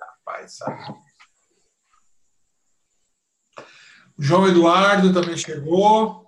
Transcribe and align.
Rapaz, 0.00 0.56
sabe? 0.56 0.82
O 4.18 4.22
João 4.22 4.48
Eduardo 4.48 5.12
também 5.12 5.36
chegou. 5.36 6.22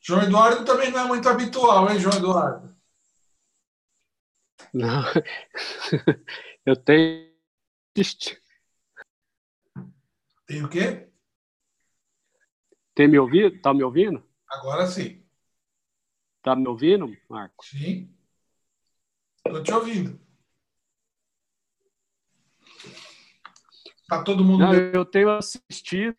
João 0.00 0.22
Eduardo 0.22 0.64
também 0.64 0.90
não 0.90 1.00
é 1.00 1.04
muito 1.04 1.28
habitual, 1.28 1.90
hein, 1.90 1.98
João 1.98 2.16
Eduardo? 2.16 2.76
Não. 4.72 5.02
Eu 6.64 6.76
tenho. 6.76 7.28
Tem 10.46 10.64
o 10.64 10.68
quê? 10.68 11.10
Tem 12.94 13.08
me 13.08 13.18
ouvido? 13.18 13.60
Tá 13.60 13.74
me 13.74 13.82
ouvindo? 13.82 14.26
Agora 14.48 14.86
sim. 14.86 15.24
Tá 16.42 16.54
me 16.54 16.68
ouvindo, 16.68 17.14
Marco? 17.28 17.64
Sim. 17.64 18.14
Estou 19.44 19.62
te 19.62 19.72
ouvindo. 19.72 20.27
Tá 24.08 24.22
todo 24.22 24.42
mundo. 24.42 24.60
Não, 24.60 24.72
eu 24.72 25.04
tenho 25.04 25.30
assistido, 25.30 26.16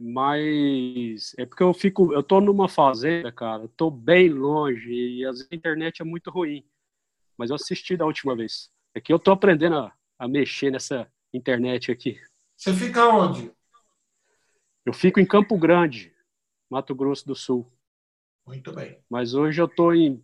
mas 0.00 1.32
é 1.38 1.46
porque 1.46 1.62
eu 1.62 1.72
fico, 1.72 2.12
eu 2.12 2.22
tô 2.22 2.38
numa 2.38 2.68
fazenda, 2.68 3.32
cara, 3.32 3.66
tô 3.76 3.90
bem 3.90 4.28
longe 4.28 4.92
e 4.92 5.24
a 5.24 5.30
internet 5.50 6.02
é 6.02 6.04
muito 6.04 6.30
ruim. 6.30 6.62
Mas 7.36 7.48
eu 7.48 7.56
assisti 7.56 7.96
da 7.96 8.04
última 8.04 8.36
vez. 8.36 8.70
É 8.94 9.00
que 9.00 9.10
eu 9.10 9.18
tô 9.18 9.32
aprendendo 9.32 9.76
a, 9.76 9.92
a 10.18 10.28
mexer 10.28 10.70
nessa 10.70 11.10
internet 11.32 11.90
aqui. 11.90 12.20
Você 12.54 12.74
fica 12.74 13.08
onde? 13.08 13.50
Eu 14.84 14.92
fico 14.92 15.18
em 15.18 15.24
Campo 15.24 15.56
Grande, 15.56 16.14
Mato 16.68 16.94
Grosso 16.94 17.26
do 17.26 17.34
Sul. 17.34 17.72
Muito 18.46 18.70
bem. 18.72 18.98
Mas 19.08 19.32
hoje 19.32 19.62
eu 19.62 19.68
tô 19.68 19.94
em, 19.94 20.22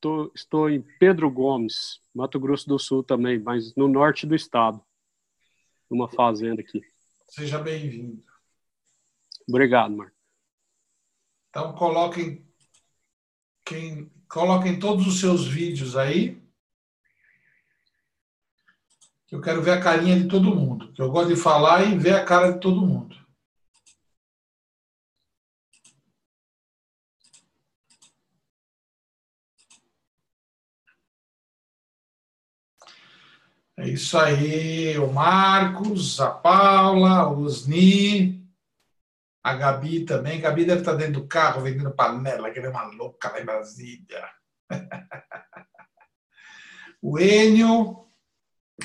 tô, 0.00 0.32
estou 0.34 0.68
em 0.68 0.82
Pedro 0.98 1.30
Gomes, 1.30 2.00
Mato 2.12 2.40
Grosso 2.40 2.68
do 2.68 2.78
Sul 2.80 3.04
também, 3.04 3.38
mas 3.38 3.74
no 3.76 3.86
norte 3.86 4.26
do 4.26 4.34
estado, 4.34 4.82
numa 5.90 6.08
fazenda 6.08 6.60
aqui. 6.60 6.80
Seja 7.28 7.58
bem-vindo. 7.58 8.22
Obrigado, 9.48 9.96
Marco. 9.96 10.16
Então 11.48 11.72
coloquem 11.72 12.46
quem 13.64 14.10
coloquem 14.28 14.78
todos 14.78 15.06
os 15.06 15.18
seus 15.18 15.46
vídeos 15.46 15.96
aí. 15.96 16.40
Eu 19.30 19.40
quero 19.40 19.62
ver 19.62 19.72
a 19.72 19.80
carinha 19.80 20.18
de 20.18 20.28
todo 20.28 20.54
mundo. 20.54 20.92
Eu 20.96 21.10
gosto 21.10 21.34
de 21.34 21.40
falar 21.40 21.84
e 21.84 21.98
ver 21.98 22.14
a 22.14 22.24
cara 22.24 22.52
de 22.52 22.60
todo 22.60 22.86
mundo. 22.86 23.16
É 33.80 33.88
isso 33.88 34.18
aí, 34.18 34.98
o 34.98 35.10
Marcos, 35.10 36.20
a 36.20 36.30
Paula, 36.30 37.26
o 37.30 37.44
Osni, 37.44 38.46
a 39.42 39.54
Gabi 39.54 40.04
também. 40.04 40.38
A 40.38 40.42
Gabi 40.42 40.66
deve 40.66 40.80
estar 40.80 40.92
dentro 40.92 41.22
do 41.22 41.26
carro 41.26 41.62
vendendo 41.62 41.90
panela, 41.90 42.50
que 42.50 42.58
é 42.58 42.68
uma 42.68 42.84
louca 42.88 43.32
lá 43.32 43.40
em 43.40 43.44
Brasília. 43.46 44.28
o 47.00 47.18
Enio, 47.18 48.06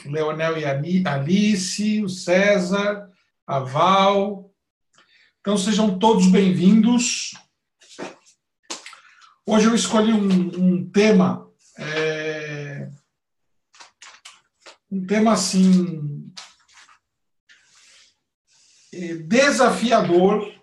o 0.05 0.09
Leonel 0.09 0.59
e 0.59 0.63
a 0.63 1.13
Alice, 1.13 2.01
o 2.01 2.07
César, 2.07 3.11
a 3.45 3.59
Val. 3.59 4.49
Então 5.41 5.57
sejam 5.57 5.99
todos 5.99 6.27
bem-vindos. 6.27 7.33
Hoje 9.45 9.67
eu 9.67 9.75
escolhi 9.75 10.13
um, 10.13 10.29
um 10.57 10.89
tema. 10.89 11.51
É 11.77 12.14
um 14.91 15.05
tema 15.05 15.33
assim 15.33 16.31
é, 18.93 19.15
desafiador 19.15 20.53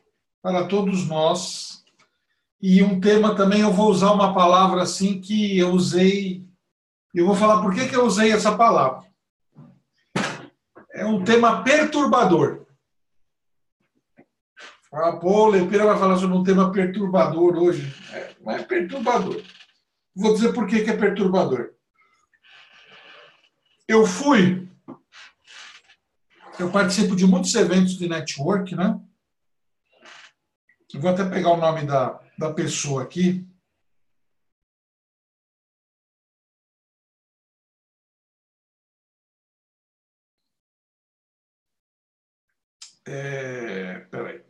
para 0.41 0.67
todos 0.67 1.07
nós. 1.07 1.85
E 2.61 2.83
um 2.83 3.01
tema 3.01 3.35
também 3.35 3.61
eu 3.61 3.73
vou 3.73 3.91
usar 3.91 4.13
uma 4.13 4.33
palavra 4.33 4.83
assim 4.83 5.21
que 5.21 5.59
eu 5.59 5.71
usei. 5.71 6.47
Eu 7.13 7.27
vou 7.27 7.35
falar 7.35 7.61
por 7.61 7.75
que, 7.75 7.89
que 7.89 7.97
eu 7.97 8.05
usei 8.07 8.33
essa 8.33 8.57
palavra. 8.57 9.05
É 10.95 11.05
um 11.05 11.25
tema 11.25 11.63
perturbador. 11.63 12.67
Ah, 14.93 15.13
pô, 15.13 15.47
o 15.47 15.51
Lepira 15.51 15.87
vai 15.87 15.99
falar 15.99 16.19
sobre 16.19 16.37
um 16.37 16.45
tema 16.45 16.71
perturbador 16.71 17.57
hoje. 17.57 17.93
É, 18.13 18.37
não 18.41 18.53
é 18.53 18.63
perturbador. 18.63 19.43
Vou 20.15 20.35
dizer 20.35 20.53
por 20.53 20.67
que, 20.67 20.83
que 20.83 20.91
é 20.91 20.97
perturbador 20.97 21.73
eu 23.89 24.07
fui, 24.07 24.69
eu 26.59 26.71
participo 26.71 27.17
de 27.17 27.27
muitos 27.27 27.55
eventos 27.55 27.99
de 27.99 28.09
network, 28.09 28.75
né? 28.75 29.01
Eu 30.93 31.01
vou 31.01 31.11
até 31.11 31.25
pegar 31.29 31.51
o 31.51 31.57
nome 31.57 31.87
da, 31.87 32.21
da 32.39 32.53
pessoa 32.53 33.03
aqui. 33.03 33.47
É, 43.07 43.99
peraí. 44.11 44.43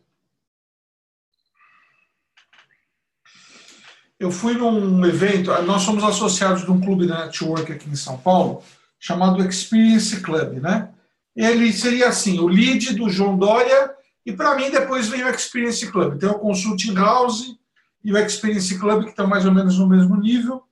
Eu 4.19 4.31
fui 4.31 4.54
num 4.54 5.04
evento, 5.04 5.50
nós 5.62 5.82
somos 5.82 6.04
associados 6.04 6.65
de 6.65 6.71
um 6.71 6.81
clube 6.81 7.06
de 7.06 7.12
network 7.12 7.72
aqui 7.72 7.88
em 7.88 7.97
São 7.97 8.16
Paulo, 8.19 8.62
chamado 9.03 9.45
Experience 9.45 10.21
Club, 10.21 10.61
né? 10.61 10.89
Ele 11.35 11.73
seria 11.73 12.09
assim, 12.09 12.39
o 12.39 12.47
lead 12.47 12.95
do 12.95 13.11
João 13.11 13.37
Dória 13.37 13.93
e 14.25 14.33
para 14.33 14.55
mim 14.55 14.71
depois 14.71 15.09
vem 15.09 15.25
o 15.25 15.29
Experience 15.29 15.85
Club. 15.91 16.21
Tem 16.21 16.29
o 16.29 16.39
Consulting 16.39 16.95
House 16.95 17.57
e 18.05 18.13
o 18.13 18.17
Experience 18.17 18.79
Club 18.79 19.03
que 19.03 19.11
estão 19.11 19.27
mais 19.27 19.45
ou 19.45 19.53
menos 19.53 19.77
no 19.77 19.89
mesmo 19.89 20.17
nível. 20.17 20.63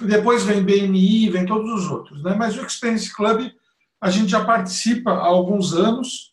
E 0.00 0.06
depois 0.06 0.44
vem 0.44 0.62
BNI, 0.62 1.28
vem 1.28 1.44
todos 1.44 1.70
os 1.84 1.90
outros, 1.90 2.22
né? 2.22 2.34
Mas 2.34 2.56
o 2.56 2.64
Experience 2.64 3.14
Club 3.14 3.52
a 4.00 4.10
gente 4.10 4.30
já 4.30 4.42
participa 4.42 5.10
há 5.10 5.26
alguns 5.26 5.74
anos 5.74 6.32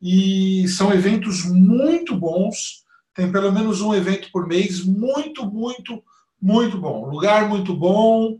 e 0.00 0.66
são 0.68 0.90
eventos 0.90 1.44
muito 1.44 2.16
bons. 2.16 2.82
Tem 3.14 3.30
pelo 3.30 3.52
menos 3.52 3.82
um 3.82 3.94
evento 3.94 4.30
por 4.32 4.46
mês, 4.46 4.82
muito, 4.82 5.44
muito, 5.44 6.02
muito 6.40 6.78
bom. 6.78 7.10
Lugar 7.10 7.46
muito 7.46 7.76
bom, 7.76 8.38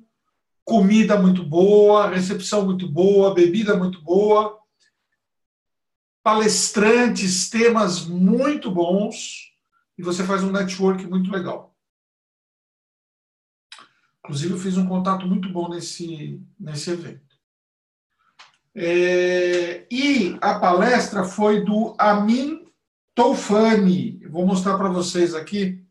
comida 0.65 1.21
muito 1.21 1.45
boa, 1.45 2.09
recepção 2.09 2.65
muito 2.65 2.89
boa, 2.89 3.35
bebida 3.35 3.77
muito 3.77 4.01
boa, 4.01 4.59
palestrantes, 6.23 7.51
temas 7.51 8.07
muito 8.07 8.71
bons, 8.71 9.53
e 9.99 10.03
você 10.03 10.25
faz 10.25 10.43
um 10.43 10.51
network 10.51 11.07
muito 11.07 11.31
legal. 11.31 11.77
Inclusive, 14.21 14.55
eu 14.55 14.59
fiz 14.59 14.79
um 14.79 14.89
contato 14.89 15.27
muito 15.27 15.51
bom 15.51 15.69
nesse, 15.69 16.43
nesse 16.59 16.91
evento. 16.91 17.35
É, 18.75 19.87
e 19.91 20.37
a 20.41 20.59
palestra 20.59 21.25
foi 21.25 21.63
do 21.63 21.95
Amin 21.99 22.67
Toufani. 23.15 24.27
Vou 24.31 24.47
mostrar 24.47 24.79
para 24.79 24.89
vocês 24.89 25.35
aqui 25.35 25.85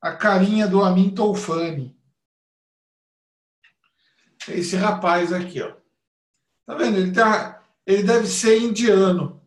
a 0.00 0.12
carinha 0.12 0.66
do 0.68 0.80
Amin 0.80 1.10
Toufani 1.10 2.00
esse 4.48 4.76
rapaz 4.76 5.32
aqui, 5.32 5.60
ó. 5.60 5.72
Tá 6.66 6.74
vendo? 6.74 6.98
Ele, 6.98 7.12
tá, 7.12 7.62
ele 7.86 8.02
deve 8.02 8.26
ser 8.26 8.58
indiano. 8.58 9.40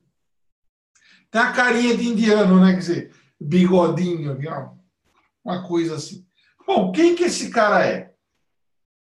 Tem 1.31 1.41
a 1.41 1.51
carinha 1.51 1.97
de 1.97 2.07
indiano, 2.07 2.59
né? 2.59 2.73
Quer 2.73 2.79
dizer, 2.79 3.15
bigodinho, 3.39 4.37
uma 5.43 5.67
coisa 5.67 5.95
assim. 5.95 6.25
Bom, 6.65 6.91
quem 6.91 7.15
que 7.15 7.25
esse 7.25 7.49
cara 7.49 7.85
é? 7.85 8.13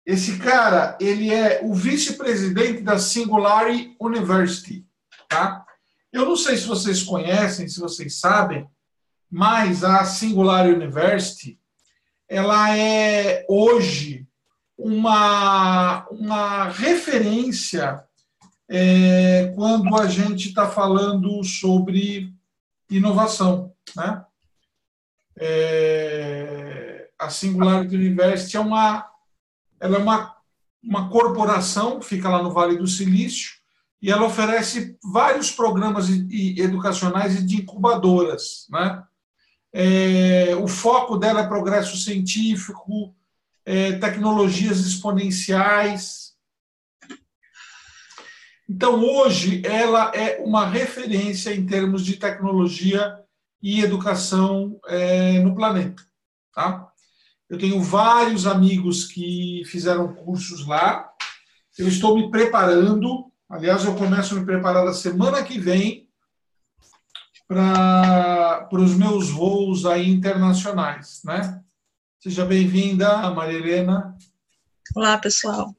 Esse 0.04 0.38
cara, 0.38 0.98
ele 1.00 1.32
é 1.32 1.60
o 1.62 1.72
vice-presidente 1.74 2.82
da 2.82 2.98
Singularity 2.98 3.96
University, 4.00 4.84
tá? 5.28 5.64
Eu 6.12 6.24
não 6.24 6.36
sei 6.36 6.56
se 6.56 6.66
vocês 6.66 7.02
conhecem, 7.02 7.68
se 7.68 7.78
vocês 7.78 8.18
sabem, 8.18 8.68
mas 9.30 9.84
a 9.84 10.04
Singularity 10.04 10.74
University, 10.74 11.60
ela 12.28 12.76
é 12.76 13.46
hoje 13.48 14.26
uma, 14.76 16.06
uma 16.08 16.68
referência 16.68 18.02
é, 18.68 19.52
quando 19.54 19.94
a 19.96 20.06
gente 20.06 20.48
está 20.48 20.66
falando 20.68 21.42
sobre 21.44 22.32
inovação. 22.90 23.72
Né? 23.94 24.24
É, 25.36 27.08
a 27.18 27.28
Singularity 27.28 27.94
University 27.94 28.56
é 28.56 28.60
uma, 28.60 29.06
ela 29.80 29.96
é 29.96 30.00
uma, 30.00 30.36
uma 30.82 31.08
corporação, 31.08 32.00
fica 32.00 32.28
lá 32.28 32.42
no 32.42 32.50
Vale 32.50 32.76
do 32.76 32.86
Silício, 32.86 33.62
e 34.00 34.10
ela 34.10 34.26
oferece 34.26 34.98
vários 35.04 35.52
programas 35.52 36.08
educacionais 36.10 37.36
e 37.36 37.46
de 37.46 37.56
incubadoras. 37.62 38.66
Né? 38.68 39.02
É, 39.72 40.56
o 40.56 40.66
foco 40.66 41.16
dela 41.16 41.42
é 41.42 41.46
progresso 41.46 41.96
científico, 41.96 43.14
é, 43.64 43.92
tecnologias 43.92 44.80
exponenciais, 44.80 46.32
Então, 48.68 49.04
hoje, 49.04 49.60
ela 49.66 50.10
é 50.14 50.40
uma 50.42 50.66
referência 50.66 51.54
em 51.54 51.66
termos 51.66 52.04
de 52.06 52.16
tecnologia 52.16 53.18
e 53.60 53.82
educação 53.82 54.80
é, 54.86 55.38
no 55.40 55.54
planeta. 55.54 56.02
Tá? 56.54 56.90
Eu 57.50 57.58
tenho 57.58 57.80
vários 57.82 58.46
amigos 58.46 59.04
que 59.04 59.62
fizeram 59.66 60.14
cursos 60.14 60.66
lá. 60.66 61.10
Eu 61.78 61.86
estou 61.86 62.16
me 62.16 62.30
preparando. 62.30 63.30
Aliás, 63.46 63.84
eu 63.84 63.94
começo 63.94 64.34
a 64.34 64.40
me 64.40 64.46
preparar 64.46 64.86
da 64.86 64.94
semana 64.94 65.42
que 65.42 65.58
vem 65.58 66.08
para 67.46 68.68
os 68.72 68.94
meus 68.94 69.28
voos 69.28 69.84
aí 69.84 70.08
internacionais, 70.08 71.20
né? 71.24 71.61
Seja 72.22 72.44
bem-vinda, 72.44 73.28
Maria 73.32 73.58
Helena. 73.58 74.16
Olá, 74.94 75.18
pessoal. 75.18 75.74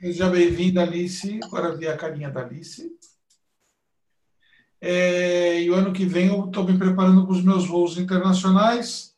Seja 0.00 0.30
bem-vinda, 0.30 0.80
Alice. 0.80 1.38
Agora 1.44 1.76
vi 1.76 1.86
a 1.86 1.94
carinha 1.94 2.30
da 2.30 2.40
Alice. 2.40 2.90
É, 4.80 5.60
e 5.60 5.68
o 5.68 5.74
ano 5.74 5.92
que 5.92 6.06
vem 6.06 6.28
eu 6.28 6.46
estou 6.46 6.64
me 6.64 6.78
preparando 6.78 7.26
para 7.26 7.34
os 7.34 7.44
meus 7.44 7.66
voos 7.66 7.98
internacionais, 7.98 9.14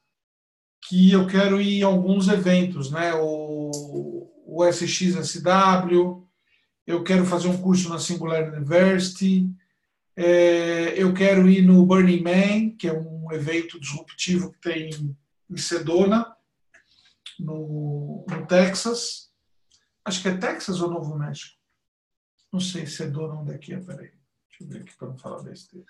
que 0.88 1.12
eu 1.12 1.24
quero 1.28 1.60
ir 1.60 1.84
a 1.84 1.86
alguns 1.86 2.26
eventos, 2.26 2.90
né? 2.90 3.14
O, 3.14 4.28
o 4.44 4.64
SXSW, 4.64 6.26
eu 6.84 7.04
quero 7.04 7.24
fazer 7.24 7.46
um 7.46 7.62
curso 7.62 7.88
na 7.90 8.00
Singular 8.00 8.52
University, 8.52 9.48
é, 10.16 11.00
eu 11.00 11.14
quero 11.14 11.48
ir 11.48 11.62
no 11.62 11.86
Burning 11.86 12.22
Man, 12.22 12.76
que 12.76 12.88
é 12.88 12.92
um 12.92 13.13
evento 13.34 13.80
disruptivo 13.80 14.52
que 14.52 14.60
tem 14.60 14.90
em 15.50 15.56
Sedona, 15.56 16.34
no, 17.38 18.24
no 18.28 18.46
Texas. 18.46 19.32
Acho 20.04 20.22
que 20.22 20.28
é 20.28 20.36
Texas 20.36 20.80
ou 20.80 20.90
Novo 20.90 21.16
México? 21.16 21.56
Não 22.52 22.60
sei, 22.60 22.86
Sedona, 22.86 23.34
onde 23.34 23.52
é 23.52 23.58
que 23.58 23.74
é? 23.74 23.80
Peraí. 23.80 24.12
Deixa 24.48 24.62
eu 24.62 24.68
ver 24.68 24.82
aqui 24.82 24.96
para 24.96 25.08
não 25.08 25.18
falar 25.18 25.42
besteira. 25.42 25.86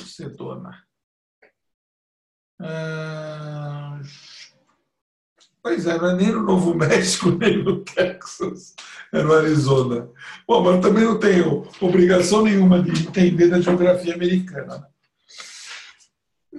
Sedona. 0.00 0.82
Ah, 2.60 4.00
pois 5.62 5.86
é, 5.86 5.98
não 5.98 6.10
é 6.10 6.14
nem 6.14 6.32
no 6.32 6.42
Novo 6.42 6.74
México, 6.76 7.30
nem 7.30 7.62
no 7.62 7.84
Texas. 7.84 8.74
É 9.12 9.22
no 9.22 9.32
Arizona. 9.32 10.08
Bom, 10.46 10.62
mas 10.62 10.76
eu 10.76 10.80
também 10.80 11.04
não 11.04 11.18
tenho 11.18 11.68
obrigação 11.80 12.42
nenhuma 12.42 12.82
de 12.82 13.06
entender 13.06 13.48
da 13.48 13.60
geografia 13.60 14.14
americana. 14.14 14.91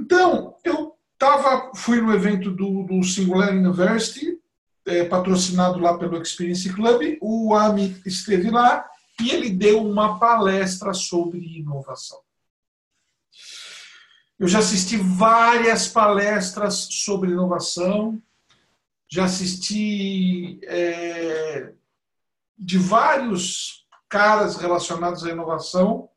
Então, 0.03 0.57
eu 0.65 0.97
tava, 1.17 1.71
fui 1.77 2.01
no 2.01 2.13
evento 2.13 2.51
do, 2.51 2.83
do 2.83 3.01
Singular 3.03 3.53
University, 3.53 4.37
é, 4.85 5.05
patrocinado 5.05 5.79
lá 5.79 5.97
pelo 5.97 6.21
Experience 6.21 6.71
Club. 6.73 7.17
O 7.21 7.55
AMI 7.55 8.01
esteve 8.05 8.51
lá 8.51 8.85
e 9.21 9.31
ele 9.31 9.49
deu 9.49 9.81
uma 9.81 10.19
palestra 10.19 10.93
sobre 10.93 11.39
inovação. 11.39 12.19
Eu 14.37 14.45
já 14.45 14.59
assisti 14.59 14.97
várias 14.97 15.87
palestras 15.87 16.89
sobre 16.91 17.31
inovação, 17.31 18.21
já 19.09 19.23
assisti 19.23 20.59
é, 20.63 21.71
de 22.57 22.77
vários 22.77 23.87
caras 24.09 24.57
relacionados 24.57 25.23
à 25.23 25.29
inovação, 25.29 26.09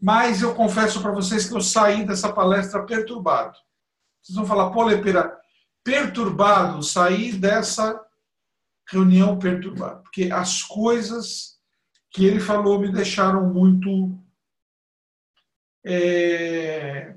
mas 0.00 0.42
eu 0.42 0.54
confesso 0.54 1.00
para 1.02 1.12
vocês 1.12 1.48
que 1.48 1.54
eu 1.54 1.60
saí 1.60 2.06
dessa 2.06 2.32
palestra 2.32 2.84
perturbado. 2.84 3.56
Vocês 4.22 4.36
vão 4.36 4.46
falar, 4.46 4.70
pô, 4.70 4.84
Lepera, 4.84 5.38
perturbado, 5.82 6.82
saí 6.82 7.32
dessa 7.32 8.00
reunião 8.88 9.38
perturbado, 9.38 10.02
porque 10.02 10.30
as 10.32 10.62
coisas 10.62 11.58
que 12.10 12.24
ele 12.24 12.40
falou 12.40 12.78
me 12.78 12.90
deixaram 12.90 13.52
muito 13.52 14.18
é, 15.84 17.14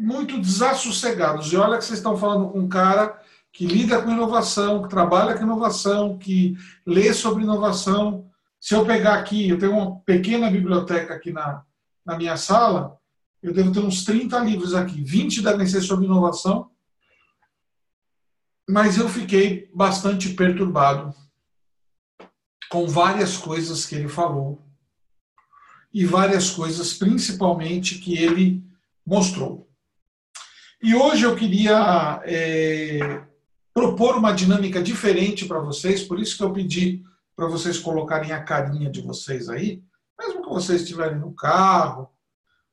muito 0.00 0.40
desassossegados. 0.40 1.52
E 1.52 1.56
olha 1.56 1.78
que 1.78 1.84
vocês 1.84 1.98
estão 1.98 2.16
falando 2.16 2.50
com 2.50 2.60
um 2.60 2.68
cara 2.68 3.20
que 3.52 3.66
lida 3.66 4.00
com 4.00 4.10
inovação, 4.10 4.82
que 4.82 4.88
trabalha 4.88 5.36
com 5.36 5.42
inovação, 5.42 6.16
que 6.16 6.56
lê 6.86 7.12
sobre 7.12 7.42
inovação. 7.42 8.29
Se 8.60 8.74
eu 8.74 8.84
pegar 8.84 9.14
aqui, 9.14 9.48
eu 9.48 9.58
tenho 9.58 9.72
uma 9.72 10.00
pequena 10.00 10.50
biblioteca 10.50 11.14
aqui 11.14 11.32
na, 11.32 11.64
na 12.04 12.16
minha 12.18 12.36
sala, 12.36 12.98
eu 13.42 13.54
devo 13.54 13.72
ter 13.72 13.80
uns 13.80 14.04
30 14.04 14.38
livros 14.40 14.74
aqui, 14.74 15.02
20 15.02 15.40
devem 15.40 15.66
ser 15.66 15.80
sobre 15.80 16.04
inovação, 16.04 16.70
mas 18.68 18.98
eu 18.98 19.08
fiquei 19.08 19.70
bastante 19.74 20.28
perturbado 20.34 21.14
com 22.70 22.86
várias 22.86 23.36
coisas 23.36 23.86
que 23.86 23.94
ele 23.94 24.08
falou 24.08 24.62
e 25.92 26.04
várias 26.04 26.50
coisas, 26.50 26.92
principalmente, 26.92 27.98
que 27.98 28.16
ele 28.16 28.62
mostrou. 29.04 29.68
E 30.82 30.94
hoje 30.94 31.24
eu 31.24 31.34
queria 31.34 32.22
é, 32.24 33.24
propor 33.74 34.16
uma 34.16 34.32
dinâmica 34.32 34.82
diferente 34.82 35.46
para 35.46 35.58
vocês, 35.58 36.02
por 36.02 36.20
isso 36.20 36.36
que 36.36 36.44
eu 36.44 36.52
pedi 36.52 37.02
para 37.40 37.48
vocês 37.48 37.78
colocarem 37.78 38.32
a 38.32 38.44
carinha 38.44 38.90
de 38.90 39.00
vocês 39.00 39.48
aí, 39.48 39.82
mesmo 40.18 40.42
que 40.42 40.50
vocês 40.50 40.82
estiverem 40.82 41.18
no 41.18 41.32
carro 41.32 42.10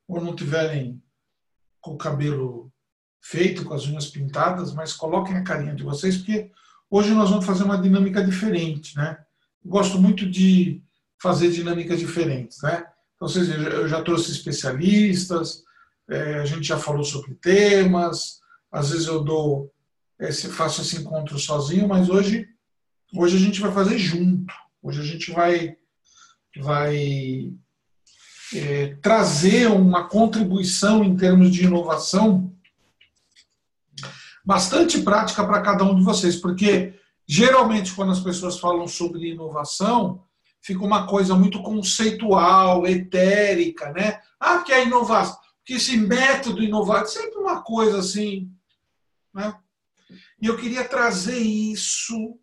ou 0.06 0.20
não 0.20 0.36
tiverem 0.36 1.02
com 1.80 1.92
o 1.92 1.96
cabelo 1.96 2.70
feito, 3.18 3.64
com 3.64 3.72
as 3.72 3.86
unhas 3.86 4.08
pintadas, 4.08 4.74
mas 4.74 4.92
coloquem 4.92 5.38
a 5.38 5.42
carinha 5.42 5.74
de 5.74 5.82
vocês, 5.82 6.18
porque 6.18 6.50
hoje 6.90 7.14
nós 7.14 7.30
vamos 7.30 7.46
fazer 7.46 7.64
uma 7.64 7.80
dinâmica 7.80 8.22
diferente, 8.22 8.94
né? 8.94 9.16
gosto 9.64 9.98
muito 9.98 10.28
de 10.28 10.82
fazer 11.18 11.50
dinâmicas 11.50 11.98
diferentes, 11.98 12.60
né? 12.60 12.84
Então, 13.16 13.26
seja, 13.26 13.54
eu 13.54 13.88
já 13.88 14.02
trouxe 14.02 14.30
especialistas, 14.32 15.62
é, 16.10 16.40
a 16.40 16.44
gente 16.44 16.68
já 16.68 16.78
falou 16.78 17.04
sobre 17.04 17.34
temas, 17.36 18.40
às 18.70 18.90
vezes 18.90 19.06
eu 19.06 19.24
dou, 19.24 19.72
esse, 20.20 20.48
faço 20.48 20.82
esse 20.82 20.98
encontro 20.98 21.38
sozinho, 21.38 21.88
mas 21.88 22.10
hoje, 22.10 22.46
hoje 23.14 23.36
a 23.36 23.40
gente 23.40 23.60
vai 23.60 23.72
fazer 23.72 23.98
junto. 23.98 24.52
Hoje 24.82 25.00
a 25.00 25.04
gente 25.04 25.30
vai, 25.32 25.76
vai 26.58 27.52
é, 28.54 28.96
trazer 29.02 29.68
uma 29.68 30.08
contribuição 30.08 31.04
em 31.04 31.16
termos 31.16 31.50
de 31.50 31.64
inovação 31.64 32.52
bastante 34.44 35.02
prática 35.02 35.44
para 35.46 35.60
cada 35.60 35.84
um 35.84 35.94
de 35.94 36.02
vocês, 36.02 36.36
porque 36.36 36.98
Geralmente, 37.30 37.94
quando 37.94 38.10
as 38.10 38.20
pessoas 38.20 38.58
falam 38.58 38.88
sobre 38.88 39.28
inovação, 39.28 40.24
fica 40.62 40.82
uma 40.82 41.06
coisa 41.06 41.34
muito 41.34 41.62
conceitual, 41.62 42.86
etérica, 42.86 43.92
né? 43.92 44.22
Ah, 44.40 44.60
que 44.60 44.72
é 44.72 44.86
inovação, 44.86 45.38
que 45.62 45.74
esse 45.74 45.94
método 45.98 46.62
inovado, 46.62 47.06
sempre 47.06 47.36
uma 47.36 47.60
coisa 47.60 47.98
assim, 47.98 48.50
né? 49.34 49.54
E 50.40 50.46
eu 50.46 50.56
queria 50.56 50.88
trazer 50.88 51.36
isso 51.36 52.38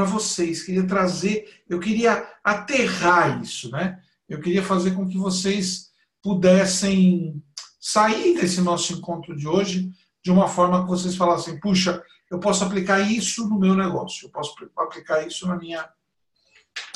para 0.00 0.04
vocês, 0.04 0.62
queria 0.62 0.86
trazer, 0.86 1.62
eu 1.68 1.78
queria 1.78 2.26
aterrar 2.42 3.42
isso, 3.42 3.70
né? 3.70 4.00
Eu 4.26 4.40
queria 4.40 4.62
fazer 4.62 4.92
com 4.92 5.06
que 5.06 5.18
vocês 5.18 5.90
pudessem 6.22 7.42
sair 7.78 8.34
desse 8.34 8.62
nosso 8.62 8.94
encontro 8.94 9.36
de 9.36 9.46
hoje 9.46 9.90
de 10.24 10.30
uma 10.30 10.48
forma 10.48 10.82
que 10.82 10.88
vocês 10.88 11.16
falassem, 11.16 11.60
puxa, 11.60 12.02
eu 12.30 12.38
posso 12.38 12.64
aplicar 12.64 13.00
isso 13.00 13.46
no 13.46 13.58
meu 13.58 13.74
negócio, 13.74 14.26
eu 14.26 14.30
posso 14.30 14.54
aplicar 14.76 15.26
isso 15.26 15.46
na 15.46 15.56
minha, 15.56 15.86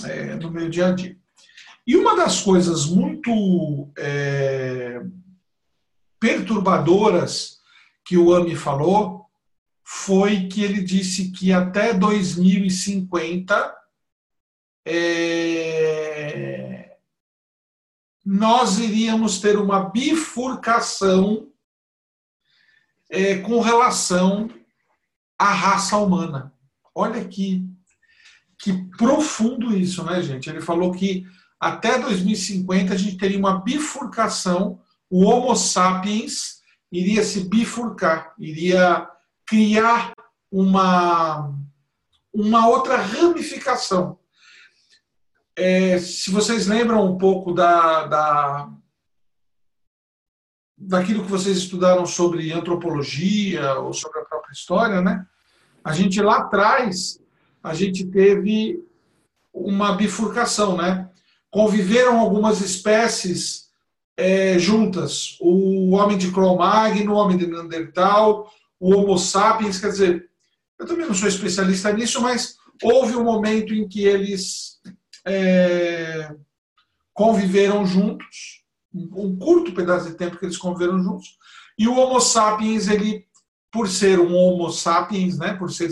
é, 0.05 0.37
no 0.37 0.51
meu 0.51 0.71
dia 0.71 0.89
a 0.89 0.93
dia. 0.93 1.19
E 1.87 1.97
uma 1.97 2.17
das 2.17 2.41
coisas 2.41 2.87
muito 2.87 3.91
é, 3.99 5.03
perturbadoras 6.19 7.59
que 8.03 8.17
o 8.17 8.35
AMI 8.35 8.57
falou 8.57 9.24
foi 9.85 10.49
que 10.49 10.65
ele 10.65 10.83
disse 10.83 11.31
que 11.31 11.53
até 11.53 11.93
2050 11.93 13.77
é, 14.87 16.97
nós 18.25 18.79
iríamos 18.79 19.41
ter 19.41 19.59
uma 19.59 19.91
bifurcação 19.91 21.51
é, 23.11 23.39
com 23.39 23.61
relação 23.61 24.49
a 25.39 25.53
raça 25.53 25.99
humana. 25.99 26.53
Olha 26.95 27.23
que, 27.25 27.69
que 28.59 28.73
profundo 28.97 29.77
isso, 29.77 30.03
né, 30.05 30.23
gente? 30.23 30.49
Ele 30.49 30.63
falou 30.63 30.93
que 30.93 31.27
até 31.61 31.99
2050 31.99 32.95
a 32.95 32.97
gente 32.97 33.19
teria 33.19 33.39
uma 33.39 33.61
bifurcação, 33.61 34.81
o 35.11 35.25
Homo 35.25 35.55
sapiens 35.55 36.63
iria 36.91 37.23
se 37.23 37.49
bifurcar, 37.49 38.35
iria 38.39 39.09
criar 39.47 40.15
uma, 40.51 41.53
uma 42.33 42.69
outra 42.69 42.97
ramificação. 42.97 44.19
É, 45.57 45.99
se 45.99 46.31
vocês 46.31 46.67
lembram 46.67 47.05
um 47.05 47.17
pouco 47.17 47.53
da, 47.53 48.07
da, 48.07 48.71
daquilo 50.77 51.25
que 51.25 51.31
vocês 51.31 51.57
estudaram 51.57 52.05
sobre 52.07 52.53
antropologia 52.53 53.75
ou 53.79 53.93
sobre 53.93 54.21
a 54.21 54.25
própria 54.25 54.53
história, 54.53 55.01
né? 55.01 55.27
A 55.83 55.93
gente 55.93 56.21
lá 56.21 56.39
atrás 56.39 57.21
a 57.63 57.75
gente 57.75 58.05
teve 58.07 58.85
uma 59.53 59.95
bifurcação, 59.95 60.77
né? 60.77 61.09
Conviveram 61.51 62.19
algumas 62.19 62.61
espécies 62.61 63.71
é, 64.17 64.59
juntas, 64.59 65.37
o 65.41 65.93
homem 65.93 66.19
de 66.19 66.31
Cro-Magnon, 66.31 67.13
o 67.13 67.17
homem 67.17 67.37
de 67.37 67.47
Neandertal, 67.47 68.51
o 68.79 68.95
Homo 68.95 69.19
sapiens, 69.19 69.79
quer 69.79 69.89
dizer, 69.89 70.29
eu 70.79 70.87
também 70.87 71.07
não 71.07 71.15
sou 71.15 71.29
especialista 71.29 71.93
nisso, 71.93 72.21
mas 72.21 72.57
houve 72.83 73.17
um 73.17 73.25
momento 73.25 73.73
em 73.73 73.89
que 73.89 74.05
eles 74.05 74.81
é, 75.27 76.35
conviveram 77.13 77.87
juntos, 77.87 78.65
um 78.93 79.37
curto 79.37 79.73
pedaço 79.73 80.11
de 80.11 80.17
tempo 80.17 80.39
que 80.39 80.45
eles 80.45 80.57
conviveram 80.57 81.03
juntos, 81.03 81.39
e 81.79 81.89
o 81.89 81.97
Homo 81.97 82.21
sapiens, 82.21 82.89
ele, 82.89 83.27
por 83.71 83.89
ser 83.89 84.21
um 84.21 84.35
Homo 84.35 84.71
sapiens, 84.71 85.39
né, 85.39 85.55
por 85.55 85.71
ser 85.71 85.91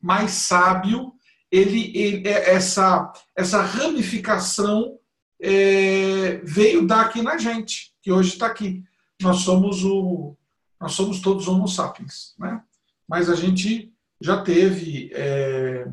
mais 0.00 0.32
sábio, 0.32 1.12
ele, 1.50 1.96
ele 1.96 2.28
é, 2.28 2.54
essa, 2.54 3.12
essa 3.36 3.62
ramificação 3.62 4.98
é, 5.40 6.40
veio 6.44 6.86
dar 6.86 7.02
aqui 7.02 7.22
na 7.22 7.38
gente, 7.38 7.92
que 8.02 8.10
hoje 8.10 8.30
está 8.30 8.46
aqui. 8.46 8.82
Nós 9.22 9.38
somos 9.38 9.84
o, 9.84 10.36
nós 10.84 10.92
somos 10.92 11.18
todos 11.20 11.48
Homo 11.48 11.66
sapiens, 11.66 12.34
né? 12.38 12.62
Mas 13.08 13.30
a 13.30 13.34
gente 13.34 13.90
já 14.20 14.42
teve 14.42 15.10
é, 15.14 15.90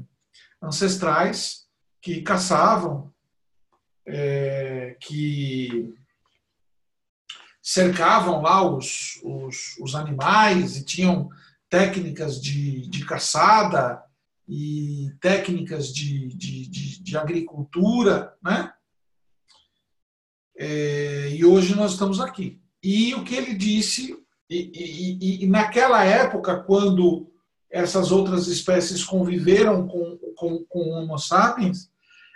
ancestrais 0.62 1.66
que 2.02 2.22
caçavam, 2.22 3.10
é, 4.06 4.98
que 5.00 5.94
cercavam 7.64 8.42
lá 8.42 8.70
os, 8.70 9.18
os, 9.24 9.78
os, 9.80 9.96
animais 9.96 10.76
e 10.76 10.84
tinham 10.84 11.30
técnicas 11.70 12.42
de, 12.42 12.86
de 12.90 13.06
caçada 13.06 14.04
e 14.46 15.10
técnicas 15.22 15.94
de, 15.94 16.28
de, 16.36 16.68
de, 16.68 17.02
de 17.02 17.18
agricultura, 17.18 18.36
né? 18.44 18.74
É, 20.58 21.30
e 21.30 21.46
hoje 21.46 21.76
nós 21.76 21.94
estamos 21.94 22.20
aqui. 22.20 22.62
E 22.84 23.16
o 23.16 23.24
que 23.24 23.36
ele 23.36 23.54
disse, 23.54 24.22
e, 24.54 25.18
e, 25.22 25.44
e, 25.46 25.48
naquela 25.48 26.04
época, 26.04 26.58
quando 26.58 27.32
essas 27.70 28.12
outras 28.12 28.48
espécies 28.48 29.02
conviveram 29.02 29.88
com, 29.88 30.18
com, 30.36 30.66
com 30.66 30.90
Homo 30.90 31.18
sapiens, 31.18 31.90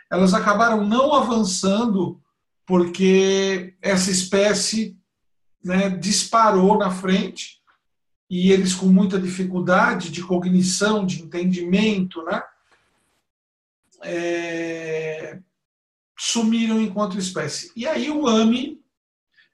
elas 0.09 0.33
acabaram 0.33 0.85
não 0.87 1.13
avançando 1.13 2.21
porque 2.65 3.75
essa 3.81 4.09
espécie 4.09 4.97
né, 5.61 5.89
disparou 5.89 6.77
na 6.77 6.89
frente 6.89 7.61
e 8.29 8.49
eles 8.49 8.73
com 8.73 8.85
muita 8.85 9.19
dificuldade 9.19 10.09
de 10.09 10.23
cognição, 10.23 11.05
de 11.05 11.21
entendimento, 11.21 12.23
né, 12.23 12.41
é, 14.03 15.39
sumiram 16.17 16.79
enquanto 16.79 17.17
espécie. 17.17 17.73
E 17.75 17.85
aí 17.85 18.09
o 18.09 18.25
AMI 18.25 18.84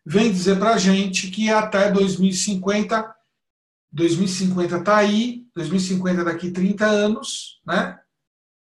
vem 0.05 0.31
dizer 0.31 0.58
para 0.58 0.74
a 0.74 0.77
gente 0.77 1.29
que 1.29 1.50
até 1.50 1.91
2050, 1.91 3.15
2050 3.91 4.77
está 4.77 4.98
aí, 4.98 5.46
2050 5.55 6.24
daqui 6.24 6.51
30 6.51 6.86
anos, 6.86 7.62
né? 7.65 8.00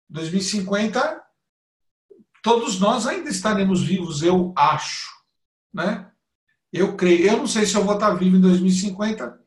2050, 0.10 1.24
todos 2.44 2.80
nós 2.80 3.08
ainda 3.08 3.30
estaremos 3.30 3.82
vivos, 3.82 4.22
eu 4.22 4.54
acho, 4.56 5.10
né? 5.74 6.12
Eu 6.72 6.96
creio, 6.96 7.28
eu 7.28 7.38
não 7.38 7.48
sei 7.48 7.66
se 7.66 7.76
eu 7.76 7.84
vou 7.84 7.96
estar 7.96 8.14
vivo 8.14 8.36
em 8.36 8.42
2050, 8.42 9.40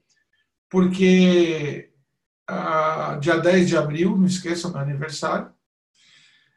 porque 0.70 1.92
ah, 2.48 3.18
dia 3.20 3.36
10 3.38 3.68
de 3.68 3.76
abril, 3.76 4.16
não 4.16 4.26
esqueça, 4.26 4.68
meu 4.68 4.78
aniversário, 4.78 5.52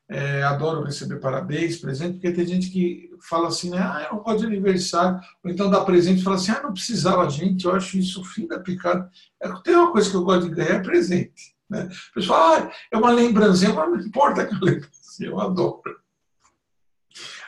é, 0.07 0.43
adoro 0.43 0.83
receber 0.83 1.19
parabéns, 1.19 1.77
presente, 1.77 2.13
porque 2.13 2.31
tem 2.31 2.45
gente 2.45 2.69
que 2.69 3.08
fala 3.27 3.47
assim, 3.47 3.69
né, 3.69 3.79
ah, 3.79 4.07
eu 4.09 4.15
não 4.15 4.23
gosto 4.23 4.39
de 4.39 4.45
aniversário, 4.45 5.19
ou 5.43 5.51
então 5.51 5.69
dá 5.69 5.81
presente 5.81 6.21
e 6.21 6.23
fala 6.23 6.35
assim, 6.35 6.51
ah, 6.51 6.61
não 6.63 6.73
precisava, 6.73 7.29
gente, 7.29 7.65
eu 7.65 7.75
acho 7.75 7.97
isso 7.97 8.21
o 8.21 8.25
fim 8.25 8.47
da 8.47 8.59
picada. 8.59 9.09
É, 9.41 9.49
tem 9.63 9.75
uma 9.75 9.91
coisa 9.91 10.09
que 10.09 10.15
eu 10.15 10.23
gosto 10.23 10.49
de 10.49 10.55
ganhar, 10.55 10.75
é 10.75 10.79
presente. 10.79 11.55
Né? 11.69 11.89
O 12.11 12.13
pessoal, 12.15 12.55
ah, 12.55 12.71
é 12.91 12.97
uma 12.97 13.11
lembrancinha, 13.11 13.73
mas 13.73 13.89
não 13.89 13.99
importa 13.99 14.45
que 14.45 14.53
lembrancinha, 14.55 15.29
eu 15.29 15.39
adoro. 15.39 15.81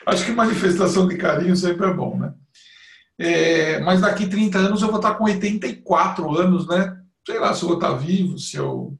Acho 0.06 0.26
que 0.26 0.32
manifestação 0.32 1.08
de 1.08 1.18
carinho 1.18 1.56
sempre 1.56 1.88
é 1.88 1.94
bom, 1.94 2.18
né? 2.18 2.34
É, 3.20 3.80
mas 3.82 4.02
daqui 4.02 4.28
30 4.28 4.58
anos 4.58 4.82
eu 4.82 4.88
vou 4.88 4.98
estar 4.98 5.14
com 5.14 5.26
84 5.26 6.38
anos, 6.38 6.68
né? 6.68 6.98
Sei 7.26 7.40
lá 7.40 7.54
se 7.54 7.62
eu 7.62 7.68
vou 7.70 7.78
estar 7.78 7.94
vivo, 7.94 8.38
se 8.40 8.58
eu. 8.58 8.98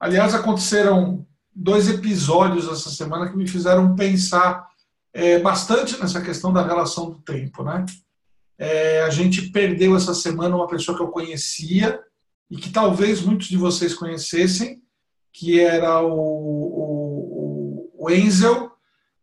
Aliás, 0.00 0.34
aconteceram 0.34 1.24
dois 1.54 1.88
episódios 1.88 2.66
essa 2.66 2.90
semana 2.90 3.30
que 3.30 3.36
me 3.36 3.46
fizeram 3.46 3.94
pensar 3.94 4.66
é, 5.14 5.38
bastante 5.38 5.98
nessa 6.00 6.20
questão 6.20 6.52
da 6.52 6.66
relação 6.66 7.08
do 7.08 7.20
tempo, 7.20 7.62
né? 7.62 7.86
É, 8.58 9.02
a 9.02 9.10
gente 9.10 9.50
perdeu 9.50 9.96
essa 9.96 10.12
semana 10.12 10.56
uma 10.56 10.66
pessoa 10.66 10.96
que 10.96 11.02
eu 11.02 11.08
conhecia 11.08 12.00
e 12.50 12.56
que 12.56 12.70
talvez 12.70 13.22
muitos 13.22 13.46
de 13.46 13.56
vocês 13.56 13.94
conhecessem, 13.94 14.82
que 15.32 15.60
era 15.60 16.02
o, 16.02 16.10
o, 16.12 17.90
o 17.96 18.10
Enzel. 18.10 18.72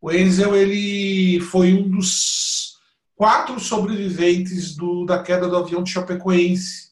O 0.02 0.12
Enzel 0.12 0.56
ele 0.56 1.40
foi 1.42 1.74
um 1.74 1.90
dos 1.90 2.78
quatro 3.16 3.60
sobreviventes 3.60 4.76
do, 4.76 5.06
da 5.06 5.22
queda 5.22 5.48
do 5.48 5.58
avião 5.58 5.84
de 5.84 5.92
Chapecoense. 5.92 6.92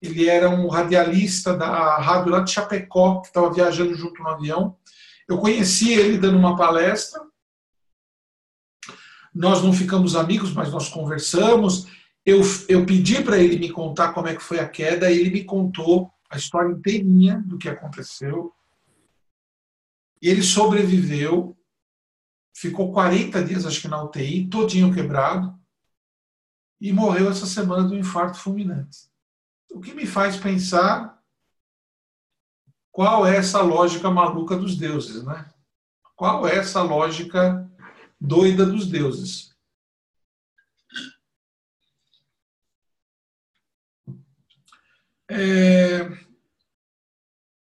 Ele 0.00 0.28
era 0.28 0.48
um 0.48 0.68
radialista 0.68 1.56
da 1.56 1.98
rádio 1.98 2.32
lá 2.32 2.40
de 2.40 2.50
Chapecó, 2.50 3.20
que 3.20 3.28
estava 3.28 3.52
viajando 3.52 3.94
junto 3.94 4.22
no 4.22 4.28
avião. 4.28 4.76
Eu 5.28 5.38
conheci 5.38 5.92
ele 5.92 6.18
dando 6.18 6.38
uma 6.38 6.56
palestra. 6.56 7.27
Nós 9.38 9.62
não 9.62 9.72
ficamos 9.72 10.16
amigos, 10.16 10.52
mas 10.52 10.72
nós 10.72 10.88
conversamos. 10.88 11.86
Eu, 12.26 12.40
eu 12.68 12.84
pedi 12.84 13.22
para 13.22 13.38
ele 13.38 13.56
me 13.56 13.70
contar 13.70 14.12
como 14.12 14.26
é 14.26 14.34
que 14.34 14.42
foi 14.42 14.58
a 14.58 14.68
queda, 14.68 15.08
e 15.08 15.16
ele 15.16 15.30
me 15.30 15.44
contou 15.44 16.12
a 16.28 16.36
história 16.36 16.72
inteirinha 16.72 17.40
do 17.46 17.56
que 17.56 17.68
aconteceu. 17.68 18.52
E 20.20 20.28
ele 20.28 20.42
sobreviveu, 20.42 21.56
ficou 22.52 22.92
40 22.92 23.44
dias, 23.44 23.64
acho 23.64 23.80
que 23.80 23.86
na 23.86 24.02
UTI, 24.02 24.48
todinho 24.48 24.92
quebrado, 24.92 25.56
e 26.80 26.92
morreu 26.92 27.30
essa 27.30 27.46
semana 27.46 27.86
do 27.86 27.96
infarto 27.96 28.40
fulminante. 28.40 29.08
O 29.72 29.78
que 29.78 29.94
me 29.94 30.04
faz 30.04 30.36
pensar 30.36 31.16
qual 32.90 33.24
é 33.24 33.36
essa 33.36 33.62
lógica 33.62 34.10
maluca 34.10 34.56
dos 34.56 34.76
deuses, 34.76 35.22
né? 35.22 35.48
Qual 36.16 36.44
é 36.44 36.56
essa 36.56 36.82
lógica 36.82 37.70
doida 38.20 38.66
dos 38.66 38.86
deuses? 38.86 39.54
É... 45.30 46.08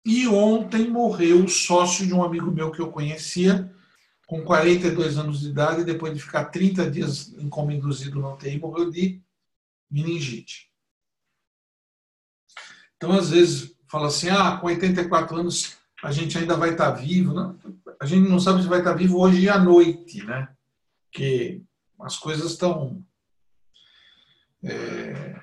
E 0.06 0.28
ontem 0.28 0.90
morreu 0.90 1.44
o 1.44 1.50
sócio 1.50 2.08
de 2.08 2.14
um 2.14 2.24
amigo 2.24 2.52
meu 2.52 2.72
que 2.72 2.80
eu 2.80 2.92
conhecia, 2.92 3.72
com 4.26 4.44
42 4.44 5.18
anos 5.18 5.42
de 5.42 5.50
idade, 5.50 5.84
depois 5.84 6.14
de 6.14 6.22
ficar 6.22 6.46
30 6.46 6.90
dias 6.90 7.34
em 7.34 7.50
coma 7.50 7.74
induzido 7.74 8.20
no 8.20 8.34
UTI, 8.34 8.58
morreu 8.58 8.90
de 8.90 9.22
meningite. 9.90 10.72
Então, 12.96 13.12
às 13.12 13.30
vezes, 13.30 13.76
fala 13.88 14.08
assim, 14.08 14.30
ah, 14.30 14.58
com 14.58 14.68
84 14.68 15.36
anos 15.36 15.78
a 16.04 16.12
gente 16.12 16.38
ainda 16.38 16.56
vai 16.56 16.72
estar 16.72 16.92
vivo. 16.92 17.34
Né? 17.34 17.56
A 18.00 18.06
gente 18.06 18.28
não 18.30 18.40
sabe 18.40 18.62
se 18.62 18.68
vai 18.68 18.80
estar 18.80 18.94
vivo 18.94 19.20
hoje 19.20 19.48
à 19.48 19.60
noite, 19.60 20.24
né? 20.24 20.50
Porque 21.06 21.62
as 22.00 22.18
coisas 22.18 22.52
estão... 22.52 23.04
É, 24.64 25.40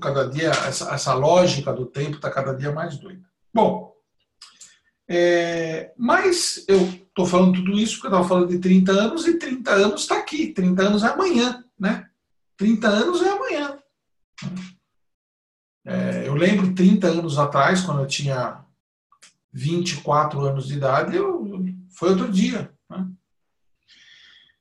cada 0.00 0.28
dia... 0.28 0.50
Essa, 0.50 0.94
essa 0.94 1.14
lógica 1.14 1.72
do 1.72 1.86
tempo 1.86 2.16
está 2.16 2.30
cada 2.30 2.54
dia 2.54 2.72
mais 2.72 2.98
doida. 2.98 3.26
Bom, 3.52 3.92
é, 5.10 5.92
mas 5.96 6.64
eu 6.68 6.82
estou 6.82 7.24
falando 7.24 7.54
tudo 7.54 7.78
isso 7.78 7.94
porque 7.94 8.08
eu 8.08 8.10
estava 8.10 8.28
falando 8.28 8.50
de 8.50 8.58
30 8.58 8.92
anos 8.92 9.26
e 9.26 9.38
30 9.38 9.70
anos 9.70 10.02
está 10.02 10.18
aqui. 10.18 10.52
30 10.52 10.82
anos 10.82 11.02
é 11.02 11.08
amanhã, 11.08 11.64
né? 11.78 12.06
30 12.58 12.88
anos 12.88 13.22
é 13.22 13.30
amanhã. 13.30 13.78
É, 15.86 16.28
eu 16.28 16.34
lembro 16.34 16.74
30 16.74 17.06
anos 17.06 17.38
atrás, 17.38 17.80
quando 17.80 18.02
eu 18.02 18.06
tinha 18.06 18.62
24 19.58 20.40
anos 20.40 20.68
de 20.68 20.74
idade, 20.74 21.16
eu, 21.16 21.66
foi 21.90 22.10
outro 22.10 22.30
dia. 22.30 22.72
Né? 22.88 23.08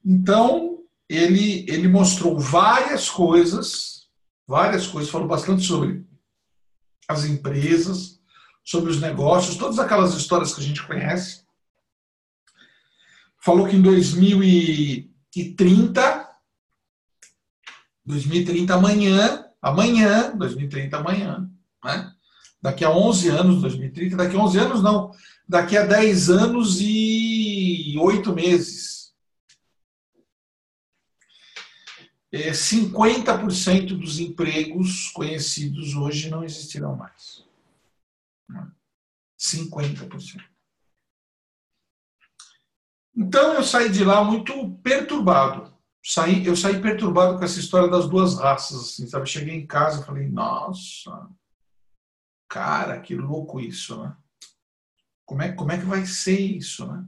Então, 0.04 0.80
ele, 1.08 1.64
ele 1.70 1.88
mostrou 1.88 2.40
várias 2.40 3.08
coisas, 3.08 4.10
várias 4.48 4.88
coisas, 4.88 5.12
falou 5.12 5.28
bastante 5.28 5.64
sobre 5.64 6.04
as 7.08 7.26
empresas, 7.26 8.20
sobre 8.64 8.90
os 8.90 9.00
negócios, 9.00 9.56
todas 9.56 9.78
aquelas 9.78 10.16
histórias 10.16 10.52
que 10.54 10.62
a 10.62 10.64
gente 10.64 10.82
conhece. 10.86 11.46
Falou 13.40 13.68
que 13.68 13.76
em 13.76 13.82
2030, 13.82 16.28
2030 18.04 18.74
amanhã, 18.74 19.46
amanhã, 19.62 20.36
2030 20.36 20.98
amanhã, 20.98 21.48
né? 21.84 22.17
Daqui 22.62 22.84
a 22.84 22.90
11 22.90 23.30
anos, 23.30 23.62
2030, 23.62 24.16
daqui 24.16 24.36
a 24.36 24.40
11 24.40 24.58
anos 24.60 24.84
não, 24.84 25.12
daqui 25.48 25.78
a 25.78 25.86
10 25.86 26.30
anos 26.30 26.80
e 26.82 27.96
8 28.00 28.34
meses. 28.34 29.14
É, 32.32 32.52
50% 32.52 33.98
dos 33.98 34.20
empregos 34.20 35.10
conhecidos 35.12 35.96
hoje 35.96 36.30
não 36.30 36.44
existirão 36.44 36.96
mais. 36.96 37.46
50%. 39.40 40.44
Então 43.16 43.54
eu 43.54 43.64
saí 43.64 43.90
de 43.90 44.04
lá 44.04 44.24
muito 44.24 44.72
perturbado. 44.84 45.74
Saí, 46.04 46.46
eu 46.46 46.56
saí 46.56 46.80
perturbado 46.82 47.38
com 47.38 47.44
essa 47.44 47.60
história 47.60 47.90
das 47.90 48.08
duas 48.08 48.40
raças, 48.40 48.78
assim, 48.78 49.08
sabe? 49.08 49.28
Cheguei 49.28 49.56
em 49.56 49.66
casa 49.66 50.02
e 50.02 50.06
falei, 50.06 50.28
nossa, 50.28 51.28
cara, 52.48 53.00
que 53.00 53.16
louco 53.16 53.60
isso, 53.60 54.02
né? 54.02 54.16
Como 55.26 55.42
é, 55.42 55.52
como 55.52 55.72
é 55.72 55.78
que 55.78 55.86
vai 55.86 56.06
ser 56.06 56.40
isso, 56.40 56.86
né? 56.86 57.06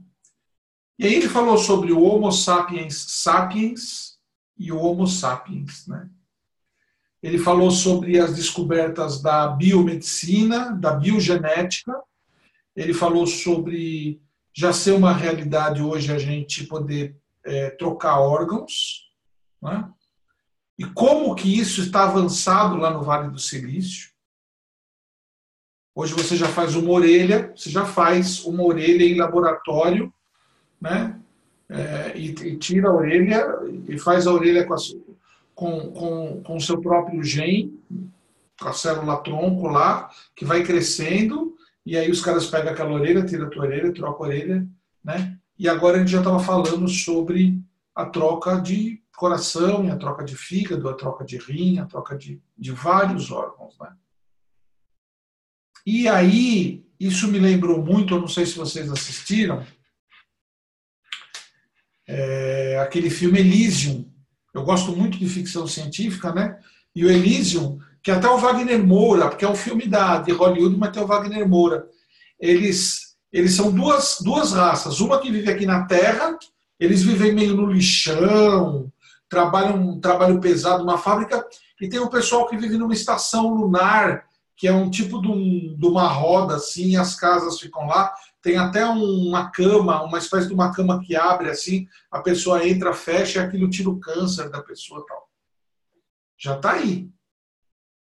E 0.98 1.06
aí 1.06 1.14
ele 1.14 1.28
falou 1.28 1.56
sobre 1.56 1.92
o 1.92 2.02
Homo 2.02 2.30
sapiens 2.30 3.06
sapiens 3.08 4.18
e 4.58 4.70
o 4.70 4.78
Homo 4.78 5.06
sapiens, 5.06 5.86
né? 5.86 6.08
Ele 7.22 7.38
falou 7.38 7.70
sobre 7.70 8.18
as 8.18 8.34
descobertas 8.34 9.20
da 9.20 9.48
biomedicina, 9.48 10.72
da 10.72 10.92
biogenética. 10.92 12.00
Ele 12.74 12.94
falou 12.94 13.26
sobre 13.26 14.22
já 14.54 14.72
ser 14.72 14.92
uma 14.92 15.12
realidade 15.12 15.82
hoje 15.82 16.12
a 16.12 16.18
gente 16.18 16.66
poder 16.66 17.16
é, 17.44 17.70
trocar 17.70 18.20
órgãos, 18.20 19.10
né? 19.62 19.90
e 20.78 20.84
como 20.86 21.34
que 21.34 21.58
isso 21.58 21.82
está 21.82 22.04
avançado 22.04 22.76
lá 22.76 22.90
no 22.90 23.02
Vale 23.02 23.30
do 23.30 23.38
Silício. 23.38 24.10
Hoje 25.94 26.14
você 26.14 26.36
já 26.36 26.46
faz 26.46 26.76
uma 26.76 26.90
orelha, 26.90 27.52
você 27.54 27.68
já 27.68 27.84
faz 27.84 28.44
uma 28.44 28.62
orelha 28.62 29.04
em 29.04 29.18
laboratório, 29.18 30.12
né? 30.80 31.18
É, 31.68 32.12
e, 32.16 32.30
e, 32.30 32.56
tira 32.56 32.88
a 32.88 32.94
orelha 32.94 33.46
e 33.88 33.98
faz 33.98 34.26
a 34.26 34.32
orelha 34.32 34.66
com, 34.66 34.74
a, 34.74 34.78
com, 35.54 35.92
com, 35.92 36.42
com 36.42 36.56
o 36.56 36.60
seu 36.60 36.80
próprio 36.80 37.22
gene, 37.22 37.78
com 38.60 38.68
a 38.68 38.72
célula 38.72 39.22
tronco 39.22 39.68
lá, 39.68 40.10
que 40.34 40.44
vai 40.44 40.62
crescendo, 40.62 41.54
e 41.84 41.96
aí 41.96 42.10
os 42.10 42.20
caras 42.20 42.46
pegam 42.46 42.72
aquela 42.72 42.92
orelha, 42.92 43.24
tira 43.24 43.46
a 43.46 43.48
tua 43.48 43.64
orelha, 43.64 43.92
troca 43.92 44.24
a 44.24 44.26
orelha, 44.26 44.66
né? 45.02 45.36
E 45.58 45.68
agora 45.68 45.96
a 45.96 46.00
gente 46.00 46.10
já 46.10 46.18
estava 46.18 46.40
falando 46.40 46.88
sobre 46.88 47.60
a 47.94 48.06
troca 48.06 48.60
de 48.60 49.02
coração, 49.16 49.90
a 49.92 49.96
troca 49.96 50.24
de 50.24 50.36
fígado, 50.36 50.88
a 50.88 50.94
troca 50.94 51.24
de 51.24 51.36
rim, 51.36 51.78
a 51.78 51.84
troca 51.84 52.16
de, 52.16 52.40
de 52.56 52.72
vários 52.72 53.30
órgãos, 53.30 53.76
né? 53.78 53.92
E 55.86 56.08
aí, 56.08 56.84
isso 56.98 57.28
me 57.28 57.38
lembrou 57.38 57.84
muito, 57.84 58.14
eu 58.14 58.20
não 58.20 58.28
sei 58.28 58.46
se 58.46 58.56
vocês 58.56 58.90
assistiram, 58.90 59.64
é, 62.06 62.78
aquele 62.80 63.10
filme 63.10 63.38
Elysium. 63.38 64.10
Eu 64.52 64.64
gosto 64.64 64.94
muito 64.96 65.18
de 65.18 65.28
ficção 65.28 65.66
científica, 65.66 66.32
né? 66.32 66.58
E 66.94 67.04
o 67.04 67.10
Elysium 67.10 67.78
que 68.02 68.10
até 68.10 68.28
o 68.28 68.38
Wagner 68.38 68.84
Moura, 68.84 69.28
porque 69.28 69.44
é 69.44 69.48
um 69.48 69.54
filme 69.54 69.86
da, 69.86 70.18
de 70.18 70.32
Hollywood, 70.32 70.76
mas 70.76 70.90
tem 70.90 71.02
o 71.02 71.06
Wagner 71.06 71.46
Moura. 71.48 71.86
Eles, 72.38 73.14
eles 73.32 73.54
são 73.54 73.70
duas, 73.70 74.18
duas 74.22 74.52
raças. 74.52 75.00
Uma 75.00 75.20
que 75.20 75.30
vive 75.30 75.50
aqui 75.50 75.66
na 75.66 75.84
Terra, 75.84 76.38
eles 76.78 77.02
vivem 77.02 77.34
meio 77.34 77.54
no 77.54 77.70
lixão, 77.70 78.90
trabalham 79.28 79.76
um 79.76 80.00
trabalho 80.00 80.40
pesado 80.40 80.82
numa 80.82 80.98
fábrica, 80.98 81.44
e 81.80 81.88
tem 81.88 82.00
o 82.00 82.10
pessoal 82.10 82.48
que 82.48 82.56
vive 82.56 82.76
numa 82.78 82.94
estação 82.94 83.54
lunar, 83.54 84.24
que 84.60 84.68
é 84.68 84.72
um 84.74 84.90
tipo 84.90 85.22
de, 85.22 85.28
um, 85.28 85.74
de 85.74 85.86
uma 85.86 86.06
roda 86.06 86.56
assim, 86.56 86.94
as 86.94 87.14
casas 87.14 87.58
ficam 87.58 87.86
lá. 87.86 88.14
Tem 88.42 88.58
até 88.58 88.84
uma 88.84 89.50
cama, 89.50 90.02
uma 90.02 90.18
espécie 90.18 90.48
de 90.48 90.52
uma 90.52 90.70
cama 90.70 91.00
que 91.02 91.16
abre 91.16 91.48
assim, 91.48 91.88
a 92.10 92.20
pessoa 92.20 92.68
entra, 92.68 92.92
fecha 92.92 93.40
e 93.40 93.42
aquilo 93.42 93.70
tira 93.70 93.88
o 93.88 93.98
câncer 93.98 94.50
da 94.50 94.62
pessoa 94.62 95.02
tal. 95.08 95.30
Já 96.36 96.56
está 96.56 96.72
aí. 96.72 97.10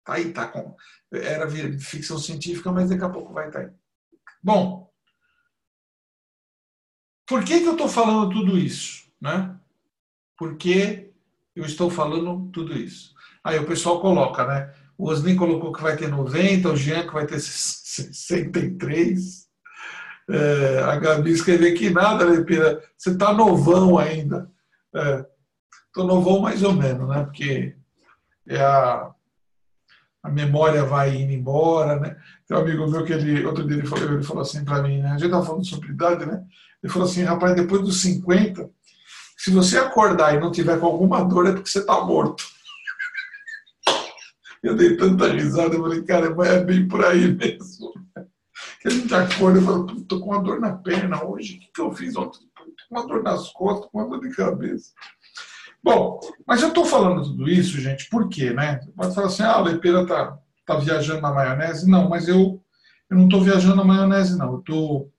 Tá 0.04 0.12
aí, 0.12 0.32
tá 0.32 0.46
com. 0.46 0.76
Era 1.12 1.50
ficção 1.80 2.18
científica, 2.18 2.70
mas 2.70 2.88
daqui 2.88 3.02
a 3.02 3.10
pouco 3.10 3.32
vai 3.32 3.48
estar 3.48 3.58
tá 3.58 3.66
aí. 3.66 3.72
Bom, 4.40 4.88
por 7.26 7.42
que, 7.42 7.58
que 7.58 7.66
eu 7.66 7.72
estou 7.72 7.88
falando 7.88 8.30
tudo 8.30 8.56
isso? 8.56 9.10
Né? 9.20 9.58
Por 10.38 10.56
que 10.56 11.12
eu 11.56 11.64
estou 11.64 11.90
falando 11.90 12.48
tudo 12.52 12.74
isso? 12.78 13.12
Aí 13.42 13.58
o 13.58 13.66
pessoal 13.66 14.00
coloca, 14.00 14.46
né? 14.46 14.83
O 14.96 15.10
Osni 15.10 15.34
colocou 15.34 15.72
que 15.72 15.82
vai 15.82 15.96
ter 15.96 16.08
90, 16.08 16.70
o 16.70 16.76
Jean 16.76 17.06
que 17.06 17.12
vai 17.12 17.26
ter 17.26 17.40
63. 17.40 19.44
É, 20.30 20.82
a 20.84 20.96
Gabi 20.96 21.32
escreveu 21.32 21.74
que 21.74 21.90
nada, 21.90 22.24
Lepira, 22.24 22.82
você 22.96 23.10
está 23.10 23.32
novão 23.32 23.98
ainda. 23.98 24.50
Estou 25.86 26.04
é, 26.04 26.06
novão 26.06 26.40
mais 26.40 26.62
ou 26.62 26.72
menos, 26.72 27.08
né? 27.08 27.24
Porque 27.24 27.76
é 28.48 28.60
a, 28.60 29.10
a 30.22 30.30
memória 30.30 30.84
vai 30.84 31.14
indo 31.14 31.32
embora, 31.32 32.00
né? 32.00 32.16
Tem 32.46 32.56
um 32.56 32.60
amigo 32.60 32.88
meu 32.88 33.04
que 33.04 33.12
ele, 33.12 33.44
outro 33.44 33.66
dia 33.66 33.78
ele 33.78 33.86
falou, 33.86 34.12
ele 34.12 34.22
falou 34.22 34.42
assim 34.42 34.64
para 34.64 34.82
mim, 34.82 35.00
né? 35.00 35.08
A 35.08 35.18
gente 35.18 35.26
estava 35.26 35.44
falando 35.44 35.66
sobre 35.66 35.90
idade, 35.90 36.24
né? 36.24 36.42
Ele 36.82 36.92
falou 36.92 37.08
assim, 37.08 37.22
rapaz, 37.22 37.54
depois 37.54 37.82
dos 37.82 38.00
50, 38.00 38.70
se 39.36 39.50
você 39.50 39.78
acordar 39.78 40.34
e 40.34 40.40
não 40.40 40.52
tiver 40.52 40.78
com 40.78 40.86
alguma 40.86 41.22
dor, 41.22 41.48
é 41.48 41.52
porque 41.52 41.68
você 41.68 41.80
está 41.80 42.00
morto. 42.02 42.53
Eu 44.64 44.74
dei 44.74 44.96
tanta 44.96 45.30
risada, 45.30 45.74
eu 45.74 45.82
falei, 45.82 46.02
cara, 46.02 46.34
é 46.46 46.64
bem 46.64 46.88
por 46.88 47.04
aí 47.04 47.30
mesmo. 47.30 47.92
Que 48.80 48.88
a 48.88 48.90
gente 48.90 49.14
acorda 49.14 49.60
e 49.60 49.62
fala, 49.62 49.86
tô 50.08 50.20
com 50.20 50.30
uma 50.30 50.42
dor 50.42 50.58
na 50.58 50.72
perna 50.72 51.22
hoje, 51.22 51.56
o 51.56 51.60
que, 51.60 51.70
que 51.74 51.80
eu 51.82 51.92
fiz 51.92 52.16
ontem? 52.16 52.40
Tô 52.56 52.64
com 52.64 52.94
uma 52.96 53.06
dor 53.06 53.22
nas 53.22 53.52
costas, 53.52 53.90
com 53.90 53.98
uma 53.98 54.08
dor 54.08 54.26
de 54.26 54.34
cabeça. 54.34 54.92
Bom, 55.82 56.18
mas 56.46 56.62
eu 56.62 56.68
estou 56.68 56.86
falando 56.86 57.22
tudo 57.22 57.46
isso, 57.46 57.78
gente, 57.78 58.08
por 58.08 58.26
quê, 58.30 58.54
né? 58.54 58.80
Pode 58.96 59.14
falar 59.14 59.26
assim, 59.26 59.42
ah, 59.42 59.56
a 59.56 59.60
Lepeira 59.60 60.00
está 60.00 60.38
tá 60.64 60.76
viajando 60.76 61.20
na 61.20 61.30
maionese. 61.30 61.88
Não, 61.88 62.08
mas 62.08 62.26
eu, 62.26 62.58
eu 63.10 63.16
não 63.18 63.24
estou 63.24 63.42
viajando 63.42 63.76
na 63.76 63.84
maionese, 63.84 64.38
não. 64.38 64.54
Eu 64.54 64.58
estou 64.60 65.12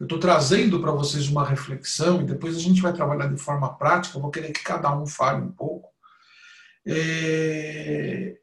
estou 0.00 0.18
trazendo 0.18 0.80
para 0.80 0.92
vocês 0.92 1.28
uma 1.28 1.44
reflexão 1.44 2.22
e 2.22 2.24
depois 2.24 2.56
a 2.56 2.60
gente 2.60 2.80
vai 2.80 2.94
trabalhar 2.94 3.26
de 3.26 3.36
forma 3.36 3.76
prática. 3.76 4.16
Eu 4.16 4.22
vou 4.22 4.30
querer 4.30 4.50
que 4.50 4.62
cada 4.62 4.96
um 4.96 5.06
fale 5.06 5.42
um 5.42 5.52
pouco. 5.52 5.89
É... 6.86 8.38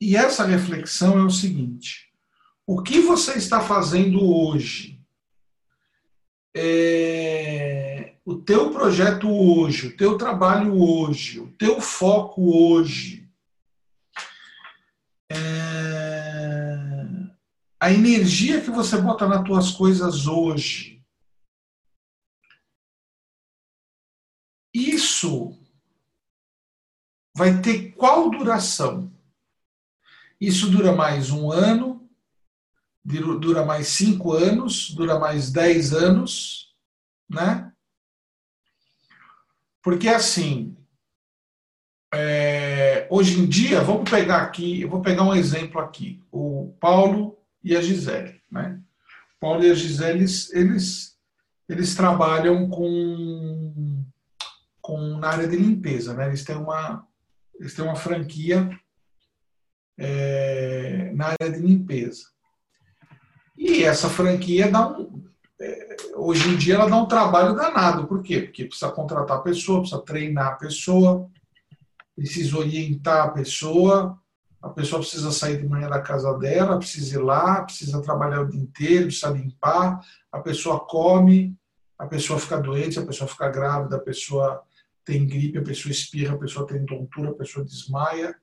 E 0.00 0.16
essa 0.16 0.44
reflexão 0.44 1.18
é 1.18 1.22
o 1.22 1.30
seguinte: 1.30 2.12
o 2.66 2.82
que 2.82 3.00
você 3.00 3.38
está 3.38 3.60
fazendo 3.60 4.22
hoje? 4.24 5.00
É 6.54 7.82
o 8.24 8.36
teu 8.36 8.70
projeto 8.70 9.28
hoje, 9.28 9.88
o 9.88 9.96
teu 9.96 10.16
trabalho 10.16 10.80
hoje, 10.80 11.40
o 11.40 11.50
teu 11.52 11.80
foco 11.80 12.56
hoje, 12.56 13.28
é... 15.30 16.76
a 17.80 17.92
energia 17.92 18.60
que 18.60 18.70
você 18.70 18.96
bota 18.96 19.26
nas 19.26 19.44
tuas 19.44 19.70
coisas 19.72 20.26
hoje, 20.26 21.04
isso 24.72 25.58
vai 27.34 27.60
ter 27.60 27.92
qual 27.92 28.30
duração? 28.30 29.10
Isso 30.40 30.70
dura 30.70 30.92
mais 30.92 31.30
um 31.30 31.50
ano, 31.50 32.08
dura 33.04 33.64
mais 33.64 33.88
cinco 33.88 34.32
anos, 34.32 34.90
dura 34.90 35.18
mais 35.18 35.50
dez 35.50 35.92
anos, 35.92 36.74
né? 37.28 37.72
Porque, 39.82 40.08
assim, 40.08 40.76
é, 42.14 43.06
hoje 43.10 43.40
em 43.40 43.46
dia, 43.46 43.80
vamos 43.80 44.08
pegar 44.08 44.42
aqui, 44.42 44.82
eu 44.82 44.88
vou 44.88 45.00
pegar 45.00 45.24
um 45.24 45.34
exemplo 45.34 45.80
aqui, 45.80 46.22
o 46.30 46.74
Paulo 46.78 47.38
e 47.64 47.74
a 47.74 47.80
Gisele. 47.80 48.40
Né? 48.50 48.78
Paulo 49.40 49.64
e 49.64 49.70
a 49.70 49.74
Gisele, 49.74 50.20
eles, 50.20 50.52
eles, 50.52 51.18
eles 51.68 51.94
trabalham 51.94 52.68
com, 52.68 54.04
com, 54.80 55.18
na 55.18 55.30
área 55.30 55.48
de 55.48 55.56
limpeza. 55.56 56.14
Né? 56.14 56.28
Eles, 56.28 56.44
têm 56.44 56.56
uma, 56.56 57.06
eles 57.62 57.74
têm 57.74 57.84
uma 57.84 57.94
franquia 57.94 58.68
é, 59.96 61.12
na 61.14 61.26
área 61.26 61.48
de 61.48 61.64
limpeza. 61.64 62.24
E 63.56 63.84
essa 63.84 64.08
franquia 64.08 64.68
dá 64.68 64.88
um, 64.88 65.22
hoje 66.16 66.48
em 66.48 66.56
dia 66.56 66.74
ela 66.74 66.90
dá 66.90 66.96
um 66.96 67.06
trabalho 67.06 67.54
danado. 67.54 68.08
Por 68.08 68.20
quê? 68.20 68.40
Porque 68.40 68.64
precisa 68.64 68.90
contratar 68.90 69.38
a 69.38 69.42
pessoa, 69.42 69.78
precisa 69.78 70.02
treinar 70.02 70.48
a 70.48 70.56
pessoa, 70.56 71.30
precisa 72.16 72.58
orientar 72.58 73.26
a 73.26 73.30
pessoa, 73.30 74.18
a 74.60 74.68
pessoa 74.68 75.00
precisa 75.00 75.30
sair 75.30 75.62
de 75.62 75.68
manhã 75.68 75.88
da 75.88 76.02
casa 76.02 76.36
dela, 76.38 76.78
precisa 76.78 77.14
ir 77.14 77.22
lá, 77.22 77.62
precisa 77.62 78.02
trabalhar 78.02 78.40
o 78.40 78.48
dia 78.48 78.60
inteiro, 78.60 79.04
precisa 79.04 79.30
limpar, 79.30 80.00
a 80.32 80.40
pessoa 80.40 80.80
come, 80.80 81.56
a 81.96 82.08
pessoa 82.08 82.40
fica 82.40 82.58
doente, 82.58 82.98
a 82.98 83.06
pessoa 83.06 83.28
fica 83.28 83.48
grávida, 83.48 83.94
a 83.94 84.00
pessoa 84.00 84.64
tem 85.04 85.26
gripe, 85.26 85.58
a 85.58 85.62
pessoa 85.62 85.92
espirra, 85.92 86.34
a 86.34 86.38
pessoa 86.38 86.66
tem 86.66 86.84
tontura, 86.84 87.30
a 87.30 87.34
pessoa 87.34 87.64
desmaia. 87.64 88.34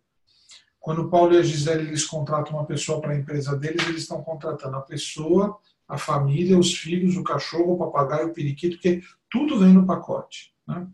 Quando 0.79 1.03
o 1.03 1.09
Paulo 1.09 1.33
e 1.33 1.37
a 1.37 1.41
Gisele 1.41 1.87
eles 1.87 2.05
contratam 2.05 2.53
uma 2.53 2.65
pessoa 2.65 3.01
para 3.01 3.13
a 3.13 3.17
empresa 3.17 3.55
deles, 3.57 3.85
eles 3.87 4.03
estão 4.03 4.23
contratando 4.23 4.77
a 4.77 4.81
pessoa, 4.81 5.59
a 5.87 5.97
família, 5.97 6.57
os 6.57 6.73
filhos, 6.73 7.17
o 7.17 7.23
cachorro, 7.23 7.73
o 7.73 7.77
papagaio, 7.77 8.29
o 8.29 8.33
periquito, 8.33 8.77
porque 8.77 9.01
tudo 9.29 9.59
vem 9.59 9.73
no 9.73 9.85
pacote. 9.85 10.53
Né? 10.67 10.87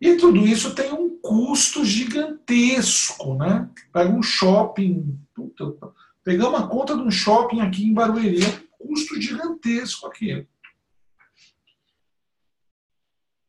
E 0.00 0.16
tudo 0.16 0.46
isso 0.46 0.74
tem 0.74 0.92
um 0.92 1.18
custo 1.18 1.84
gigantesco, 1.84 3.34
né? 3.34 3.68
Pega 3.92 4.10
um 4.10 4.22
shopping, 4.22 5.18
puta, 5.34 5.74
pegar 6.22 6.48
uma 6.48 6.68
conta 6.68 6.94
de 6.94 7.02
um 7.02 7.10
shopping 7.10 7.60
aqui 7.60 7.84
em 7.84 7.92
Barueri, 7.92 8.44
é 8.44 8.48
um 8.48 8.86
custo 8.86 9.20
gigantesco 9.20 10.06
aquilo. 10.06 10.46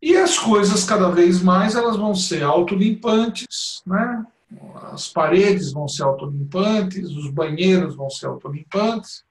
E 0.02 0.16
as 0.16 0.38
coisas 0.40 0.84
cada 0.84 1.10
vez 1.10 1.42
mais 1.42 1.76
elas 1.76 1.98
vão 1.98 2.16
ser 2.16 2.44
autolimpantes, 2.44 3.82
né? 3.86 4.26
As 4.92 5.08
paredes 5.08 5.72
vão 5.72 5.88
ser 5.88 6.04
autolimpantes, 6.04 7.10
os 7.12 7.30
banheiros 7.30 7.96
vão 7.96 8.10
ser 8.10 8.28
autolimpantes. 8.28 9.24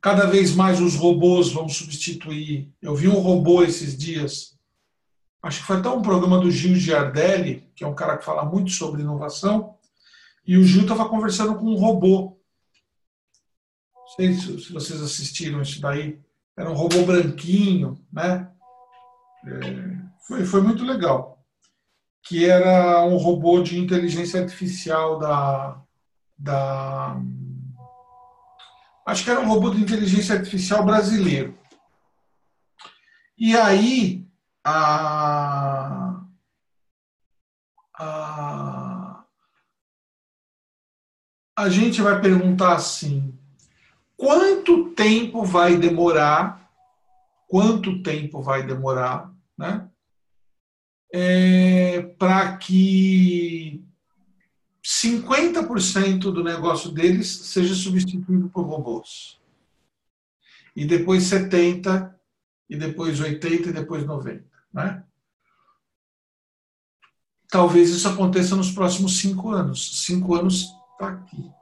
Cada 0.00 0.26
vez 0.26 0.54
mais 0.54 0.80
os 0.80 0.96
robôs 0.96 1.50
vão 1.52 1.68
substituir. 1.68 2.68
Eu 2.82 2.94
vi 2.96 3.06
um 3.06 3.20
robô 3.20 3.62
esses 3.62 3.96
dias, 3.96 4.58
acho 5.40 5.60
que 5.60 5.66
foi 5.66 5.76
até 5.76 5.88
um 5.88 6.02
programa 6.02 6.40
do 6.40 6.50
Gil 6.50 6.74
Giardelli, 6.74 7.70
que 7.74 7.84
é 7.84 7.86
um 7.86 7.94
cara 7.94 8.18
que 8.18 8.24
fala 8.24 8.44
muito 8.44 8.72
sobre 8.72 9.02
inovação, 9.02 9.76
e 10.44 10.56
o 10.58 10.64
Gil 10.64 10.82
estava 10.82 11.08
conversando 11.08 11.54
com 11.54 11.66
um 11.66 11.76
robô. 11.76 12.36
Não 13.94 14.06
sei 14.08 14.34
se 14.34 14.72
vocês 14.72 15.00
assistiram 15.00 15.62
isso 15.62 15.80
daí. 15.80 16.20
Era 16.56 16.70
um 16.70 16.74
robô 16.74 17.04
branquinho, 17.04 18.04
né? 18.12 18.50
É, 19.46 20.26
foi, 20.26 20.44
foi 20.44 20.60
muito 20.60 20.84
legal. 20.84 21.42
Que 22.22 22.48
era 22.48 23.04
um 23.04 23.16
robô 23.16 23.62
de 23.62 23.78
inteligência 23.78 24.40
artificial 24.40 25.18
da, 25.18 25.82
da 26.38 27.16
acho 29.06 29.24
que 29.24 29.30
era 29.30 29.40
um 29.40 29.48
robô 29.48 29.70
de 29.70 29.82
inteligência 29.82 30.36
artificial 30.36 30.84
brasileiro. 30.84 31.58
E 33.36 33.56
aí, 33.56 34.26
a, 34.64 36.20
a, 37.98 39.24
a 41.56 41.68
gente 41.68 42.00
vai 42.00 42.20
perguntar 42.20 42.74
assim: 42.74 43.36
quanto 44.22 44.90
tempo 44.90 45.44
vai 45.44 45.76
demorar? 45.76 46.70
Quanto 47.48 48.04
tempo 48.04 48.40
vai 48.40 48.64
demorar, 48.64 49.34
né? 49.58 49.90
É, 51.12 52.02
para 52.16 52.56
que 52.56 53.84
50% 54.80 56.20
do 56.20 56.44
negócio 56.44 56.92
deles 56.92 57.26
seja 57.26 57.74
substituído 57.74 58.48
por 58.48 58.62
robôs. 58.62 59.40
E 60.76 60.86
depois 60.86 61.24
70%, 61.24 62.14
e 62.70 62.76
depois 62.76 63.20
80% 63.20 63.66
e 63.66 63.72
depois 63.72 64.04
90%. 64.04 64.44
Né? 64.72 65.04
Talvez 67.50 67.90
isso 67.90 68.08
aconteça 68.08 68.54
nos 68.54 68.70
próximos 68.70 69.18
cinco 69.18 69.50
anos. 69.50 70.04
Cinco 70.04 70.36
anos 70.36 70.68
está 70.94 71.08
aqui. 71.08 71.61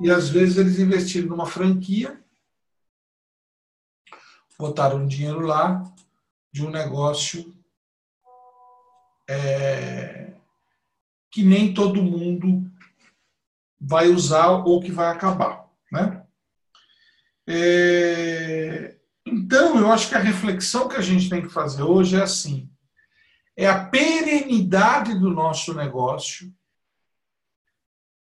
E 0.00 0.10
às 0.10 0.28
vezes 0.28 0.58
eles 0.58 0.78
investiram 0.78 1.28
numa 1.28 1.46
franquia, 1.46 2.22
botaram 4.58 5.06
dinheiro 5.06 5.40
lá 5.40 5.82
de 6.52 6.64
um 6.64 6.70
negócio 6.70 7.54
é, 9.28 10.32
que 11.30 11.42
nem 11.42 11.74
todo 11.74 12.02
mundo 12.02 12.70
vai 13.80 14.08
usar 14.08 14.48
ou 14.48 14.80
que 14.80 14.90
vai 14.90 15.08
acabar. 15.08 15.68
Né? 15.92 16.24
É, 17.46 18.96
então, 19.26 19.78
eu 19.78 19.92
acho 19.92 20.08
que 20.08 20.14
a 20.14 20.20
reflexão 20.20 20.88
que 20.88 20.96
a 20.96 21.02
gente 21.02 21.28
tem 21.28 21.42
que 21.42 21.48
fazer 21.48 21.82
hoje 21.82 22.16
é 22.16 22.22
assim: 22.22 22.70
é 23.56 23.66
a 23.66 23.84
perenidade 23.84 25.18
do 25.18 25.30
nosso 25.30 25.74
negócio 25.74 26.54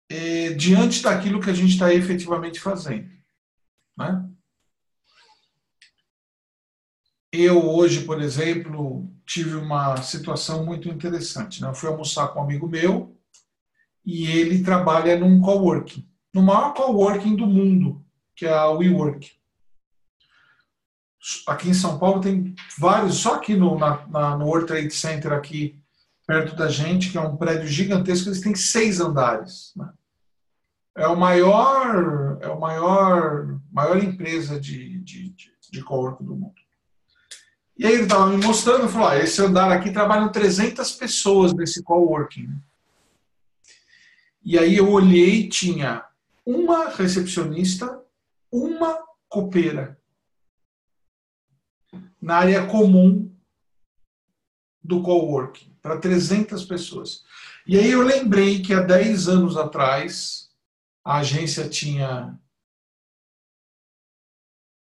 é, 0.10 0.50
diante 0.54 1.04
daquilo 1.04 1.40
que 1.40 1.50
a 1.50 1.54
gente 1.54 1.74
está 1.74 1.94
efetivamente 1.94 2.60
fazendo. 2.60 3.10
Né? 3.96 4.28
Eu 7.32 7.70
hoje, 7.70 8.06
por 8.06 8.22
exemplo, 8.22 9.08
tive 9.26 9.56
uma 9.56 10.02
situação 10.02 10.66
muito 10.66 10.90
interessante. 10.90 11.62
Né? 11.62 11.70
Eu 11.70 11.76
fui 11.76 11.88
almoçar 11.88 12.30
com 12.30 12.40
um 12.40 12.44
amigo 12.44 12.68
meu 12.68 13.16
e 14.04 14.26
ele 14.26 14.64
trabalha 14.64 15.20
num 15.20 15.40
coworking, 15.40 16.10
no 16.34 16.42
maior 16.42 16.74
coworking 16.74 17.36
do 17.36 17.46
mundo, 17.46 18.04
que 18.36 18.46
é 18.46 18.54
a 18.54 18.70
WeWork. 18.70 19.32
Aqui 21.46 21.70
em 21.70 21.74
São 21.74 22.00
Paulo 22.00 22.22
tem 22.22 22.56
vários, 22.80 23.18
só 23.18 23.36
aqui 23.36 23.56
no, 23.56 23.78
na, 23.78 24.08
na, 24.08 24.38
no 24.38 24.46
World 24.46 24.66
Trade 24.66 24.92
Center, 24.92 25.34
aqui 25.34 25.80
perto 26.26 26.56
da 26.56 26.70
gente, 26.70 27.12
que 27.12 27.18
é 27.18 27.22
um 27.22 27.36
prédio 27.36 27.68
gigantesco, 27.68 28.30
eles 28.30 28.42
têm 28.42 28.56
seis 28.56 29.00
andares. 29.00 29.74
Né? 29.76 29.92
É 31.00 31.08
o 31.08 31.16
maior, 31.16 32.38
é 32.42 32.50
o 32.50 32.60
maior, 32.60 33.58
maior 33.72 34.04
empresa 34.04 34.60
de, 34.60 35.00
de, 35.00 35.30
de, 35.30 35.54
de 35.72 35.82
coworking 35.82 36.26
do 36.26 36.36
mundo. 36.36 36.60
E 37.78 37.86
aí 37.86 37.94
ele 37.94 38.04
estava 38.04 38.28
me 38.28 38.46
mostrando, 38.46 38.90
falou, 38.90 39.08
ah, 39.08 39.18
esse 39.18 39.42
andar 39.42 39.72
aqui 39.72 39.94
trabalham 39.94 40.30
300 40.30 40.92
pessoas 40.98 41.54
nesse 41.54 41.82
coworking. 41.82 42.50
E 44.44 44.60
aí 44.60 44.76
eu 44.76 44.92
olhei, 44.92 45.48
tinha 45.48 46.04
uma 46.46 46.90
recepcionista, 46.90 48.04
uma 48.52 49.02
copeira 49.30 49.98
na 52.22 52.36
área 52.36 52.66
comum 52.68 53.34
do 54.84 55.02
coworking, 55.02 55.74
para 55.82 55.98
300 55.98 56.66
pessoas. 56.66 57.24
E 57.66 57.78
aí 57.78 57.90
eu 57.90 58.02
lembrei 58.02 58.62
que 58.62 58.74
há 58.74 58.82
10 58.82 59.30
anos 59.30 59.56
atrás 59.56 60.49
a 61.04 61.18
agência 61.18 61.68
tinha 61.68 62.38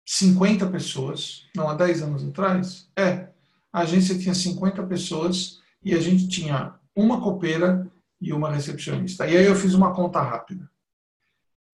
50 0.05 0.67
pessoas, 0.69 1.45
não, 1.55 1.69
há 1.69 1.75
10 1.75 2.01
anos 2.01 2.27
atrás, 2.27 2.89
é, 2.97 3.29
a 3.71 3.81
agência 3.81 4.17
tinha 4.17 4.33
50 4.33 4.83
pessoas 4.87 5.59
e 5.83 5.93
a 5.93 5.99
gente 5.99 6.27
tinha 6.27 6.75
uma 6.95 7.21
copeira 7.21 7.89
e 8.19 8.33
uma 8.33 8.51
recepcionista. 8.51 9.27
E 9.27 9.37
aí 9.37 9.45
eu 9.45 9.55
fiz 9.55 9.73
uma 9.73 9.93
conta 9.93 10.21
rápida. 10.21 10.69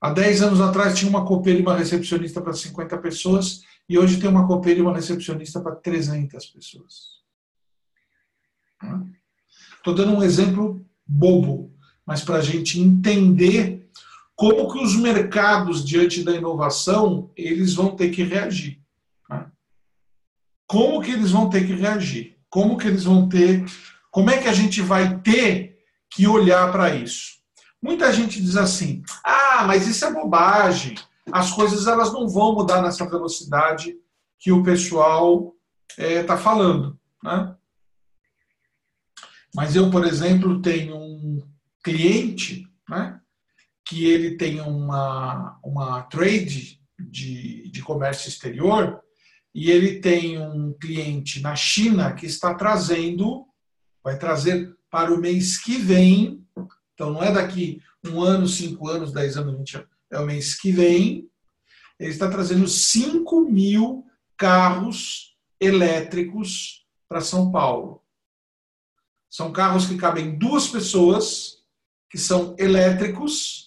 Há 0.01 0.11
10 0.11 0.41
anos 0.43 0.61
atrás 0.61 0.97
tinha 0.97 1.09
uma 1.09 1.25
copeira 1.25 1.59
e 1.59 1.61
uma 1.61 1.77
recepcionista 1.77 2.41
para 2.41 2.53
50 2.53 2.97
pessoas 2.97 3.63
e 3.87 3.97
hoje 3.97 4.19
tem 4.19 4.29
uma 4.29 4.45
copeira 4.45 4.79
e 4.79 4.83
uma 4.83 4.93
recepcionista 4.93 5.61
para 5.61 5.75
300 5.75 6.45
pessoas. 6.47 7.15
Estou 9.77 9.95
dando 9.95 10.11
um 10.11 10.23
exemplo 10.23 10.85
bobo, 11.07 11.73
mas 12.05 12.23
para 12.23 12.37
a 12.37 12.41
gente 12.41 12.79
entender 12.79 13.84
como 14.35 14.71
que 14.71 14.83
os 14.83 14.95
mercados, 14.95 15.83
diante 15.83 16.23
da 16.23 16.33
inovação, 16.33 17.31
eles 17.35 17.73
vão 17.73 17.95
ter 17.95 18.09
que 18.09 18.23
reagir. 18.23 18.81
Né? 19.29 19.45
Como 20.67 21.01
que 21.01 21.11
eles 21.11 21.31
vão 21.31 21.49
ter 21.49 21.65
que 21.65 21.73
reagir? 21.73 22.37
Como 22.49 22.77
que 22.77 22.87
eles 22.87 23.05
vão 23.05 23.29
ter... 23.29 23.65
Como 24.11 24.29
é 24.29 24.37
que 24.37 24.47
a 24.47 24.53
gente 24.53 24.81
vai 24.81 25.19
ter 25.19 25.77
que 26.09 26.27
olhar 26.27 26.71
para 26.71 26.93
isso? 26.93 27.35
Muita 27.81 28.11
gente 28.11 28.41
diz 28.41 28.57
assim, 28.57 29.03
ah, 29.23 29.63
mas 29.65 29.87
isso 29.87 30.03
é 30.05 30.11
bobagem, 30.11 30.95
as 31.31 31.51
coisas 31.51 31.87
elas 31.87 32.11
não 32.11 32.27
vão 32.27 32.53
mudar 32.53 32.81
nessa 32.81 33.07
velocidade 33.07 33.95
que 34.39 34.51
o 34.51 34.63
pessoal 34.63 35.53
está 35.89 36.03
é, 36.03 36.23
tá 36.23 36.37
falando. 36.37 36.99
Né? 37.23 37.55
Mas 39.53 39.75
eu, 39.75 39.89
por 39.89 40.05
exemplo, 40.05 40.61
tenho 40.61 40.95
um 40.97 41.41
cliente 41.83 42.67
né, 42.89 43.19
que 43.85 44.05
ele 44.05 44.35
tem 44.35 44.59
uma, 44.61 45.59
uma 45.63 46.01
trade 46.03 46.81
de, 46.99 47.69
de 47.69 47.81
comércio 47.81 48.27
exterior 48.27 48.99
e 49.53 49.69
ele 49.71 49.99
tem 49.99 50.39
um 50.39 50.73
cliente 50.73 51.39
na 51.41 51.55
China 51.55 52.13
que 52.13 52.25
está 52.25 52.53
trazendo, 52.53 53.45
vai 54.03 54.17
trazer 54.17 54.75
para 54.89 55.13
o 55.13 55.19
mês 55.19 55.57
que 55.57 55.77
vem, 55.77 56.43
então 56.93 57.11
não 57.11 57.23
é 57.23 57.31
daqui 57.31 57.81
um 58.05 58.21
ano, 58.21 58.47
cinco 58.47 58.87
anos, 58.87 59.13
dez 59.13 59.37
anos, 59.37 59.57
vinte 59.57 59.77
anos, 59.77 59.89
é 60.11 60.19
o 60.19 60.25
mês 60.25 60.59
que 60.59 60.71
vem, 60.71 61.29
ele 61.99 62.11
está 62.11 62.29
trazendo 62.29 62.67
5 62.67 63.41
mil 63.49 64.05
carros 64.37 65.35
elétricos 65.59 66.85
para 67.07 67.21
São 67.21 67.51
Paulo. 67.51 68.01
São 69.29 69.51
carros 69.51 69.85
que 69.85 69.97
cabem 69.97 70.37
duas 70.37 70.67
pessoas, 70.67 71.63
que 72.09 72.17
são 72.17 72.55
elétricos, 72.57 73.64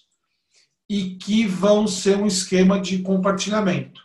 e 0.89 1.17
que 1.17 1.47
vão 1.47 1.87
ser 1.87 2.17
um 2.17 2.27
esquema 2.27 2.81
de 2.81 3.01
compartilhamento. 3.01 4.01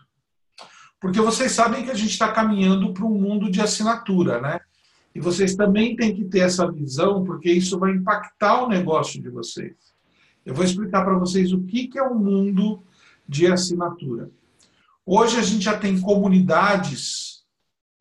Porque 0.99 1.21
vocês 1.21 1.51
sabem 1.51 1.83
que 1.83 1.91
a 1.91 1.95
gente 1.95 2.11
está 2.11 2.31
caminhando 2.31 2.93
para 2.93 3.05
um 3.05 3.19
mundo 3.19 3.49
de 3.49 3.61
assinatura, 3.61 4.39
né? 4.41 4.59
E 5.15 5.19
vocês 5.19 5.55
também 5.55 5.95
têm 5.95 6.15
que 6.15 6.25
ter 6.25 6.39
essa 6.39 6.69
visão, 6.71 7.23
porque 7.23 7.51
isso 7.51 7.77
vai 7.77 7.91
impactar 7.91 8.63
o 8.63 8.69
negócio 8.69 9.21
de 9.21 9.29
vocês. 9.29 9.75
Eu 10.45 10.53
vou 10.53 10.65
explicar 10.65 11.03
para 11.03 11.17
vocês 11.17 11.53
o 11.53 11.63
que, 11.63 11.89
é 11.95 12.01
o 12.01 12.15
mundo 12.15 12.83
de 13.27 13.47
assinatura. 13.47 14.29
Hoje 15.05 15.37
a 15.37 15.43
gente 15.43 15.63
já 15.63 15.77
tem 15.77 15.99
comunidades 15.99 17.43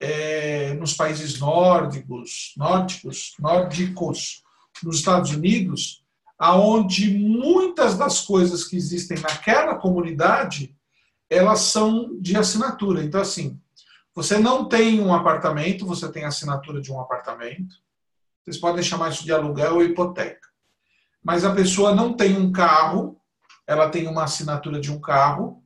é, 0.00 0.74
nos 0.74 0.94
países 0.94 1.38
nórdicos, 1.38 2.54
nórdicos, 2.56 3.34
nórdicos, 3.38 4.42
nos 4.82 4.96
Estados 4.96 5.30
Unidos, 5.30 6.01
aonde 6.42 7.16
muitas 7.16 7.96
das 7.96 8.22
coisas 8.22 8.64
que 8.64 8.74
existem 8.74 9.16
naquela 9.20 9.76
comunidade 9.76 10.76
elas 11.30 11.60
são 11.60 12.18
de 12.20 12.36
assinatura. 12.36 13.04
Então, 13.04 13.20
assim, 13.20 13.60
você 14.12 14.40
não 14.40 14.68
tem 14.68 15.00
um 15.00 15.14
apartamento, 15.14 15.86
você 15.86 16.10
tem 16.10 16.24
assinatura 16.24 16.82
de 16.82 16.90
um 16.90 17.00
apartamento. 17.00 17.76
Vocês 18.42 18.58
podem 18.58 18.82
chamar 18.82 19.10
isso 19.10 19.22
de 19.22 19.32
aluguel 19.32 19.76
ou 19.76 19.84
hipoteca. 19.84 20.48
Mas 21.22 21.44
a 21.44 21.54
pessoa 21.54 21.94
não 21.94 22.12
tem 22.12 22.36
um 22.36 22.50
carro, 22.50 23.20
ela 23.64 23.88
tem 23.88 24.08
uma 24.08 24.24
assinatura 24.24 24.80
de 24.80 24.90
um 24.90 25.00
carro, 25.00 25.62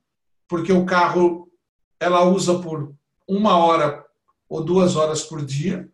porque 0.46 0.74
o 0.74 0.84
carro 0.84 1.50
ela 1.98 2.22
usa 2.24 2.58
por 2.58 2.94
uma 3.26 3.56
hora 3.56 4.04
ou 4.46 4.62
duas 4.62 4.94
horas 4.94 5.22
por 5.22 5.42
dia. 5.42 5.90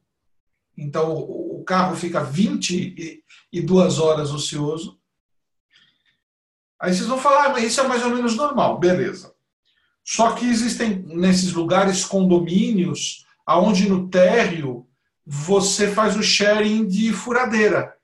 Então, 0.77 1.15
o 1.63 1.65
carro 1.65 1.95
fica 1.95 2.25
22 2.25 3.99
horas 4.01 4.33
ocioso. 4.33 4.99
Aí 6.81 6.93
vocês 6.93 7.07
vão 7.07 7.19
falar, 7.19 7.47
ah, 7.47 7.49
mas 7.51 7.65
isso 7.65 7.81
é 7.81 7.87
mais 7.87 8.03
ou 8.03 8.11
menos 8.11 8.35
normal. 8.35 8.81
Beleza. 8.81 9.33
Só 10.05 10.33
que 10.33 10.45
existem 10.45 11.05
nesses 11.07 11.53
lugares 11.53 12.05
condomínios, 12.05 13.25
aonde 13.47 13.89
no 13.89 14.09
térreo 14.09 14.89
você 15.25 15.93
faz 15.93 16.17
o 16.17 16.23
sharing 16.23 16.85
de 16.85 17.13
furadeira. 17.13 17.97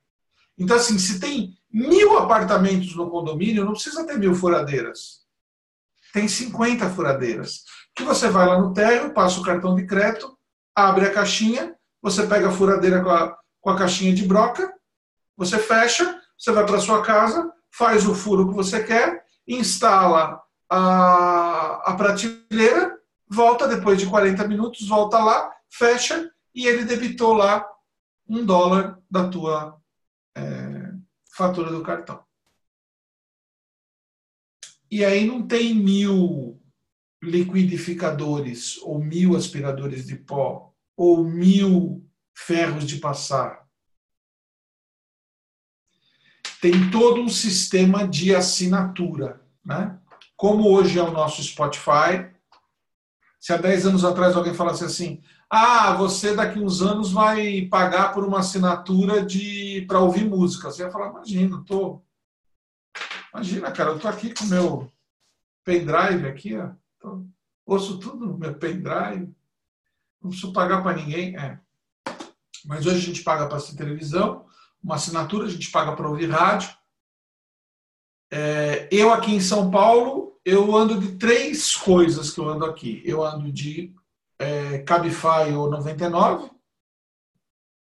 Então, 0.57 0.77
assim, 0.77 0.97
se 0.97 1.19
tem 1.19 1.59
mil 1.69 2.17
apartamentos 2.17 2.95
no 2.95 3.11
condomínio, 3.11 3.65
não 3.65 3.73
precisa 3.73 4.07
ter 4.07 4.17
mil 4.17 4.37
furadeiras. 4.37 5.23
Tem 6.13 6.29
50 6.29 6.89
furadeiras. 6.91 7.65
Que 7.93 8.05
você 8.05 8.29
vai 8.29 8.47
lá 8.47 8.61
no 8.61 8.73
térreo, 8.73 9.13
passa 9.13 9.41
o 9.41 9.43
cartão 9.43 9.75
de 9.75 9.85
crédito, 9.85 10.39
abre 10.77 11.07
a 11.07 11.13
caixinha, 11.13 11.75
você 12.01 12.25
pega 12.25 12.49
a 12.49 12.53
furadeira 12.53 13.03
com 13.03 13.11
a, 13.11 13.37
com 13.69 13.73
a 13.73 13.77
caixinha 13.77 14.15
de 14.15 14.25
broca, 14.25 14.75
você 15.37 15.59
fecha, 15.59 16.19
você 16.39 16.51
vai 16.51 16.65
para 16.65 16.81
sua 16.81 17.03
casa, 17.03 17.53
faz 17.71 18.07
o 18.07 18.15
furo 18.15 18.49
que 18.49 18.55
você 18.55 18.83
quer, 18.83 19.23
instala 19.47 20.43
a, 20.71 21.91
a 21.91 21.95
prateleira, 21.95 22.99
volta 23.29 23.69
depois 23.69 24.01
de 24.01 24.07
40 24.07 24.49
minutos, 24.49 24.89
volta 24.89 25.19
lá, 25.19 25.55
fecha 25.69 26.33
e 26.55 26.67
ele 26.67 26.87
debitou 26.87 27.35
lá 27.35 27.63
um 28.27 28.43
dólar 28.43 28.99
da 29.11 29.29
tua 29.29 29.79
é, 30.35 30.95
fatura 31.31 31.71
do 31.71 31.83
cartão. 31.83 32.25
E 34.91 35.05
aí 35.05 35.27
não 35.27 35.47
tem 35.47 35.75
mil 35.75 36.59
liquidificadores 37.23 38.79
ou 38.79 38.99
mil 38.99 39.37
aspiradores 39.37 40.07
de 40.07 40.17
pó 40.17 40.73
ou 40.97 41.23
mil 41.23 42.08
ferros 42.47 42.85
de 42.85 42.97
passar. 42.97 43.67
Tem 46.61 46.91
todo 46.91 47.21
um 47.21 47.29
sistema 47.29 48.07
de 48.07 48.35
assinatura, 48.35 49.41
né? 49.65 49.99
como 50.39 50.73
hoje 50.73 50.99
é 51.01 51.03
o 51.03 51.11
nosso 51.11 51.43
Spotify. 51.43 52.31
Se 53.41 53.53
há 53.53 53.57
10 53.57 53.87
anos 53.87 54.05
atrás 54.05 54.37
alguém 54.37 54.55
falasse 54.55 54.85
assim, 54.85 55.21
ah, 55.51 55.93
você 55.95 56.35
daqui 56.35 56.61
uns 56.61 56.81
anos 56.81 57.11
vai 57.11 57.63
pagar 57.63 58.13
por 58.15 58.25
uma 58.25 58.39
assinatura 58.39 59.25
de 59.25 59.85
para 59.89 60.01
ouvir 60.01 60.25
música. 60.25 60.71
Você 60.71 60.85
ia 60.85 60.91
falar, 60.91 61.11
imagina, 61.11 61.63
tô. 61.67 62.01
Imagina, 63.35 63.71
cara, 63.73 63.91
eu 63.91 63.99
tô 63.99 64.07
aqui 64.07 64.33
com 64.33 64.45
meu 64.45 64.93
pendrive 65.65 66.27
aqui, 66.29 66.57
ó. 66.57 66.71
Tô... 67.01 67.27
ouço 67.67 67.99
tudo 67.99 68.27
no 68.27 68.39
meu 68.39 68.55
pendrive. 68.55 69.35
Não 70.23 70.31
preciso 70.31 70.53
pagar 70.53 70.83
para 70.83 70.97
ninguém. 70.97 71.37
É. 71.37 71.59
Mas 72.65 72.87
hoje 72.87 72.97
a 72.97 73.01
gente 73.01 73.23
paga 73.23 73.47
para 73.47 73.57
assistir 73.57 73.77
televisão, 73.77 74.47
uma 74.83 74.95
assinatura, 74.95 75.47
a 75.47 75.51
gente 75.51 75.71
paga 75.71 75.95
para 75.95 76.09
ouvir 76.09 76.31
rádio. 76.31 76.71
É, 78.31 78.89
eu 78.91 79.13
aqui 79.13 79.33
em 79.33 79.41
São 79.41 79.71
Paulo, 79.71 80.39
eu 80.45 80.77
ando 80.77 81.01
de 81.01 81.17
três 81.17 81.75
coisas 81.75 82.31
que 82.31 82.41
eu 82.41 82.49
ando 82.49 82.65
aqui. 82.65 83.03
Eu 83.05 83.25
ando 83.25 83.51
de 83.53 83.95
é, 84.39 84.79
Cabify 84.79 85.53
ou 85.57 85.71
99, 85.71 86.51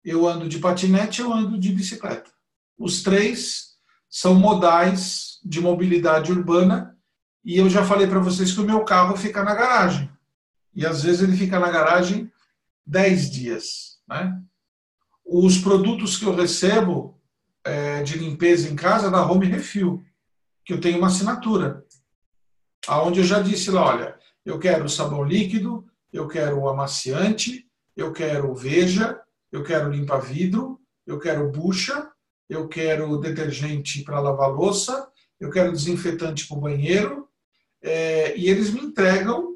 eu 0.04 0.26
ando 0.26 0.48
de 0.48 0.58
patinete, 0.58 1.20
eu 1.20 1.32
ando 1.32 1.58
de 1.58 1.72
bicicleta. 1.72 2.30
Os 2.78 3.02
três 3.02 3.76
são 4.08 4.34
modais 4.34 5.38
de 5.44 5.60
mobilidade 5.60 6.32
urbana 6.32 6.96
e 7.44 7.58
eu 7.58 7.68
já 7.68 7.84
falei 7.84 8.06
para 8.06 8.18
vocês 8.18 8.52
que 8.52 8.60
o 8.60 8.64
meu 8.64 8.84
carro 8.84 9.16
fica 9.16 9.44
na 9.44 9.54
garagem. 9.54 10.10
E 10.74 10.86
às 10.86 11.02
vezes 11.02 11.22
ele 11.22 11.36
fica 11.36 11.58
na 11.58 11.70
garagem 11.70 12.30
dez 12.86 13.30
dias. 13.30 13.98
Né? 14.08 14.40
Os 15.30 15.58
produtos 15.58 16.16
que 16.16 16.24
eu 16.24 16.34
recebo 16.34 17.20
é, 17.62 18.02
de 18.02 18.16
limpeza 18.16 18.66
em 18.66 18.74
casa 18.74 19.10
da 19.10 19.30
Home 19.30 19.46
Refill, 19.46 20.02
que 20.64 20.72
eu 20.72 20.80
tenho 20.80 20.96
uma 20.96 21.08
assinatura. 21.08 21.84
Aonde 22.86 23.20
eu 23.20 23.24
já 23.24 23.40
disse 23.40 23.70
lá, 23.70 23.84
olha, 23.84 24.18
eu 24.42 24.58
quero 24.58 24.88
sabão 24.88 25.22
líquido, 25.22 25.86
eu 26.10 26.26
quero 26.26 26.58
o 26.58 26.68
amaciante, 26.68 27.66
eu 27.94 28.10
quero 28.10 28.54
veja, 28.54 29.20
eu 29.52 29.62
quero 29.62 29.90
limpa-vidro, 29.90 30.80
eu 31.06 31.18
quero 31.18 31.52
bucha, 31.52 32.10
eu 32.48 32.66
quero 32.66 33.18
detergente 33.18 34.02
para 34.04 34.20
lavar 34.20 34.50
louça, 34.50 35.10
eu 35.38 35.50
quero 35.50 35.72
desinfetante 35.72 36.48
para 36.48 36.56
o 36.56 36.60
banheiro, 36.60 37.28
é, 37.82 38.34
e 38.34 38.48
eles 38.48 38.70
me 38.70 38.80
entregam 38.80 39.47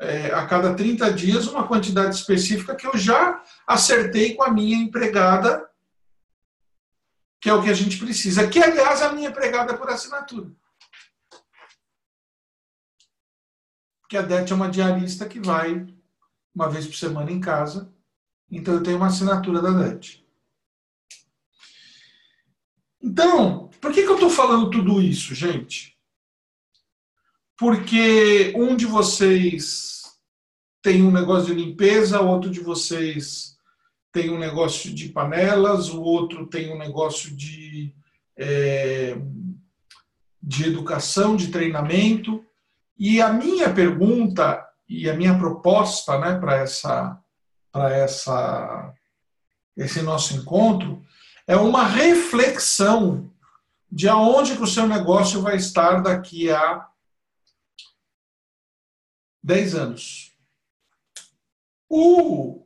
é, 0.00 0.32
a 0.32 0.46
cada 0.46 0.74
30 0.74 1.12
dias 1.12 1.46
uma 1.46 1.66
quantidade 1.66 2.14
específica 2.14 2.74
que 2.74 2.86
eu 2.86 2.96
já 2.96 3.42
acertei 3.66 4.34
com 4.34 4.42
a 4.42 4.50
minha 4.50 4.76
empregada, 4.76 5.68
que 7.40 7.48
é 7.48 7.54
o 7.54 7.62
que 7.62 7.70
a 7.70 7.74
gente 7.74 7.98
precisa. 7.98 8.48
Que, 8.48 8.62
aliás, 8.62 9.02
a 9.02 9.12
minha 9.12 9.28
empregada 9.28 9.72
é 9.72 9.76
por 9.76 9.88
assinatura. 9.88 10.50
que 14.10 14.16
a 14.16 14.22
DET 14.22 14.50
é 14.50 14.56
uma 14.56 14.68
diarista 14.68 15.28
que 15.28 15.38
vai 15.38 15.86
uma 16.52 16.68
vez 16.68 16.84
por 16.84 16.96
semana 16.96 17.30
em 17.30 17.40
casa. 17.40 17.94
Então 18.50 18.74
eu 18.74 18.82
tenho 18.82 18.96
uma 18.96 19.06
assinatura 19.06 19.62
da 19.62 19.70
DET. 19.70 20.26
Então, 23.00 23.68
por 23.80 23.92
que, 23.92 24.02
que 24.02 24.08
eu 24.08 24.14
estou 24.14 24.28
falando 24.28 24.68
tudo 24.68 25.00
isso, 25.00 25.32
gente? 25.32 25.96
Porque 27.60 28.54
um 28.56 28.74
de 28.74 28.86
vocês 28.86 30.00
tem 30.80 31.02
um 31.02 31.10
negócio 31.10 31.54
de 31.54 31.62
limpeza, 31.62 32.18
outro 32.18 32.50
de 32.50 32.60
vocês 32.60 33.54
tem 34.10 34.30
um 34.30 34.38
negócio 34.38 34.94
de 34.94 35.10
panelas, 35.10 35.90
o 35.90 36.00
outro 36.00 36.46
tem 36.46 36.72
um 36.72 36.78
negócio 36.78 37.36
de, 37.36 37.94
é, 38.34 39.14
de 40.42 40.64
educação, 40.64 41.36
de 41.36 41.48
treinamento. 41.48 42.42
E 42.98 43.20
a 43.20 43.30
minha 43.30 43.70
pergunta 43.70 44.66
e 44.88 45.10
a 45.10 45.14
minha 45.14 45.38
proposta 45.38 46.18
né, 46.18 46.38
para 46.38 46.56
essa, 46.56 47.20
essa, 47.74 48.94
esse 49.76 50.00
nosso 50.00 50.34
encontro 50.34 51.04
é 51.46 51.56
uma 51.56 51.86
reflexão 51.86 53.30
de 53.92 54.08
aonde 54.08 54.56
que 54.56 54.62
o 54.62 54.66
seu 54.66 54.88
negócio 54.88 55.42
vai 55.42 55.56
estar 55.56 56.00
daqui 56.00 56.50
a 56.50 56.88
10 59.42 59.74
anos. 59.74 60.32
O, 61.88 62.64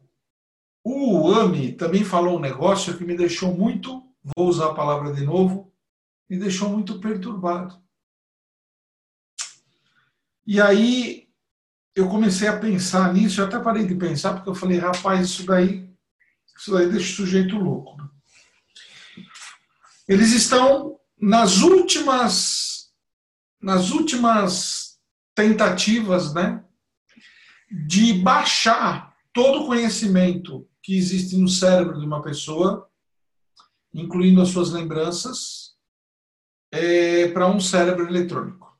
o 0.82 1.32
AMI 1.32 1.72
também 1.72 2.04
falou 2.04 2.36
um 2.36 2.40
negócio 2.40 2.96
que 2.96 3.04
me 3.04 3.16
deixou 3.16 3.54
muito, 3.54 4.02
vou 4.36 4.48
usar 4.48 4.66
a 4.66 4.74
palavra 4.74 5.12
de 5.12 5.24
novo, 5.24 5.72
me 6.28 6.38
deixou 6.38 6.68
muito 6.68 7.00
perturbado. 7.00 7.82
E 10.46 10.60
aí 10.60 11.28
eu 11.94 12.08
comecei 12.08 12.48
a 12.48 12.58
pensar 12.58 13.14
nisso, 13.14 13.40
eu 13.40 13.46
até 13.46 13.58
parei 13.58 13.86
de 13.86 13.94
pensar, 13.94 14.34
porque 14.34 14.48
eu 14.50 14.54
falei, 14.54 14.78
rapaz, 14.78 15.26
isso 15.26 15.46
daí, 15.46 15.88
isso 16.56 16.72
daí 16.72 16.90
deixa 16.90 17.12
o 17.12 17.16
sujeito 17.16 17.56
louco. 17.56 17.96
Eles 20.06 20.32
estão 20.32 20.98
nas 21.18 21.62
últimas, 21.62 22.92
nas 23.58 23.90
últimas 23.90 24.83
tentativas, 25.34 26.32
né, 26.32 26.64
de 27.70 28.14
baixar 28.14 29.16
todo 29.32 29.62
o 29.62 29.66
conhecimento 29.66 30.68
que 30.82 30.96
existe 30.96 31.36
no 31.36 31.48
cérebro 31.48 31.98
de 31.98 32.06
uma 32.06 32.22
pessoa, 32.22 32.88
incluindo 33.92 34.40
as 34.40 34.48
suas 34.48 34.70
lembranças, 34.70 35.74
é, 36.72 37.28
para 37.28 37.48
um 37.48 37.60
cérebro 37.60 38.06
eletrônico. 38.06 38.78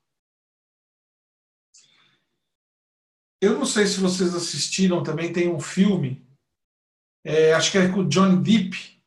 Eu 3.40 3.58
não 3.58 3.66
sei 3.66 3.86
se 3.86 4.00
vocês 4.00 4.34
assistiram 4.34 5.02
também, 5.02 5.32
tem 5.32 5.48
um 5.52 5.60
filme 5.60 6.24
É, 7.26 7.54
acho 7.54 7.72
que 7.72 7.78
é 7.78 7.88
com 7.88 8.00
o 8.00 8.08
Johnny 8.08 8.36
Depp. 8.42 9.02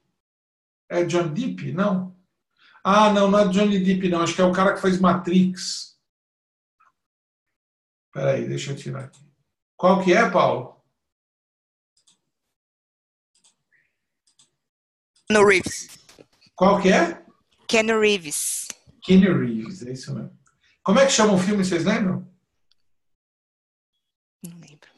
É 0.89 1.03
Johnny 1.03 1.29
Depp? 1.29 1.71
Não. 1.71 2.15
Ah, 2.83 3.13
não, 3.13 3.29
não 3.29 3.39
é 3.39 3.47
Johnny 3.49 3.79
Depp, 3.79 4.09
não. 4.09 4.21
Acho 4.21 4.35
que 4.35 4.41
é 4.41 4.45
o 4.45 4.51
cara 4.51 4.73
que 4.73 4.81
fez 4.81 4.99
Matrix. 4.99 5.96
Peraí, 8.11 8.47
deixa 8.47 8.71
eu 8.71 8.75
tirar 8.75 9.05
aqui. 9.05 9.25
Qual 9.75 10.03
que 10.03 10.13
é, 10.13 10.29
Paulo? 10.29 10.81
No 15.29 15.45
Reeves. 15.45 15.89
Qual 16.55 16.81
que 16.81 16.89
é? 16.89 17.21
Ken 17.67 17.85
Reeves. 17.99 18.67
Ken 19.03 19.19
Reeves, 19.19 19.85
é 19.85 19.91
isso 19.91 20.15
mesmo. 20.15 20.37
Como 20.81 20.99
é 20.99 21.05
que 21.05 21.11
chama 21.11 21.33
o 21.33 21.37
filme, 21.37 21.65
vocês 21.65 21.83
lembram? 21.83 22.25
Não 24.43 24.57
lembro. 24.59 24.89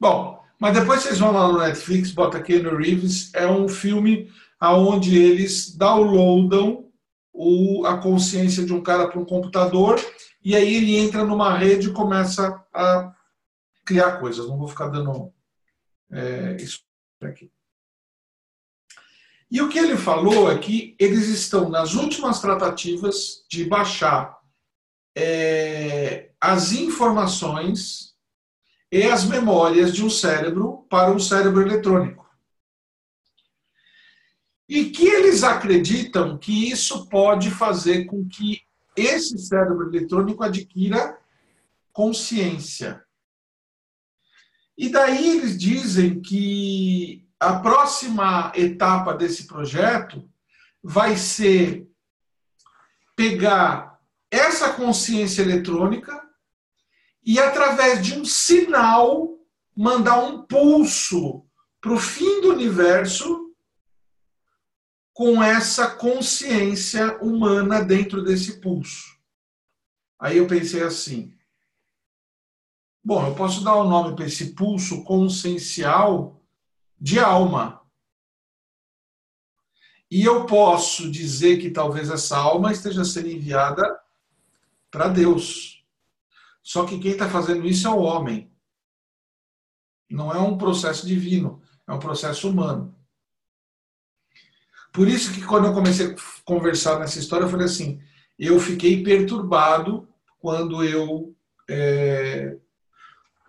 Bom, 0.00 0.44
mas 0.58 0.74
depois 0.74 1.02
vocês 1.02 1.18
vão 1.18 1.30
lá 1.30 1.46
no 1.46 1.58
Netflix, 1.58 2.10
bota 2.10 2.42
Ken 2.42 2.62
Reeves, 2.62 3.32
é 3.34 3.46
um 3.46 3.68
filme 3.68 4.30
onde 4.60 5.16
eles 5.16 5.76
downloadam 5.76 6.90
o, 7.32 7.86
a 7.86 7.98
consciência 7.98 8.64
de 8.64 8.72
um 8.72 8.82
cara 8.82 9.08
para 9.08 9.20
um 9.20 9.24
computador 9.24 10.00
e 10.46 10.54
aí 10.54 10.76
ele 10.76 10.96
entra 10.96 11.24
numa 11.24 11.58
rede 11.58 11.88
e 11.88 11.92
começa 11.92 12.64
a 12.72 13.12
criar 13.84 14.20
coisas. 14.20 14.46
Não 14.46 14.56
vou 14.56 14.68
ficar 14.68 14.86
dando 14.86 15.34
é, 16.08 16.56
isso 16.60 16.84
aqui. 17.20 17.50
E 19.50 19.60
o 19.60 19.68
que 19.68 19.76
ele 19.76 19.96
falou 19.96 20.48
é 20.48 20.56
que 20.56 20.94
eles 21.00 21.26
estão 21.26 21.68
nas 21.68 21.94
últimas 21.94 22.40
tratativas 22.40 23.44
de 23.50 23.64
baixar 23.64 24.38
é, 25.16 26.30
as 26.40 26.70
informações 26.70 28.14
e 28.92 29.02
as 29.02 29.24
memórias 29.24 29.92
de 29.92 30.04
um 30.04 30.10
cérebro 30.10 30.86
para 30.88 31.10
um 31.10 31.18
cérebro 31.18 31.62
eletrônico. 31.62 32.24
E 34.68 34.90
que 34.90 35.08
eles 35.08 35.42
acreditam 35.42 36.38
que 36.38 36.70
isso 36.70 37.08
pode 37.08 37.50
fazer 37.50 38.04
com 38.04 38.28
que 38.28 38.64
esse 38.96 39.38
cérebro 39.38 39.88
eletrônico 39.88 40.42
adquira 40.42 41.18
consciência. 41.92 43.04
E 44.76 44.88
daí 44.88 45.36
eles 45.36 45.58
dizem 45.58 46.20
que 46.20 47.26
a 47.38 47.58
próxima 47.60 48.52
etapa 48.54 49.14
desse 49.14 49.46
projeto 49.46 50.28
vai 50.82 51.16
ser 51.16 51.88
pegar 53.14 53.98
essa 54.30 54.72
consciência 54.74 55.42
eletrônica 55.42 56.22
e, 57.24 57.38
através 57.38 58.04
de 58.04 58.18
um 58.18 58.24
sinal, 58.24 59.38
mandar 59.74 60.18
um 60.18 60.42
pulso 60.42 61.44
para 61.80 61.92
o 61.92 61.98
fim 61.98 62.40
do 62.40 62.52
universo 62.52 63.45
com 65.16 65.42
essa 65.42 65.88
consciência 65.88 67.16
humana 67.22 67.82
dentro 67.82 68.22
desse 68.22 68.60
pulso. 68.60 69.18
Aí 70.18 70.36
eu 70.36 70.46
pensei 70.46 70.82
assim: 70.82 71.34
bom, 73.02 73.26
eu 73.26 73.34
posso 73.34 73.64
dar 73.64 73.76
o 73.76 73.86
um 73.86 73.88
nome 73.88 74.14
para 74.14 74.26
esse 74.26 74.52
pulso 74.52 75.02
consciencial 75.04 76.44
de 77.00 77.18
alma. 77.18 77.80
E 80.10 80.22
eu 80.22 80.44
posso 80.44 81.10
dizer 81.10 81.62
que 81.62 81.70
talvez 81.70 82.10
essa 82.10 82.36
alma 82.36 82.70
esteja 82.70 83.02
sendo 83.02 83.30
enviada 83.30 83.98
para 84.90 85.08
Deus. 85.08 85.82
Só 86.62 86.84
que 86.84 86.98
quem 86.98 87.12
está 87.12 87.26
fazendo 87.26 87.66
isso 87.66 87.88
é 87.88 87.90
o 87.90 88.02
homem. 88.02 88.52
Não 90.10 90.30
é 90.30 90.38
um 90.38 90.58
processo 90.58 91.06
divino, 91.06 91.62
é 91.88 91.92
um 91.94 91.98
processo 91.98 92.50
humano. 92.50 92.95
Por 94.96 95.08
isso 95.08 95.30
que 95.34 95.44
quando 95.44 95.66
eu 95.66 95.74
comecei 95.74 96.06
a 96.06 96.16
conversar 96.42 96.98
nessa 96.98 97.18
história, 97.18 97.44
eu 97.44 97.50
falei 97.50 97.66
assim, 97.66 98.00
eu 98.38 98.58
fiquei 98.58 99.02
perturbado 99.02 100.08
quando 100.38 100.82
eu 100.82 101.36
é, 101.68 102.56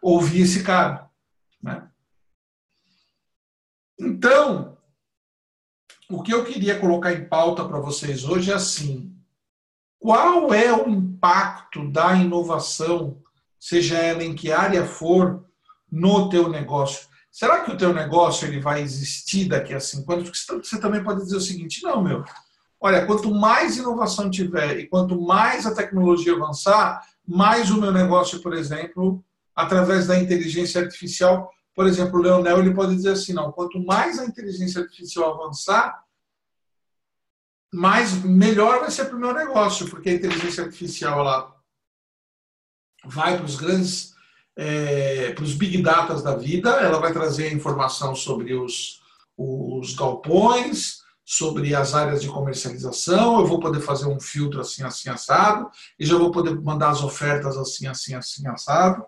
ouvi 0.01 0.41
esse 0.41 0.61
cara. 0.61 1.09
Né? 1.63 1.89
Então, 3.97 4.77
o 6.09 6.21
que 6.21 6.33
eu 6.33 6.43
queria 6.43 6.77
colocar 6.77 7.13
em 7.13 7.29
pauta 7.29 7.63
para 7.63 7.79
vocês 7.79 8.25
hoje 8.25 8.51
é 8.51 8.55
assim: 8.55 9.15
qual 9.97 10.53
é 10.53 10.73
o 10.73 10.89
impacto 10.89 11.89
da 11.89 12.13
inovação, 12.13 13.23
seja 13.57 13.97
ela 13.97 14.21
em 14.21 14.35
que 14.35 14.51
área 14.51 14.85
for, 14.85 15.45
no 15.89 16.27
teu 16.27 16.49
negócio? 16.49 17.06
Será 17.37 17.63
que 17.63 17.69
o 17.69 17.77
teu 17.77 17.93
negócio 17.93 18.47
ele 18.47 18.59
vai 18.59 18.81
existir 18.81 19.47
daqui 19.47 19.71
a 19.71 19.79
cinco 19.79 20.11
anos? 20.11 20.27
Porque 20.27 20.67
você 20.67 20.79
também 20.79 21.03
pode 21.03 21.21
dizer 21.21 21.37
o 21.37 21.39
seguinte: 21.39 21.83
não, 21.83 22.01
meu. 22.01 22.25
Olha, 22.81 23.05
quanto 23.05 23.29
mais 23.29 23.77
inovação 23.77 24.27
tiver 24.27 24.79
e 24.79 24.87
quanto 24.87 25.21
mais 25.21 25.63
a 25.67 25.75
tecnologia 25.75 26.33
avançar, 26.33 26.99
mais 27.27 27.69
o 27.69 27.79
meu 27.79 27.91
negócio, 27.91 28.41
por 28.41 28.55
exemplo, 28.55 29.23
através 29.55 30.07
da 30.07 30.17
inteligência 30.17 30.81
artificial, 30.81 31.51
por 31.75 31.85
exemplo, 31.85 32.17
o 32.17 32.23
Leonel 32.23 32.57
ele 32.57 32.73
pode 32.73 32.95
dizer 32.95 33.11
assim, 33.11 33.33
não, 33.33 33.51
quanto 33.51 33.79
mais 33.85 34.17
a 34.17 34.25
inteligência 34.25 34.81
artificial 34.81 35.35
avançar, 35.35 36.03
mais 37.71 38.13
melhor 38.23 38.79
vai 38.79 38.89
ser 38.89 39.05
para 39.05 39.15
o 39.15 39.19
meu 39.19 39.31
negócio, 39.31 39.87
porque 39.91 40.09
a 40.09 40.13
inteligência 40.13 40.63
artificial 40.63 41.19
ela 41.19 41.55
vai 43.05 43.37
para 43.37 43.45
os 43.45 43.55
grandes, 43.55 44.15
é, 44.57 45.31
para 45.33 45.43
os 45.43 45.53
big 45.53 45.81
datas 45.81 46.23
da 46.23 46.35
vida, 46.35 46.69
ela 46.69 46.99
vai 46.99 47.13
trazer 47.13 47.53
informação 47.53 48.15
sobre 48.15 48.53
os, 48.53 49.01
os 49.37 49.93
galpões, 49.93 51.01
sobre 51.23 51.75
as 51.75 51.93
áreas 51.93 52.21
de 52.21 52.27
comercialização, 52.27 53.39
eu 53.39 53.45
vou 53.45 53.59
poder 53.59 53.81
fazer 53.81 54.07
um 54.07 54.19
filtro 54.19 54.61
assim, 54.61 54.83
assim, 54.83 55.09
assado, 55.09 55.69
e 55.99 56.05
já 56.05 56.17
vou 56.17 56.31
poder 56.31 56.59
mandar 56.61 56.89
as 56.89 57.03
ofertas 57.03 57.57
assim, 57.57 57.85
assim, 57.85 58.15
assim, 58.15 58.47
assado 58.47 59.05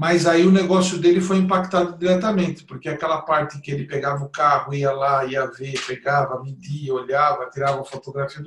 mas 0.00 0.26
aí 0.26 0.46
o 0.46 0.52
negócio 0.52 0.96
dele 0.96 1.20
foi 1.20 1.38
impactado 1.38 1.98
diretamente, 1.98 2.62
porque 2.62 2.88
aquela 2.88 3.20
parte 3.22 3.60
que 3.60 3.68
ele 3.68 3.84
pegava 3.84 4.24
o 4.24 4.28
carro, 4.28 4.72
ia 4.72 4.92
lá, 4.92 5.24
ia 5.24 5.44
ver, 5.46 5.74
pegava, 5.84 6.40
media, 6.40 6.94
olhava, 6.94 7.50
tirava 7.50 7.84
fotografia, 7.84 8.40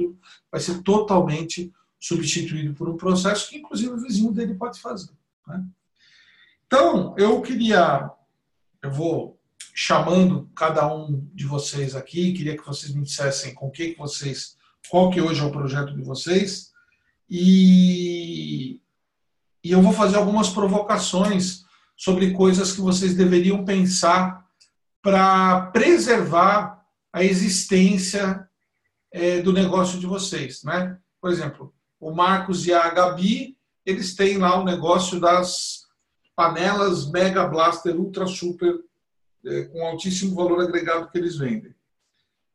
vai 0.49 0.61
ser 0.61 0.81
totalmente 0.81 1.69
substituído 1.99 2.73
por 2.73 2.87
um 2.87 2.95
processo 2.95 3.49
que, 3.49 3.57
inclusive, 3.57 3.91
o 3.91 3.99
vizinho 3.99 4.31
dele 4.31 4.55
pode 4.55 4.79
fazer. 4.79 5.11
Né? 5.47 5.63
Então, 6.65 7.15
eu 7.17 7.41
queria, 7.41 8.09
eu 8.81 8.91
vou 8.91 9.39
chamando 9.73 10.49
cada 10.55 10.93
um 10.93 11.27
de 11.33 11.45
vocês 11.45 11.95
aqui, 11.95 12.33
queria 12.33 12.57
que 12.57 12.65
vocês 12.65 12.93
me 12.93 13.03
dissessem 13.03 13.53
com 13.53 13.69
que, 13.69 13.91
que 13.91 13.97
vocês, 13.97 14.57
qual 14.89 15.09
que 15.09 15.21
hoje 15.21 15.41
é 15.41 15.43
o 15.43 15.51
projeto 15.51 15.95
de 15.95 16.01
vocês, 16.01 16.71
e 17.29 18.81
e 19.63 19.71
eu 19.71 19.81
vou 19.81 19.93
fazer 19.93 20.17
algumas 20.17 20.49
provocações 20.49 21.63
sobre 21.95 22.31
coisas 22.31 22.71
que 22.71 22.81
vocês 22.81 23.15
deveriam 23.15 23.63
pensar 23.63 24.43
para 25.01 25.67
preservar 25.67 26.83
a 27.13 27.23
existência 27.23 28.47
é, 29.11 29.41
do 29.41 29.53
negócio 29.53 29.99
de 29.99 30.07
vocês. 30.07 30.63
Né? 30.63 30.97
Por 31.19 31.29
exemplo, 31.29 31.73
o 31.99 32.11
Marcos 32.11 32.65
e 32.65 32.73
a 32.73 32.89
Gabi, 32.89 33.55
eles 33.85 34.15
têm 34.15 34.37
lá 34.37 34.59
o 34.59 34.63
negócio 34.63 35.19
das 35.19 35.87
panelas 36.35 37.09
Mega 37.11 37.47
Blaster 37.47 37.95
Ultra 37.95 38.27
Super 38.27 38.79
é, 39.45 39.63
com 39.65 39.85
altíssimo 39.85 40.35
valor 40.35 40.61
agregado 40.61 41.09
que 41.09 41.17
eles 41.17 41.37
vendem. 41.37 41.73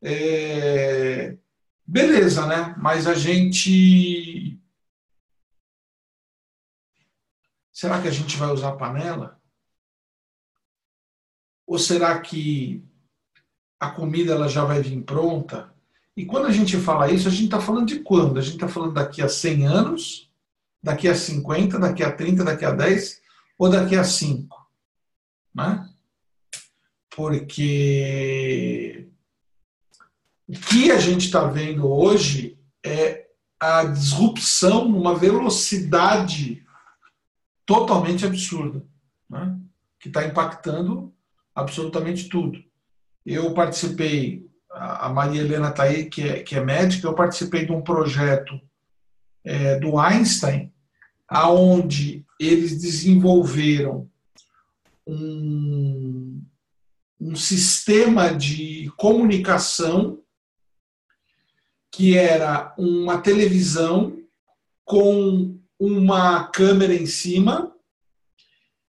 É, 0.01 1.37
beleza, 1.85 2.45
né? 2.45 2.75
Mas 2.77 3.07
a 3.07 3.13
gente 3.13 4.59
Será 7.77 8.01
que 8.01 8.07
a 8.07 8.11
gente 8.11 8.35
vai 8.37 8.49
usar 8.49 8.71
panela? 8.71 9.39
Ou 11.67 11.77
será 11.77 12.19
que 12.19 12.83
a 13.79 13.91
comida 13.91 14.33
ela 14.33 14.47
já 14.47 14.65
vai 14.65 14.81
vir 14.81 15.03
pronta? 15.03 15.71
E 16.15 16.25
quando 16.25 16.47
a 16.47 16.51
gente 16.51 16.75
fala 16.77 17.11
isso, 17.11 17.27
a 17.27 17.31
gente 17.31 17.45
está 17.45 17.61
falando 17.61 17.89
de 17.89 17.99
quando? 17.99 18.39
A 18.39 18.41
gente 18.41 18.55
está 18.55 18.67
falando 18.67 18.93
daqui 18.93 19.21
a 19.21 19.29
100 19.29 19.67
anos, 19.67 20.26
daqui 20.81 21.07
a 21.07 21.15
50, 21.15 21.79
daqui 21.79 22.03
a 22.03 22.11
30, 22.11 22.43
daqui 22.43 22.65
a 22.65 22.71
10 22.71 23.21
ou 23.57 23.69
daqui 23.69 23.95
a 23.95 24.03
5? 24.03 24.55
Né? 25.53 25.89
Porque 27.15 29.09
o 30.47 30.53
que 30.53 30.91
a 30.91 30.99
gente 30.99 31.25
está 31.25 31.45
vendo 31.45 31.87
hoje 31.87 32.59
é 32.85 33.27
a 33.59 33.83
disrupção 33.85 34.87
numa 34.87 35.15
velocidade 35.15 36.63
totalmente 37.65 38.25
absurda, 38.25 38.85
né? 39.29 39.57
que 39.99 40.07
está 40.07 40.23
impactando 40.25 41.13
absolutamente 41.53 42.29
tudo. 42.29 42.63
Eu 43.25 43.53
participei, 43.53 44.47
a 44.71 45.09
Maria 45.09 45.41
Helena 45.41 45.69
está 45.69 45.83
aí, 45.83 46.05
que 46.05 46.21
é, 46.21 46.43
que 46.43 46.55
é 46.55 46.63
médica, 46.63 47.07
eu 47.07 47.15
participei 47.15 47.65
de 47.65 47.71
um 47.73 47.81
projeto 47.81 48.61
é, 49.47 49.79
do 49.79 49.97
Einstein, 49.97 50.73
aonde 51.27 52.25
eles 52.39 52.79
desenvolveram 52.79 54.09
um, 55.05 56.43
um 57.19 57.35
sistema 57.35 58.29
de 58.29 58.91
comunicação 58.97 60.19
que 61.89 62.15
era 62.15 62.75
uma 62.77 63.19
televisão 63.19 64.21
com 64.85 65.57
uma 65.79 66.47
câmera 66.49 66.93
em 66.93 67.05
cima, 67.05 67.73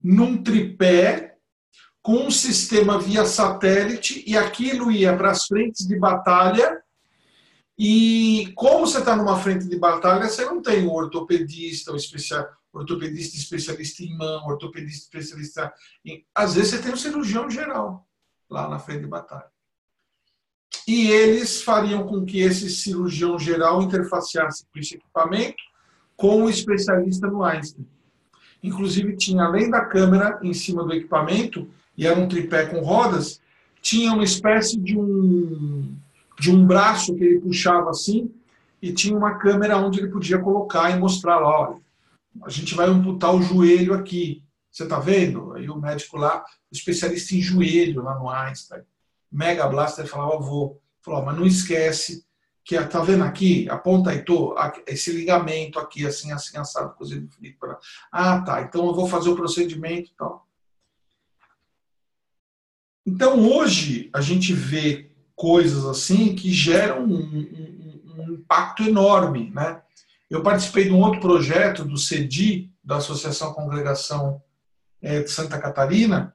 num 0.03 0.43
tripé, 0.43 1.37
com 2.03 2.27
um 2.27 2.31
sistema 2.31 2.99
via 2.99 3.25
satélite, 3.25 4.23
e 4.27 4.37
aquilo 4.37 4.91
ia 4.91 5.17
para 5.17 5.31
as 5.31 5.47
frentes 5.47 5.87
de 5.87 5.99
batalha. 5.99 6.83
E 7.85 8.53
como 8.55 8.87
você 8.87 9.01
está 9.01 9.17
numa 9.17 9.37
frente 9.41 9.67
de 9.67 9.77
batalha, 9.77 10.29
você 10.29 10.45
não 10.45 10.63
tem 10.63 10.87
o 10.87 10.93
ortopedista, 10.93 11.91
o 11.91 11.97
especial, 11.97 12.49
ortopedista 12.73 13.37
especialista 13.37 14.05
em 14.05 14.17
mão, 14.17 14.47
ortopedista 14.47 15.03
especialista 15.03 15.75
em. 16.05 16.25
Às 16.33 16.55
vezes 16.55 16.71
você 16.71 16.79
tem 16.81 16.93
um 16.93 16.97
cirurgião 16.97 17.51
geral 17.51 18.07
lá 18.49 18.69
na 18.69 18.79
frente 18.79 19.01
de 19.01 19.09
batalha. 19.09 19.51
E 20.87 21.11
eles 21.11 21.61
fariam 21.61 22.07
com 22.07 22.25
que 22.25 22.39
esse 22.39 22.71
cirurgião 22.71 23.37
geral 23.37 23.83
interfaceasse 23.83 24.65
com 24.73 24.79
esse 24.79 24.95
equipamento 24.95 25.61
com 26.17 26.45
o 26.45 26.51
especialista 26.51 27.27
no 27.27 27.43
Einstein. 27.43 27.85
Inclusive, 28.63 29.17
tinha, 29.17 29.43
além 29.43 29.69
da 29.69 29.85
câmera 29.85 30.39
em 30.41 30.55
cima 30.55 30.85
do 30.85 30.95
equipamento, 30.95 31.69
e 31.99 32.07
era 32.07 32.17
um 32.17 32.29
tripé 32.29 32.65
com 32.67 32.79
rodas, 32.79 33.41
tinha 33.81 34.13
uma 34.13 34.23
espécie 34.23 34.79
de 34.79 34.97
um, 34.97 35.97
de 36.39 36.51
um 36.51 36.67
braço 36.67 37.15
que 37.15 37.25
ele 37.25 37.41
puxava 37.41 37.91
assim, 37.91 38.33
e 38.81 38.93
tinha 38.93 39.17
uma 39.17 39.37
câmera 39.39 39.77
onde 39.77 40.01
ele 40.01 40.09
podia 40.09 40.39
colocar 40.39 40.91
e 40.91 40.99
mostrar 40.99 41.39
lá, 41.39 41.61
olha, 41.61 41.81
a 42.45 42.51
gente 42.51 42.75
vai 42.75 42.89
amputar 42.89 43.35
o 43.35 43.43
joelho 43.43 43.95
aqui. 43.95 44.43
Você 44.71 44.85
está 44.85 44.99
vendo? 44.99 45.53
Aí 45.53 45.69
o 45.69 45.79
médico 45.79 46.17
lá, 46.17 46.45
especialista 46.71 47.35
em 47.35 47.41
joelho 47.41 48.03
lá 48.03 48.19
no 48.19 48.29
Einstein, 48.29 48.83
Mega 49.31 49.69
Blaster, 49.69 50.07
falava, 50.07 50.39
vou. 50.39 50.81
Falou, 51.01 51.23
mas 51.25 51.37
não 51.37 51.45
esquece 51.45 52.25
que 52.65 52.81
tá 52.85 53.01
vendo 53.01 53.25
aqui, 53.25 53.69
a 53.69 53.77
ponta 53.77 54.11
aí, 54.11 54.25
tô, 54.25 54.55
esse 54.87 55.13
ligamento 55.13 55.81
aqui, 55.81 56.07
assim, 56.07 56.31
assim, 56.31 56.57
assado, 56.57 56.95
cozido 56.95 57.29
frito. 57.29 57.59
Pra... 57.59 57.79
Ah, 58.11 58.41
tá, 58.41 58.63
então 58.63 58.87
eu 58.87 58.95
vou 58.95 59.09
fazer 59.09 59.31
o 59.31 59.37
procedimento 59.37 60.11
e 60.11 60.15
tal. 60.15 60.47
Então, 63.05 63.41
hoje, 63.51 64.09
a 64.13 64.21
gente 64.21 64.53
vê 64.53 65.12
coisas 65.43 65.85
assim 65.85 66.37
que 66.37 66.53
geram 66.53 67.03
um, 67.03 67.17
um, 67.17 68.15
um 68.17 68.33
impacto 68.35 68.85
enorme, 68.85 69.51
né? 69.51 69.83
Eu 70.31 70.41
participei 70.41 70.85
de 70.85 70.93
um 70.93 71.01
outro 71.01 71.21
projeto 71.21 71.85
do 71.85 71.97
CEDI, 71.97 72.73
da 72.83 72.99
Associação 72.99 73.53
Congregação 73.53 74.41
é, 75.03 75.21
de 75.21 75.29
Santa 75.29 75.59
Catarina, 75.59 76.33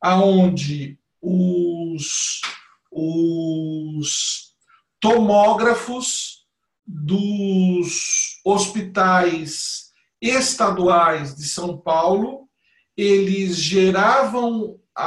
aonde 0.00 0.98
os, 1.20 2.40
os 2.90 4.54
tomógrafos 4.98 6.46
dos 6.86 8.40
hospitais 8.42 9.92
estaduais 10.18 11.36
de 11.36 11.44
São 11.44 11.76
Paulo, 11.76 12.48
eles 12.96 13.56
geravam 13.58 14.80
a, 14.96 15.06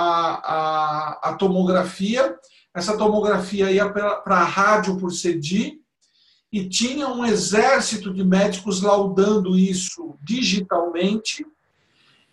a, 0.53 1.29
a 1.29 1.33
tomografia, 1.33 2.37
essa 2.73 2.95
tomografia 2.97 3.71
ia 3.71 3.89
para 3.89 4.21
a 4.25 4.43
rádio 4.43 4.97
por 4.97 5.11
CEDI, 5.11 5.79
e 6.51 6.67
tinha 6.67 7.07
um 7.07 7.25
exército 7.25 8.13
de 8.13 8.23
médicos 8.23 8.81
laudando 8.81 9.57
isso 9.57 10.17
digitalmente, 10.21 11.45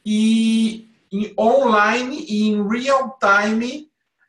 e 0.04 0.88
online 1.38 2.24
e 2.28 2.48
em 2.48 2.68
real 2.68 3.18
time 3.18 3.88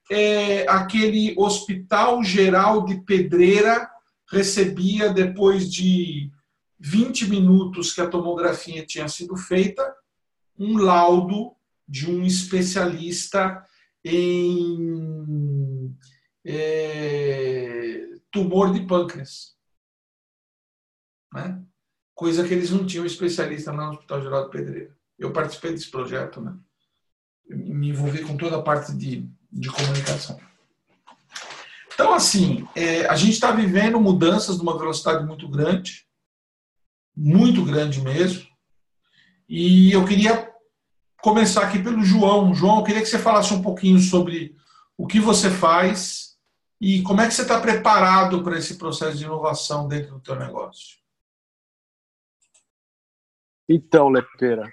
é, 0.09 0.65
aquele 0.69 1.36
hospital 1.38 2.23
geral 2.23 2.86
de 2.86 3.01
Pedreira 3.01 3.89
recebia, 4.32 5.09
depois 5.09 5.71
de 5.71 6.32
20 6.80 7.30
minutos 7.30 7.93
que 7.93 8.01
a 8.01 8.07
tomografia 8.07 8.86
tinha 8.86 9.07
sido 9.07 9.36
feita, 9.36 9.95
um 10.57 10.78
laudo 10.78 11.57
de 11.88 12.10
um 12.10 12.24
especialista 12.24 13.64
em 14.04 15.96
é, 16.46 18.08
tumor 18.32 18.74
de 18.74 18.86
pâncreas. 18.86 19.56
Né? 21.34 21.64
Coisa 22.14 22.48
que 22.48 22.54
eles 22.54 22.72
não 22.72 22.86
tinham 22.86 23.06
especialista 23.06 23.72
no 23.72 23.92
Hospital 23.92 24.22
Geral 24.22 24.46
de 24.46 24.52
Pedreira. 24.52 24.98
Eu 25.18 25.32
participei 25.32 25.72
desse 25.72 25.90
projeto, 25.90 26.42
né? 26.42 26.58
me 27.50 27.90
envolvi 27.90 28.24
com 28.24 28.36
toda 28.36 28.58
a 28.58 28.62
parte 28.62 28.94
de 28.94 29.30
de 29.52 29.70
comunicação. 29.70 30.40
Então, 31.94 32.14
assim, 32.14 32.68
é, 32.76 33.08
a 33.08 33.16
gente 33.16 33.34
está 33.34 33.52
vivendo 33.52 34.00
mudanças 34.00 34.58
numa 34.58 34.78
velocidade 34.78 35.26
muito 35.26 35.48
grande, 35.48 36.06
muito 37.16 37.64
grande 37.66 38.02
mesmo. 38.02 38.46
E 39.50 39.92
eu 39.92 40.06
queria 40.06 40.47
começar 41.22 41.63
aqui 41.63 41.82
pelo 41.82 42.03
João. 42.03 42.53
João, 42.53 42.80
eu 42.80 42.84
queria 42.84 43.01
que 43.01 43.07
você 43.07 43.20
falasse 43.20 43.53
um 43.53 43.61
pouquinho 43.61 43.99
sobre 43.99 44.55
o 44.97 45.05
que 45.05 45.20
você 45.20 45.49
faz 45.49 46.38
e 46.80 47.01
como 47.03 47.22
é 47.22 47.28
que 47.28 47.34
você 47.34 47.41
está 47.41 47.59
preparado 47.59 48.43
para 48.43 48.57
esse 48.57 48.78
processo 48.78 49.18
de 49.18 49.24
inovação 49.24 49.88
dentro 49.88 50.15
do 50.15 50.20
teu 50.20 50.36
negócio. 50.36 50.97
Então, 53.70 54.09
Lepeira, 54.09 54.72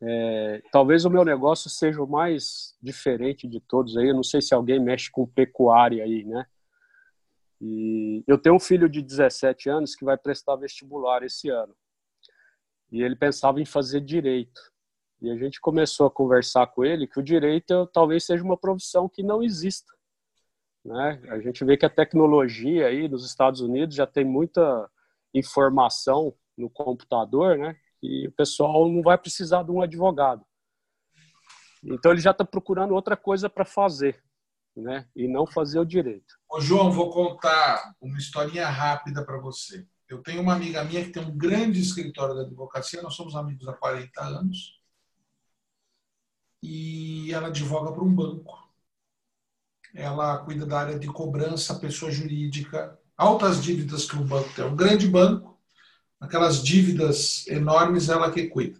é, 0.00 0.62
talvez 0.70 1.04
o 1.04 1.10
meu 1.10 1.24
negócio 1.24 1.70
seja 1.70 2.02
o 2.02 2.06
mais 2.06 2.76
diferente 2.82 3.48
de 3.48 3.60
todos 3.60 3.96
aí. 3.96 4.08
Eu 4.08 4.14
não 4.14 4.22
sei 4.22 4.42
se 4.42 4.54
alguém 4.54 4.78
mexe 4.78 5.10
com 5.10 5.26
pecuária 5.26 6.04
aí, 6.04 6.24
né? 6.24 6.46
E 7.60 8.22
eu 8.26 8.36
tenho 8.36 8.56
um 8.56 8.60
filho 8.60 8.88
de 8.88 9.00
17 9.00 9.70
anos 9.70 9.94
que 9.94 10.04
vai 10.04 10.18
prestar 10.18 10.56
vestibular 10.56 11.22
esse 11.22 11.48
ano. 11.48 11.74
E 12.92 13.02
ele 13.02 13.16
pensava 13.16 13.60
em 13.60 13.64
fazer 13.64 14.00
direito. 14.00 14.60
E 15.20 15.30
a 15.30 15.36
gente 15.36 15.60
começou 15.60 16.06
a 16.06 16.10
conversar 16.10 16.66
com 16.66 16.84
ele 16.84 17.06
que 17.06 17.18
o 17.18 17.22
direito 17.22 17.86
talvez 17.92 18.24
seja 18.24 18.44
uma 18.44 18.56
profissão 18.56 19.08
que 19.08 19.22
não 19.22 19.42
exista. 19.42 19.92
Né? 20.84 21.20
A 21.28 21.40
gente 21.40 21.64
vê 21.64 21.76
que 21.76 21.86
a 21.86 21.90
tecnologia 21.90 22.86
aí 22.86 23.08
nos 23.08 23.26
Estados 23.26 23.60
Unidos 23.60 23.96
já 23.96 24.06
tem 24.06 24.24
muita 24.24 24.88
informação 25.34 26.34
no 26.56 26.70
computador, 26.70 27.58
né? 27.58 27.76
que 28.00 28.28
o 28.28 28.32
pessoal 28.32 28.88
não 28.88 29.02
vai 29.02 29.18
precisar 29.18 29.62
de 29.62 29.70
um 29.70 29.82
advogado. 29.82 30.44
Então 31.82 32.12
ele 32.12 32.20
já 32.20 32.30
está 32.30 32.44
procurando 32.44 32.94
outra 32.94 33.16
coisa 33.16 33.48
para 33.48 33.64
fazer, 33.64 34.20
né? 34.76 35.06
E 35.14 35.28
não 35.28 35.46
fazer 35.46 35.78
o 35.78 35.84
direito. 35.84 36.34
Ô 36.50 36.60
João, 36.60 36.90
vou 36.90 37.10
contar 37.10 37.94
uma 38.00 38.18
historinha 38.18 38.68
rápida 38.68 39.24
para 39.24 39.38
você. 39.38 39.86
Eu 40.08 40.22
tenho 40.22 40.40
uma 40.40 40.54
amiga 40.54 40.84
minha 40.84 41.04
que 41.04 41.10
tem 41.10 41.22
um 41.22 41.36
grande 41.36 41.80
escritório 41.80 42.34
de 42.34 42.40
advocacia, 42.42 43.02
nós 43.02 43.14
somos 43.14 43.34
amigos 43.34 43.66
há 43.68 43.72
40 43.72 44.20
anos. 44.22 44.75
E 46.62 47.32
ela 47.32 47.48
advoga 47.48 47.92
para 47.92 48.04
um 48.04 48.14
banco. 48.14 48.66
Ela 49.94 50.38
cuida 50.38 50.66
da 50.66 50.80
área 50.80 50.98
de 50.98 51.06
cobrança, 51.06 51.78
pessoa 51.78 52.10
jurídica, 52.10 52.98
altas 53.16 53.62
dívidas 53.62 54.04
que 54.04 54.16
um 54.16 54.26
banco 54.26 54.52
tem. 54.54 54.64
É 54.64 54.68
um 54.68 54.76
grande 54.76 55.08
banco 55.08 55.56
aquelas 56.20 56.62
dívidas 56.62 57.46
enormes, 57.46 58.08
ela 58.08 58.30
que 58.30 58.46
cuida. 58.46 58.78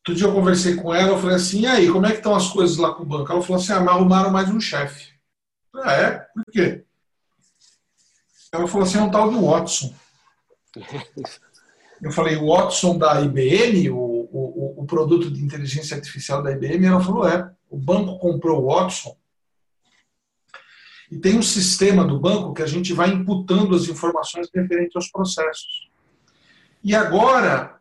Outro 0.00 0.14
dia 0.14 0.26
eu 0.26 0.34
conversei 0.34 0.76
com 0.76 0.94
ela, 0.94 1.10
eu 1.10 1.18
falei 1.18 1.36
assim, 1.36 1.60
e 1.60 1.66
aí, 1.66 1.90
como 1.90 2.06
é 2.06 2.10
que 2.10 2.16
estão 2.16 2.34
as 2.34 2.48
coisas 2.48 2.76
lá 2.76 2.94
com 2.94 3.02
o 3.02 3.06
banco? 3.06 3.30
Ela 3.30 3.42
falou 3.42 3.60
assim, 3.60 3.72
ah, 3.72 3.78
arrumaram 3.78 4.30
mais 4.30 4.48
um 4.48 4.60
chefe. 4.60 5.12
Ah, 5.74 5.92
é? 5.92 6.18
Por 6.34 6.44
quê? 6.50 6.84
Ela 8.52 8.66
falou 8.66 8.86
assim, 8.86 8.98
é 8.98 9.02
um 9.02 9.10
tal 9.10 9.30
de 9.30 9.36
Watson. 9.36 9.94
Eu 12.02 12.10
falei, 12.12 12.36
o 12.36 12.46
Watson 12.46 12.96
da 12.96 13.20
IBM, 13.20 13.90
o, 13.90 13.98
o, 14.32 14.82
o 14.82 14.86
produto 14.86 15.30
de 15.30 15.44
inteligência 15.44 15.96
artificial 15.96 16.42
da 16.42 16.52
IBM, 16.52 16.86
ela 16.86 17.00
falou, 17.00 17.28
é, 17.28 17.50
o 17.68 17.76
banco 17.76 18.18
comprou 18.18 18.62
o 18.62 18.66
Watson 18.66 19.16
e 21.10 21.18
tem 21.18 21.36
um 21.36 21.42
sistema 21.42 22.04
do 22.04 22.20
banco 22.20 22.54
que 22.54 22.62
a 22.62 22.66
gente 22.66 22.92
vai 22.92 23.10
imputando 23.10 23.74
as 23.74 23.88
informações 23.88 24.48
referentes 24.54 24.94
aos 24.94 25.10
processos. 25.10 25.90
E 26.84 26.94
agora, 26.94 27.80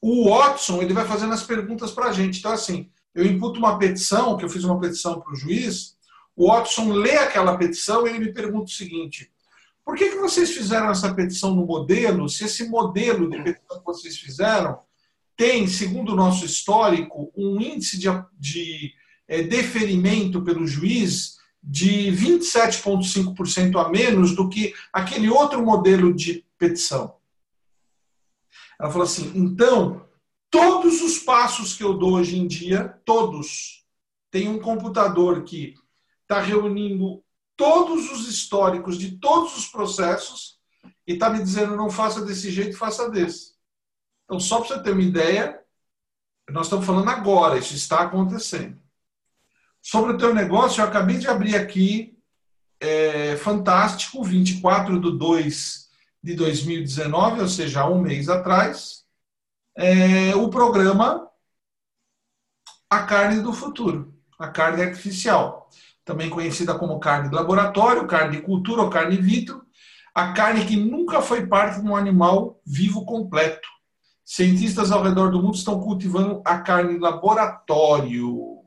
o 0.00 0.30
Watson 0.30 0.80
ele 0.80 0.94
vai 0.94 1.04
fazendo 1.04 1.34
as 1.34 1.42
perguntas 1.42 1.90
para 1.90 2.06
a 2.06 2.12
gente. 2.12 2.38
Então, 2.38 2.52
assim, 2.52 2.88
eu 3.12 3.26
imputo 3.26 3.58
uma 3.58 3.78
petição, 3.78 4.36
que 4.36 4.44
eu 4.44 4.48
fiz 4.48 4.62
uma 4.62 4.78
petição 4.78 5.20
para 5.20 5.32
o 5.32 5.36
juiz, 5.36 5.96
o 6.36 6.48
Watson 6.48 6.92
lê 6.92 7.16
aquela 7.16 7.56
petição 7.56 8.06
e 8.06 8.10
ele 8.10 8.26
me 8.26 8.32
pergunta 8.32 8.66
o 8.66 8.74
seguinte: 8.74 9.32
por 9.84 9.96
que, 9.96 10.10
que 10.10 10.18
vocês 10.18 10.50
fizeram 10.50 10.90
essa 10.90 11.12
petição 11.12 11.54
no 11.54 11.66
modelo, 11.66 12.28
se 12.28 12.44
esse 12.44 12.68
modelo 12.68 13.28
de 13.28 13.42
petição 13.42 13.78
que 13.78 13.84
vocês 13.86 14.16
fizeram 14.18 14.85
tem, 15.36 15.66
segundo 15.66 16.12
o 16.12 16.16
nosso 16.16 16.44
histórico, 16.44 17.30
um 17.36 17.60
índice 17.60 17.98
de, 17.98 18.06
de 18.38 18.94
é, 19.28 19.42
deferimento 19.42 20.42
pelo 20.42 20.66
juiz 20.66 21.36
de 21.62 22.10
27,5% 22.12 23.84
a 23.84 23.88
menos 23.88 24.34
do 24.34 24.48
que 24.48 24.72
aquele 24.92 25.28
outro 25.28 25.64
modelo 25.64 26.14
de 26.14 26.44
petição. 26.56 27.16
Ela 28.80 28.90
falou 28.90 29.04
assim: 29.04 29.32
então, 29.34 30.06
todos 30.50 31.02
os 31.02 31.18
passos 31.18 31.74
que 31.74 31.82
eu 31.82 31.94
dou 31.94 32.14
hoje 32.14 32.38
em 32.38 32.46
dia, 32.46 33.00
todos, 33.04 33.84
tem 34.30 34.48
um 34.48 34.58
computador 34.58 35.42
que 35.42 35.74
está 36.22 36.40
reunindo 36.40 37.22
todos 37.56 38.10
os 38.12 38.28
históricos 38.28 38.98
de 38.98 39.18
todos 39.18 39.56
os 39.56 39.66
processos 39.66 40.58
e 41.06 41.14
está 41.14 41.30
me 41.30 41.42
dizendo 41.42 41.76
não 41.76 41.90
faça 41.90 42.24
desse 42.24 42.50
jeito, 42.50 42.76
faça 42.76 43.10
desse. 43.10 43.55
Então, 44.26 44.40
só 44.40 44.60
para 44.60 44.68
você 44.68 44.82
ter 44.82 44.90
uma 44.90 45.02
ideia, 45.02 45.58
nós 46.50 46.66
estamos 46.66 46.84
falando 46.84 47.08
agora, 47.08 47.58
isso 47.58 47.74
está 47.74 48.00
acontecendo. 48.00 48.76
Sobre 49.80 50.14
o 50.14 50.18
teu 50.18 50.34
negócio, 50.34 50.80
eu 50.80 50.86
acabei 50.86 51.16
de 51.16 51.28
abrir 51.28 51.54
aqui, 51.54 52.18
é, 52.80 53.36
fantástico, 53.36 54.22
24 54.22 55.00
de 55.00 55.16
2 55.16 55.88
de 56.22 56.34
2019, 56.34 57.40
ou 57.40 57.48
seja, 57.48 57.88
um 57.88 58.00
mês 58.00 58.28
atrás, 58.28 59.04
é, 59.76 60.34
o 60.34 60.50
programa 60.50 61.30
A 62.90 63.04
Carne 63.04 63.40
do 63.40 63.52
Futuro, 63.52 64.12
a 64.36 64.48
carne 64.48 64.82
artificial, 64.82 65.70
também 66.04 66.28
conhecida 66.28 66.76
como 66.76 66.98
carne 66.98 67.28
de 67.28 67.34
laboratório, 67.34 68.08
carne 68.08 68.36
de 68.36 68.42
cultura 68.42 68.82
ou 68.82 68.90
carne 68.90 69.16
vitro, 69.16 69.64
a 70.12 70.32
carne 70.32 70.66
que 70.66 70.76
nunca 70.76 71.22
foi 71.22 71.46
parte 71.46 71.80
de 71.80 71.86
um 71.86 71.94
animal 71.94 72.60
vivo 72.66 73.04
completo. 73.04 73.68
Cientistas 74.28 74.90
ao 74.90 75.04
redor 75.04 75.30
do 75.30 75.40
mundo 75.40 75.54
estão 75.54 75.80
cultivando 75.80 76.42
a 76.44 76.58
carne 76.58 76.94
em 76.94 76.98
laboratório, 76.98 78.60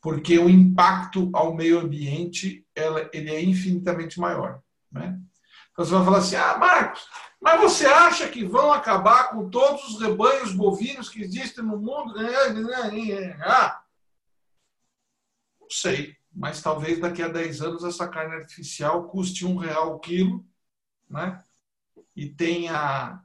porque 0.00 0.38
o 0.38 0.48
impacto 0.48 1.30
ao 1.34 1.54
meio 1.54 1.80
ambiente 1.80 2.66
ela, 2.74 3.10
ele 3.12 3.30
é 3.30 3.42
infinitamente 3.42 4.18
maior. 4.18 4.62
Né? 4.90 5.20
Então 5.70 5.84
você 5.84 5.92
vai 5.92 6.02
falar 6.02 6.18
assim: 6.18 6.36
ah, 6.36 6.56
Marcos, 6.56 7.06
mas 7.38 7.60
você 7.60 7.84
acha 7.84 8.26
que 8.26 8.42
vão 8.42 8.72
acabar 8.72 9.28
com 9.32 9.50
todos 9.50 9.84
os 9.84 10.00
rebanhos 10.00 10.54
bovinos 10.54 11.10
que 11.10 11.20
existem 11.20 11.62
no 11.62 11.76
mundo? 11.76 12.14
Ah, 13.42 13.82
não 15.60 15.68
sei, 15.68 16.16
mas 16.32 16.62
talvez 16.62 16.98
daqui 16.98 17.22
a 17.22 17.28
10 17.28 17.60
anos 17.60 17.84
essa 17.84 18.08
carne 18.08 18.34
artificial 18.36 19.08
custe 19.08 19.44
um 19.44 19.58
real 19.58 19.96
o 19.96 19.98
quilo, 19.98 20.42
né? 21.06 21.38
E 22.16 22.30
tenha 22.30 23.22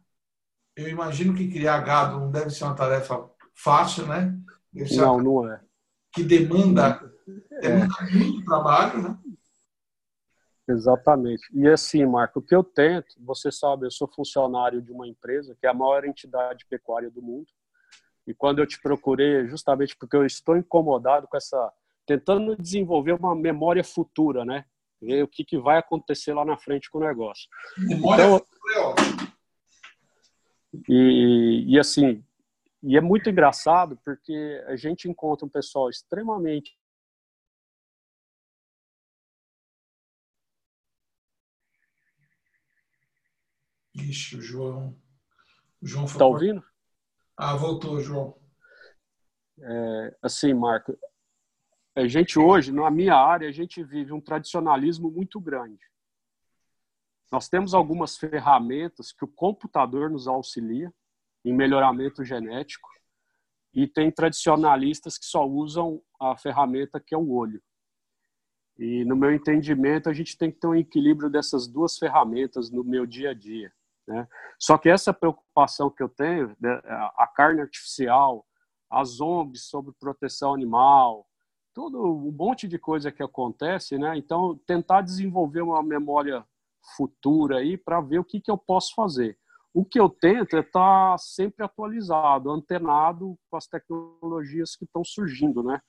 eu 0.76 0.88
imagino 0.90 1.34
que 1.34 1.52
criar 1.52 1.80
gado 1.82 2.20
não 2.20 2.32
deve 2.32 2.50
ser 2.50 2.64
uma 2.64 2.76
tarefa 2.76 3.30
fácil, 3.54 4.08
né? 4.08 4.38
não, 4.96 5.20
não 5.20 5.52
é. 5.52 5.62
Que 6.14 6.24
demanda, 6.24 7.00
demanda 7.62 7.96
é. 8.02 8.16
muito 8.16 8.46
trabalho, 8.46 9.02
né? 9.02 9.18
Exatamente. 10.68 11.44
E 11.54 11.68
assim, 11.68 12.06
Marco, 12.06 12.40
o 12.40 12.42
que 12.42 12.56
eu 12.56 12.64
tento, 12.64 13.16
você 13.20 13.52
sabe, 13.52 13.86
eu 13.86 13.92
sou 13.92 14.08
funcionário 14.08 14.82
de 14.82 14.92
uma 14.92 15.08
empresa 15.08 15.56
que 15.60 15.68
é 15.68 15.70
a 15.70 15.74
maior 15.74 16.06
entidade 16.06 16.66
pecuária 16.70 17.10
do 17.10 17.22
mundo. 17.22 17.48
E 18.26 18.34
quando 18.34 18.60
eu 18.60 18.68
te 18.68 18.82
procurei, 18.82 19.42
é 19.42 19.48
justamente 19.48 19.96
porque 19.98 20.16
eu 20.16 20.26
estou 20.26 20.56
incomodado 20.56 21.28
com 21.28 21.36
essa. 21.36 21.72
tentando 22.06 22.56
desenvolver 22.56 23.14
uma 23.14 23.36
memória 23.36 23.84
futura, 23.84 24.46
né? 24.46 24.66
Ver 25.02 25.24
o 25.24 25.28
que, 25.28 25.44
que 25.44 25.58
vai 25.58 25.78
acontecer 25.78 26.34
lá 26.34 26.46
na 26.46 26.58
frente 26.58 26.90
com 26.90 27.00
o 27.00 27.04
negócio. 27.04 27.50
Memória 27.78 28.24
então, 28.24 28.40
futura 28.40 28.76
é 28.76 28.80
ótimo. 28.80 29.34
E, 30.90 31.66
e 31.68 31.80
assim, 31.80 32.24
e 32.82 32.98
é 32.98 33.02
muito 33.02 33.30
engraçado 33.30 33.98
porque 34.04 34.64
a 34.68 34.76
gente 34.76 35.08
encontra 35.08 35.46
um 35.46 35.50
pessoal 35.50 35.90
extremamente 35.90 36.78
Ixi, 43.96 44.38
o 44.38 44.42
João. 44.42 44.96
O 45.82 45.86
João 45.86 46.06
Tá 46.06 46.26
ouvindo? 46.26 46.64
Ah, 47.38 47.56
voltou, 47.56 48.00
João. 48.00 48.36
É, 49.60 50.18
assim, 50.22 50.54
Marco, 50.54 50.98
a 51.96 52.08
gente 52.08 52.40
hoje, 52.40 52.72
na 52.72 52.90
minha 52.90 53.16
área, 53.16 53.48
a 53.48 53.52
gente 53.52 53.84
vive 53.84 54.12
um 54.12 54.22
tradicionalismo 54.22 55.12
muito 55.12 55.40
grande. 55.40 55.80
Nós 57.34 57.50
temos 57.50 57.74
algumas 57.74 58.16
ferramentas 58.16 59.12
que 59.12 59.26
o 59.26 59.28
computador 59.28 60.08
nos 60.08 60.28
auxilia 60.28 60.94
em 61.44 61.52
melhoramento 61.52 62.24
genético 62.24 62.88
e 63.74 63.88
tem 63.88 64.12
tradicionalistas 64.12 65.18
que 65.18 65.26
só 65.26 65.44
usam 65.44 66.00
a 66.22 66.38
ferramenta 66.38 67.00
que 67.00 67.16
é 67.16 67.18
o 67.18 67.32
olho. 67.32 67.60
E 68.78 69.04
no 69.06 69.16
meu 69.16 69.34
entendimento, 69.34 70.12
a 70.12 70.14
gente 70.14 70.38
tem 70.38 70.52
que 70.52 70.60
ter 70.60 70.68
um 70.68 70.76
equilíbrio 70.76 71.28
dessas 71.28 71.68
duas 71.68 71.98
ferramentas 71.98 72.70
no 72.70 72.84
meu 72.84 73.04
dia 73.04 73.32
a 73.32 73.34
dia. 73.34 73.74
Né? 74.08 74.28
Só 74.60 74.78
que 74.78 74.88
essa 74.88 75.12
preocupação 75.12 75.90
que 75.90 76.04
eu 76.04 76.10
tenho, 76.10 76.56
né, 76.62 76.80
a 77.18 77.28
carne 77.36 77.62
artificial, 77.62 78.46
as 78.88 79.10
zombies 79.10 79.64
sobre 79.64 79.92
proteção 80.00 80.54
animal, 80.54 81.28
todo 81.74 82.00
um 82.00 82.32
monte 82.32 82.68
de 82.68 82.78
coisa 82.78 83.12
que 83.12 83.24
acontece, 83.24 83.98
né? 83.98 84.16
Então, 84.16 84.56
tentar 84.68 85.02
desenvolver 85.02 85.62
uma 85.62 85.82
memória 85.82 86.46
futura 86.96 87.58
aí 87.58 87.78
para 87.78 88.02
ver 88.02 88.20
o 88.20 88.24
que, 88.24 88.40
que 88.40 88.52
eu 88.52 88.58
posso 88.58 88.94
fazer. 88.96 89.38
O 89.74 89.84
que 89.84 90.00
eu 90.00 90.08
tento 90.08 90.56
é 90.56 90.60
estar 90.60 91.12
tá 91.12 91.18
sempre 91.18 91.66
atualizado, 91.66 92.52
antenado 92.52 93.38
com 93.50 93.58
as 93.58 93.66
tecnologias 93.66 94.76
que 94.76 94.86
estão 94.86 95.04
surgindo, 95.04 95.64
né? 95.64 95.82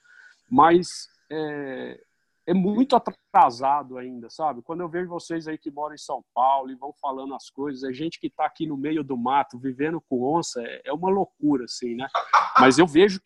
Mas 0.50 1.08
é, 1.30 2.00
é, 2.46 2.54
muito 2.54 2.96
atrasado 2.96 3.98
ainda, 3.98 4.30
sabe? 4.30 4.62
Quando 4.62 4.80
eu 4.80 4.88
vejo 4.88 5.08
vocês 5.08 5.46
aí 5.46 5.58
que 5.58 5.70
moram 5.70 5.94
em 5.94 5.98
São 5.98 6.24
Paulo 6.34 6.70
e 6.70 6.76
vão 6.76 6.94
falando 6.94 7.34
as 7.34 7.50
coisas, 7.50 7.82
é 7.82 7.92
gente 7.92 8.18
que 8.18 8.28
está 8.28 8.46
aqui 8.46 8.66
no 8.66 8.76
meio 8.76 9.04
do 9.04 9.16
mato, 9.16 9.58
vivendo 9.58 10.00
com 10.00 10.22
onça, 10.22 10.62
é, 10.62 10.82
é 10.86 10.92
uma 10.92 11.10
loucura, 11.10 11.64
assim, 11.64 11.94
né? 11.94 12.08
Mas 12.58 12.78
eu 12.78 12.86
vejo, 12.86 13.20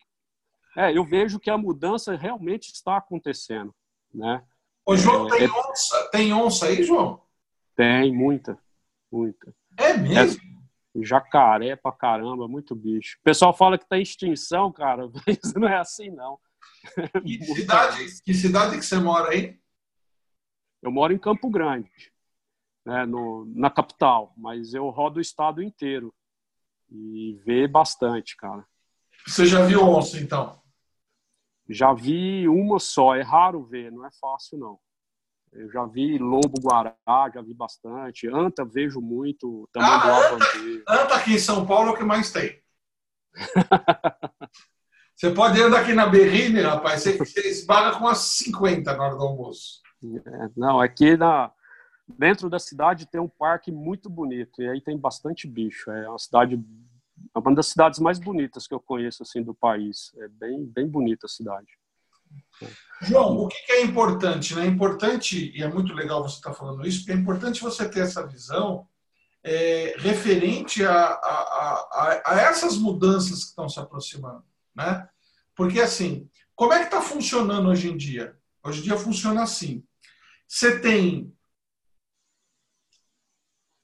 é, 0.75 0.95
eu 0.95 1.05
vejo 1.05 1.39
que 1.39 1.49
a 1.49 1.57
mudança 1.57 2.15
realmente 2.15 2.71
está 2.73 2.97
acontecendo, 2.97 3.73
né? 4.13 4.43
Ô, 4.85 4.97
João, 4.97 5.27
é, 5.27 5.37
tem, 5.37 5.47
é 5.47 5.51
onça, 5.51 6.09
tem 6.11 6.33
onça 6.33 6.65
aí, 6.65 6.83
João? 6.83 7.21
Tem, 7.79 8.13
muita. 8.13 8.59
Muita. 9.09 9.55
É 9.77 9.95
mesmo? 9.95 10.41
É, 10.97 11.01
jacaré 11.01 11.77
pra 11.77 11.93
caramba, 11.93 12.45
muito 12.45 12.75
bicho. 12.75 13.17
O 13.21 13.23
pessoal 13.23 13.55
fala 13.55 13.77
que 13.77 13.87
tá 13.87 13.97
em 13.97 14.01
extinção, 14.01 14.69
cara, 14.69 15.09
mas 15.25 15.53
não 15.55 15.65
é 15.65 15.77
assim, 15.77 16.09
não. 16.09 16.37
Que 17.23 17.39
cidade, 17.55 18.21
que 18.21 18.33
cidade 18.33 18.77
que 18.77 18.83
você 18.83 18.97
mora 18.97 19.29
aí? 19.29 19.57
Eu 20.81 20.91
moro 20.91 21.13
em 21.13 21.17
Campo 21.17 21.49
Grande, 21.49 21.89
né, 22.85 23.05
no, 23.05 23.45
na 23.55 23.69
capital, 23.69 24.33
mas 24.35 24.73
eu 24.73 24.89
rodo 24.89 25.19
o 25.19 25.21
estado 25.21 25.63
inteiro 25.63 26.13
e 26.91 27.39
vê 27.45 27.65
bastante, 27.65 28.35
cara. 28.35 28.65
Você 29.25 29.45
já 29.45 29.65
viu 29.65 29.83
onça, 29.83 30.19
então? 30.19 30.61
Já 31.69 31.93
vi 31.93 32.45
uma 32.49 32.77
só, 32.77 33.15
é 33.15 33.21
raro 33.21 33.63
ver, 33.63 33.89
não 33.89 34.05
é 34.05 34.09
fácil, 34.19 34.57
não. 34.57 34.79
Eu 35.51 35.71
já 35.71 35.85
vi 35.85 36.17
lobo-guará, 36.17 36.95
já 37.33 37.41
vi 37.41 37.53
bastante. 37.53 38.27
Anta 38.27 38.63
vejo 38.63 39.01
muito, 39.01 39.67
também 39.71 39.89
ah, 39.89 40.31
anta, 40.31 40.45
anta 40.87 41.15
aqui 41.15 41.33
em 41.33 41.39
São 41.39 41.65
Paulo 41.65 41.89
é 41.89 41.91
o 41.93 41.97
que 41.97 42.03
mais 42.03 42.31
tem. 42.31 42.61
você 45.15 45.31
pode 45.31 45.61
andar 45.61 45.81
aqui 45.81 45.93
na 45.93 46.07
Berrine, 46.07 46.61
rapaz, 46.61 47.01
você, 47.01 47.17
você 47.17 47.47
esbarra 47.47 47.97
com 47.97 48.05
umas 48.05 48.19
50 48.19 48.95
na 48.95 49.03
hora 49.03 49.15
do 49.15 49.23
almoço. 49.23 49.81
É, 50.03 50.49
não, 50.55 50.79
aqui 50.79 51.17
na, 51.17 51.51
dentro 52.17 52.49
da 52.49 52.59
cidade 52.59 53.05
tem 53.05 53.19
um 53.19 53.27
parque 53.27 53.71
muito 53.71 54.09
bonito, 54.09 54.61
e 54.61 54.69
aí 54.69 54.81
tem 54.81 54.97
bastante 54.97 55.47
bicho. 55.47 55.89
É 55.91 56.09
uma 56.09 56.19
cidade, 56.19 56.63
é 57.35 57.39
uma 57.39 57.55
das 57.55 57.67
cidades 57.67 57.99
mais 57.99 58.19
bonitas 58.19 58.67
que 58.67 58.73
eu 58.73 58.79
conheço 58.79 59.23
assim 59.23 59.43
do 59.43 59.53
país. 59.53 60.11
É 60.17 60.27
bem, 60.27 60.65
bem 60.65 60.87
bonita 60.87 61.25
a 61.25 61.29
cidade. 61.29 61.78
João, 63.01 63.37
o 63.37 63.47
que 63.47 63.71
é 63.71 63.81
importante? 63.81 64.55
Né? 64.55 64.65
É 64.65 64.67
importante, 64.67 65.51
e 65.55 65.63
é 65.63 65.67
muito 65.67 65.93
legal 65.93 66.21
você 66.21 66.35
estar 66.35 66.53
falando 66.53 66.85
isso, 66.85 66.99
porque 66.99 67.13
é 67.13 67.15
importante 67.15 67.61
você 67.61 67.87
ter 67.87 68.01
essa 68.01 68.25
visão 68.27 68.87
é, 69.43 69.95
referente 69.97 70.83
a, 70.85 70.93
a, 70.93 71.89
a, 71.91 72.21
a, 72.25 72.41
essas 72.41 72.77
mudanças 72.77 73.43
que 73.43 73.49
estão 73.49 73.69
se 73.69 73.79
aproximando. 73.79 74.43
Né? 74.75 75.07
Porque, 75.55 75.79
assim, 75.79 76.29
como 76.55 76.73
é 76.73 76.79
que 76.79 76.85
está 76.85 77.01
funcionando 77.01 77.69
hoje 77.69 77.89
em 77.89 77.95
dia? 77.95 78.37
Hoje 78.63 78.81
em 78.81 78.83
dia 78.83 78.97
funciona 78.97 79.43
assim. 79.43 79.83
Você 80.45 80.79
tem 80.79 81.33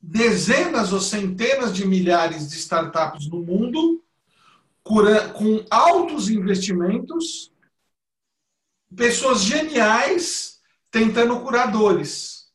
dezenas 0.02 0.92
ou 0.92 1.00
centenas 1.00 1.74
de 1.74 1.88
milhares 1.88 2.50
de 2.50 2.58
startups 2.58 3.30
no 3.30 3.42
mundo 3.42 4.04
com 4.84 5.66
altos 5.72 6.30
investimentos 6.30 7.52
pessoas 8.96 9.42
geniais 9.42 10.60
tentando 10.92 11.40
curadores. 11.42 12.46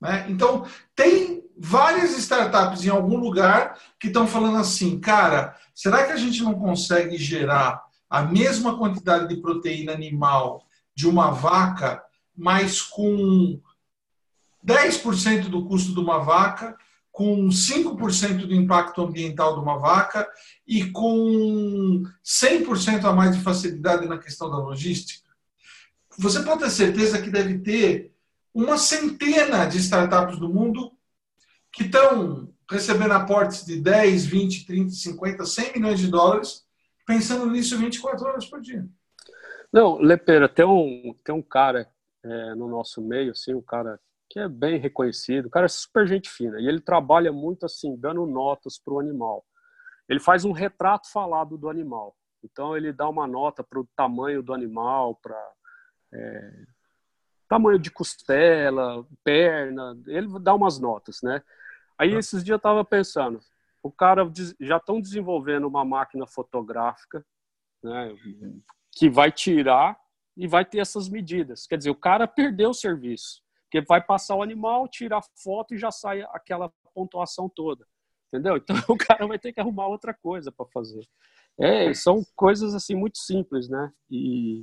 Né? 0.00 0.26
Então, 0.28 0.66
tem 0.94 1.42
várias 1.58 2.16
startups 2.18 2.84
em 2.84 2.88
algum 2.88 3.16
lugar 3.16 3.78
que 3.98 4.08
estão 4.08 4.26
falando 4.26 4.58
assim, 4.58 4.98
cara, 4.98 5.56
será 5.74 6.04
que 6.04 6.12
a 6.12 6.16
gente 6.16 6.42
não 6.42 6.54
consegue 6.54 7.16
gerar 7.16 7.82
a 8.08 8.22
mesma 8.22 8.76
quantidade 8.76 9.28
de 9.28 9.40
proteína 9.40 9.92
animal 9.92 10.64
de 10.94 11.08
uma 11.08 11.30
vaca, 11.30 12.02
mas 12.36 12.82
com 12.82 13.60
10% 14.66 15.48
do 15.48 15.64
custo 15.66 15.94
de 15.94 16.00
uma 16.00 16.18
vaca, 16.18 16.76
com 17.10 17.48
5% 17.48 18.46
do 18.46 18.54
impacto 18.54 19.02
ambiental 19.02 19.54
de 19.54 19.60
uma 19.60 19.78
vaca 19.78 20.28
e 20.66 20.90
com 20.90 22.02
100% 22.24 23.04
a 23.04 23.12
mais 23.12 23.36
de 23.36 23.42
facilidade 23.42 24.06
na 24.06 24.18
questão 24.18 24.50
da 24.50 24.56
logística? 24.56 25.31
Você 26.18 26.42
pode 26.42 26.60
ter 26.60 26.70
certeza 26.70 27.20
que 27.20 27.30
deve 27.30 27.58
ter 27.60 28.12
uma 28.54 28.76
centena 28.76 29.64
de 29.64 29.78
startups 29.78 30.38
do 30.38 30.48
mundo 30.48 30.92
que 31.72 31.84
estão 31.84 32.52
recebendo 32.70 33.12
aportes 33.12 33.64
de 33.64 33.80
10, 33.80 34.26
20, 34.26 34.66
30, 34.66 34.90
50, 34.90 35.44
100 35.44 35.72
milhões 35.74 35.98
de 35.98 36.08
dólares, 36.08 36.64
pensando 37.06 37.50
nisso 37.50 37.78
24 37.78 38.26
horas 38.26 38.46
por 38.46 38.60
dia. 38.60 38.86
Não, 39.72 39.98
Lepera, 39.98 40.48
tem 40.48 40.66
um, 40.66 41.14
tem 41.24 41.34
um 41.34 41.42
cara 41.42 41.88
é, 42.22 42.54
no 42.54 42.68
nosso 42.68 43.00
meio, 43.00 43.32
assim, 43.32 43.54
um 43.54 43.62
cara 43.62 43.98
que 44.28 44.38
é 44.38 44.48
bem 44.48 44.78
reconhecido, 44.78 45.46
o 45.46 45.50
cara 45.50 45.66
é 45.66 45.68
super 45.68 46.06
gente 46.06 46.28
fina, 46.30 46.58
e 46.60 46.66
ele 46.66 46.80
trabalha 46.80 47.32
muito 47.32 47.66
assim, 47.66 47.96
dando 47.96 48.24
notas 48.26 48.78
para 48.78 48.94
o 48.94 49.00
animal. 49.00 49.44
Ele 50.08 50.20
faz 50.20 50.44
um 50.44 50.52
retrato 50.52 51.10
falado 51.10 51.58
do 51.58 51.68
animal. 51.68 52.16
Então 52.42 52.76
ele 52.76 52.92
dá 52.92 53.08
uma 53.08 53.26
nota 53.26 53.62
para 53.62 53.78
o 53.78 53.88
tamanho 53.94 54.42
do 54.42 54.52
animal, 54.52 55.18
para 55.22 55.38
é, 56.12 56.64
tamanho 57.48 57.78
de 57.78 57.90
costela, 57.90 59.06
perna, 59.22 59.98
ele 60.06 60.28
dá 60.40 60.54
umas 60.54 60.78
notas, 60.78 61.20
né? 61.22 61.42
Aí 61.98 62.14
esses 62.14 62.42
dias 62.42 62.54
eu 62.54 62.56
estava 62.56 62.84
pensando, 62.84 63.40
o 63.82 63.90
cara 63.90 64.30
já 64.60 64.76
estão 64.76 65.00
desenvolvendo 65.00 65.66
uma 65.66 65.84
máquina 65.84 66.26
fotográfica, 66.26 67.24
né, 67.82 68.14
que 68.90 69.10
vai 69.10 69.30
tirar 69.30 69.98
e 70.36 70.46
vai 70.46 70.64
ter 70.64 70.78
essas 70.78 71.08
medidas. 71.08 71.66
Quer 71.66 71.78
dizer, 71.78 71.90
o 71.90 71.94
cara 71.94 72.26
perdeu 72.26 72.70
o 72.70 72.74
serviço. 72.74 73.42
Porque 73.64 73.86
vai 73.86 74.02
passar 74.02 74.34
o 74.34 74.42
animal, 74.42 74.86
tira 74.86 75.18
a 75.18 75.22
foto 75.42 75.74
e 75.74 75.78
já 75.78 75.90
sai 75.90 76.22
aquela 76.30 76.70
pontuação 76.94 77.48
toda. 77.48 77.86
Entendeu? 78.28 78.56
Então 78.56 78.76
o 78.88 78.96
cara 78.96 79.26
vai 79.26 79.38
ter 79.38 79.52
que 79.52 79.60
arrumar 79.60 79.86
outra 79.86 80.14
coisa 80.14 80.52
para 80.52 80.66
fazer. 80.66 81.06
É, 81.58 81.92
são 81.94 82.24
coisas 82.34 82.74
assim 82.74 82.94
muito 82.94 83.18
simples, 83.18 83.68
né? 83.68 83.92
E, 84.10 84.62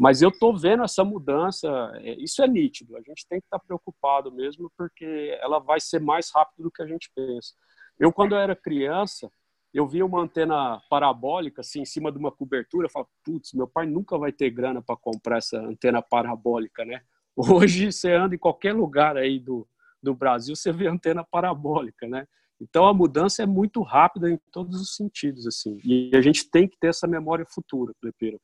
mas 0.00 0.22
eu 0.22 0.32
tô 0.32 0.56
vendo 0.56 0.82
essa 0.82 1.04
mudança, 1.04 1.68
é, 1.96 2.14
isso 2.14 2.42
é 2.42 2.48
nítido. 2.48 2.96
A 2.96 3.02
gente 3.02 3.26
tem 3.28 3.38
que 3.38 3.44
estar 3.44 3.58
tá 3.58 3.64
preocupado 3.66 4.32
mesmo, 4.32 4.72
porque 4.74 5.36
ela 5.42 5.58
vai 5.58 5.78
ser 5.78 6.00
mais 6.00 6.30
rápido 6.34 6.62
do 6.62 6.70
que 6.70 6.80
a 6.80 6.86
gente 6.86 7.10
pensa. 7.14 7.52
Eu, 7.98 8.10
quando 8.10 8.34
eu 8.34 8.38
era 8.38 8.56
criança, 8.56 9.30
eu 9.74 9.86
via 9.86 10.06
uma 10.06 10.22
antena 10.22 10.80
parabólica 10.88 11.60
assim 11.60 11.82
em 11.82 11.84
cima 11.84 12.10
de 12.10 12.16
uma 12.16 12.32
cobertura, 12.32 12.86
eu 12.86 12.90
falava, 12.90 13.10
putz, 13.22 13.52
meu 13.52 13.68
pai 13.68 13.84
nunca 13.84 14.16
vai 14.16 14.32
ter 14.32 14.48
grana 14.48 14.80
para 14.80 14.96
comprar 14.96 15.36
essa 15.36 15.58
antena 15.58 16.00
parabólica, 16.00 16.82
né? 16.82 17.02
Hoje 17.36 17.92
você 17.92 18.12
anda 18.12 18.34
em 18.34 18.38
qualquer 18.38 18.74
lugar 18.74 19.18
aí 19.18 19.38
do, 19.38 19.68
do 20.02 20.14
Brasil, 20.14 20.56
você 20.56 20.72
vê 20.72 20.86
antena 20.88 21.22
parabólica, 21.22 22.08
né? 22.08 22.26
Então 22.58 22.86
a 22.86 22.94
mudança 22.94 23.42
é 23.42 23.46
muito 23.46 23.82
rápida 23.82 24.30
em 24.30 24.40
todos 24.50 24.80
os 24.80 24.96
sentidos, 24.96 25.46
assim. 25.46 25.78
E 25.84 26.10
a 26.14 26.22
gente 26.22 26.50
tem 26.50 26.66
que 26.66 26.78
ter 26.78 26.88
essa 26.88 27.06
memória 27.06 27.44
futura, 27.44 27.92
Plepeiro. 28.00 28.40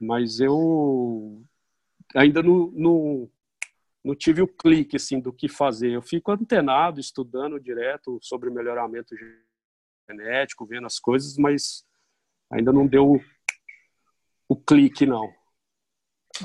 Mas 0.00 0.40
eu 0.40 1.44
ainda 2.14 2.42
não, 2.42 2.70
não, 2.72 3.30
não 4.02 4.14
tive 4.14 4.40
o 4.42 4.48
clique, 4.48 4.96
assim, 4.96 5.20
do 5.20 5.32
que 5.32 5.48
fazer. 5.48 5.90
Eu 5.90 6.02
fico 6.02 6.32
antenado, 6.32 6.98
estudando 6.98 7.60
direto 7.60 8.18
sobre 8.22 8.50
melhoramento 8.50 9.14
genético, 10.08 10.66
vendo 10.66 10.86
as 10.86 10.98
coisas, 10.98 11.36
mas 11.36 11.84
ainda 12.50 12.72
não 12.72 12.86
deu 12.86 13.20
o 14.48 14.56
clique, 14.56 15.06
não. 15.06 15.32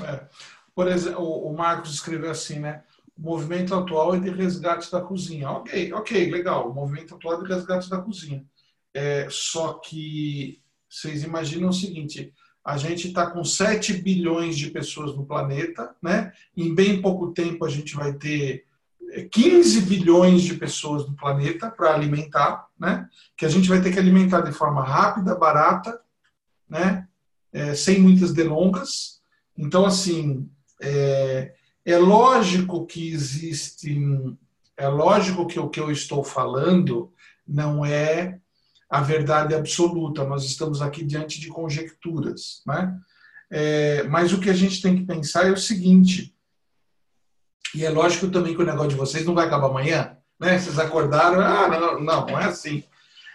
É. 0.04 0.28
Por 0.74 0.88
exemplo, 0.88 1.24
o 1.24 1.56
Marcos 1.56 1.94
escreveu 1.94 2.30
assim, 2.30 2.60
né? 2.60 2.84
O 3.16 3.22
movimento 3.22 3.74
atual 3.74 4.14
é 4.14 4.20
de 4.20 4.28
resgate 4.28 4.92
da 4.92 5.00
cozinha. 5.00 5.50
Ok, 5.50 5.92
ok, 5.94 6.30
legal. 6.30 6.70
O 6.70 6.74
movimento 6.74 7.14
atual 7.14 7.40
é 7.40 7.42
de 7.42 7.48
resgate 7.48 7.88
da 7.88 8.00
cozinha. 8.00 8.44
É, 8.92 9.26
só 9.30 9.74
que 9.74 10.62
vocês 10.88 11.24
imaginam 11.24 11.70
o 11.70 11.72
seguinte: 11.72 12.32
a 12.66 12.76
gente 12.76 13.06
está 13.06 13.30
com 13.30 13.44
7 13.44 13.92
bilhões 13.92 14.58
de 14.58 14.72
pessoas 14.72 15.14
no 15.14 15.24
planeta, 15.24 15.94
né? 16.02 16.32
Em 16.56 16.74
bem 16.74 17.00
pouco 17.00 17.30
tempo 17.30 17.64
a 17.64 17.68
gente 17.68 17.94
vai 17.94 18.12
ter 18.14 18.64
15 19.30 19.78
é, 19.78 19.82
bilhões 19.82 20.42
de 20.42 20.54
pessoas 20.54 21.06
no 21.06 21.14
planeta 21.14 21.70
para 21.70 21.94
alimentar, 21.94 22.66
né? 22.76 23.08
Que 23.36 23.46
a 23.46 23.48
gente 23.48 23.68
vai 23.68 23.80
ter 23.80 23.92
que 23.92 24.00
alimentar 24.00 24.40
de 24.40 24.50
forma 24.50 24.82
rápida, 24.82 25.36
barata, 25.36 26.00
né? 26.68 27.06
É, 27.52 27.72
sem 27.76 28.00
muitas 28.00 28.32
delongas. 28.32 29.20
Então, 29.56 29.86
assim, 29.86 30.50
é, 30.82 31.54
é 31.84 31.96
lógico 31.96 32.84
que 32.84 33.12
existem, 33.12 34.36
é 34.76 34.88
lógico 34.88 35.46
que 35.46 35.60
o 35.60 35.68
que 35.68 35.78
eu 35.78 35.88
estou 35.88 36.24
falando 36.24 37.12
não 37.46 37.86
é 37.86 38.40
a 38.88 39.00
verdade 39.00 39.54
absoluta, 39.54 40.24
nós 40.24 40.44
estamos 40.44 40.80
aqui 40.80 41.04
diante 41.04 41.40
de 41.40 41.48
conjecturas, 41.48 42.62
né? 42.66 42.96
É, 43.50 44.02
mas 44.04 44.32
o 44.32 44.40
que 44.40 44.50
a 44.50 44.54
gente 44.54 44.82
tem 44.82 44.96
que 44.96 45.04
pensar 45.04 45.46
é 45.46 45.52
o 45.52 45.56
seguinte, 45.56 46.34
e 47.74 47.84
é 47.84 47.90
lógico 47.90 48.28
também 48.28 48.54
que 48.54 48.62
o 48.62 48.66
negócio 48.66 48.90
de 48.90 48.96
vocês 48.96 49.24
não 49.24 49.34
vai 49.34 49.46
acabar 49.46 49.68
amanhã, 49.68 50.16
né? 50.38 50.58
Vocês 50.58 50.78
acordaram, 50.78 51.40
ah, 51.40 51.68
não, 51.68 52.00
não, 52.00 52.26
não 52.26 52.40
é 52.40 52.44
assim. 52.44 52.84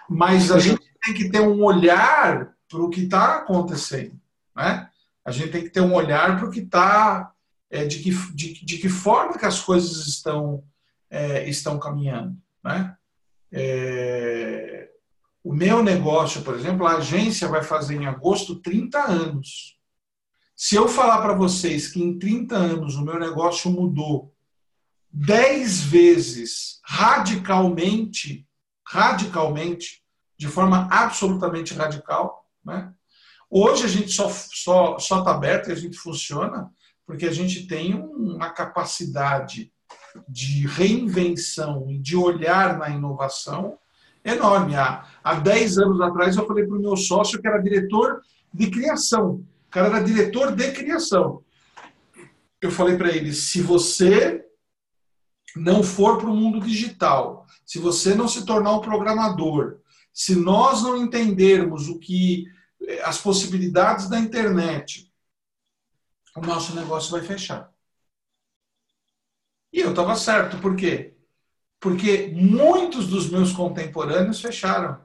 Mas 0.09 0.51
a 0.51 0.59
gente 0.59 0.81
tem 1.03 1.13
que 1.13 1.29
ter 1.29 1.41
um 1.41 1.63
olhar 1.63 2.53
para 2.69 2.81
o 2.81 2.89
que 2.89 3.03
está 3.03 3.37
acontecendo, 3.37 4.19
né? 4.55 4.89
A 5.23 5.31
gente 5.31 5.51
tem 5.51 5.63
que 5.63 5.69
ter 5.69 5.81
um 5.81 5.93
olhar 5.93 6.37
para 6.37 6.47
o 6.47 6.51
que 6.51 6.61
está, 6.61 7.31
é, 7.69 7.85
de, 7.85 7.99
que, 7.99 8.09
de, 8.33 8.65
de, 8.65 8.77
que 8.77 8.89
forma 8.89 9.37
que 9.37 9.45
as 9.45 9.59
coisas 9.59 10.07
estão, 10.07 10.63
é, 11.09 11.47
estão 11.47 11.77
caminhando. 11.77 12.35
Né? 12.63 12.95
É, 13.51 14.89
o 15.43 15.53
meu 15.53 15.83
negócio, 15.83 16.41
por 16.43 16.55
exemplo, 16.55 16.85
a 16.85 16.97
agência 16.97 17.47
vai 17.47 17.63
fazer 17.63 17.95
em 17.95 18.05
agosto 18.05 18.55
30 18.55 18.99
anos. 18.99 19.77
Se 20.55 20.75
eu 20.75 20.87
falar 20.87 21.21
para 21.21 21.33
vocês 21.33 21.87
que 21.87 22.01
em 22.01 22.19
30 22.19 22.55
anos 22.55 22.95
o 22.95 23.03
meu 23.03 23.19
negócio 23.19 23.71
mudou 23.71 24.33
10 25.11 25.81
vezes 25.81 26.79
radicalmente, 26.83 28.47
radicalmente, 28.87 30.03
de 30.37 30.47
forma 30.47 30.87
absolutamente 30.91 31.73
radical, 31.73 32.47
né? 32.63 32.93
Hoje 33.49 33.83
a 33.83 33.87
gente 33.87 34.11
só 34.11 34.29
só 34.29 34.97
só 34.97 35.19
está 35.19 35.31
aberto 35.31 35.69
e 35.69 35.73
a 35.73 35.75
gente 35.75 35.97
funciona 35.97 36.71
porque 37.05 37.25
a 37.25 37.33
gente 37.33 37.67
tem 37.67 37.95
uma 37.95 38.49
capacidade 38.51 39.73
de 40.27 40.65
reinvenção 40.67 41.89
e 41.89 41.99
de 41.99 42.15
olhar 42.15 42.77
na 42.77 42.89
inovação 42.89 43.77
enorme. 44.23 44.75
Há, 44.75 45.05
há 45.23 45.35
10 45.35 45.77
anos 45.77 46.01
atrás 46.01 46.35
eu 46.35 46.45
falei 46.45 46.65
para 46.65 46.77
o 46.77 46.81
meu 46.81 46.95
sócio 46.95 47.41
que 47.41 47.47
era 47.47 47.61
diretor 47.61 48.21
de 48.53 48.69
criação. 48.69 49.45
O 49.67 49.69
cara 49.69 49.87
era 49.87 50.03
diretor 50.03 50.55
de 50.55 50.71
criação. 50.71 51.43
Eu 52.61 52.71
falei 52.71 52.97
para 52.97 53.09
ele: 53.09 53.33
se 53.33 53.61
você 53.61 54.45
não 55.55 55.83
for 55.83 56.17
para 56.17 56.29
o 56.29 56.35
mundo 56.35 56.59
digital, 56.59 57.45
se 57.65 57.79
você 57.79 58.13
não 58.13 58.27
se 58.27 58.45
tornar 58.45 58.73
um 58.73 58.81
programador, 58.81 59.79
se 60.13 60.35
nós 60.35 60.83
não 60.83 60.97
entendermos 60.97 61.87
o 61.87 61.99
que 61.99 62.45
as 63.03 63.17
possibilidades 63.17 64.09
da 64.09 64.19
internet, 64.19 65.11
o 66.35 66.41
nosso 66.41 66.75
negócio 66.75 67.11
vai 67.11 67.21
fechar. 67.21 67.71
E 69.71 69.79
eu 69.79 69.91
estava 69.91 70.15
certo, 70.15 70.57
por 70.59 70.75
quê? 70.75 71.15
Porque 71.81 72.31
muitos 72.33 73.07
dos 73.07 73.29
meus 73.29 73.51
contemporâneos 73.51 74.39
fecharam. 74.39 75.01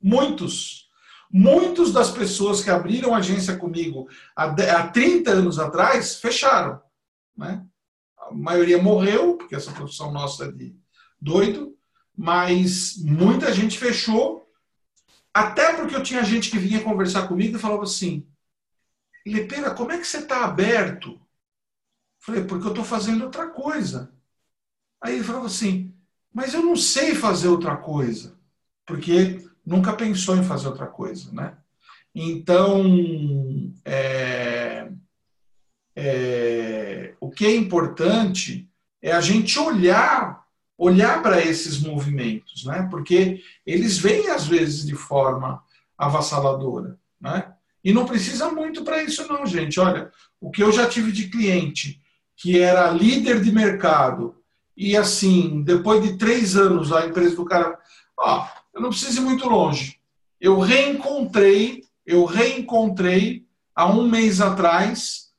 Muitos. 0.00 0.88
Muitos 1.30 1.92
das 1.92 2.10
pessoas 2.10 2.62
que 2.62 2.70
abriram 2.70 3.12
agência 3.12 3.56
comigo 3.56 4.08
há 4.34 4.86
30 4.86 5.32
anos 5.32 5.58
atrás 5.58 6.20
fecharam. 6.20 6.80
Né? 7.36 7.66
A 8.16 8.32
maioria 8.32 8.80
morreu, 8.80 9.36
porque 9.36 9.56
essa 9.56 9.72
profissão 9.72 10.12
nossa 10.12 10.44
é 10.44 10.52
de 10.52 10.74
doido, 11.20 11.76
mas 12.16 12.96
muita 12.98 13.52
gente 13.52 13.76
fechou 13.76 14.46
até 15.34 15.74
porque 15.74 15.94
eu 15.94 16.02
tinha 16.02 16.24
gente 16.24 16.50
que 16.50 16.58
vinha 16.58 16.82
conversar 16.82 17.26
comigo 17.26 17.56
e 17.56 17.60
falava 17.60 17.82
assim: 17.82 18.26
Lepera, 19.26 19.74
como 19.74 19.90
é 19.90 19.98
que 19.98 20.06
você 20.06 20.18
está 20.18 20.44
aberto? 20.44 21.20
Falei, 22.20 22.44
porque 22.44 22.64
eu 22.66 22.70
estou 22.70 22.84
fazendo 22.84 23.24
outra 23.24 23.48
coisa. 23.48 24.14
Aí 25.00 25.16
ele 25.16 25.24
falava 25.24 25.46
assim: 25.46 25.95
mas 26.36 26.52
eu 26.52 26.62
não 26.62 26.76
sei 26.76 27.14
fazer 27.14 27.48
outra 27.48 27.78
coisa. 27.78 28.36
Porque 28.84 29.42
nunca 29.64 29.94
pensou 29.94 30.36
em 30.36 30.44
fazer 30.44 30.68
outra 30.68 30.86
coisa, 30.86 31.32
né? 31.32 31.56
Então, 32.14 32.84
é, 33.82 34.86
é, 35.96 37.14
o 37.18 37.30
que 37.30 37.46
é 37.46 37.56
importante 37.56 38.68
é 39.00 39.12
a 39.12 39.20
gente 39.22 39.58
olhar 39.58 40.44
olhar 40.78 41.22
para 41.22 41.40
esses 41.40 41.80
movimentos, 41.80 42.66
né? 42.66 42.86
Porque 42.90 43.42
eles 43.64 43.96
vêm 43.96 44.28
às 44.28 44.46
vezes 44.46 44.84
de 44.84 44.94
forma 44.94 45.62
avassaladora, 45.96 46.98
né? 47.18 47.50
E 47.82 47.94
não 47.94 48.04
precisa 48.04 48.50
muito 48.50 48.84
para 48.84 49.02
isso 49.02 49.26
não, 49.26 49.46
gente. 49.46 49.80
Olha, 49.80 50.12
o 50.38 50.50
que 50.50 50.62
eu 50.62 50.70
já 50.70 50.86
tive 50.86 51.12
de 51.12 51.28
cliente 51.28 51.98
que 52.36 52.60
era 52.60 52.90
líder 52.90 53.40
de 53.40 53.50
mercado 53.50 54.36
e 54.76 54.96
assim, 54.96 55.62
depois 55.62 56.02
de 56.02 56.18
três 56.18 56.56
anos, 56.56 56.92
a 56.92 57.06
empresa 57.06 57.34
do 57.34 57.44
cara, 57.44 57.78
ó, 58.16 58.46
eu 58.74 58.80
não 58.80 58.90
preciso 58.90 59.22
ir 59.22 59.24
muito 59.24 59.48
longe. 59.48 59.98
Eu 60.38 60.58
reencontrei, 60.58 61.84
eu 62.04 62.24
reencontrei 62.24 63.46
há 63.74 63.86
um 63.86 64.06
mês 64.08 64.40
atrás 64.40 65.32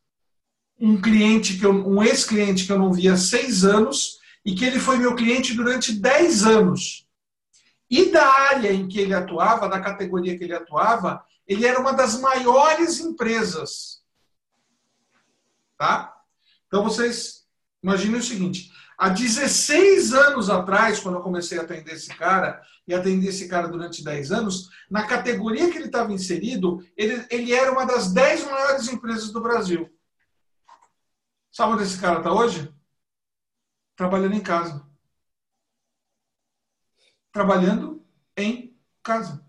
um 0.79 0.99
cliente 0.99 1.57
que 1.57 1.65
eu, 1.65 1.71
um 1.71 2.03
ex-cliente 2.03 2.65
que 2.65 2.71
eu 2.71 2.79
não 2.79 2.93
via 2.93 3.13
há 3.13 3.17
seis 3.17 3.63
anos 3.63 4.19
e 4.43 4.55
que 4.55 4.65
ele 4.65 4.79
foi 4.79 4.97
meu 4.97 5.15
cliente 5.15 5.53
durante 5.53 5.93
dez 5.93 6.43
anos. 6.43 7.07
E 7.89 8.11
da 8.11 8.25
área 8.25 8.71
em 8.73 8.87
que 8.87 8.99
ele 8.99 9.13
atuava, 9.13 9.69
da 9.69 9.79
categoria 9.79 10.37
que 10.37 10.43
ele 10.43 10.53
atuava, 10.53 11.23
ele 11.47 11.65
era 11.65 11.79
uma 11.79 11.93
das 11.93 12.19
maiores 12.19 12.99
empresas. 12.99 14.01
Tá? 15.77 16.21
Então 16.67 16.83
vocês 16.83 17.47
imaginem 17.81 18.19
o 18.19 18.23
seguinte: 18.23 18.71
há 18.97 19.09
16 19.09 20.13
anos 20.13 20.49
atrás, 20.49 20.99
quando 20.99 21.15
eu 21.15 21.21
comecei 21.21 21.59
a 21.59 21.61
atender 21.61 21.93
esse 21.93 22.09
cara, 22.09 22.61
e 22.87 22.93
atender 22.93 23.27
esse 23.27 23.47
cara 23.47 23.67
durante 23.67 24.03
10 24.03 24.31
anos, 24.31 24.69
na 24.89 25.05
categoria 25.05 25.69
que 25.69 25.77
ele 25.77 25.87
estava 25.87 26.11
inserido, 26.13 26.83
ele, 26.95 27.25
ele 27.29 27.53
era 27.53 27.71
uma 27.71 27.85
das 27.85 28.11
10 28.11 28.45
maiores 28.45 28.87
empresas 28.87 29.31
do 29.31 29.41
Brasil. 29.41 29.93
Sabe 31.51 31.73
onde 31.73 31.83
esse 31.83 31.99
cara 31.99 32.19
está 32.19 32.31
hoje? 32.31 32.73
Trabalhando 33.95 34.35
em 34.35 34.41
casa. 34.41 34.85
Trabalhando 37.31 38.05
em 38.37 38.75
casa. 39.03 39.43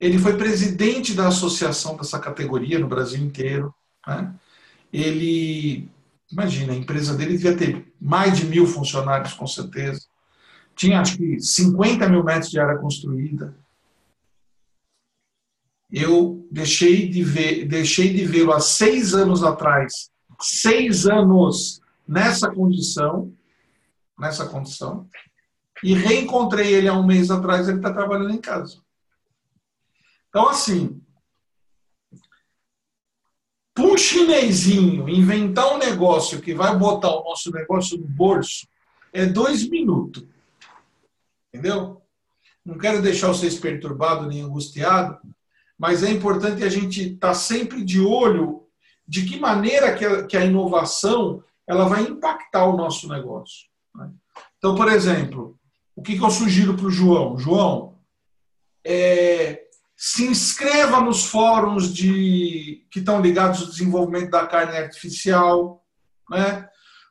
Ele 0.00 0.18
foi 0.18 0.36
presidente 0.36 1.14
da 1.14 1.28
associação 1.28 1.96
dessa 1.96 2.18
categoria 2.18 2.78
no 2.78 2.86
Brasil 2.86 3.20
inteiro. 3.24 3.74
Né? 4.06 4.34
Ele, 4.92 5.88
imagina, 6.34 6.72
a 6.72 6.76
empresa 6.76 7.16
dele 7.16 7.38
devia 7.38 7.56
ter 7.56 7.92
mais 8.00 8.36
de 8.36 8.44
mil 8.46 8.66
funcionários, 8.66 9.32
com 9.32 9.46
certeza. 9.46 10.04
Tinha, 10.74 11.00
acho 11.00 11.16
que, 11.16 11.40
50 11.40 12.08
mil 12.08 12.24
metros 12.24 12.50
de 12.50 12.58
área 12.58 12.76
construída. 12.78 13.56
Eu 15.90 16.46
deixei 16.50 17.08
de 17.08 17.22
ver, 17.22 17.66
deixei 17.66 18.12
de 18.12 18.24
vê-lo 18.24 18.52
há 18.52 18.58
seis 18.58 19.14
anos 19.14 19.44
atrás, 19.44 20.10
seis 20.40 21.06
anos 21.06 21.80
nessa 22.06 22.50
condição, 22.50 23.32
nessa 24.18 24.46
condição, 24.46 25.08
e 25.84 25.94
reencontrei 25.94 26.74
ele 26.74 26.88
há 26.88 26.94
um 26.94 27.06
mês 27.06 27.30
atrás. 27.30 27.68
Ele 27.68 27.76
está 27.76 27.92
trabalhando 27.92 28.32
em 28.32 28.40
casa. 28.40 28.78
Então, 30.28 30.48
assim, 30.48 31.00
para 33.74 33.84
um 33.84 33.98
chinesinho 33.98 35.08
inventar 35.08 35.74
um 35.74 35.78
negócio 35.78 36.40
que 36.40 36.54
vai 36.54 36.78
botar 36.78 37.10
o 37.10 37.24
nosso 37.24 37.50
negócio 37.50 37.98
no 37.98 38.06
bolso, 38.06 38.68
é 39.12 39.26
dois 39.26 39.68
minutos. 39.68 40.24
Entendeu? 41.52 42.00
Não 42.64 42.78
quero 42.78 43.02
deixar 43.02 43.28
vocês 43.28 43.58
perturbados 43.58 44.28
nem 44.28 44.42
angustiados, 44.42 45.18
mas 45.76 46.04
é 46.04 46.10
importante 46.10 46.62
a 46.62 46.68
gente 46.68 47.14
estar 47.14 47.28
tá 47.28 47.34
sempre 47.34 47.84
de 47.84 48.00
olho 48.00 48.62
de 49.06 49.26
que 49.26 49.38
maneira 49.38 49.94
que 49.94 50.04
a, 50.04 50.24
que 50.24 50.36
a 50.36 50.44
inovação 50.44 51.42
ela 51.66 51.86
vai 51.86 52.02
impactar 52.02 52.66
o 52.66 52.76
nosso 52.76 53.08
negócio. 53.08 53.66
Né? 53.94 54.10
Então, 54.56 54.74
por 54.74 54.88
exemplo, 54.88 55.58
o 55.96 56.02
que, 56.02 56.16
que 56.16 56.24
eu 56.24 56.30
sugiro 56.30 56.74
para 56.74 56.86
o 56.86 56.90
João? 56.90 57.38
João, 57.38 57.98
é, 58.84 59.63
se 60.06 60.26
inscreva 60.26 61.00
nos 61.00 61.24
fóruns 61.24 61.90
de, 61.90 62.86
que 62.90 62.98
estão 62.98 63.22
ligados 63.22 63.62
ao 63.62 63.68
desenvolvimento 63.68 64.28
da 64.28 64.46
carne 64.46 64.76
artificial. 64.76 65.82
Né? 66.28 66.68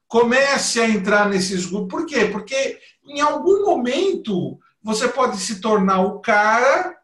Comece 0.07 0.79
a 0.79 0.87
entrar 0.87 1.27
nesses 1.27 1.65
grupos. 1.65 1.89
Por 1.89 2.05
quê? 2.05 2.25
Porque 2.25 2.79
em 3.03 3.19
algum 3.19 3.65
momento 3.65 4.59
você 4.79 5.07
pode 5.07 5.37
se 5.37 5.59
tornar 5.59 6.01
o 6.01 6.19
cara 6.19 6.95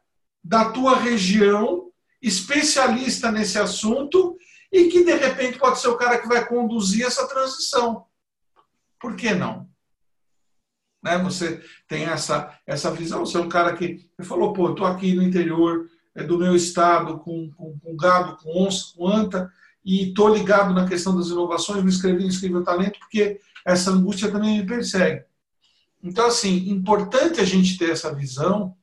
da 0.44 0.70
tua 0.70 0.96
região, 0.96 1.90
especialista 2.22 3.32
nesse 3.32 3.58
assunto, 3.58 4.38
e 4.72 4.90
que 4.90 5.04
de 5.04 5.16
repente 5.16 5.58
pode 5.58 5.80
ser 5.80 5.88
o 5.88 5.98
cara 5.98 6.20
que 6.20 6.28
vai 6.28 6.48
conduzir 6.48 7.04
essa 7.04 7.28
transição. 7.28 8.06
Por 9.02 9.16
que 9.16 9.34
não? 9.34 9.68
Né? 11.02 11.18
Você 11.20 11.64
tem 11.88 12.04
essa, 12.04 12.58
essa 12.66 12.92
visão, 12.92 13.26
você 13.26 13.38
é 13.38 13.42
um 13.42 13.50
cara 13.50 13.76
que 13.76 14.10
falou, 14.24 14.54
pô, 14.54 14.68
eu 14.68 14.72
estou 14.72 14.86
aqui 14.86 15.14
no 15.14 15.24
interior 15.24 15.90
é, 16.16 16.24
do 16.24 16.38
meu 16.38 16.56
estado 16.56 17.20
com, 17.20 17.50
com, 17.52 17.78
com, 17.80 17.96
gado, 17.96 18.38
com 18.38 18.66
onça, 18.66 18.94
com 18.96 19.08
anta, 19.08 19.52
e 19.84 20.10
estou 20.10 20.34
ligado 20.34 20.74
na 20.74 20.88
questão 20.88 21.16
das 21.16 21.28
inovações, 21.28 21.84
me 21.84 21.90
inscrevi 21.90 22.24
no 22.24 22.30
Inscrível 22.30 22.64
Talento, 22.64 23.00
porque 23.00 23.40
essa 23.66 23.92
angústia 23.92 24.32
também 24.32 24.60
me 24.60 24.66
persegue. 24.66 25.26
Então, 26.04 26.28
assim, 26.28 26.70
importante 26.70 27.40
a 27.40 27.46
gente 27.46 27.78
ter 27.78 27.92
essa 27.92 28.14
visão, 28.14 28.76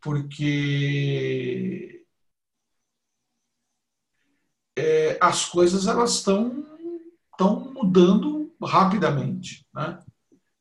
porque 0.00 2.04
é, 4.76 5.18
as 5.20 5.44
coisas 5.44 5.86
elas 5.86 6.14
estão 6.14 6.64
estão 7.40 7.72
mudando 7.72 8.52
rapidamente, 8.62 9.66
né? 9.72 9.98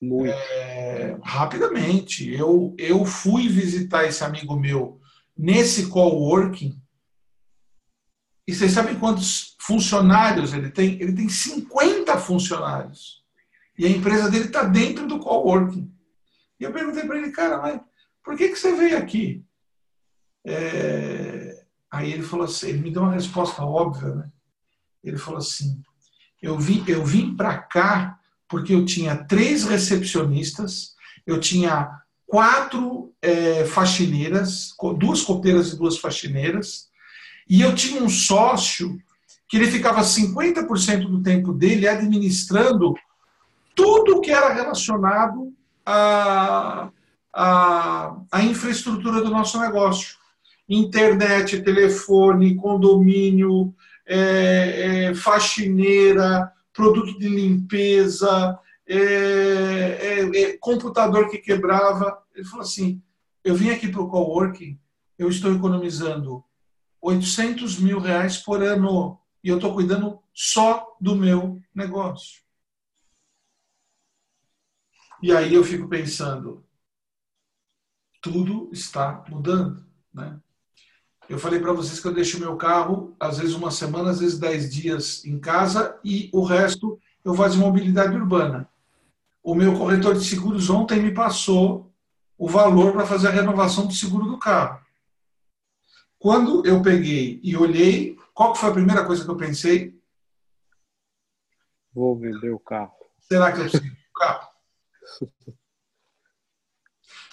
Muito. 0.01 0.31
É, 0.31 1.17
rapidamente. 1.23 2.31
Eu, 2.33 2.73
eu 2.77 3.05
fui 3.05 3.47
visitar 3.49 4.05
esse 4.05 4.23
amigo 4.23 4.55
meu 4.55 4.99
nesse 5.37 5.87
coworking. 5.87 6.81
E 8.47 8.53
vocês 8.53 8.71
sabem 8.71 8.97
quantos 8.97 9.55
funcionários 9.59 10.53
ele 10.53 10.69
tem? 10.71 10.99
Ele 11.01 11.13
tem 11.13 11.29
50 11.29 12.17
funcionários. 12.17 13.23
E 13.77 13.85
a 13.85 13.89
empresa 13.89 14.29
dele 14.29 14.45
está 14.45 14.63
dentro 14.63 15.07
do 15.07 15.19
coworking. 15.19 15.93
E 16.59 16.63
eu 16.63 16.73
perguntei 16.73 17.03
para 17.05 17.17
ele, 17.17 17.31
cara, 17.31 17.61
mas 17.61 17.79
por 18.23 18.35
que, 18.35 18.49
que 18.49 18.55
você 18.55 18.75
veio 18.75 18.97
aqui? 18.97 19.45
É... 20.45 21.63
Aí 21.91 22.11
ele 22.11 22.23
falou 22.23 22.45
assim, 22.45 22.69
ele 22.69 22.79
me 22.79 22.91
deu 22.91 23.01
uma 23.01 23.13
resposta 23.13 23.63
óbvia, 23.63 24.13
né? 24.13 24.31
Ele 25.03 25.17
falou 25.17 25.39
assim, 25.39 25.81
eu 26.41 26.57
vim, 26.57 26.83
eu 26.87 27.03
vim 27.03 27.35
para 27.35 27.57
cá 27.57 28.18
porque 28.49 28.73
eu 28.73 28.83
tinha 28.83 29.15
três 29.15 29.63
recepcionistas, 29.63 30.95
eu 31.25 31.39
tinha 31.39 31.87
quatro 32.25 33.13
é, 33.21 33.63
faxineiras, 33.65 34.73
duas 34.97 35.21
copeiras 35.21 35.71
e 35.71 35.77
duas 35.77 35.97
faxineiras, 35.97 36.89
e 37.47 37.61
eu 37.61 37.73
tinha 37.75 38.03
um 38.03 38.09
sócio 38.09 38.99
que 39.47 39.57
ele 39.57 39.71
ficava 39.71 40.01
50% 40.01 41.07
do 41.07 41.21
tempo 41.21 41.53
dele 41.53 41.87
administrando 41.87 42.93
tudo 43.75 44.21
que 44.21 44.31
era 44.31 44.53
relacionado 44.53 45.53
à, 45.85 46.89
à, 47.33 48.15
à 48.31 48.43
infraestrutura 48.43 49.21
do 49.21 49.29
nosso 49.29 49.59
negócio. 49.59 50.17
Internet, 50.67 51.61
telefone, 51.61 52.55
condomínio, 52.55 53.73
é, 54.05 55.07
é, 55.07 55.15
faxineira, 55.15 56.51
produto 56.79 57.19
de 57.19 57.27
limpeza, 57.27 58.57
é, 58.87 58.95
é, 58.95 60.41
é, 60.41 60.57
computador 60.57 61.29
que 61.29 61.37
quebrava. 61.37 62.23
Ele 62.33 62.45
falou 62.45 62.61
assim: 62.61 63.03
eu 63.43 63.53
vim 63.53 63.69
aqui 63.69 63.89
para 63.89 64.01
o 64.01 64.07
coworking, 64.07 64.79
eu 65.17 65.27
estou 65.27 65.53
economizando 65.53 66.41
800 67.01 67.79
mil 67.79 67.99
reais 67.99 68.37
por 68.37 68.63
ano 68.63 69.19
e 69.43 69.49
eu 69.49 69.57
estou 69.57 69.73
cuidando 69.73 70.23
só 70.33 70.95
do 71.01 71.17
meu 71.17 71.61
negócio. 71.75 72.41
E 75.21 75.33
aí 75.35 75.53
eu 75.53 75.65
fico 75.65 75.89
pensando, 75.89 76.65
tudo 78.21 78.69
está 78.71 79.25
mudando, 79.27 79.85
né? 80.13 80.39
Eu 81.29 81.37
falei 81.37 81.59
para 81.59 81.71
vocês 81.71 81.99
que 81.99 82.07
eu 82.07 82.13
deixo 82.13 82.39
meu 82.39 82.57
carro, 82.57 83.15
às 83.19 83.37
vezes 83.37 83.53
uma 83.53 83.69
semana, 83.69 84.09
às 84.09 84.19
vezes 84.19 84.39
dez 84.39 84.73
dias 84.73 85.23
em 85.23 85.39
casa 85.39 85.99
e 86.03 86.27
o 86.33 86.43
resto 86.43 86.99
eu 87.23 87.35
faço 87.35 87.59
mobilidade 87.59 88.15
urbana. 88.15 88.67
O 89.43 89.53
meu 89.53 89.77
corretor 89.77 90.15
de 90.15 90.25
seguros 90.25 90.71
ontem 90.71 90.99
me 90.99 91.13
passou 91.13 91.93
o 92.35 92.49
valor 92.49 92.93
para 92.93 93.05
fazer 93.05 93.27
a 93.27 93.31
renovação 93.31 93.85
do 93.85 93.93
seguro 93.93 94.25
do 94.25 94.39
carro. 94.39 94.83
Quando 96.17 96.65
eu 96.65 96.81
peguei 96.81 97.39
e 97.43 97.55
olhei, 97.55 98.17
qual 98.33 98.55
foi 98.55 98.69
a 98.69 98.73
primeira 98.73 99.05
coisa 99.05 99.23
que 99.23 99.29
eu 99.29 99.37
pensei? 99.37 99.95
Vou 101.93 102.17
vender 102.17 102.49
o 102.49 102.59
carro. 102.59 102.95
Será 103.19 103.51
que 103.51 103.59
eu 103.59 103.69
preciso 103.69 103.83
do 103.83 104.13
carro? 104.15 104.49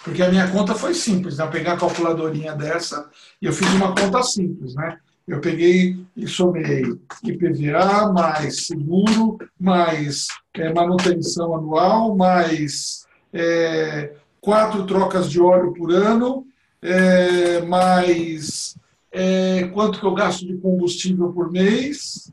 Porque 0.07 0.23
a 0.23 0.29
minha 0.29 0.49
conta 0.49 0.73
foi 0.73 0.93
simples, 0.93 1.37
né? 1.37 1.43
Eu 1.43 1.49
peguei 1.49 1.69
a 1.69 1.75
calculadorinha 1.75 2.55
dessa 2.55 3.09
e 3.41 3.45
eu 3.45 3.51
fiz 3.51 3.67
uma 3.73 3.93
conta 3.93 4.23
simples, 4.23 4.73
né? 4.73 4.97
Eu 5.27 5.41
peguei 5.41 5.99
e 6.15 6.25
somei 6.25 6.83
IPVA, 7.25 8.13
mais 8.13 8.67
seguro, 8.67 9.37
mais 9.59 10.27
é, 10.53 10.71
manutenção 10.71 11.53
anual, 11.53 12.15
mais 12.15 13.05
é, 13.33 14.13
quatro 14.39 14.85
trocas 14.85 15.29
de 15.29 15.41
óleo 15.41 15.73
por 15.73 15.91
ano, 15.91 16.47
é, 16.81 17.59
mais 17.63 18.77
é, 19.11 19.67
quanto 19.73 19.99
que 19.99 20.05
eu 20.05 20.13
gasto 20.13 20.47
de 20.47 20.55
combustível 20.55 21.33
por 21.33 21.51
mês, 21.51 22.31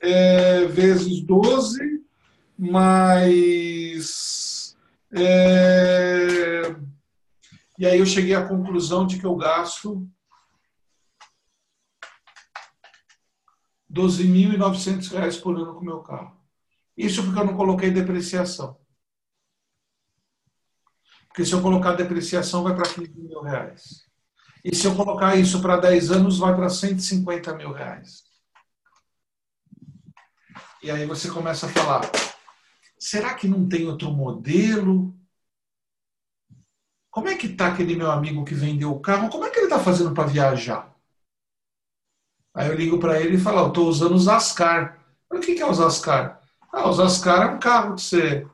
é, 0.00 0.64
vezes 0.66 1.20
12, 1.22 2.02
Mas. 2.56 4.76
E 7.78 7.86
aí 7.86 7.98
eu 7.98 8.06
cheguei 8.06 8.34
à 8.34 8.46
conclusão 8.46 9.06
de 9.06 9.18
que 9.18 9.26
eu 9.26 9.36
gasto 9.36 10.08
12.900 13.92 15.10
reais 15.10 15.36
por 15.36 15.56
ano 15.56 15.74
com 15.74 15.80
o 15.80 15.84
meu 15.84 16.00
carro. 16.00 16.36
Isso 16.96 17.22
porque 17.22 17.38
eu 17.38 17.44
não 17.44 17.56
coloquei 17.56 17.90
depreciação. 17.90 18.78
Porque 21.28 21.44
se 21.44 21.52
eu 21.52 21.60
colocar 21.60 21.92
depreciação, 21.92 22.62
vai 22.62 22.74
para 22.74 22.88
15 22.88 23.12
mil 23.20 23.42
reais. 23.42 24.06
E 24.64 24.74
se 24.74 24.86
eu 24.86 24.96
colocar 24.96 25.36
isso 25.36 25.60
para 25.60 25.76
10 25.76 26.10
anos, 26.10 26.38
vai 26.38 26.54
para 26.54 26.68
150 26.68 27.54
mil 27.54 27.72
reais. 27.72 28.24
E 30.82 30.90
aí 30.90 31.06
você 31.06 31.30
começa 31.30 31.66
a 31.66 31.68
falar: 31.68 32.10
será 32.98 33.34
que 33.34 33.48
não 33.48 33.68
tem 33.68 33.86
outro 33.86 34.10
modelo? 34.10 35.15
Como 37.16 37.28
é 37.28 37.34
que 37.34 37.46
está 37.46 37.68
aquele 37.68 37.96
meu 37.96 38.10
amigo 38.10 38.44
que 38.44 38.54
vendeu 38.54 38.92
o 38.92 39.00
carro? 39.00 39.30
Como 39.30 39.42
é 39.46 39.48
que 39.48 39.58
ele 39.58 39.64
está 39.64 39.78
fazendo 39.78 40.12
para 40.12 40.28
viajar? 40.28 40.94
Aí 42.54 42.68
eu 42.68 42.74
ligo 42.74 42.98
para 42.98 43.18
ele 43.18 43.36
e 43.36 43.40
falo: 43.40 43.68
estou 43.68 43.88
usando 43.88 44.14
o 44.14 44.18
Zascar. 44.18 44.98
o 45.30 45.40
que 45.40 45.58
é 45.58 45.64
o 45.64 45.72
Zascar? 45.72 46.42
Ah, 46.70 46.86
o 46.86 46.92
Zascar 46.92 47.48
é 47.48 47.54
um 47.54 47.58
carro 47.58 47.94
que 47.94 48.02
você 48.02 48.46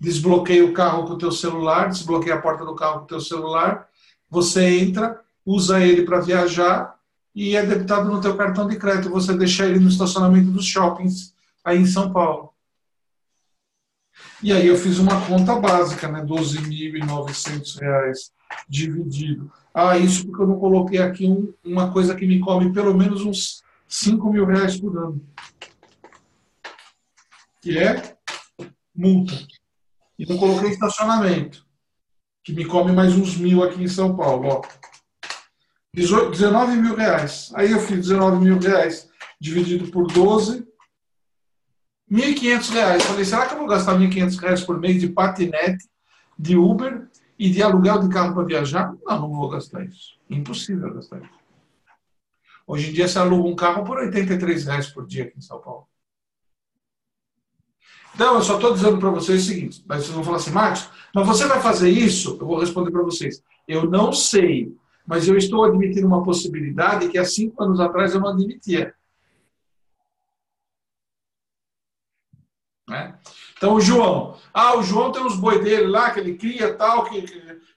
desbloqueia 0.00 0.64
o 0.64 0.72
carro 0.72 1.06
com 1.06 1.12
o 1.12 1.18
teu 1.18 1.30
celular, 1.30 1.90
desbloqueia 1.90 2.36
a 2.36 2.40
porta 2.40 2.64
do 2.64 2.74
carro 2.74 3.00
com 3.00 3.04
o 3.04 3.08
teu 3.08 3.20
celular, 3.20 3.86
você 4.30 4.78
entra, 4.78 5.20
usa 5.44 5.84
ele 5.84 6.06
para 6.06 6.20
viajar 6.20 6.98
e 7.34 7.54
é 7.54 7.66
debitado 7.66 8.10
no 8.10 8.18
teu 8.18 8.34
cartão 8.34 8.66
de 8.66 8.78
crédito. 8.78 9.10
Você 9.10 9.36
deixa 9.36 9.66
ele 9.66 9.78
no 9.78 9.90
estacionamento 9.90 10.50
dos 10.50 10.64
shoppings 10.64 11.34
aí 11.62 11.82
em 11.82 11.86
São 11.86 12.10
Paulo. 12.10 12.55
E 14.42 14.52
aí 14.52 14.66
eu 14.66 14.76
fiz 14.76 14.98
uma 14.98 15.26
conta 15.26 15.56
básica, 15.56 16.08
né? 16.08 16.22
12.900 16.22 17.80
reais 17.80 18.32
dividido. 18.68 19.50
Ah, 19.72 19.96
isso 19.96 20.26
porque 20.26 20.42
eu 20.42 20.46
não 20.46 20.58
coloquei 20.58 20.98
aqui 20.98 21.26
um, 21.26 21.52
uma 21.64 21.92
coisa 21.92 22.14
que 22.14 22.26
me 22.26 22.38
come 22.40 22.72
pelo 22.72 22.94
menos 22.94 23.22
uns 23.24 23.62
5 23.88 24.30
mil 24.30 24.44
reais 24.44 24.78
por 24.78 24.96
ano. 24.96 25.24
Que 27.60 27.78
é 27.78 28.16
multa. 28.94 29.34
E 30.18 30.26
não 30.26 30.38
coloquei 30.38 30.70
estacionamento, 30.70 31.66
que 32.42 32.52
me 32.52 32.64
come 32.64 32.92
mais 32.92 33.14
uns 33.14 33.36
mil 33.36 33.62
aqui 33.62 33.82
em 33.82 33.88
São 33.88 34.16
Paulo. 34.16 34.48
Ó. 34.48 34.62
18, 35.94 36.30
19 36.30 36.76
mil 36.76 36.94
reais. 36.94 37.50
Aí 37.54 37.70
eu 37.70 37.80
fiz 37.80 38.08
19 38.08 38.44
mil 38.44 38.58
reais 38.58 39.08
dividido 39.40 39.90
por 39.90 40.06
12, 40.06 40.65
1.500 42.10 42.70
reais. 42.70 43.02
Falei, 43.04 43.24
será 43.24 43.46
que 43.46 43.54
eu 43.54 43.58
vou 43.58 43.66
gastar 43.66 43.98
1.500 43.98 44.38
reais 44.40 44.62
por 44.62 44.78
mês 44.78 45.00
de 45.00 45.08
patinete, 45.08 45.88
de 46.38 46.56
Uber 46.56 47.08
e 47.38 47.50
de 47.50 47.62
aluguel 47.62 48.00
de 48.00 48.08
carro 48.08 48.34
para 48.34 48.44
viajar? 48.44 48.94
Não, 49.04 49.20
não 49.20 49.30
vou 49.30 49.48
gastar 49.48 49.84
isso. 49.84 50.18
Impossível 50.30 50.92
gastar 50.94 51.18
isso. 51.18 51.46
Hoje 52.66 52.90
em 52.90 52.92
dia 52.92 53.06
você 53.06 53.18
aluga 53.18 53.48
um 53.48 53.54
carro 53.54 53.84
por 53.84 53.98
83 53.98 54.64
reais 54.64 54.88
por 54.88 55.06
dia 55.06 55.24
aqui 55.24 55.38
em 55.38 55.42
São 55.42 55.60
Paulo. 55.60 55.86
Então, 58.14 58.36
eu 58.36 58.42
só 58.42 58.54
estou 58.54 58.72
dizendo 58.72 58.98
para 58.98 59.10
vocês 59.10 59.42
o 59.42 59.46
seguinte, 59.46 59.84
mas 59.86 60.02
vocês 60.02 60.14
vão 60.14 60.24
falar 60.24 60.38
assim, 60.38 60.50
Marcos, 60.50 60.88
mas 61.14 61.26
você 61.26 61.46
vai 61.46 61.60
fazer 61.60 61.90
isso? 61.90 62.38
Eu 62.40 62.46
vou 62.46 62.58
responder 62.58 62.90
para 62.90 63.02
vocês. 63.02 63.42
Eu 63.68 63.90
não 63.90 64.10
sei, 64.10 64.74
mas 65.06 65.28
eu 65.28 65.36
estou 65.36 65.64
admitindo 65.64 66.06
uma 66.06 66.24
possibilidade 66.24 67.08
que 67.10 67.18
há 67.18 67.24
cinco 67.26 67.62
anos 67.62 67.78
atrás 67.78 68.14
eu 68.14 68.20
não 68.20 68.30
admitia. 68.30 68.94
Né? 72.88 73.18
Então, 73.56 73.74
o 73.74 73.80
João. 73.80 74.36
Ah, 74.54 74.76
o 74.76 74.82
João 74.82 75.10
tem 75.10 75.22
uns 75.22 75.36
boi 75.36 75.62
dele 75.62 75.88
lá, 75.88 76.10
que 76.10 76.20
ele 76.20 76.36
cria 76.36 76.74
tal, 76.74 77.04
que, 77.04 77.22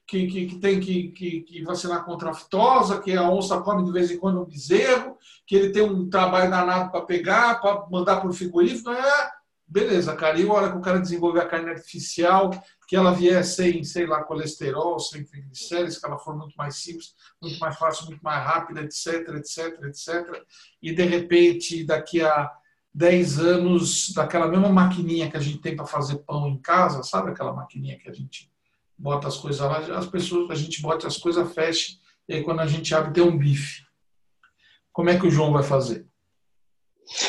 que, 0.05 0.27
que, 0.27 0.45
que 0.47 0.55
tem 0.59 0.79
que, 0.79 1.09
que, 1.09 1.41
que, 1.41 1.63
vacinar 1.63 2.05
contra 2.05 2.29
a 2.29 2.31
aftosa, 2.31 2.99
que 2.99 3.15
a 3.15 3.29
onça 3.29 3.59
come 3.61 3.83
de 3.83 3.91
vez 3.91 4.11
em 4.11 4.19
quando 4.19 4.41
um 4.41 4.45
bezerro, 4.45 5.17
que 5.47 5.55
ele 5.55 5.71
tem 5.71 5.81
um 5.81 6.09
trabalho 6.09 6.51
danado 6.51 6.91
para 6.91 7.01
pegar, 7.01 7.59
para 7.59 7.87
mandar 7.89 8.17
para 8.17 8.29
o 8.29 8.33
frigorífico. 8.33 8.91
É, 8.91 9.31
beleza, 9.67 10.15
cara. 10.15 10.39
E 10.39 10.47
a 10.47 10.53
hora 10.53 10.71
que 10.71 10.77
o 10.77 10.81
cara 10.81 10.99
desenvolver 10.99 11.41
a 11.41 11.47
carne 11.47 11.71
artificial, 11.71 12.51
que 12.87 12.95
ela 12.95 13.11
vier 13.11 13.43
sem, 13.43 13.83
sei 13.83 14.05
lá, 14.05 14.23
colesterol, 14.23 14.99
sem 14.99 15.23
triglicéridos, 15.23 15.97
que 15.97 16.05
ela 16.05 16.19
for 16.19 16.37
muito 16.37 16.55
mais 16.55 16.75
simples, 16.75 17.15
muito 17.41 17.59
mais 17.59 17.75
fácil, 17.77 18.05
muito 18.05 18.21
mais 18.21 18.43
rápida, 18.43 18.81
etc, 18.81 19.27
etc, 19.37 19.83
etc. 19.85 20.43
E, 20.81 20.93
de 20.93 21.03
repente, 21.03 21.83
daqui 21.83 22.21
a 22.21 22.51
10 22.93 23.39
anos 23.39 24.13
daquela 24.13 24.47
mesma 24.47 24.69
maquininha 24.69 25.29
que 25.29 25.37
a 25.37 25.39
gente 25.39 25.59
tem 25.59 25.75
para 25.75 25.85
fazer 25.85 26.17
pão 26.19 26.47
em 26.47 26.57
casa, 26.57 27.03
sabe 27.03 27.31
aquela 27.31 27.53
maquininha 27.53 27.97
que 27.97 28.09
a 28.09 28.13
gente 28.13 28.51
bota 28.97 29.27
as 29.27 29.37
coisas 29.37 29.61
lá, 29.61 29.77
as 29.97 30.07
pessoas, 30.07 30.49
a 30.51 30.55
gente 30.55 30.81
bota 30.81 31.07
as 31.07 31.17
coisas, 31.17 31.53
fecha, 31.53 31.97
e 32.27 32.35
aí 32.35 32.43
quando 32.43 32.59
a 32.59 32.67
gente 32.67 32.93
abre 32.93 33.13
tem 33.13 33.23
um 33.23 33.37
bife. 33.37 33.83
Como 34.91 35.09
é 35.09 35.17
que 35.17 35.27
o 35.27 35.31
João 35.31 35.53
vai 35.53 35.63
fazer? 35.63 36.07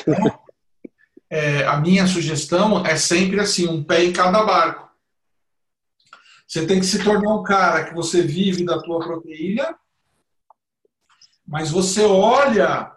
É, 1.32 1.64
a 1.64 1.76
minha 1.76 2.08
sugestão 2.08 2.84
é 2.84 2.96
sempre 2.96 3.38
assim, 3.38 3.68
um 3.68 3.84
pé 3.84 4.02
em 4.02 4.12
cada 4.12 4.42
barco. 4.42 4.90
Você 6.44 6.66
tem 6.66 6.80
que 6.80 6.86
se 6.86 7.04
tornar 7.04 7.32
um 7.32 7.44
cara 7.44 7.84
que 7.84 7.94
você 7.94 8.20
vive 8.20 8.64
da 8.64 8.82
tua 8.82 8.98
proteína, 8.98 9.78
mas 11.46 11.70
você 11.70 12.04
olha 12.04 12.92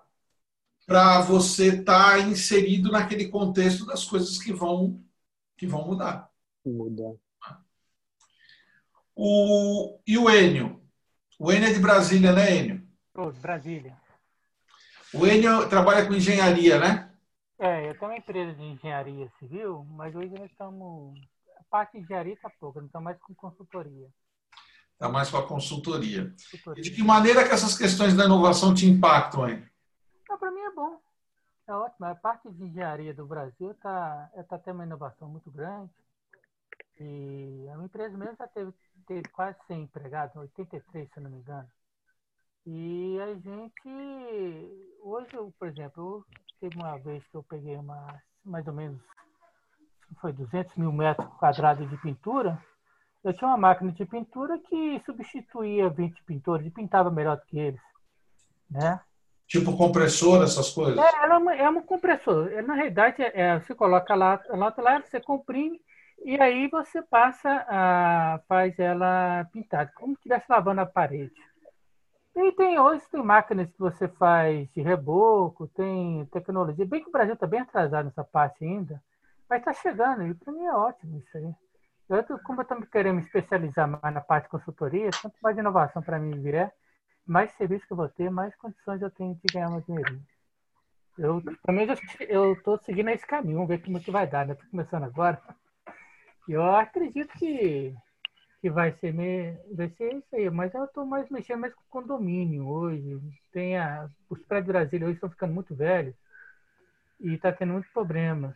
para 0.86 1.22
você 1.22 1.80
estar 1.80 2.18
tá 2.18 2.20
inserido 2.20 2.92
naquele 2.92 3.28
contexto 3.30 3.86
das 3.86 4.04
coisas 4.04 4.38
que 4.38 4.52
vão 4.52 5.04
que 5.58 5.68
vão 5.68 5.86
mudar. 5.86 6.30
Mudar. 6.66 7.16
O, 9.16 10.00
e 10.06 10.18
o 10.18 10.30
Enio? 10.30 10.82
O 11.40 11.52
Enio 11.52 11.70
é 11.70 11.74
de 11.74 11.80
Brasília, 11.80 12.32
né, 12.32 12.58
Enio? 12.58 12.88
Oh, 13.16 13.32
Brasília. 13.32 13.96
O 15.14 15.26
Enio 15.28 15.70
trabalha 15.70 16.06
com 16.06 16.14
engenharia, 16.14 16.80
né? 16.80 17.12
É, 17.60 17.88
eu 17.90 17.94
tenho 17.98 18.12
uma 18.12 18.18
empresa 18.18 18.54
de 18.56 18.64
engenharia 18.64 19.32
civil, 19.40 19.86
mas 19.92 20.16
hoje 20.16 20.34
nós 20.38 20.50
estamos. 20.50 21.18
A 21.60 21.64
parte 21.70 21.94
de 21.94 22.04
engenharia 22.04 22.34
está 22.34 22.50
pouca, 22.60 22.80
nós 22.80 22.88
estamos 22.88 23.06
mais 23.06 23.20
com 23.20 23.34
consultoria. 23.36 24.08
Está 24.94 25.10
mais 25.10 25.30
com 25.30 25.38
a 25.38 25.48
consultoria. 25.48 26.34
consultoria. 26.52 26.82
E 26.82 26.84
de 26.84 26.92
que 26.92 27.04
maneira 27.04 27.48
que 27.48 27.54
essas 27.54 27.78
questões 27.78 28.16
da 28.16 28.26
inovação 28.26 28.74
te 28.74 28.86
impactam, 28.88 29.46
hein? 30.30 30.38
Para 30.38 30.52
mim 30.52 30.62
é 30.62 30.72
bom. 30.72 31.02
É 31.68 31.74
ótimo. 31.74 32.06
A 32.06 32.16
parte 32.16 32.50
de 32.50 32.64
engenharia 32.64 33.14
do 33.14 33.26
Brasil 33.26 33.72
está 33.72 34.30
tá 34.48 34.58
tendo 34.58 34.76
uma 34.76 34.86
inovação 34.86 35.30
muito 35.30 35.50
grande. 35.52 35.92
E 37.00 37.68
a 37.72 37.76
minha 37.76 37.86
empresa 37.86 38.18
mesmo 38.18 38.36
já 38.38 38.48
teve, 38.48 38.74
teve 39.08 39.24
quase 39.30 39.58
100 39.68 39.84
empregados, 39.84 40.36
83, 40.36 41.12
se 41.12 41.20
não 41.20 41.32
me 41.32 41.38
engano. 41.38 41.68
E 42.66 43.20
a 43.20 43.34
gente, 43.36 44.98
hoje, 45.02 45.32
por 45.60 45.68
exemplo, 45.68 46.26
teve 46.60 46.78
uma 46.78 46.98
vez 46.98 47.26
que 47.28 47.36
eu 47.36 47.44
peguei 47.44 47.76
uma, 47.76 48.22
mais 48.46 48.66
ou 48.68 48.74
menos, 48.74 49.02
foi 50.22 50.32
200 50.32 50.76
mil 50.78 50.92
metros 50.92 51.28
quadrados 51.36 51.90
de 51.90 51.98
pintura. 51.98 52.62
Eu 53.24 53.34
tinha 53.34 53.50
uma 53.50 53.58
máquina 53.58 53.92
de 53.92 54.06
pintura 54.06 54.60
que 54.60 55.02
substituía 55.06 55.90
20 55.90 56.24
pintores 56.24 56.68
e 56.68 56.72
pintava 56.72 57.10
melhor 57.10 57.38
do 57.38 57.46
que 57.46 57.58
eles. 57.58 57.82
Né? 58.70 59.00
Tipo 59.54 59.78
compressor, 59.78 60.42
essas 60.42 60.72
coisas? 60.72 60.98
É, 60.98 61.24
ela 61.24 61.36
é, 61.36 61.38
uma, 61.38 61.56
é 61.56 61.70
um 61.70 61.80
compressor. 61.84 62.52
É, 62.52 62.64
na 62.64 62.74
realidade, 62.74 63.22
é, 63.22 63.32
é, 63.40 63.60
você 63.60 63.76
coloca 63.76 64.16
lá, 64.16 64.42
lá, 64.50 64.74
lá, 64.76 65.00
você 65.00 65.22
comprime 65.22 65.80
e 66.26 66.42
aí 66.42 66.68
você 66.70 67.04
passa 67.04 67.64
a 67.70 68.42
faz 68.48 68.80
ela 68.80 69.48
pintada, 69.54 69.92
como 69.94 70.14
se 70.14 70.22
estivesse 70.22 70.48
lavando 70.50 70.82
a 70.82 70.88
parede. 70.88 71.36
E 72.36 72.52
tem 72.54 72.80
hoje 72.80 73.04
tem 73.12 73.22
máquinas 73.22 73.70
que 73.70 73.78
você 73.78 74.08
faz 74.08 74.68
de 74.72 74.82
reboco, 74.82 75.68
tem 75.68 76.26
tecnologia. 76.32 76.84
Bem 76.84 77.04
que 77.04 77.10
o 77.10 77.12
Brasil 77.12 77.36
está 77.36 77.46
bem 77.46 77.60
atrasado 77.60 78.06
nessa 78.06 78.24
parte 78.24 78.66
ainda, 78.66 79.00
mas 79.48 79.60
está 79.60 79.72
chegando 79.72 80.26
e 80.26 80.34
para 80.34 80.52
mim 80.52 80.66
é 80.66 80.74
ótimo 80.74 81.20
isso 81.20 81.38
aí. 81.38 81.54
Eu, 82.10 82.40
como 82.40 82.62
eu 82.62 82.64
estou 82.64 82.82
querendo 82.88 83.18
me 83.18 83.22
especializar 83.22 83.88
mais 83.88 84.16
na 84.16 84.22
parte 84.22 84.46
de 84.46 84.50
consultoria, 84.50 85.12
quanto 85.22 85.36
mais 85.44 85.56
inovação 85.56 86.02
para 86.02 86.18
mim 86.18 86.42
vier, 86.42 86.74
mais 87.26 87.52
serviço 87.54 87.86
que 87.86 87.94
eu 87.94 87.98
vou 87.98 88.10
ter, 88.10 88.30
mais 88.30 88.56
condições 88.56 89.02
eu 89.02 89.12
tenho 89.12 89.36
de 89.36 89.54
ganhar 89.54 89.70
mais 89.70 89.86
dinheiro. 89.86 90.22
Eu 91.18 91.42
também 91.64 91.88
eu 92.28 92.54
estou 92.54 92.78
seguindo 92.80 93.10
esse 93.10 93.26
caminho, 93.26 93.56
vamos 93.56 93.70
ver 93.70 93.84
como 93.84 93.98
é 93.98 94.02
que 94.02 94.12
vai 94.12 94.28
dar, 94.28 94.46
né? 94.46 94.54
Estou 94.54 94.70
começando 94.70 95.04
agora. 95.04 95.42
Eu 96.48 96.64
acredito 96.64 97.32
que, 97.38 97.96
que 98.62 98.70
vai 98.70 98.92
ser 98.94 99.14
me, 99.14 99.54
vai 99.74 99.90
ser 99.90 100.16
isso 100.16 100.36
aí, 100.36 100.50
mas 100.50 100.74
eu 100.74 100.86
estou 100.86 101.06
mais 101.06 101.30
mexendo 101.30 101.62
mais 101.62 101.74
com 101.74 101.84
condomínio 101.90 102.68
hoje. 102.68 103.20
Tem 103.52 103.78
a, 103.78 104.10
os 104.30 104.42
prédios 104.44 104.66
de 104.68 104.72
Brasília 104.74 105.08
hoje 105.08 105.16
estão 105.16 105.30
ficando 105.30 105.54
muito 105.54 105.76
velhos 105.76 106.16
e 107.20 107.34
está 107.36 107.52
tendo 107.54 107.74
muitos 107.74 107.92
problemas. 107.92 108.56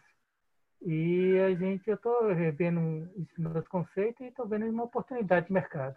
E 0.82 1.38
a 1.40 1.56
gente, 1.56 1.88
eu 1.88 1.96
estou 1.96 2.34
revendo 2.34 3.10
esse 3.18 3.40
meu 3.40 3.64
conceito 3.64 4.24
e 4.24 4.28
estou 4.28 4.48
vendo 4.48 4.66
uma 4.68 4.84
oportunidade 4.84 5.48
de 5.48 5.54
mercado. 5.54 5.96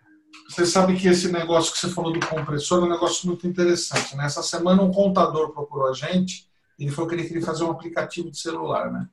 Você 0.48 0.66
sabe 0.66 0.96
que 0.96 1.06
esse 1.06 1.30
negócio 1.30 1.72
que 1.72 1.78
você 1.78 1.88
falou 1.88 2.12
do 2.12 2.26
compressor 2.26 2.82
é 2.82 2.86
um 2.86 2.90
negócio 2.90 3.26
muito 3.28 3.46
interessante. 3.46 4.16
Né? 4.16 4.24
Essa 4.24 4.42
semana 4.42 4.82
um 4.82 4.92
contador 4.92 5.50
procurou 5.50 5.88
a 5.88 5.92
gente, 5.92 6.48
ele 6.78 6.90
falou 6.90 7.08
que 7.08 7.14
ele 7.14 7.26
queria 7.26 7.44
fazer 7.44 7.64
um 7.64 7.70
aplicativo 7.70 8.30
de 8.30 8.38
celular. 8.38 8.90
Né? 8.90 9.08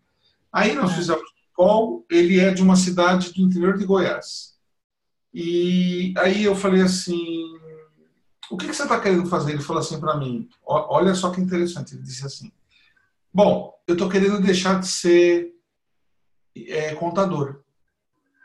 Aí 0.52 0.74
nós 0.74 0.92
é. 0.92 0.96
fizemos 0.96 1.38
Col, 1.54 2.06
ele 2.10 2.40
é 2.40 2.52
de 2.52 2.62
uma 2.62 2.76
cidade 2.76 3.34
do 3.34 3.42
interior 3.42 3.78
de 3.78 3.86
Goiás. 3.86 4.56
E 5.34 6.14
aí 6.18 6.44
eu 6.44 6.56
falei 6.56 6.82
assim, 6.82 7.52
o 8.50 8.58
que, 8.58 8.68
que 8.68 8.74
você 8.74 8.84
está 8.84 9.00
querendo 9.00 9.28
fazer? 9.28 9.54
Ele 9.54 9.62
falou 9.64 9.82
assim 9.82 10.00
para 10.00 10.18
mim, 10.18 10.48
olha 10.66 11.16
só 11.16 11.32
que 11.32 11.42
interessante, 11.42 11.96
ele 11.96 12.04
disse 12.04 12.26
assim, 12.26 12.52
bom, 13.34 13.74
eu 13.88 13.94
estou 13.94 14.08
querendo 14.08 14.40
deixar 14.40 14.80
de 14.80 14.88
ser 14.88 15.54
é, 16.56 16.94
contador. 16.94 17.62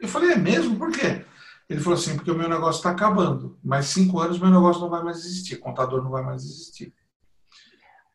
Eu 0.00 0.08
falei, 0.08 0.32
é 0.32 0.36
mesmo? 0.36 0.76
Por 0.76 0.90
quê? 0.90 1.24
Ele 1.68 1.80
falou 1.80 1.98
assim, 1.98 2.16
porque 2.16 2.30
o 2.30 2.36
meu 2.36 2.48
negócio 2.48 2.78
está 2.78 2.90
acabando. 2.90 3.58
Mais 3.62 3.86
cinco 3.86 4.20
anos 4.20 4.38
meu 4.38 4.50
negócio 4.50 4.80
não 4.80 4.90
vai 4.90 5.02
mais 5.02 5.18
existir, 5.18 5.56
contador 5.56 6.02
não 6.02 6.10
vai 6.10 6.22
mais 6.22 6.42
existir. 6.42 6.92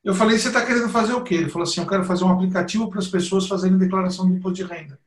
Eu 0.04 0.14
falei, 0.14 0.38
você 0.38 0.48
está 0.48 0.66
querendo 0.66 0.90
fazer 0.90 1.14
o 1.14 1.24
quê? 1.24 1.36
Ele 1.36 1.50
falou 1.50 1.68
assim, 1.68 1.82
eu 1.82 1.88
quero 1.88 2.06
fazer 2.06 2.24
um 2.24 2.32
aplicativo 2.32 2.90
para 2.90 3.00
as 3.00 3.08
pessoas 3.08 3.48
fazerem 3.48 3.78
declaração 3.78 4.26
de 4.26 4.34
imposto 4.34 4.56
de 4.56 4.64
renda. 4.64 5.00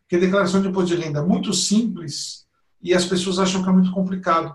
Porque 0.00 0.18
declaração 0.18 0.60
de 0.60 0.68
imposto 0.68 0.94
de 0.94 1.02
renda 1.02 1.20
é 1.20 1.22
muito 1.22 1.52
simples 1.52 2.46
e 2.80 2.94
as 2.94 3.04
pessoas 3.04 3.38
acham 3.38 3.62
que 3.62 3.68
é 3.68 3.72
muito 3.72 3.90
complicado. 3.90 4.54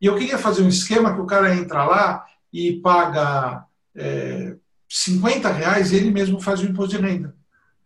E 0.00 0.06
eu 0.06 0.16
queria 0.16 0.38
fazer 0.38 0.62
um 0.62 0.68
esquema 0.68 1.14
que 1.14 1.20
o 1.20 1.26
cara 1.26 1.54
entra 1.54 1.84
lá 1.84 2.26
e 2.52 2.80
paga 2.80 3.64
é, 3.94 4.56
50 4.88 5.50
reais 5.50 5.92
e 5.92 5.96
ele 5.96 6.10
mesmo 6.10 6.40
faz 6.40 6.60
o 6.60 6.66
imposto 6.66 6.96
de 6.96 7.02
renda. 7.02 7.34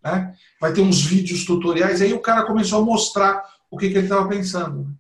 Né? 0.02 0.34
Vai 0.60 0.72
ter 0.72 0.80
uns 0.80 1.02
vídeos 1.02 1.44
tutoriais, 1.44 2.00
aí 2.00 2.12
o 2.12 2.20
cara 2.20 2.44
começou 2.46 2.80
a 2.80 2.84
mostrar 2.84 3.42
o 3.70 3.78
que, 3.78 3.88
que 3.88 3.96
ele 3.96 4.06
estava 4.06 4.28
pensando. 4.28 4.94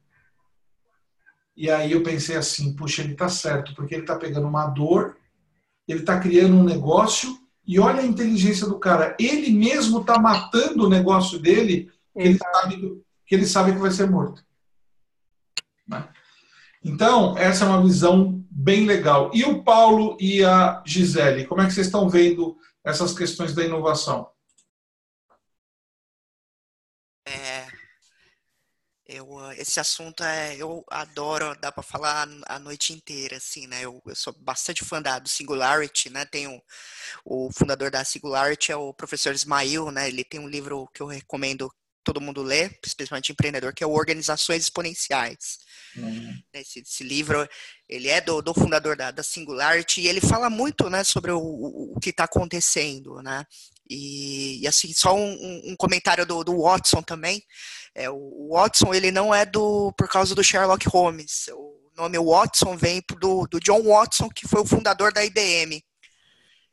E 1.56 1.70
aí 1.70 1.92
eu 1.92 2.02
pensei 2.02 2.36
assim, 2.36 2.74
puxa, 2.74 3.02
ele 3.02 3.12
está 3.12 3.28
certo, 3.28 3.74
porque 3.74 3.94
ele 3.94 4.02
está 4.02 4.16
pegando 4.16 4.46
uma 4.46 4.66
dor, 4.66 5.16
ele 5.86 6.00
está 6.00 6.18
criando 6.18 6.54
um 6.54 6.64
negócio, 6.64 7.38
e 7.66 7.78
olha 7.78 8.00
a 8.00 8.06
inteligência 8.06 8.66
do 8.66 8.78
cara. 8.78 9.16
Ele 9.18 9.50
mesmo 9.50 10.00
está 10.00 10.18
matando 10.18 10.86
o 10.86 10.88
negócio 10.88 11.38
dele, 11.38 11.90
que 12.14 12.22
ele, 12.22 12.38
sabe, 12.38 13.02
que 13.26 13.34
ele 13.34 13.46
sabe 13.46 13.72
que 13.72 13.78
vai 13.78 13.90
ser 13.90 14.10
morto. 14.10 14.44
Né? 15.86 16.08
Então, 16.82 17.36
essa 17.36 17.64
é 17.64 17.68
uma 17.68 17.82
visão 17.82 18.42
bem 18.50 18.86
legal. 18.86 19.30
E 19.34 19.44
o 19.44 19.62
Paulo 19.62 20.16
e 20.18 20.44
a 20.44 20.82
Gisele, 20.86 21.46
como 21.46 21.60
é 21.60 21.66
que 21.66 21.72
vocês 21.72 21.86
estão 21.86 22.08
vendo 22.08 22.56
essas 22.82 23.12
questões 23.16 23.54
da 23.54 23.64
inovação? 23.64 24.28
Eu, 29.12 29.38
ah, 29.40 29.56
esse 29.56 29.80
assunto 29.80 30.22
é, 30.22 30.54
eu 30.56 30.84
adoro, 30.88 31.58
dá 31.60 31.72
para 31.72 31.82
falar 31.82 32.28
a 32.46 32.58
noite 32.60 32.92
inteira, 32.92 33.38
assim, 33.38 33.66
né? 33.66 33.84
Eu, 33.84 34.00
eu, 34.06 34.14
sou 34.14 34.32
bastante 34.38 34.84
fã 34.84 35.02
da, 35.02 35.18
do 35.18 35.28
Singularity, 35.28 36.08
né? 36.10 36.24
Tem 36.24 36.46
um, 36.46 36.60
o 37.24 37.50
fundador 37.52 37.90
da 37.90 38.04
Singularity 38.04 38.70
é 38.70 38.76
o 38.76 38.94
professor 38.94 39.34
Ismail, 39.34 39.90
né? 39.90 40.06
Ele 40.08 40.22
tem 40.22 40.38
um 40.38 40.48
livro 40.48 40.88
que 40.94 41.02
eu 41.02 41.08
recomendo 41.08 41.68
todo 42.04 42.20
mundo 42.20 42.40
ler, 42.40 42.78
especialmente 42.86 43.32
empreendedor, 43.32 43.74
que 43.74 43.82
é 43.82 43.86
o 43.86 43.92
Organizações 43.92 44.62
Exponenciais. 44.62 45.58
Uhum. 45.96 46.32
Esse, 46.52 46.80
esse, 46.80 47.02
livro, 47.02 47.46
ele 47.88 48.08
é 48.08 48.20
do, 48.20 48.40
do 48.40 48.54
fundador 48.54 48.96
da, 48.96 49.10
da, 49.10 49.22
Singularity 49.22 50.02
e 50.02 50.08
ele 50.08 50.20
fala 50.20 50.48
muito, 50.48 50.88
né, 50.88 51.02
sobre 51.04 51.32
o, 51.32 51.40
o 51.40 52.00
que 52.00 52.10
está 52.10 52.24
acontecendo, 52.24 53.20
né? 53.22 53.44
E, 53.90 54.60
e, 54.62 54.68
assim, 54.68 54.92
só 54.94 55.16
um, 55.16 55.72
um 55.72 55.76
comentário 55.76 56.24
do, 56.24 56.44
do 56.44 56.62
Watson 56.62 57.02
também. 57.02 57.42
É, 57.92 58.08
o 58.08 58.50
Watson, 58.52 58.94
ele 58.94 59.10
não 59.10 59.34
é 59.34 59.44
do 59.44 59.92
por 59.94 60.08
causa 60.08 60.32
do 60.32 60.44
Sherlock 60.44 60.88
Holmes. 60.88 61.48
O 61.48 61.90
nome 61.96 62.16
Watson 62.16 62.76
vem 62.76 63.02
do, 63.18 63.48
do 63.48 63.58
John 63.58 63.82
Watson, 63.82 64.28
que 64.28 64.46
foi 64.46 64.60
o 64.60 64.66
fundador 64.66 65.12
da 65.12 65.24
IBM. 65.24 65.84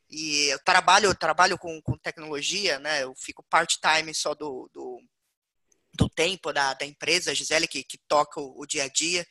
E 0.08 0.46
eu 0.46 0.58
trabalho, 0.60 1.06
eu 1.06 1.14
trabalho 1.14 1.58
com, 1.58 1.82
com 1.82 1.98
tecnologia, 1.98 2.78
né? 2.78 3.02
Eu 3.02 3.12
fico 3.16 3.44
part-time 3.50 4.14
só 4.14 4.32
do, 4.32 4.70
do, 4.72 5.02
do, 5.94 6.08
tempo 6.08 6.52
da, 6.52 6.72
da 6.72 6.86
empresa, 6.86 7.32
a 7.32 7.34
Gisele, 7.34 7.66
que, 7.66 7.82
que 7.82 7.98
toca 8.06 8.40
o, 8.40 8.62
o, 8.62 8.64
dia 8.64 8.84
a 8.84 8.88
dia. 8.88 9.26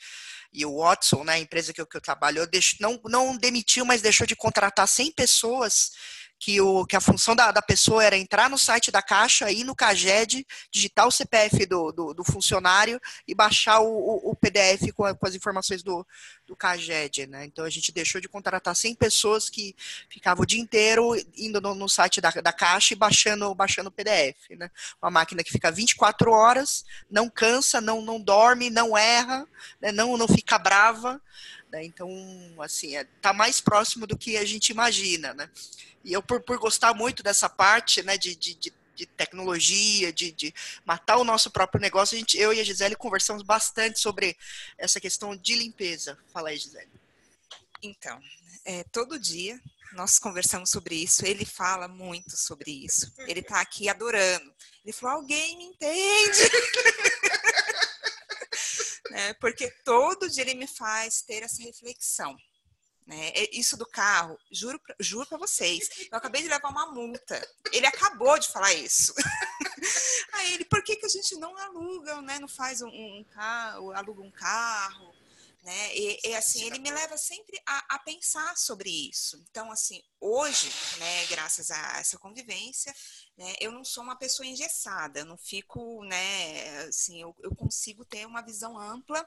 E 0.51 0.65
o 0.65 0.77
Watson, 0.77 1.23
né, 1.23 1.33
a 1.33 1.39
empresa 1.39 1.73
que 1.73 1.79
eu, 1.79 1.87
que 1.87 1.97
eu 1.97 2.01
trabalho, 2.01 2.39
eu 2.39 2.47
deixo, 2.47 2.75
não, 2.81 2.99
não 3.05 3.37
demitiu, 3.37 3.85
mas 3.85 4.01
deixou 4.01 4.27
de 4.27 4.35
contratar 4.35 4.87
100 4.87 5.13
pessoas 5.13 5.91
que, 6.39 6.61
o, 6.61 6.85
que 6.85 6.95
a 6.95 7.01
função 7.01 7.35
da, 7.35 7.51
da 7.51 7.61
pessoa 7.61 8.03
era 8.03 8.17
entrar 8.17 8.49
no 8.49 8.57
site 8.57 8.91
da 8.91 9.01
Caixa, 9.01 9.51
ir 9.51 9.63
no 9.63 9.75
CAGED, 9.75 10.45
digitar 10.71 11.07
o 11.07 11.11
CPF 11.11 11.65
do, 11.65 11.91
do, 11.91 12.13
do 12.13 12.23
funcionário 12.23 12.99
e 13.27 13.33
baixar 13.33 13.79
o, 13.79 13.87
o, 13.87 14.31
o 14.31 14.35
PDF 14.35 14.91
com, 14.93 15.03
a, 15.03 15.15
com, 15.15 15.27
as 15.27 15.35
informações 15.35 15.81
do, 15.81 16.05
do 16.45 16.55
CAGED. 16.55 17.27
Né? 17.27 17.45
Então 17.45 17.65
a 17.65 17.69
gente 17.69 17.91
deixou 17.91 18.21
de 18.21 18.29
contratar 18.29 18.75
100 18.75 18.95
pessoas 18.95 19.49
que 19.49 19.75
ficavam 20.09 20.43
o 20.43 20.45
dia 20.45 20.61
inteiro 20.61 21.15
indo 21.35 21.59
no, 21.59 21.73
no 21.73 21.89
site 21.89 22.21
da, 22.21 22.29
da 22.29 22.53
Caixa 22.53 22.93
e 22.93 22.97
baixando, 22.97 23.53
baixando 23.55 23.89
o 23.89 23.91
PDF. 23.91 24.49
Né? 24.51 24.69
Uma 25.01 25.09
máquina 25.09 25.43
que 25.43 25.51
fica 25.51 25.71
24 25.71 26.31
horas, 26.31 26.85
não 27.09 27.29
cansa, 27.29 27.81
não, 27.81 28.01
não 28.01 28.21
dorme, 28.21 28.69
não 28.69 28.95
erra, 28.97 29.47
né? 29.81 29.91
não, 29.91 30.17
não 30.17 30.27
fica 30.27 30.57
brava. 30.59 31.21
Né? 31.71 31.83
Então, 31.83 32.09
assim, 32.59 32.95
está 32.95 33.31
é, 33.31 33.33
mais 33.33 33.59
próximo 33.59 34.07
do 34.07 34.17
que 34.17 34.37
a 34.37 34.45
gente 34.45 34.69
imagina, 34.69 35.33
né? 35.33 35.49
E 36.07 36.13
eu, 36.13 36.23
por, 36.23 36.41
por 36.41 36.57
gostar 36.57 36.93
muito 36.93 37.21
dessa 37.21 37.49
parte, 37.49 38.01
né, 38.01 38.17
de, 38.17 38.35
de, 38.35 38.55
de 38.55 38.73
de 38.97 39.05
tecnologia, 39.05 40.11
de, 40.11 40.31
de, 40.31 40.51
matar 40.83 41.17
o 41.17 41.23
nosso 41.23 41.51
próprio 41.51 41.79
negócio, 41.79 42.15
a 42.15 42.19
gente, 42.19 42.35
eu 42.35 42.51
e 42.51 42.59
a 42.59 42.63
Gisele 42.63 42.95
conversamos 42.95 43.43
bastante 43.43 43.99
sobre 43.99 44.35
essa 44.75 44.99
questão 44.99 45.35
de 45.35 45.55
limpeza. 45.55 46.17
Fala 46.33 46.49
aí, 46.49 46.57
Gisele. 46.57 46.89
Então, 47.83 48.19
é, 48.65 48.83
todo 48.85 49.19
dia 49.19 49.61
nós 49.93 50.19
conversamos 50.19 50.69
sobre 50.69 50.95
isso, 50.95 51.25
ele 51.25 51.45
fala 51.45 51.87
muito 51.87 52.35
sobre 52.35 52.85
isso. 52.85 53.13
Ele 53.19 53.39
está 53.39 53.61
aqui 53.61 53.87
adorando. 53.87 54.53
Ele 54.83 54.91
falou: 54.91 55.17
alguém 55.17 55.57
me 55.57 55.65
entende? 55.65 56.39
é, 59.13 59.33
porque 59.35 59.69
todo 59.85 60.29
dia 60.29 60.43
ele 60.43 60.55
me 60.55 60.67
faz 60.67 61.21
ter 61.21 61.43
essa 61.43 61.61
reflexão. 61.61 62.35
Né? 63.07 63.31
Isso 63.53 63.77
do 63.77 63.85
carro, 63.85 64.37
juro, 64.51 64.77
juro 64.99 65.25
para 65.25 65.37
vocês, 65.37 65.89
eu 66.11 66.17
acabei 66.17 66.41
de 66.41 66.49
levar 66.49 66.67
uma 66.67 66.91
multa. 66.91 67.41
Ele 67.71 67.85
acabou 67.85 68.37
de 68.37 68.49
falar 68.49 68.73
isso. 68.73 69.13
Aí 70.33 70.55
ele, 70.55 70.65
por 70.65 70.83
que, 70.83 70.97
que 70.97 71.05
a 71.05 71.09
gente 71.09 71.35
não 71.37 71.57
aluga, 71.57 72.21
né? 72.21 72.37
Não 72.37 72.49
faz 72.49 72.81
um, 72.81 72.89
um 72.89 73.23
carro, 73.31 73.93
aluga 73.93 74.21
um 74.21 74.29
carro, 74.29 75.15
né? 75.63 75.95
E, 75.95 76.19
e 76.21 76.35
assim, 76.35 76.65
ele 76.65 76.79
me 76.79 76.91
leva 76.91 77.17
sempre 77.17 77.57
a, 77.65 77.95
a, 77.95 77.99
pensar 77.99 78.57
sobre 78.57 78.89
isso. 78.89 79.41
Então, 79.49 79.71
assim, 79.71 80.03
hoje, 80.19 80.69
né, 80.97 81.25
graças 81.27 81.71
a 81.71 81.99
essa 81.99 82.17
convivência, 82.17 82.93
né, 83.37 83.55
eu 83.61 83.71
não 83.71 83.85
sou 83.85 84.03
uma 84.03 84.17
pessoa 84.17 84.45
engessada, 84.45 85.19
eu 85.19 85.25
não 85.25 85.37
fico, 85.37 86.03
né, 86.03 86.79
assim, 86.87 87.21
eu, 87.21 87.33
eu 87.39 87.55
consigo 87.55 88.03
ter 88.03 88.25
uma 88.25 88.41
visão 88.41 88.77
ampla 88.77 89.25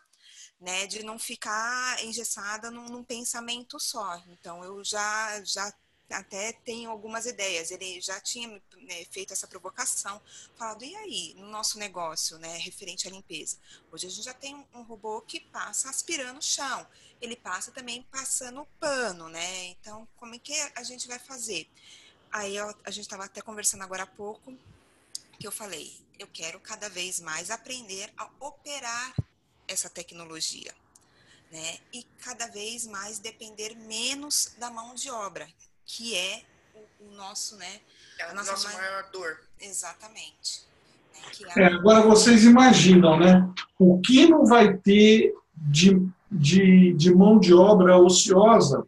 né, 0.61 0.87
de 0.87 1.03
não 1.03 1.19
ficar 1.19 2.05
engessada 2.05 2.71
num, 2.71 2.89
num 2.89 3.03
pensamento 3.03 3.81
só. 3.81 4.23
Então, 4.29 4.63
eu 4.63 4.85
já, 4.85 5.43
já 5.43 5.73
até 6.11 6.53
tenho 6.53 6.91
algumas 6.91 7.25
ideias. 7.25 7.71
Ele 7.71 8.01
já 8.01 8.21
tinha 8.21 8.49
né, 8.49 9.05
feito 9.11 9.33
essa 9.33 9.47
provocação, 9.47 10.21
falado, 10.57 10.85
e 10.85 10.95
aí, 10.97 11.35
no 11.37 11.49
nosso 11.49 11.79
negócio, 11.79 12.39
né, 12.39 12.59
referente 12.59 13.09
à 13.09 13.11
limpeza? 13.11 13.57
Hoje 13.91 14.07
a 14.07 14.11
gente 14.11 14.25
já 14.25 14.35
tem 14.35 14.67
um 14.75 14.83
robô 14.83 15.23
que 15.23 15.41
passa 15.41 15.89
aspirando 15.89 16.39
o 16.39 16.43
chão. 16.43 16.87
Ele 17.21 17.37
passa 17.37 17.71
também 17.71 18.03
passando 18.11 18.67
pano, 18.79 19.29
né? 19.29 19.67
Então, 19.67 20.07
como 20.17 20.35
é 20.35 20.39
que 20.39 20.55
a 20.75 20.83
gente 20.83 21.07
vai 21.07 21.19
fazer? 21.19 21.69
Aí 22.33 22.57
eu, 22.57 22.75
a 22.85 22.91
gente 22.91 23.05
estava 23.05 23.25
até 23.25 23.41
conversando 23.41 23.83
agora 23.83 24.05
há 24.05 24.07
pouco, 24.07 24.57
que 25.39 25.47
eu 25.47 25.53
falei, 25.53 25.99
eu 26.19 26.27
quero 26.27 26.61
cada 26.61 26.89
vez 26.89 27.19
mais 27.19 27.51
aprender 27.51 28.13
a 28.17 28.31
operar 28.41 29.15
essa 29.71 29.89
tecnologia, 29.89 30.75
né? 31.51 31.79
E 31.93 32.05
cada 32.21 32.47
vez 32.49 32.87
mais 32.87 33.19
depender 33.19 33.75
menos 33.75 34.55
da 34.59 34.71
mão 34.71 34.95
de 34.95 35.11
obra, 35.11 35.49
que 35.87 36.17
é 36.17 36.43
o, 36.75 37.07
o 37.07 37.11
nosso, 37.13 37.57
né? 37.57 37.81
É 38.19 38.25
a 38.25 38.35
nossa 38.35 38.69
maior, 38.69 38.81
maior 38.81 39.11
dor. 39.11 39.41
Exatamente. 39.61 40.63
Né? 41.41 41.53
É, 41.57 41.67
agora 41.67 42.03
vocês 42.03 42.45
imaginam, 42.45 43.19
né? 43.19 43.49
O 43.79 44.01
que 44.01 44.27
não 44.27 44.47
vai 44.47 44.77
ter 44.77 45.35
de, 45.55 45.91
de, 46.31 46.95
de 46.95 47.15
mão 47.15 47.39
de 47.39 47.53
obra 47.55 47.99
ociosa 47.99 48.87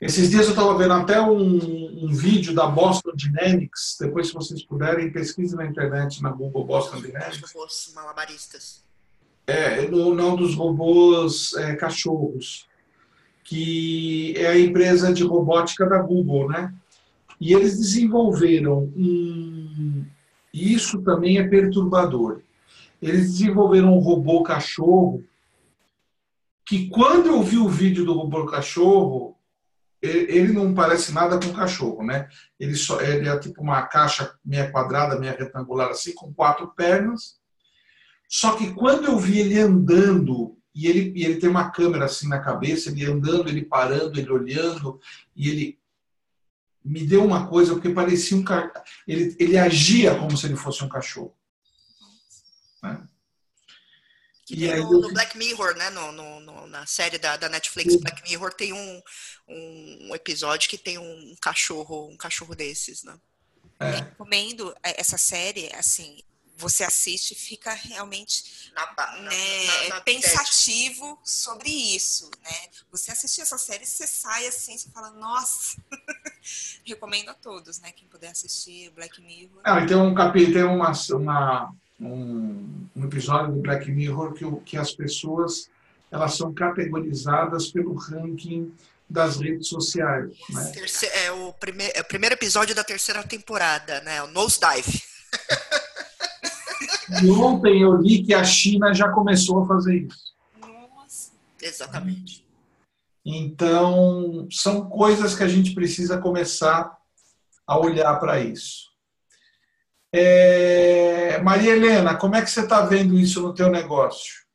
esses 0.00 0.30
dias 0.30 0.44
eu 0.44 0.50
estava 0.50 0.76
vendo 0.76 0.92
até 0.92 1.20
um, 1.20 2.04
um, 2.04 2.12
vídeo 2.12 2.54
da 2.54 2.66
Boston 2.66 3.12
Dynamics. 3.14 3.96
Depois, 3.98 4.28
se 4.28 4.34
vocês 4.34 4.62
puderem, 4.62 5.10
pesquise 5.10 5.56
na 5.56 5.64
internet, 5.64 6.22
na 6.22 6.30
Google 6.30 6.64
Boston 6.64 7.00
Dynamics. 7.00 7.54
Os 7.54 7.92
malabaristas. 7.94 8.84
É, 9.46 9.88
não 9.88 10.34
dos 10.34 10.54
robôs 10.54 11.54
é, 11.54 11.76
cachorros, 11.76 12.66
que 13.44 14.34
é 14.36 14.48
a 14.48 14.58
empresa 14.58 15.12
de 15.12 15.22
robótica 15.22 15.86
da 15.86 15.98
Google, 15.98 16.48
né? 16.48 16.74
E 17.40 17.52
eles 17.52 17.78
desenvolveram 17.78 18.90
um. 18.96 20.04
Isso 20.52 21.02
também 21.02 21.38
é 21.38 21.46
perturbador. 21.46 22.40
Eles 23.00 23.32
desenvolveram 23.32 23.94
um 23.94 24.00
robô 24.00 24.42
cachorro 24.42 25.22
que, 26.64 26.88
quando 26.88 27.26
eu 27.26 27.42
vi 27.42 27.58
o 27.58 27.68
vídeo 27.68 28.04
do 28.04 28.14
robô 28.14 28.46
cachorro, 28.46 29.36
ele 30.02 30.52
não 30.52 30.74
parece 30.74 31.12
nada 31.12 31.38
com 31.38 31.52
cachorro, 31.52 32.02
né? 32.02 32.28
Ele, 32.58 32.74
só, 32.74 33.00
ele 33.00 33.28
é 33.28 33.38
tipo 33.38 33.62
uma 33.62 33.82
caixa 33.82 34.34
meia 34.44 34.70
quadrada, 34.70 35.18
meia 35.18 35.36
retangular, 35.38 35.90
assim, 35.90 36.12
com 36.14 36.32
quatro 36.32 36.68
pernas. 36.74 37.38
Só 38.28 38.56
que 38.56 38.72
quando 38.72 39.04
eu 39.04 39.18
vi 39.18 39.38
ele 39.38 39.58
andando, 39.58 40.56
e 40.74 40.86
ele, 40.86 41.12
e 41.16 41.24
ele 41.24 41.40
tem 41.40 41.48
uma 41.48 41.70
câmera 41.70 42.04
assim 42.04 42.28
na 42.28 42.40
cabeça, 42.40 42.90
ele 42.90 43.04
andando, 43.04 43.48
ele 43.48 43.64
parando, 43.64 44.18
ele 44.18 44.30
olhando, 44.30 45.00
e 45.34 45.48
ele 45.48 45.78
me 46.84 47.04
deu 47.04 47.24
uma 47.24 47.48
coisa, 47.48 47.72
porque 47.72 47.90
parecia 47.90 48.36
um 48.36 48.44
ele, 49.06 49.34
ele 49.38 49.58
agia 49.58 50.14
como 50.14 50.36
se 50.36 50.46
ele 50.46 50.56
fosse 50.56 50.84
um 50.84 50.88
cachorro. 50.88 51.34
Né? 52.82 53.08
E 54.48 54.70
aí, 54.70 54.80
no, 54.80 55.00
no, 55.00 55.12
Black 55.12 55.36
Mirror, 55.36 55.76
né? 55.76 55.90
No, 55.90 56.12
no, 56.12 56.40
no, 56.40 56.66
na 56.68 56.86
série 56.86 57.18
da, 57.18 57.36
da 57.36 57.48
Netflix. 57.48 57.96
Black 57.96 58.22
Mirror 58.22 58.52
tem 58.54 58.72
um, 58.72 59.02
um, 59.48 60.14
episódio 60.14 60.70
que 60.70 60.78
tem 60.78 60.98
um 60.98 61.34
cachorro, 61.40 62.08
um 62.08 62.16
cachorro 62.16 62.54
desses, 62.54 63.02
né? 63.02 63.18
É. 63.80 63.90
Recomendo 63.90 64.72
é, 64.84 65.00
essa 65.00 65.18
série, 65.18 65.72
assim, 65.74 66.22
você 66.56 66.84
assiste 66.84 67.32
e 67.32 67.34
fica 67.34 67.72
realmente 67.72 68.72
na, 68.74 68.86
na, 68.96 69.22
né, 69.22 69.88
na, 69.88 70.00
pensativo 70.00 71.18
sobre 71.22 71.68
isso, 71.68 72.30
né? 72.42 72.56
Você 72.90 73.12
assistir 73.12 73.42
essa 73.42 73.58
série, 73.58 73.84
você 73.84 74.06
sai 74.06 74.46
assim, 74.46 74.76
você 74.76 74.88
fala, 74.90 75.10
nossa, 75.10 75.76
recomendo 76.84 77.28
a 77.28 77.34
todos, 77.34 77.78
né? 77.80 77.92
Quem 77.92 78.08
puder 78.08 78.30
assistir 78.30 78.90
Black 78.90 79.20
Mirror. 79.20 79.60
Ah, 79.64 79.84
tem 79.84 79.96
um 79.96 80.14
capítulo, 80.14 80.54
tem 80.54 80.64
uma, 80.64 80.92
uma 81.10 81.74
um, 82.00 82.88
um, 82.96 83.04
episódio 83.04 83.54
do 83.54 83.60
Black 83.60 83.90
Mirror 83.90 84.32
que, 84.32 84.44
que 84.64 84.76
as 84.76 84.92
pessoas 84.92 85.68
elas 86.10 86.34
são 86.36 86.54
categorizadas 86.54 87.70
pelo 87.70 87.94
ranking 87.94 88.72
das 89.08 89.40
redes 89.40 89.68
sociais. 89.68 90.32
Né? 90.50 90.72
É, 91.12 91.30
o 91.30 91.52
primeir, 91.52 91.92
é 91.94 92.00
o 92.00 92.04
primeiro 92.04 92.34
episódio 92.34 92.74
da 92.74 92.82
terceira 92.82 93.22
temporada, 93.22 94.00
né? 94.00 94.22
O 94.22 94.28
Nosedive. 94.28 95.05
E 97.22 97.30
ontem 97.30 97.82
eu 97.82 97.96
li 97.96 98.24
que 98.24 98.34
a 98.34 98.42
China 98.42 98.92
já 98.92 99.10
começou 99.10 99.62
a 99.62 99.66
fazer 99.66 100.06
isso. 100.06 100.34
Nossa. 100.60 101.32
Exatamente. 101.62 102.44
Então, 103.24 104.46
são 104.50 104.88
coisas 104.88 105.34
que 105.34 105.42
a 105.42 105.48
gente 105.48 105.74
precisa 105.74 106.18
começar 106.18 106.96
a 107.66 107.78
olhar 107.78 108.14
para 108.20 108.40
isso. 108.40 108.90
É... 110.12 111.38
Maria 111.42 111.72
Helena, 111.72 112.16
como 112.16 112.36
é 112.36 112.42
que 112.42 112.50
você 112.50 112.60
está 112.60 112.82
vendo 112.82 113.18
isso 113.18 113.42
no 113.42 113.52
teu 113.52 113.68
negócio? 113.68 114.46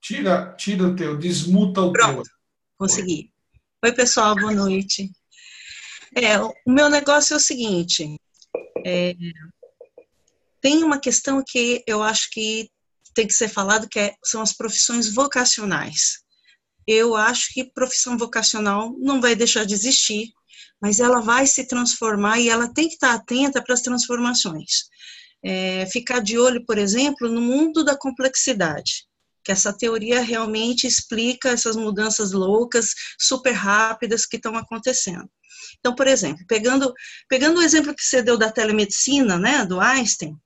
Tira, 0.00 0.54
tira 0.56 0.84
o 0.84 0.96
teu, 0.96 1.16
desmuta 1.16 1.80
o 1.80 1.92
Pronto, 1.92 2.22
teu. 2.22 2.32
consegui. 2.76 3.32
Oi, 3.82 3.92
pessoal, 3.92 4.34
boa 4.34 4.52
noite. 4.52 5.10
É, 6.14 6.38
o 6.40 6.52
meu 6.66 6.88
negócio 6.88 7.34
é 7.34 7.36
o 7.36 7.40
seguinte, 7.40 8.18
é, 8.84 9.14
tem 10.60 10.82
uma 10.82 10.98
questão 10.98 11.42
que 11.46 11.82
eu 11.86 12.02
acho 12.02 12.30
que 12.30 12.68
tem 13.14 13.26
que 13.26 13.32
ser 13.32 13.48
falado, 13.48 13.88
que 13.88 13.98
é, 13.98 14.14
são 14.24 14.42
as 14.42 14.52
profissões 14.52 15.12
vocacionais. 15.12 16.22
Eu 16.86 17.14
acho 17.14 17.52
que 17.52 17.72
profissão 17.72 18.18
vocacional 18.18 18.94
não 18.98 19.20
vai 19.20 19.34
deixar 19.34 19.64
de 19.64 19.74
existir, 19.74 20.28
mas 20.80 21.00
ela 21.00 21.20
vai 21.20 21.46
se 21.46 21.66
transformar 21.66 22.40
e 22.40 22.48
ela 22.48 22.72
tem 22.72 22.88
que 22.88 22.94
estar 22.94 23.14
atenta 23.14 23.62
para 23.62 23.74
as 23.74 23.80
transformações. 23.80 24.84
É, 25.42 25.86
ficar 25.86 26.20
de 26.20 26.38
olho, 26.38 26.64
por 26.64 26.78
exemplo, 26.78 27.28
no 27.28 27.40
mundo 27.40 27.84
da 27.84 27.96
complexidade 27.96 29.06
que 29.44 29.52
essa 29.52 29.76
teoria 29.76 30.20
realmente 30.20 30.86
explica 30.86 31.50
essas 31.50 31.76
mudanças 31.76 32.32
loucas, 32.32 32.94
super 33.20 33.52
rápidas 33.52 34.26
que 34.26 34.36
estão 34.36 34.56
acontecendo. 34.56 35.28
Então, 35.78 35.94
por 35.94 36.06
exemplo, 36.06 36.44
pegando, 36.48 36.92
pegando 37.28 37.60
o 37.60 37.62
exemplo 37.62 37.94
que 37.94 38.02
você 38.02 38.22
deu 38.22 38.38
da 38.38 38.50
telemedicina, 38.50 39.38
né, 39.38 39.64
do 39.64 39.80
Einstein, 39.80 40.36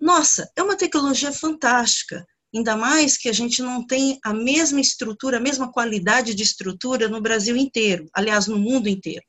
nossa, 0.00 0.48
é 0.54 0.62
uma 0.62 0.76
tecnologia 0.76 1.32
fantástica, 1.32 2.24
ainda 2.54 2.76
mais 2.76 3.16
que 3.16 3.28
a 3.28 3.32
gente 3.32 3.62
não 3.62 3.86
tem 3.86 4.18
a 4.24 4.32
mesma 4.32 4.80
estrutura, 4.80 5.38
a 5.38 5.40
mesma 5.40 5.72
qualidade 5.72 6.34
de 6.34 6.42
estrutura 6.42 7.08
no 7.08 7.20
Brasil 7.20 7.56
inteiro, 7.56 8.08
aliás, 8.14 8.46
no 8.46 8.58
mundo 8.58 8.88
inteiro. 8.88 9.24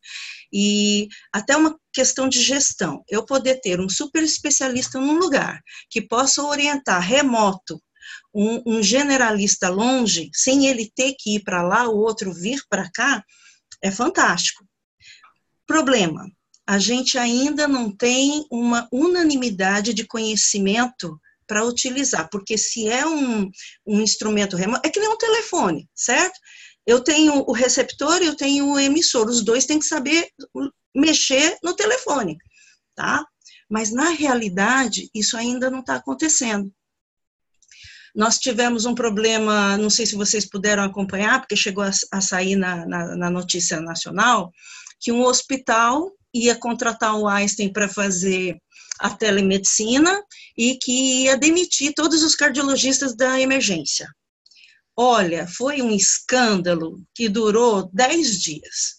E 0.53 1.07
até 1.33 1.55
uma 1.55 1.77
questão 1.93 2.29
de 2.29 2.41
gestão. 2.41 3.03
Eu 3.09 3.25
poder 3.25 3.59
ter 3.61 3.79
um 3.79 3.89
super 3.89 4.23
especialista 4.23 4.99
num 4.99 5.17
lugar 5.17 5.61
que 5.89 6.01
possa 6.01 6.43
orientar 6.43 7.01
remoto 7.01 7.81
um, 8.37 8.61
um 8.67 8.83
generalista 8.83 9.67
longe, 9.67 10.29
sem 10.31 10.67
ele 10.67 10.91
ter 10.95 11.15
que 11.17 11.37
ir 11.37 11.43
para 11.43 11.63
lá, 11.63 11.89
o 11.89 11.97
outro 11.97 12.31
vir 12.31 12.61
para 12.69 12.87
cá, 12.91 13.23
é 13.81 13.89
fantástico. 13.89 14.63
Problema: 15.65 16.29
a 16.67 16.77
gente 16.77 17.17
ainda 17.17 17.67
não 17.67 17.89
tem 17.89 18.45
uma 18.51 18.87
unanimidade 18.91 19.91
de 19.91 20.05
conhecimento 20.05 21.19
para 21.47 21.65
utilizar, 21.65 22.29
porque 22.29 22.57
se 22.57 22.87
é 22.87 23.07
um, 23.07 23.49
um 23.87 24.01
instrumento 24.01 24.55
remoto, 24.55 24.85
é 24.85 24.91
que 24.91 24.99
nem 24.99 25.09
um 25.09 25.17
telefone, 25.17 25.89
certo? 25.95 26.37
Eu 26.85 27.01
tenho 27.01 27.43
o 27.47 27.53
receptor 27.53 28.21
e 28.21 28.27
eu 28.27 28.35
tenho 28.35 28.67
o 28.67 28.79
emissor, 28.79 29.27
os 29.27 29.41
dois 29.41 29.65
têm 29.65 29.79
que 29.79 29.85
saber 29.85 30.29
mexer 30.95 31.57
no 31.63 31.73
telefone, 31.73 32.37
tá? 32.95 33.25
Mas 33.69 33.91
na 33.91 34.09
realidade, 34.09 35.09
isso 35.13 35.35
ainda 35.35 35.71
não 35.71 35.79
está 35.79 35.95
acontecendo. 35.95 36.71
Nós 38.17 38.39
tivemos 38.39 38.87
um 38.87 38.95
problema, 38.95 39.77
não 39.77 39.91
sei 39.91 40.07
se 40.07 40.15
vocês 40.15 40.43
puderam 40.43 40.81
acompanhar, 40.81 41.39
porque 41.39 41.55
chegou 41.55 41.83
a, 41.83 41.91
a 42.11 42.19
sair 42.19 42.55
na, 42.55 42.83
na, 42.87 43.15
na 43.15 43.29
notícia 43.29 43.79
nacional, 43.79 44.51
que 44.99 45.11
um 45.11 45.23
hospital 45.23 46.11
ia 46.33 46.55
contratar 46.55 47.15
o 47.15 47.27
Einstein 47.27 47.71
para 47.71 47.87
fazer 47.87 48.57
a 48.99 49.11
telemedicina 49.11 50.19
e 50.57 50.79
que 50.81 51.25
ia 51.25 51.37
demitir 51.37 51.93
todos 51.93 52.23
os 52.23 52.33
cardiologistas 52.33 53.15
da 53.15 53.39
emergência. 53.39 54.09
Olha, 54.95 55.47
foi 55.47 55.79
um 55.83 55.91
escândalo 55.91 56.99
que 57.13 57.29
durou 57.29 57.87
10 57.93 58.41
dias. 58.41 58.97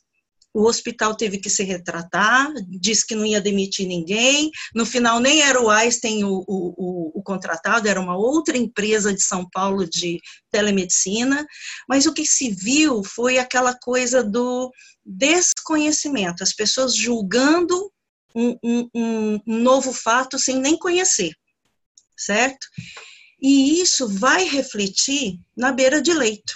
O 0.54 0.66
hospital 0.66 1.14
teve 1.14 1.38
que 1.38 1.50
se 1.50 1.62
retratar, 1.62 2.50
disse 2.68 3.06
que 3.06 3.14
não 3.14 3.24
ia 3.24 3.40
demitir 3.40 3.86
ninguém. 3.86 4.50
No 4.74 4.86
final, 4.86 5.20
nem 5.20 5.42
era 5.42 5.62
o 5.62 5.70
Einstein 5.70 6.24
o, 6.24 6.42
o, 6.48 7.18
o, 7.18 7.22
contratado, 7.22 7.86
era 7.86 8.00
uma 8.00 8.16
outra 8.16 8.56
empresa 8.56 9.12
de 9.12 9.22
São 9.22 9.46
Paulo 9.50 9.88
de 9.88 10.18
telemedicina. 10.50 11.46
Mas 11.88 12.06
o 12.06 12.14
que 12.14 12.26
se 12.26 12.50
viu 12.50 13.04
foi 13.04 13.38
aquela 13.38 13.74
coisa 13.74 14.24
do 14.24 14.72
desconhecimento, 15.04 16.42
as 16.42 16.52
pessoas 16.52 16.94
julgando 16.94 17.90
um, 18.34 18.56
um, 18.62 18.88
um 18.94 19.40
novo 19.46 19.92
fato 19.92 20.38
sem 20.38 20.58
nem 20.58 20.78
conhecer, 20.78 21.32
certo? 22.16 22.66
E 23.40 23.80
isso 23.80 24.08
vai 24.08 24.44
refletir 24.44 25.38
na 25.56 25.72
beira 25.72 26.02
de 26.02 26.12
leito. 26.12 26.54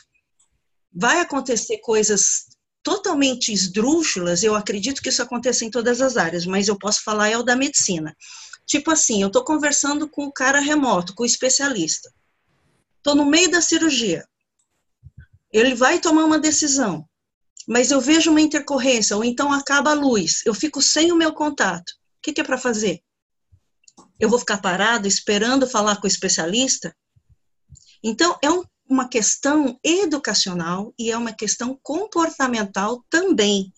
Vai 0.93 1.20
acontecer 1.20 1.78
coisas 1.78 2.47
totalmente 2.83 3.53
esdrúxulas, 3.53 4.43
eu 4.43 4.55
acredito 4.55 5.01
que 5.01 5.09
isso 5.09 5.23
aconteça 5.23 5.65
em 5.65 5.71
todas 5.71 6.01
as 6.01 6.17
áreas, 6.17 6.45
mas 6.45 6.69
eu 6.69 6.79
posso 6.79 7.03
falar 7.03 7.29
é 7.29 7.37
o 7.37 7.43
da 7.43 7.57
medicina. 7.57 8.15
Tipo 8.67 8.91
assim, 8.91 9.23
eu 9.23 9.29
estou 9.29 9.45
conversando 9.45 10.09
com 10.09 10.25
o 10.25 10.33
cara 10.33 10.61
remoto, 10.61 11.15
com 11.15 11.23
o 11.23 11.27
especialista. 11.27 12.13
Estou 12.99 13.15
no 13.15 13.25
meio 13.25 13.51
da 13.51 13.61
cirurgia. 13.61 14.25
Ele 15.53 15.75
vai 15.75 16.01
tomar 16.01 16.25
uma 16.25 16.39
decisão, 16.39 17.07
mas 17.69 17.91
eu 17.91 18.01
vejo 18.01 18.31
uma 18.31 18.41
intercorrência, 18.41 19.17
ou 19.17 19.25
então 19.25 19.53
acaba 19.53 19.91
a 19.91 19.95
luz, 19.95 20.43
eu 20.47 20.55
fico 20.55 20.81
sem 20.81 21.13
o 21.13 21.17
meu 21.17 21.33
contato. 21.33 21.91
O 21.91 22.23
que, 22.23 22.33
que 22.33 22.41
é 22.41 22.45
para 22.45 22.59
fazer? 22.59 23.01
Eu 24.19 24.29
vou 24.29 24.39
ficar 24.39 24.59
parado 24.59 25.07
esperando 25.07 25.67
falar 25.67 25.97
com 25.97 26.05
o 26.05 26.11
especialista? 26.11 26.95
Então, 28.03 28.37
é 28.43 28.51
um 28.51 28.65
uma 28.93 29.09
questão 29.09 29.78
educacional 29.82 30.93
e 30.98 31.10
é 31.10 31.16
uma 31.16 31.32
questão 31.32 31.78
comportamental 31.82 33.02
também. 33.09 33.73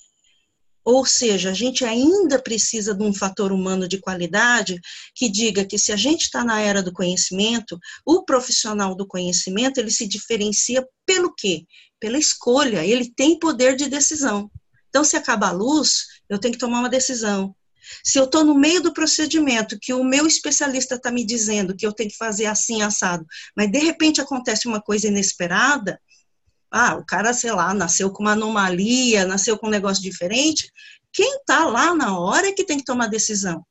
Ou 0.85 1.07
seja, 1.07 1.51
a 1.51 1.55
gente 1.55 1.85
ainda 1.85 2.39
precisa 2.39 2.95
de 2.95 3.03
um 3.03 3.15
fator 3.15 3.53
humano 3.53 3.89
de 3.89 3.99
qualidade 3.99 4.79
que 5.15 5.31
diga 5.31 5.65
que 5.65 5.79
se 5.79 5.93
a 5.93 5.97
gente 5.97 6.23
está 6.23 6.45
na 6.45 6.61
era 6.61 6.83
do 6.83 6.93
conhecimento, 6.93 7.79
o 8.05 8.25
profissional 8.25 8.95
do 8.95 9.07
conhecimento 9.07 9.79
ele 9.79 9.91
se 9.91 10.07
diferencia 10.07 10.87
pelo 11.07 11.33
quê? 11.33 11.65
Pela 11.99 12.19
escolha. 12.19 12.85
Ele 12.85 13.11
tem 13.11 13.39
poder 13.39 13.77
de 13.77 13.89
decisão. 13.89 14.51
Então, 14.89 15.05
se 15.05 15.17
acabar 15.17 15.49
a 15.51 15.53
luz, 15.53 16.05
eu 16.29 16.39
tenho 16.39 16.53
que 16.53 16.61
tomar 16.61 16.81
uma 16.81 16.91
decisão. 16.91 17.55
Se 18.03 18.19
eu 18.19 18.25
estou 18.25 18.45
no 18.45 18.55
meio 18.55 18.83
do 18.83 18.93
procedimento, 18.93 19.79
que 19.81 19.93
o 19.93 20.05
meu 20.05 20.27
especialista 20.27 20.95
está 20.95 21.11
me 21.11 21.25
dizendo 21.25 21.77
que 21.77 21.87
eu 21.87 21.93
tenho 21.93 22.11
que 22.11 22.17
fazer 22.17 22.47
assim, 22.47 22.83
assado, 22.83 23.25
mas 23.57 23.71
de 23.71 23.79
repente 23.79 24.21
acontece 24.21 24.67
uma 24.69 24.81
coisa 24.81 25.09
inesperada, 25.09 26.01
ah, 26.71 26.97
o 26.97 27.05
cara, 27.05 27.33
sei 27.33 27.53
lá, 27.53 27.73
nasceu 27.73 28.11
com 28.11 28.23
uma 28.23 28.33
anomalia, 28.33 29.25
nasceu 29.25 29.57
com 29.57 29.69
um 29.69 29.71
negócio 29.71 30.03
diferente, 30.03 30.71
quem 31.13 31.37
está 31.37 31.65
lá 31.65 31.95
na 31.95 32.19
hora 32.19 32.49
é 32.49 32.53
que 32.53 32.65
tem 32.65 32.79
que 32.79 32.85
tomar 32.85 33.07
decisão. 33.07 33.65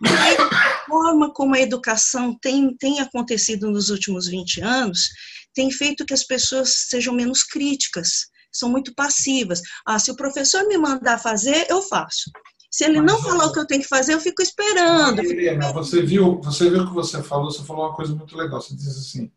Mas, 0.00 0.36
forma 0.86 1.32
como 1.32 1.54
a 1.54 1.60
educação 1.60 2.36
tem, 2.40 2.74
tem 2.76 3.00
acontecido 3.00 3.70
nos 3.70 3.90
últimos 3.90 4.26
20 4.26 4.62
anos 4.62 5.10
tem 5.58 5.72
feito 5.72 6.06
que 6.06 6.14
as 6.14 6.22
pessoas 6.22 6.86
sejam 6.88 7.12
menos 7.12 7.42
críticas, 7.42 8.28
são 8.52 8.68
muito 8.68 8.94
passivas. 8.94 9.60
Ah, 9.84 9.98
se 9.98 10.08
o 10.08 10.14
professor 10.14 10.64
me 10.68 10.78
mandar 10.78 11.18
fazer, 11.18 11.66
eu 11.68 11.82
faço. 11.82 12.30
Se 12.70 12.84
ele 12.84 13.00
Mas, 13.00 13.12
não 13.12 13.18
falar 13.22 13.46
o 13.46 13.52
que 13.52 13.58
eu 13.58 13.66
tenho 13.66 13.82
que 13.82 13.88
fazer, 13.88 14.14
eu 14.14 14.20
fico 14.20 14.42
esperando. 14.42 15.20
Helena, 15.20 15.72
você 15.72 16.02
viu, 16.02 16.40
você 16.42 16.68
viu 16.68 16.82
o 16.82 16.88
que 16.88 16.94
você 16.94 17.22
falou, 17.22 17.50
você 17.50 17.64
falou 17.64 17.86
uma 17.86 17.94
coisa 17.94 18.14
muito 18.14 18.36
legal. 18.36 18.60
Você 18.60 18.74
disse 18.74 18.90
assim: 18.98 19.30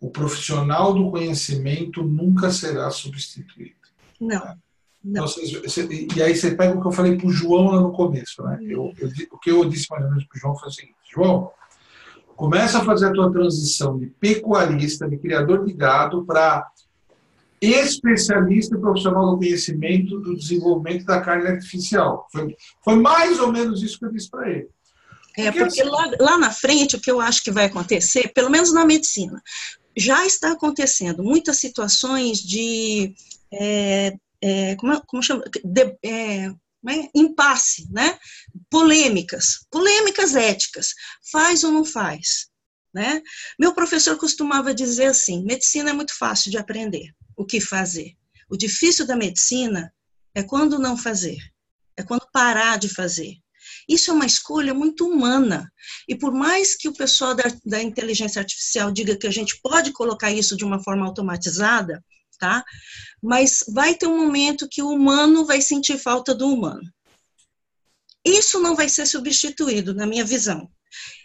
o 0.00 0.10
profissional 0.10 0.94
do 0.94 1.10
conhecimento 1.10 2.02
nunca 2.02 2.50
será 2.50 2.90
substituído. 2.90 3.74
Não. 4.20 4.56
Não. 5.04 5.22
Vocês- 5.22 5.52
você- 5.52 6.08
e 6.16 6.22
aí 6.22 6.34
você 6.34 6.54
pega 6.54 6.76
o 6.76 6.80
que 6.80 6.86
eu 6.88 6.92
falei 6.92 7.16
para 7.16 7.26
o 7.26 7.30
João 7.30 7.70
lá 7.72 7.80
no 7.80 7.92
começo. 7.92 8.42
Né? 8.42 8.58
Eu, 8.62 8.92
eu 8.98 9.08
di- 9.08 9.28
o 9.30 9.38
que 9.38 9.50
eu 9.50 9.64
disse 9.64 9.86
mais 9.90 10.02
ou 10.02 10.08
menos 10.10 10.24
para 10.24 10.36
o 10.36 10.40
João 10.40 10.56
foi 10.56 10.68
o 10.68 10.72
seguinte: 10.72 10.96
João, 11.14 11.50
começa 12.34 12.78
a 12.78 12.84
fazer 12.84 13.06
a 13.08 13.12
tua 13.12 13.30
transição 13.30 13.98
de 13.98 14.06
pecuarista, 14.06 15.08
de 15.08 15.16
criador 15.18 15.64
de 15.64 15.72
gado, 15.72 16.24
para 16.24 16.66
especialista 17.60 18.78
profissional 18.78 19.30
do 19.30 19.38
conhecimento 19.38 20.18
do 20.20 20.36
desenvolvimento 20.36 21.04
da 21.04 21.20
carne 21.20 21.48
artificial. 21.48 22.26
Foi, 22.30 22.54
foi 22.84 22.96
mais 22.96 23.38
ou 23.38 23.50
menos 23.52 23.82
isso 23.82 23.98
que 23.98 24.04
eu 24.04 24.12
disse 24.12 24.30
para 24.30 24.50
ele. 24.50 24.68
É, 25.36 25.50
Porque 25.52 25.58
porque 25.58 25.82
lá, 25.82 26.10
lá 26.18 26.38
na 26.38 26.50
frente, 26.50 26.96
o 26.96 27.00
que 27.00 27.10
eu 27.10 27.20
acho 27.20 27.42
que 27.42 27.50
vai 27.50 27.66
acontecer, 27.66 28.32
pelo 28.34 28.50
menos 28.50 28.72
na 28.72 28.86
medicina, 28.86 29.42
já 29.96 30.24
está 30.26 30.52
acontecendo 30.52 31.22
muitas 31.22 31.58
situações 31.58 32.38
de. 32.38 33.14
é, 33.52 34.14
é, 34.42 34.76
como, 34.76 34.92
é- 34.92 35.02
como 35.06 35.22
chama? 35.22 35.44
De- 35.64 35.96
é, 36.02 36.46
é? 36.46 37.10
impasse, 37.14 37.86
né? 37.90 38.18
polêmicas, 38.70 39.66
polêmicas 39.70 40.34
éticas. 40.36 40.88
Faz 41.30 41.64
ou 41.64 41.72
não 41.72 41.84
faz? 41.84 42.48
Né? 42.96 43.22
Meu 43.58 43.74
professor 43.74 44.16
costumava 44.16 44.72
dizer 44.72 45.08
assim: 45.08 45.44
medicina 45.44 45.90
é 45.90 45.92
muito 45.92 46.16
fácil 46.16 46.50
de 46.50 46.56
aprender 46.56 47.12
o 47.36 47.44
que 47.44 47.60
fazer. 47.60 48.14
O 48.48 48.56
difícil 48.56 49.06
da 49.06 49.14
medicina 49.14 49.92
é 50.34 50.42
quando 50.42 50.78
não 50.78 50.96
fazer, 50.96 51.36
é 51.94 52.02
quando 52.02 52.26
parar 52.32 52.78
de 52.78 52.88
fazer. 52.88 53.34
Isso 53.86 54.10
é 54.10 54.14
uma 54.14 54.24
escolha 54.24 54.72
muito 54.72 55.06
humana. 55.06 55.70
E 56.08 56.14
por 56.16 56.32
mais 56.32 56.74
que 56.74 56.88
o 56.88 56.94
pessoal 56.94 57.34
da, 57.34 57.44
da 57.66 57.82
inteligência 57.82 58.40
artificial 58.40 58.90
diga 58.90 59.14
que 59.14 59.26
a 59.26 59.30
gente 59.30 59.60
pode 59.60 59.92
colocar 59.92 60.32
isso 60.32 60.56
de 60.56 60.64
uma 60.64 60.82
forma 60.82 61.04
automatizada, 61.04 62.02
tá? 62.38 62.64
Mas 63.22 63.62
vai 63.74 63.94
ter 63.94 64.06
um 64.06 64.24
momento 64.24 64.68
que 64.70 64.82
o 64.82 64.88
humano 64.88 65.44
vai 65.44 65.60
sentir 65.60 65.98
falta 65.98 66.34
do 66.34 66.48
humano. 66.48 66.90
Isso 68.24 68.58
não 68.58 68.74
vai 68.74 68.88
ser 68.88 69.04
substituído, 69.04 69.92
na 69.92 70.06
minha 70.06 70.24
visão. 70.24 70.66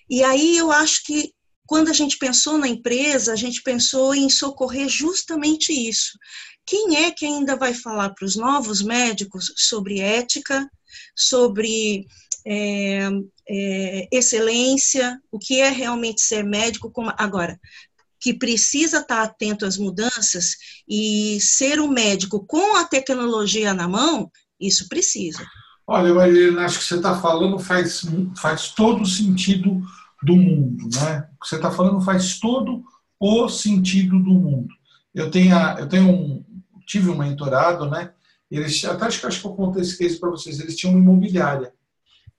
E 0.10 0.22
aí 0.22 0.57
eu 0.57 0.69
acho 0.69 1.06
que 1.06 1.34
quando 1.72 1.88
a 1.88 1.93
gente 1.93 2.18
pensou 2.18 2.57
na 2.57 2.68
empresa, 2.68 3.31
a 3.31 3.35
gente 3.38 3.64
pensou 3.64 4.14
em 4.14 4.30
socorrer 4.30 4.89
justamente 4.89 5.72
isso. 5.72 6.19
Quem 6.65 6.98
é 6.98 7.11
que 7.11 7.26
ainda 7.26 7.56
vai 7.56 7.73
falar 7.73 8.10
para 8.10 8.26
os 8.26 8.35
novos 8.35 8.81
médicos 8.81 9.53
sobre 9.56 10.02
ética, 10.02 10.69
sobre 11.15 12.06
é, 12.45 13.10
é, 13.48 14.07
excelência, 14.11 15.18
o 15.31 15.39
que 15.39 15.61
é 15.61 15.69
realmente 15.69 16.19
ser 16.19 16.43
médico? 16.43 16.91
Como, 16.91 17.14
agora, 17.18 17.57
que 18.19 18.34
precisa 18.34 18.98
estar 18.98 19.23
atento 19.23 19.65
às 19.65 19.77
mudanças 19.77 20.57
e 20.85 21.39
ser 21.39 21.80
um 21.80 21.88
médico 21.88 22.45
com 22.45 22.76
a 22.76 22.84
tecnologia 22.84 23.73
na 23.73 23.88
mão, 23.88 24.30
isso 24.60 24.89
precisa. 24.89 25.48
Olha, 25.88 26.14
Marilena, 26.14 26.65
acho 26.65 26.80
que 26.80 26.84
você 26.84 26.95
está 26.95 27.18
falando 27.22 27.57
faz, 27.60 28.02
faz 28.35 28.72
todo 28.72 29.06
sentido 29.06 29.81
do 30.23 30.35
mundo, 30.35 30.88
né? 30.95 31.27
O 31.35 31.39
que 31.41 31.48
você 31.48 31.56
está 31.56 31.72
falando 31.72 32.02
faz 32.02 32.39
todo 32.39 32.84
o 33.19 33.49
sentido 33.49 34.19
do 34.19 34.31
mundo. 34.31 34.73
Eu 35.14 35.30
tenho, 35.30 35.56
eu 35.77 35.88
tenho 35.88 36.10
um, 36.10 36.45
tive 36.85 37.10
um 37.10 37.18
mentorado, 37.18 37.89
né? 37.89 38.14
Eles, 38.49 38.84
até 38.85 39.06
acho 39.06 39.19
que 39.19 39.27
acho 39.27 39.41
que 39.41 39.48
eu 39.48 39.53
contei 39.53 39.81
esse 39.81 39.98
case 39.98 40.19
para 40.19 40.30
vocês. 40.30 40.60
Eles 40.60 40.76
tinham 40.76 40.93
uma 40.93 41.02
imobiliária. 41.02 41.73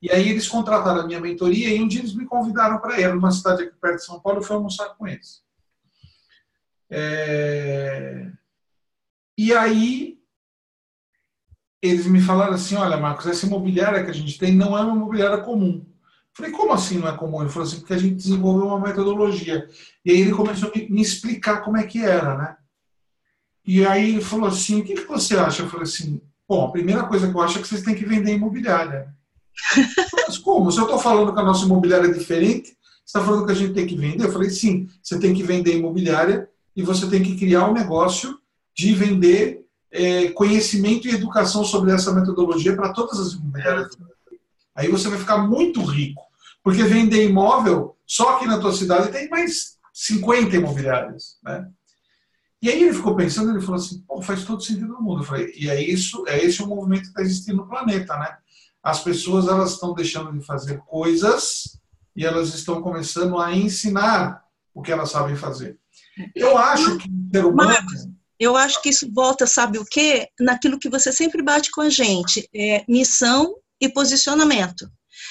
E 0.00 0.10
aí 0.10 0.28
eles 0.28 0.48
contrataram 0.48 1.02
a 1.02 1.06
minha 1.06 1.20
mentoria 1.20 1.74
e 1.74 1.80
um 1.80 1.86
dia 1.88 2.00
eles 2.00 2.14
me 2.14 2.26
convidaram 2.26 2.78
para 2.80 3.00
ir 3.00 3.14
numa 3.14 3.30
cidade 3.30 3.62
aqui 3.62 3.76
perto 3.80 3.96
de 3.96 4.04
São 4.04 4.20
Paulo. 4.20 4.40
Eu 4.40 4.42
fui 4.42 4.56
almoçar 4.56 4.88
com 4.96 5.06
eles. 5.06 5.42
É, 6.90 8.30
E 9.38 9.54
aí 9.54 10.18
eles 11.80 12.06
me 12.06 12.20
falaram 12.20 12.54
assim, 12.54 12.76
olha, 12.76 12.96
Marcos, 12.96 13.26
essa 13.26 13.46
imobiliária 13.46 14.04
que 14.04 14.10
a 14.10 14.14
gente 14.14 14.38
tem 14.38 14.54
não 14.54 14.76
é 14.76 14.82
uma 14.82 14.94
imobiliária 14.94 15.38
comum. 15.38 15.84
Falei, 16.34 16.50
como 16.50 16.72
assim 16.72 16.98
não 16.98 17.08
é 17.08 17.16
comum? 17.16 17.42
Ele 17.42 17.50
falou 17.50 17.68
assim, 17.68 17.80
porque 17.80 17.92
a 17.92 17.98
gente 17.98 18.14
desenvolveu 18.14 18.66
uma 18.66 18.80
metodologia. 18.80 19.68
E 20.04 20.10
aí 20.10 20.20
ele 20.20 20.32
começou 20.32 20.70
a 20.70 20.78
me, 20.78 20.88
me 20.88 21.02
explicar 21.02 21.60
como 21.60 21.76
é 21.76 21.82
que 21.82 22.02
era, 22.02 22.36
né? 22.36 22.56
E 23.64 23.84
aí 23.86 24.10
ele 24.10 24.20
falou 24.22 24.48
assim, 24.48 24.80
o 24.80 24.84
que, 24.84 24.94
que 24.94 25.04
você 25.04 25.36
acha? 25.36 25.62
Eu 25.62 25.68
falei 25.68 25.84
assim, 25.84 26.20
bom, 26.48 26.66
a 26.66 26.70
primeira 26.72 27.04
coisa 27.04 27.30
que 27.30 27.36
eu 27.36 27.40
acho 27.40 27.58
é 27.58 27.62
que 27.62 27.68
vocês 27.68 27.82
têm 27.82 27.94
que 27.94 28.06
vender 28.06 28.32
imobiliária. 28.32 29.14
Mas 30.26 30.38
como? 30.38 30.72
Se 30.72 30.78
eu 30.78 30.84
estou 30.84 30.98
falando 30.98 31.32
que 31.32 31.40
a 31.40 31.44
nossa 31.44 31.64
imobiliária 31.66 32.06
é 32.06 32.12
diferente, 32.12 32.70
você 33.04 33.18
está 33.18 33.24
falando 33.24 33.46
que 33.46 33.52
a 33.52 33.56
gente 33.56 33.74
tem 33.74 33.86
que 33.86 33.96
vender? 33.96 34.24
Eu 34.24 34.32
falei, 34.32 34.48
sim, 34.50 34.88
você 35.02 35.18
tem 35.18 35.34
que 35.34 35.42
vender 35.42 35.76
imobiliária 35.76 36.48
e 36.74 36.82
você 36.82 37.08
tem 37.08 37.22
que 37.22 37.36
criar 37.36 37.68
um 37.68 37.74
negócio 37.74 38.38
de 38.74 38.94
vender 38.94 39.66
é, 39.90 40.28
conhecimento 40.30 41.06
e 41.06 41.14
educação 41.14 41.62
sobre 41.62 41.92
essa 41.92 42.12
metodologia 42.12 42.74
para 42.74 42.92
todas 42.92 43.20
as 43.20 43.32
imobiliárias. 43.34 43.96
Aí 44.74 44.88
você 44.88 45.08
vai 45.08 45.18
ficar 45.18 45.38
muito 45.38 45.82
rico. 45.82 46.22
Porque 46.62 46.84
vender 46.84 47.28
imóvel, 47.28 47.96
só 48.06 48.36
aqui 48.36 48.46
na 48.46 48.60
tua 48.60 48.72
cidade 48.72 49.10
tem 49.10 49.28
mais 49.28 49.78
50 49.92 50.56
imobiliárias. 50.56 51.36
Né? 51.42 51.68
E 52.62 52.70
aí 52.70 52.82
ele 52.82 52.94
ficou 52.94 53.16
pensando, 53.16 53.50
ele 53.50 53.60
falou 53.60 53.76
assim, 53.76 54.00
Pô, 54.06 54.22
faz 54.22 54.44
todo 54.44 54.62
sentido 54.62 54.88
no 54.88 55.02
mundo. 55.02 55.22
Eu 55.22 55.26
falei, 55.26 55.52
e 55.56 55.68
é 55.68 55.82
isso, 55.82 56.24
é 56.28 56.42
esse 56.42 56.62
o 56.62 56.66
movimento 56.66 57.02
que 57.02 57.08
está 57.08 57.22
existindo 57.22 57.58
no 57.58 57.68
planeta, 57.68 58.16
né? 58.16 58.36
As 58.82 59.02
pessoas 59.02 59.48
elas 59.48 59.72
estão 59.72 59.94
deixando 59.94 60.32
de 60.32 60.44
fazer 60.44 60.78
coisas 60.86 61.78
e 62.14 62.24
elas 62.24 62.54
estão 62.54 62.80
começando 62.80 63.38
a 63.38 63.54
ensinar 63.54 64.42
o 64.74 64.82
que 64.82 64.92
elas 64.92 65.10
sabem 65.10 65.36
fazer. 65.36 65.78
Eu 66.34 66.56
acho 66.56 66.98
que 66.98 67.08
o 67.08 67.30
ser 67.32 67.44
humano 67.44 67.74
Eu 68.38 68.56
acho 68.56 68.80
que 68.82 68.88
isso 68.88 69.10
volta, 69.12 69.46
sabe 69.46 69.78
o 69.78 69.84
quê? 69.84 70.28
Naquilo 70.38 70.78
que 70.78 70.88
você 70.88 71.12
sempre 71.12 71.42
bate 71.42 71.70
com 71.70 71.80
a 71.80 71.88
gente, 71.88 72.48
é 72.54 72.84
missão 72.88 73.54
e 73.82 73.92
posicionamento. 73.92 74.88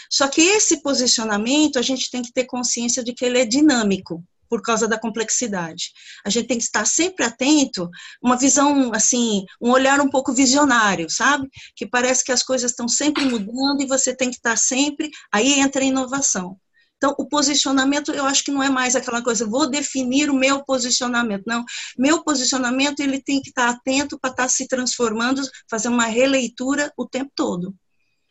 Só 0.09 0.27
que 0.27 0.41
esse 0.41 0.81
posicionamento, 0.81 1.79
a 1.79 1.81
gente 1.81 2.11
tem 2.11 2.21
que 2.21 2.33
ter 2.33 2.45
consciência 2.45 3.03
de 3.03 3.13
que 3.13 3.23
ele 3.23 3.39
é 3.39 3.45
dinâmico, 3.45 4.23
por 4.49 4.61
causa 4.61 4.85
da 4.85 4.99
complexidade. 4.99 5.93
A 6.25 6.29
gente 6.29 6.47
tem 6.47 6.57
que 6.57 6.65
estar 6.65 6.85
sempre 6.85 7.23
atento, 7.23 7.89
uma 8.21 8.35
visão, 8.35 8.91
assim, 8.93 9.45
um 9.61 9.71
olhar 9.71 10.01
um 10.01 10.09
pouco 10.09 10.33
visionário, 10.33 11.09
sabe? 11.09 11.47
Que 11.73 11.87
parece 11.87 12.25
que 12.25 12.33
as 12.33 12.43
coisas 12.43 12.71
estão 12.71 12.85
sempre 12.89 13.23
mudando 13.23 13.81
e 13.81 13.87
você 13.87 14.13
tem 14.13 14.29
que 14.29 14.35
estar 14.35 14.57
sempre. 14.57 15.09
Aí 15.31 15.57
entra 15.61 15.81
a 15.81 15.85
inovação. 15.85 16.57
Então, 16.97 17.15
o 17.17 17.27
posicionamento, 17.27 18.11
eu 18.11 18.25
acho 18.25 18.43
que 18.43 18.51
não 18.51 18.61
é 18.61 18.69
mais 18.69 18.95
aquela 18.95 19.23
coisa, 19.23 19.47
vou 19.47 19.69
definir 19.69 20.29
o 20.29 20.35
meu 20.35 20.63
posicionamento. 20.65 21.43
Não, 21.47 21.63
meu 21.97 22.21
posicionamento, 22.21 22.99
ele 22.99 23.19
tem 23.23 23.41
que 23.41 23.49
estar 23.49 23.69
atento 23.69 24.19
para 24.19 24.31
estar 24.31 24.49
se 24.49 24.67
transformando, 24.67 25.41
fazer 25.69 25.87
uma 25.87 26.05
releitura 26.05 26.91
o 26.97 27.07
tempo 27.07 27.31
todo. 27.33 27.73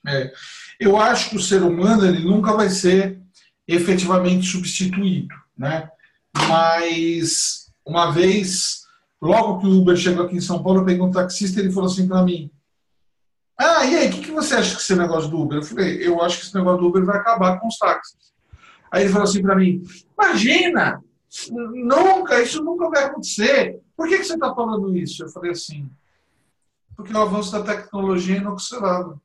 É, 0.06 0.32
eu 0.78 0.96
acho 0.96 1.30
que 1.30 1.36
o 1.36 1.40
ser 1.40 1.62
humano 1.62 2.06
ele 2.06 2.24
nunca 2.24 2.52
vai 2.52 2.70
ser 2.70 3.20
efetivamente 3.68 4.46
substituído, 4.46 5.34
né? 5.56 5.90
Mas 6.48 7.70
uma 7.84 8.10
vez, 8.10 8.86
logo 9.20 9.60
que 9.60 9.66
o 9.66 9.80
Uber 9.80 9.96
chegou 9.96 10.24
aqui 10.24 10.36
em 10.36 10.40
São 10.40 10.62
Paulo, 10.62 10.80
eu 10.80 10.84
peguei 10.84 11.02
um 11.02 11.10
taxista 11.10 11.60
e 11.60 11.64
ele 11.64 11.72
falou 11.72 11.90
assim 11.90 12.08
para 12.08 12.22
mim: 12.22 12.50
Ah, 13.58 13.84
e 13.84 13.96
aí, 13.96 14.08
o 14.08 14.12
que, 14.12 14.20
que 14.22 14.30
você 14.30 14.54
acha 14.54 14.74
que 14.74 14.82
esse 14.82 14.96
negócio 14.96 15.30
do 15.30 15.40
Uber? 15.40 15.58
Eu 15.58 15.62
falei: 15.62 16.06
Eu 16.06 16.22
acho 16.22 16.38
que 16.38 16.46
esse 16.46 16.54
negócio 16.54 16.80
do 16.80 16.88
Uber 16.88 17.04
vai 17.04 17.18
acabar 17.18 17.60
com 17.60 17.68
os 17.68 17.76
táxis. 17.76 18.32
Aí 18.90 19.02
ele 19.02 19.12
falou 19.12 19.28
assim 19.28 19.42
para 19.42 19.56
mim: 19.56 19.82
Imagina, 20.18 21.02
nunca, 21.50 22.42
isso 22.42 22.62
nunca 22.62 22.88
vai 22.88 23.04
acontecer. 23.04 23.80
Por 23.96 24.08
que, 24.08 24.18
que 24.18 24.24
você 24.24 24.34
está 24.34 24.54
falando 24.54 24.96
isso? 24.96 25.24
Eu 25.24 25.28
falei 25.28 25.52
assim: 25.52 25.88
Porque 26.96 27.12
o 27.12 27.18
avanço 27.18 27.52
da 27.52 27.62
tecnologia 27.62 28.36
é 28.36 28.38
inoxidável. 28.38 29.20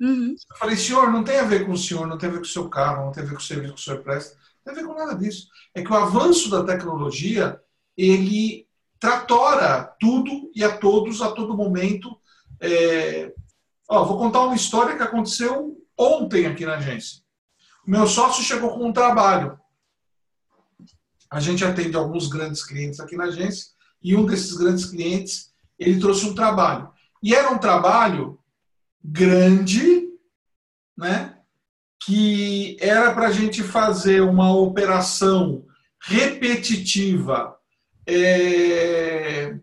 Uhum. 0.00 0.34
Eu 0.50 0.56
falei, 0.58 0.76
senhor, 0.76 1.10
não 1.10 1.24
tem 1.24 1.38
a 1.38 1.44
ver 1.44 1.64
com 1.64 1.72
o 1.72 1.78
senhor, 1.78 2.06
não 2.06 2.18
tem 2.18 2.28
a 2.28 2.32
ver 2.32 2.38
com 2.38 2.44
o 2.44 2.48
seu 2.48 2.68
carro, 2.68 3.06
não 3.06 3.12
tem 3.12 3.22
a 3.22 3.26
ver 3.26 3.32
com 3.32 3.40
o 3.40 3.44
serviço 3.44 3.74
que 3.74 3.80
o 3.80 3.82
senhor 3.82 4.02
presta, 4.02 4.36
não 4.64 4.72
tem 4.72 4.72
a 4.72 4.86
ver 4.86 4.92
com 4.92 4.98
nada 4.98 5.14
disso. 5.14 5.48
É 5.74 5.82
que 5.82 5.90
o 5.90 5.96
avanço 5.96 6.50
da 6.50 6.64
tecnologia, 6.64 7.60
ele 7.96 8.66
tratora 8.98 9.94
tudo 10.00 10.50
e 10.54 10.64
a 10.64 10.76
todos, 10.76 11.22
a 11.22 11.30
todo 11.32 11.56
momento. 11.56 12.18
É... 12.60 13.32
Ó, 13.88 14.04
vou 14.04 14.18
contar 14.18 14.40
uma 14.40 14.56
história 14.56 14.96
que 14.96 15.02
aconteceu 15.02 15.76
ontem 15.96 16.46
aqui 16.46 16.66
na 16.66 16.76
agência. 16.76 17.22
O 17.86 17.90
meu 17.90 18.06
sócio 18.06 18.42
chegou 18.42 18.70
com 18.70 18.86
um 18.86 18.92
trabalho. 18.92 19.58
A 21.30 21.40
gente 21.40 21.64
atende 21.64 21.96
alguns 21.96 22.28
grandes 22.28 22.64
clientes 22.64 23.00
aqui 23.00 23.16
na 23.16 23.24
agência 23.24 23.68
e 24.02 24.14
um 24.16 24.26
desses 24.26 24.52
grandes 24.54 24.86
clientes, 24.86 25.52
ele 25.78 25.98
trouxe 26.00 26.26
um 26.26 26.34
trabalho. 26.34 26.90
E 27.22 27.34
era 27.34 27.50
um 27.50 27.58
trabalho 27.58 28.38
grande, 29.06 30.08
né? 30.96 31.36
que 32.04 32.76
era 32.80 33.12
para 33.14 33.28
a 33.28 33.32
gente 33.32 33.62
fazer 33.62 34.20
uma 34.20 34.54
operação 34.54 35.64
repetitiva 36.00 37.56
é, 38.06 39.58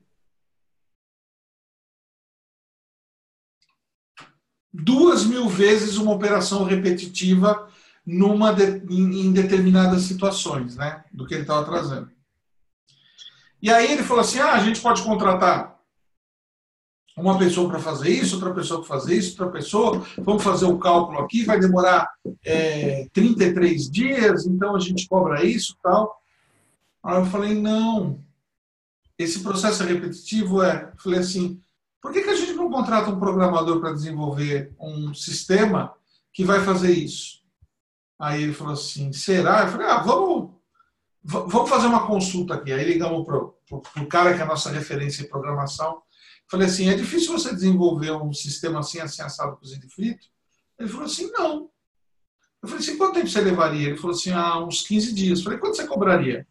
duas 4.73 5.25
mil 5.25 5.47
vezes 5.47 5.95
uma 5.97 6.11
operação 6.11 6.65
repetitiva 6.65 7.69
numa 8.05 8.51
de, 8.51 8.83
em, 8.89 9.27
em, 9.27 9.31
determinadas 9.31 10.01
situações, 10.01 10.75
né, 10.75 11.05
do 11.13 11.25
que 11.25 11.33
ele 11.33 11.43
estava 11.43 11.63
trazendo. 11.63 12.11
E 13.61 13.71
aí 13.71 13.89
ele 13.89 14.03
falou 14.03 14.21
assim, 14.21 14.39
ah, 14.39 14.51
a 14.53 14.59
gente 14.59 14.81
pode 14.81 15.01
contratar 15.03 15.72
uma 17.15 17.37
pessoa 17.37 17.69
para 17.69 17.79
fazer 17.79 18.09
isso, 18.09 18.35
outra 18.35 18.53
pessoa 18.53 18.79
para 18.79 18.87
fazer 18.87 19.15
isso, 19.15 19.31
outra 19.31 19.59
pessoa, 19.59 20.03
vamos 20.17 20.43
fazer 20.43 20.65
o 20.65 20.79
cálculo 20.79 21.19
aqui, 21.19 21.45
vai 21.45 21.59
demorar 21.59 22.09
é, 22.43 23.07
33 23.13 23.89
dias, 23.89 24.45
então 24.45 24.75
a 24.75 24.79
gente 24.79 25.07
cobra 25.07 25.45
isso 25.45 25.75
tal. 25.81 26.19
Aí 27.03 27.17
eu 27.17 27.25
falei, 27.25 27.53
não, 27.53 28.19
esse 29.17 29.41
processo 29.41 29.83
repetitivo 29.83 30.63
é, 30.63 30.91
falei 30.97 31.19
assim, 31.19 31.61
por 32.01 32.11
que, 32.11 32.21
que 32.21 32.29
a 32.29 32.35
gente 32.35 32.53
não 32.53 32.69
contrata 32.69 33.09
um 33.09 33.19
programador 33.19 33.79
para 33.79 33.93
desenvolver 33.93 34.73
um 34.79 35.13
sistema 35.13 35.93
que 36.33 36.43
vai 36.43 36.61
fazer 36.61 36.91
isso? 36.91 37.43
Aí 38.19 38.43
ele 38.43 38.53
falou 38.53 38.73
assim, 38.73 39.11
será? 39.13 39.61
Eu 39.61 39.67
falei, 39.69 39.87
ah, 39.87 39.99
vamos, 39.99 40.51
vamos 41.23 41.69
fazer 41.69 41.87
uma 41.87 42.05
consulta 42.07 42.55
aqui. 42.55 42.71
Aí 42.71 42.83
ligamos 42.85 43.25
para 43.25 43.37
o 43.37 44.07
cara 44.09 44.33
que 44.33 44.39
é 44.39 44.43
a 44.43 44.47
nossa 44.47 44.69
referência 44.69 45.23
em 45.23 45.29
programação. 45.29 46.01
Falei 46.53 46.67
assim, 46.67 46.87
é 46.87 46.93
difícil 46.93 47.31
você 47.31 47.51
desenvolver 47.51 48.11
um 48.11 48.31
sistema 48.31 48.77
assim, 48.77 48.99
assim, 48.99 49.23
assado, 49.23 49.57
cozido 49.57 49.87
e 49.87 49.89
frito? 49.89 50.27
Ele 50.77 50.87
falou 50.87 51.07
assim, 51.07 51.31
não. 51.31 51.67
Eu 52.61 52.69
falei 52.69 52.77
assim, 52.77 52.95
quanto 52.95 53.15
tempo 53.15 53.27
você 53.27 53.41
levaria? 53.41 53.87
Ele 53.87 53.97
falou 53.97 54.15
assim, 54.15 54.29
ah, 54.29 54.63
uns 54.63 54.83
15 54.83 55.13
dias. 55.15 55.39
Eu 55.39 55.45
falei, 55.45 55.57
quanto 55.57 55.77
você 55.77 55.87
cobraria? 55.87 56.45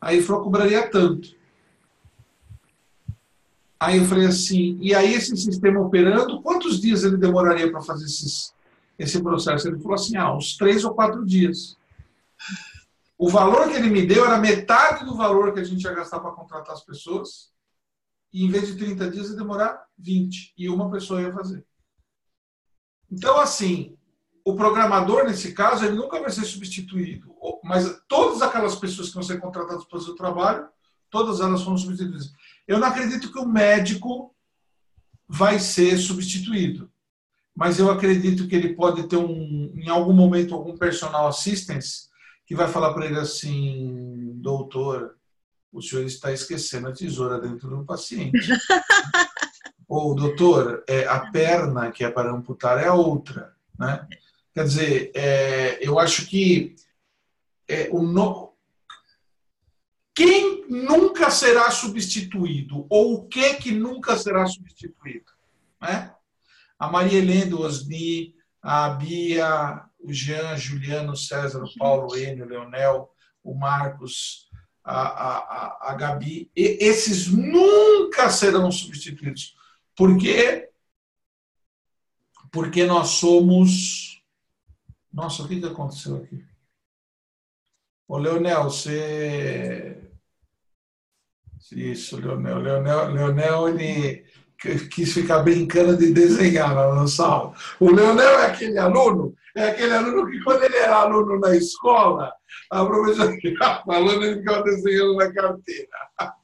Aí 0.00 0.16
ele 0.16 0.24
falou, 0.24 0.42
cobraria 0.42 0.90
tanto. 0.90 1.36
Aí 3.78 3.98
eu 3.98 4.06
falei 4.06 4.26
assim, 4.26 4.78
e 4.80 4.94
aí 4.94 5.12
esse 5.12 5.36
sistema 5.36 5.82
operando, 5.82 6.40
quantos 6.40 6.80
dias 6.80 7.04
ele 7.04 7.18
demoraria 7.18 7.70
para 7.70 7.82
fazer 7.82 8.06
esses, 8.06 8.54
esse 8.98 9.22
processo? 9.22 9.68
Ele 9.68 9.78
falou 9.78 9.96
assim, 9.96 10.16
ah, 10.16 10.34
uns 10.34 10.56
três 10.56 10.82
ou 10.82 10.94
quatro 10.94 11.26
dias. 11.26 11.76
O 13.18 13.28
valor 13.28 13.68
que 13.68 13.76
ele 13.76 13.90
me 13.90 14.06
deu 14.06 14.24
era 14.24 14.38
metade 14.38 15.04
do 15.04 15.14
valor 15.14 15.52
que 15.52 15.60
a 15.60 15.64
gente 15.64 15.84
ia 15.84 15.92
gastar 15.92 16.20
para 16.20 16.30
contratar 16.30 16.72
as 16.72 16.82
pessoas, 16.82 17.54
e 18.36 18.44
em 18.44 18.50
vez 18.50 18.66
de 18.66 18.76
30 18.76 19.10
dias 19.10 19.30
ia 19.30 19.36
demorar 19.36 19.86
20, 19.98 20.52
e 20.58 20.68
uma 20.68 20.90
pessoa 20.90 21.22
ia 21.22 21.32
fazer. 21.32 21.64
Então, 23.10 23.40
assim, 23.40 23.96
o 24.44 24.54
programador, 24.54 25.24
nesse 25.24 25.54
caso, 25.54 25.86
ele 25.86 25.96
nunca 25.96 26.20
vai 26.20 26.30
ser 26.30 26.44
substituído, 26.44 27.34
mas 27.64 27.98
todas 28.06 28.42
aquelas 28.42 28.76
pessoas 28.76 29.08
que 29.08 29.14
vão 29.14 29.22
ser 29.22 29.40
contratadas 29.40 29.86
para 29.86 29.98
fazer 29.98 30.10
o 30.10 30.16
trabalho, 30.16 30.68
todas 31.08 31.40
elas 31.40 31.62
foram 31.62 31.78
substituídas. 31.78 32.30
Eu 32.68 32.78
não 32.78 32.88
acredito 32.88 33.32
que 33.32 33.38
o 33.38 33.48
médico 33.48 34.36
vai 35.26 35.58
ser 35.58 35.96
substituído, 35.96 36.92
mas 37.54 37.78
eu 37.78 37.90
acredito 37.90 38.46
que 38.46 38.54
ele 38.54 38.74
pode 38.74 39.08
ter 39.08 39.16
um, 39.16 39.72
em 39.74 39.88
algum 39.88 40.12
momento 40.12 40.54
algum 40.54 40.76
personal 40.76 41.26
assistance 41.26 42.10
que 42.44 42.54
vai 42.54 42.68
falar 42.68 42.92
para 42.92 43.06
ele 43.06 43.18
assim, 43.18 44.34
doutor, 44.42 45.16
o 45.72 45.82
senhor 45.82 46.04
está 46.04 46.32
esquecendo 46.32 46.88
a 46.88 46.92
tesoura 46.92 47.40
dentro 47.40 47.68
do 47.68 47.84
paciente. 47.84 48.38
Ou, 49.88 50.14
doutor, 50.14 50.82
é, 50.88 51.06
a 51.06 51.30
perna 51.30 51.92
que 51.92 52.04
é 52.04 52.10
para 52.10 52.32
amputar 52.32 52.82
é 52.82 52.86
a 52.86 52.94
outra. 52.94 53.54
Né? 53.78 54.06
Quer 54.52 54.64
dizer, 54.64 55.12
é, 55.14 55.78
eu 55.86 55.98
acho 55.98 56.26
que 56.26 56.74
é, 57.68 57.88
o 57.92 58.02
no... 58.02 58.54
quem 60.14 60.66
nunca 60.68 61.30
será 61.30 61.70
substituído? 61.70 62.86
Ou 62.90 63.14
o 63.14 63.28
que 63.28 63.54
que 63.54 63.70
nunca 63.70 64.16
será 64.16 64.46
substituído? 64.46 65.30
Né? 65.80 66.12
A 66.78 66.90
Maria 66.90 67.18
Helena, 67.18 67.56
Osni, 67.56 68.34
a 68.60 68.88
Bia, 68.90 69.84
o 70.00 70.12
Jean, 70.12 70.56
Juliano, 70.56 71.16
César, 71.16 71.62
Paulo, 71.78 72.16
Enio, 72.16 72.46
Leonel, 72.46 73.10
o 73.42 73.54
Marcos, 73.54 74.45
a, 74.86 75.02
a, 75.02 75.90
a, 75.90 75.94
Gabi, 75.94 76.50
e 76.54 76.78
esses 76.80 77.26
nunca 77.26 78.30
serão 78.30 78.70
substituídos. 78.70 79.56
Por 79.96 80.16
quê? 80.16 80.70
Porque 82.52 82.86
nós 82.86 83.08
somos. 83.08 84.22
Nossa, 85.12 85.42
o 85.42 85.48
que, 85.48 85.64
aconteceu 85.64 86.16
aqui? 86.16 86.44
Ô, 88.06 88.16
Leonel, 88.18 88.64
você 88.64 90.06
isso, 91.72 92.16
Leonel. 92.18 92.58
Leonel, 92.58 93.10
Leonel 93.10 93.68
ele 93.68 94.24
quis 94.90 95.12
ficar 95.12 95.40
brincando 95.40 95.96
de 95.96 96.12
desenhar 96.12 96.74
na 96.74 96.82
aula. 97.24 97.54
O 97.80 97.90
Leonel 97.90 98.38
é 98.38 98.46
aquele 98.46 98.78
aluno, 98.78 99.34
é 99.56 99.70
aquele 99.70 99.94
aluno 99.94 100.30
que 100.30 100.40
quando 100.42 100.62
ele 100.62 100.76
era 100.76 100.96
aluno 100.96 101.40
na 101.40 101.56
escola, 101.56 102.32
a 102.70 102.84
professora 102.84 103.32
ficava 103.40 103.82
falando 103.84 104.22
e 104.22 104.28
ele 104.28 104.38
ficava 104.38 104.62
desenhando 104.62 105.16
na 105.16 105.32
carteira. 105.32 105.88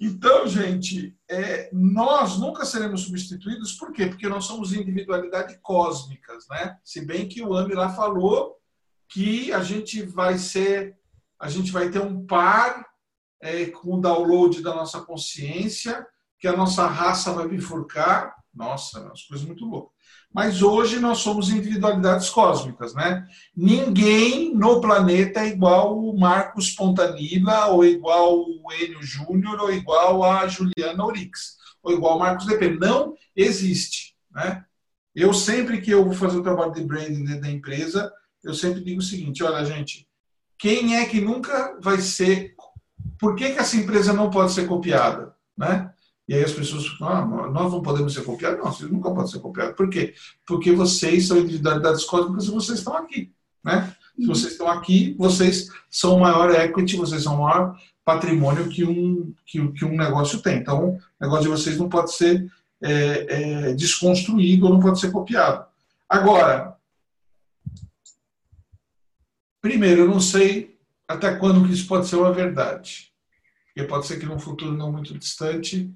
Então, 0.00 0.46
gente, 0.46 1.16
é, 1.30 1.70
nós 1.72 2.38
nunca 2.38 2.66
seremos 2.66 3.02
substituídos, 3.02 3.72
por 3.72 3.90
quê? 3.90 4.06
Porque 4.06 4.28
nós 4.28 4.44
somos 4.44 4.74
individualidades 4.74 5.56
cósmicas, 5.62 6.44
né? 6.50 6.76
Se 6.84 7.06
bem 7.06 7.26
que 7.26 7.42
o 7.42 7.54
Ami 7.54 7.74
lá 7.74 7.88
falou 7.88 8.58
que 9.08 9.50
a 9.52 9.62
gente 9.62 10.02
vai 10.02 10.36
ser 10.36 10.98
a 11.40 11.48
gente 11.48 11.70
vai 11.70 11.90
ter 11.90 12.00
um 12.00 12.26
par 12.26 12.86
é, 13.42 13.66
com 13.66 13.94
o 13.94 14.00
download 14.00 14.62
da 14.62 14.74
nossa 14.74 15.00
consciência, 15.02 16.06
que 16.38 16.48
a 16.48 16.56
nossa 16.56 16.86
raça 16.86 17.32
vai 17.32 17.46
bifurcar. 17.46 18.34
Nossa, 18.52 19.10
as 19.12 19.24
coisas 19.24 19.46
muito 19.46 19.66
loucas. 19.66 19.93
Mas 20.34 20.62
hoje 20.62 20.98
nós 20.98 21.18
somos 21.18 21.48
individualidades 21.48 22.28
cósmicas, 22.28 22.92
né? 22.92 23.24
Ninguém 23.56 24.52
no 24.52 24.80
planeta 24.80 25.38
é 25.38 25.48
igual 25.48 25.96
o 25.96 26.18
Marcos 26.18 26.72
Pontanilla, 26.72 27.66
ou 27.66 27.84
igual 27.84 28.40
o 28.40 28.72
Enio 28.72 29.00
Júnior, 29.00 29.60
ou 29.60 29.72
igual 29.72 30.24
a 30.24 30.48
Juliana 30.48 31.04
Orix, 31.04 31.56
ou 31.80 31.92
igual 31.92 32.16
o 32.16 32.18
Marcos 32.18 32.46
Depe. 32.46 32.76
Não 32.80 33.14
existe, 33.36 34.16
né? 34.32 34.64
Eu 35.14 35.32
sempre 35.32 35.80
que 35.80 35.92
eu 35.92 36.04
vou 36.04 36.14
fazer 36.14 36.38
o 36.38 36.42
trabalho 36.42 36.72
de 36.72 36.82
branding 36.82 37.24
dentro 37.24 37.42
da 37.42 37.50
empresa, 37.50 38.12
eu 38.42 38.52
sempre 38.52 38.82
digo 38.82 38.98
o 38.98 39.04
seguinte, 39.04 39.44
olha, 39.44 39.64
gente, 39.64 40.04
quem 40.58 40.96
é 40.96 41.06
que 41.06 41.20
nunca 41.20 41.78
vai 41.80 41.98
ser. 41.98 42.56
Por 43.20 43.36
que, 43.36 43.52
que 43.52 43.60
essa 43.60 43.76
empresa 43.76 44.12
não 44.12 44.30
pode 44.30 44.50
ser 44.50 44.66
copiada? 44.66 45.32
Né? 45.56 45.93
E 46.26 46.34
aí 46.34 46.42
as 46.42 46.52
pessoas 46.52 46.86
ficam, 46.86 47.08
ah, 47.08 47.24
nós 47.24 47.72
não 47.72 47.82
podemos 47.82 48.14
ser 48.14 48.22
copiados. 48.22 48.58
Não, 48.58 48.72
vocês 48.72 48.90
nunca 48.90 49.10
podem 49.10 49.30
ser 49.30 49.40
copiados. 49.40 49.76
Por 49.76 49.90
quê? 49.90 50.14
Porque 50.46 50.72
vocês 50.72 51.26
são 51.26 51.38
individualidades 51.38 52.04
cósmicas 52.04 52.44
e 52.46 52.50
vocês 52.50 52.78
estão 52.78 52.96
aqui. 52.96 53.30
Né? 53.62 53.94
Se 54.16 54.26
vocês 54.26 54.52
estão 54.52 54.68
aqui, 54.68 55.14
vocês 55.18 55.68
são 55.90 56.16
o 56.16 56.20
maior 56.20 56.50
equity, 56.50 56.96
vocês 56.96 57.22
são 57.22 57.36
o 57.36 57.42
maior 57.42 57.76
patrimônio 58.04 58.68
que 58.68 58.84
um, 58.84 59.34
que, 59.44 59.66
que 59.72 59.84
um 59.84 59.96
negócio 59.96 60.40
tem. 60.40 60.58
Então, 60.58 60.90
o 60.90 61.00
negócio 61.20 61.44
de 61.44 61.48
vocês 61.50 61.76
não 61.76 61.88
pode 61.88 62.14
ser 62.14 62.50
é, 62.82 63.70
é, 63.70 63.74
desconstruído 63.74 64.66
ou 64.66 64.72
não 64.72 64.80
pode 64.80 65.00
ser 65.00 65.10
copiado. 65.10 65.66
Agora, 66.08 66.74
Primeiro, 69.64 70.02
eu 70.02 70.08
não 70.08 70.20
sei 70.20 70.78
até 71.08 71.36
quando 71.36 71.66
que 71.66 71.72
isso 71.72 71.86
pode 71.86 72.06
ser 72.06 72.16
uma 72.16 72.30
verdade. 72.30 73.10
Porque 73.64 73.88
pode 73.88 74.06
ser 74.06 74.18
que 74.18 74.26
num 74.26 74.38
futuro 74.38 74.76
não 74.76 74.92
muito 74.92 75.18
distante, 75.18 75.90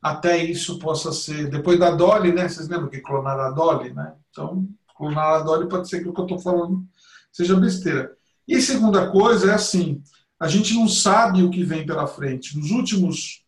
até 0.00 0.42
isso 0.42 0.78
possa 0.78 1.12
ser. 1.12 1.48
Depois 1.50 1.78
da 1.78 1.90
Dolly, 1.90 2.32
né? 2.32 2.48
Vocês 2.48 2.68
lembram 2.68 2.88
que 2.88 3.00
clonaram 3.00 3.42
a 3.42 3.50
Dolly, 3.50 3.92
né? 3.92 4.14
Então, 4.30 4.68
clonar 4.96 5.34
a 5.34 5.42
Dolly 5.42 5.68
pode 5.68 5.88
ser 5.88 6.02
que 6.02 6.08
o 6.08 6.12
que 6.12 6.20
eu 6.20 6.26
estou 6.26 6.38
falando 6.38 6.86
seja 7.32 7.56
besteira. 7.56 8.16
E 8.46 8.60
segunda 8.60 9.10
coisa 9.10 9.50
é 9.50 9.54
assim: 9.54 10.02
a 10.38 10.48
gente 10.48 10.74
não 10.74 10.88
sabe 10.88 11.42
o 11.42 11.50
que 11.50 11.64
vem 11.64 11.84
pela 11.84 12.06
frente. 12.06 12.56
Nos 12.56 12.70
últimos. 12.70 13.44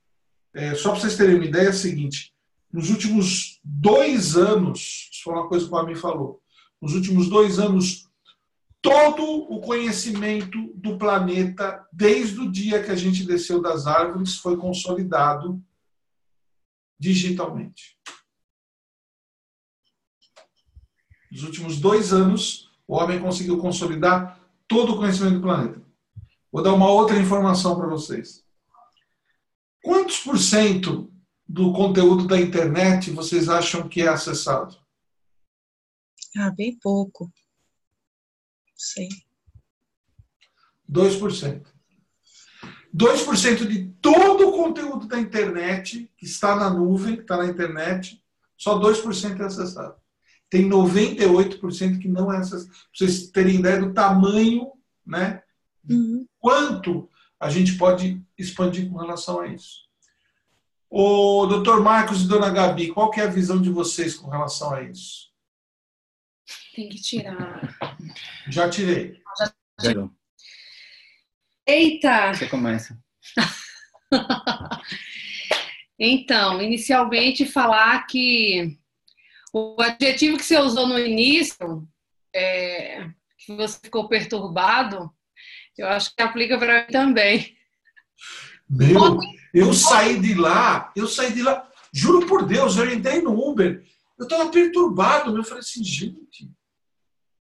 É, 0.55 0.75
só 0.75 0.91
para 0.91 1.01
vocês 1.01 1.17
terem 1.17 1.37
uma 1.37 1.45
ideia, 1.45 1.69
é 1.69 1.71
o 1.71 1.75
seguinte: 1.75 2.33
nos 2.73 2.91
últimos 2.91 3.61
dois 3.63 4.37
anos, 4.37 5.09
isso 5.13 5.23
foi 5.25 5.35
uma 5.35 5.49
coisa 5.49 5.67
que 5.67 5.73
o 5.73 5.77
Ami 5.77 5.95
falou, 5.95 6.41
nos 6.81 6.95
últimos 6.95 7.29
dois 7.29 7.59
anos, 7.59 8.09
todo 8.83 9.23
o 9.23 9.61
conhecimento 9.61 10.73
do 10.75 10.97
planeta, 10.97 11.87
desde 11.93 12.41
o 12.41 12.51
dia 12.51 12.83
que 12.83 12.91
a 12.91 12.97
gente 12.97 13.25
desceu 13.25 13.61
das 13.61 13.87
árvores, 13.87 14.37
foi 14.37 14.57
consolidado 14.57 15.63
digitalmente. 16.99 17.99
Nos 21.31 21.43
últimos 21.43 21.79
dois 21.79 22.13
anos, 22.13 22.71
o 22.87 22.97
homem 22.97 23.21
conseguiu 23.21 23.59
consolidar 23.59 24.41
todo 24.67 24.95
o 24.95 24.97
conhecimento 24.97 25.37
do 25.37 25.43
planeta. 25.43 25.83
Vou 26.51 26.63
dar 26.63 26.73
uma 26.73 26.91
outra 26.91 27.19
informação 27.19 27.77
para 27.77 27.87
vocês. 27.87 28.45
Quantos 29.83 30.19
por 30.21 30.39
cento 30.39 31.13
do 31.47 31.73
conteúdo 31.73 32.27
da 32.27 32.41
internet 32.41 33.11
vocês 33.11 33.49
acham 33.49 33.89
que 33.89 34.03
é 34.03 34.09
acessado? 34.09 34.77
Ah, 36.37 36.51
bem 36.51 36.79
pouco. 36.79 37.33
Sei. 38.75 39.09
2%. 40.91 41.78
2% 42.95 43.67
de 43.67 43.89
todo 44.01 44.49
o 44.49 44.53
conteúdo 44.53 45.07
da 45.07 45.19
internet 45.19 46.11
que 46.17 46.25
está 46.25 46.57
na 46.57 46.71
nuvem, 46.71 47.17
que 47.17 47.23
está 47.23 47.37
na 47.37 47.47
internet, 47.47 48.23
só 48.57 48.79
2% 48.79 49.41
é 49.41 49.45
acessado. 49.45 49.97
Tem 50.51 50.69
98% 50.69 51.99
que 51.99 52.09
não 52.09 52.33
é 52.33 52.39
acessado. 52.39 52.71
Para 52.71 52.79
vocês 52.95 53.31
terem 53.31 53.57
ideia 53.57 53.81
do 53.81 53.93
tamanho, 53.93 54.73
né? 55.07 55.43
Uhum. 55.89 56.27
Quanto 56.39 57.09
a 57.39 57.51
gente 57.51 57.77
pode 57.77 58.23
expandir 58.37 58.91
com 58.91 58.99
relação 58.99 59.41
a 59.41 59.47
isso. 59.47 59.87
O 60.91 61.47
doutor 61.47 61.83
Marcos 61.83 62.23
e 62.23 62.29
dona 62.29 62.51
Gabi, 62.51 62.89
qual 62.93 63.11
que 63.11 63.21
é 63.21 63.25
a 63.25 63.31
visão 63.31 63.61
de 63.61 63.71
vocês 63.71 64.17
com 64.17 64.31
relação 64.31 64.73
a 64.73 64.83
isso? 64.83 65.29
Tem 66.75 66.89
que 66.89 67.01
tirar. 67.01 67.77
Já 68.49 68.71
tirei. 68.71 69.21
Zero. 69.81 70.18
Eita! 71.69 72.33
Você 72.33 72.49
começa. 72.49 72.99
Então, 76.01 76.63
inicialmente 76.63 77.45
falar 77.45 78.07
que 78.07 78.79
o 79.53 79.83
adjetivo 79.83 80.37
que 80.37 80.45
você 80.45 80.57
usou 80.57 80.87
no 80.87 80.97
início, 80.97 81.89
é, 82.33 83.11
que 83.37 83.57
você 83.57 83.81
ficou 83.83 84.09
perturbado, 84.09 85.13
eu 85.77 85.89
acho 85.89 86.15
que 86.15 86.23
aplica 86.23 86.57
para 86.57 86.83
mim 86.83 86.93
também. 86.93 87.57
Meu, 88.71 89.19
eu 89.53 89.73
saí 89.73 90.21
de 90.21 90.35
lá, 90.35 90.93
eu 90.95 91.09
saí 91.09 91.33
de 91.33 91.43
lá, 91.43 91.69
juro 91.93 92.27
por 92.29 92.47
Deus, 92.47 92.77
eu 92.77 92.89
entrei 92.93 93.21
no 93.21 93.33
Uber, 93.33 93.85
eu 94.17 94.23
estava 94.23 94.49
perturbado, 94.51 95.33
meu, 95.33 95.41
eu 95.41 95.45
falei 95.45 95.63
assim, 95.63 95.83
gente, 95.83 96.49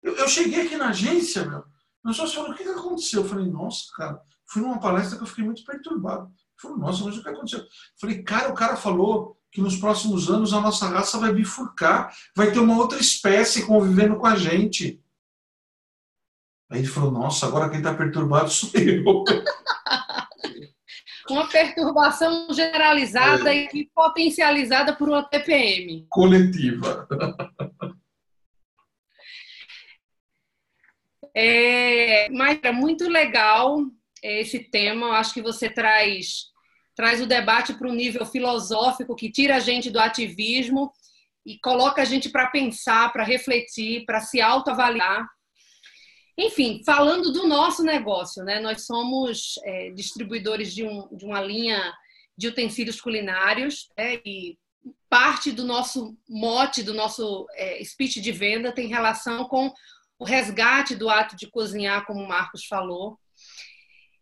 eu, 0.03 0.15
eu 0.15 0.27
cheguei 0.27 0.67
aqui 0.67 0.75
na 0.75 0.89
agência, 0.89 1.43
meu, 1.43 1.63
meu 2.03 2.13
sócio 2.13 2.35
falou, 2.35 2.51
o 2.51 2.55
que, 2.55 2.63
que 2.63 2.69
aconteceu? 2.69 3.21
Eu 3.21 3.30
falei, 3.30 3.49
nossa, 3.49 3.85
cara, 3.95 4.21
fui 4.47 4.61
numa 4.61 4.80
palestra 4.80 5.17
que 5.17 5.23
eu 5.23 5.27
fiquei 5.27 5.43
muito 5.43 5.63
perturbado. 5.63 6.25
Ele 6.25 6.61
falou, 6.61 6.77
nossa, 6.77 7.03
mas 7.03 7.17
o 7.17 7.23
que 7.23 7.30
aconteceu? 7.30 7.59
Eu 7.59 7.67
falei, 7.99 8.23
cara, 8.23 8.49
o 8.51 8.55
cara 8.55 8.75
falou 8.75 9.38
que 9.51 9.61
nos 9.61 9.77
próximos 9.77 10.30
anos 10.30 10.51
a 10.51 10.59
nossa 10.59 10.88
raça 10.88 11.17
vai 11.19 11.31
bifurcar, 11.31 12.13
vai 12.35 12.51
ter 12.51 12.59
uma 12.59 12.77
outra 12.77 12.99
espécie 12.99 13.65
convivendo 13.65 14.17
com 14.17 14.25
a 14.25 14.35
gente. 14.35 15.01
Aí 16.71 16.80
ele 16.80 16.88
falou, 16.88 17.11
nossa, 17.11 17.45
agora 17.45 17.69
quem 17.69 17.77
está 17.77 17.93
perturbado 17.93 18.49
sou 18.49 18.69
eu. 18.73 19.03
Uma 21.30 21.47
perturbação 21.47 22.47
generalizada 22.51 23.53
e 23.53 23.89
potencializada 23.95 24.93
por 24.93 25.07
uma 25.07 25.23
TPM. 25.23 26.05
Coletiva. 26.09 27.07
É, 31.35 32.30
mas 32.30 32.60
é 32.61 32.72
muito 32.72 33.07
legal 33.10 33.80
esse 34.22 34.60
tema. 34.60 35.07
Eu 35.07 35.14
acho 35.14 35.34
que 35.34 35.41
você 35.41 35.69
traz, 35.69 36.45
traz 36.95 37.22
o 37.22 37.27
debate 37.27 37.73
para 37.73 37.89
um 37.89 37.93
nível 37.93 38.26
filosófico 38.26 39.15
que 39.15 39.31
tira 39.31 39.57
a 39.57 39.60
gente 39.60 39.89
do 39.89 39.99
ativismo 39.99 40.91
e 41.45 41.60
coloca 41.60 42.01
a 42.01 42.05
gente 42.05 42.30
para 42.30 42.47
pensar, 42.47 43.11
para 43.11 43.23
refletir, 43.23 44.05
para 44.05 44.22
se 44.22 44.41
autoavaliar. 44.41 45.27
Enfim, 46.38 46.81
falando 46.85 47.31
do 47.31 47.47
nosso 47.47 47.84
negócio, 47.84 48.43
né? 48.43 48.60
Nós 48.60 48.85
somos 48.85 49.55
é, 49.64 49.91
distribuidores 49.91 50.73
de, 50.73 50.84
um, 50.84 51.07
de 51.15 51.26
uma 51.26 51.41
linha 51.41 51.93
de 52.35 52.47
utensílios 52.47 52.99
culinários 52.99 53.89
né? 53.97 54.19
e 54.26 54.57
parte 55.10 55.51
do 55.51 55.64
nosso 55.64 56.18
mote, 56.27 56.81
do 56.81 56.93
nosso 56.93 57.45
é, 57.53 57.84
speech 57.84 58.19
de 58.19 58.31
venda 58.31 58.73
tem 58.73 58.88
relação 58.88 59.45
com 59.45 59.72
o 60.19 60.26
resgate 60.26 60.95
do 60.95 61.10
ato 61.10 61.35
de 61.35 61.48
cozinhar, 61.48 62.06
como 62.06 62.23
o 62.23 62.27
Marcos 62.27 62.65
falou. 62.65 63.19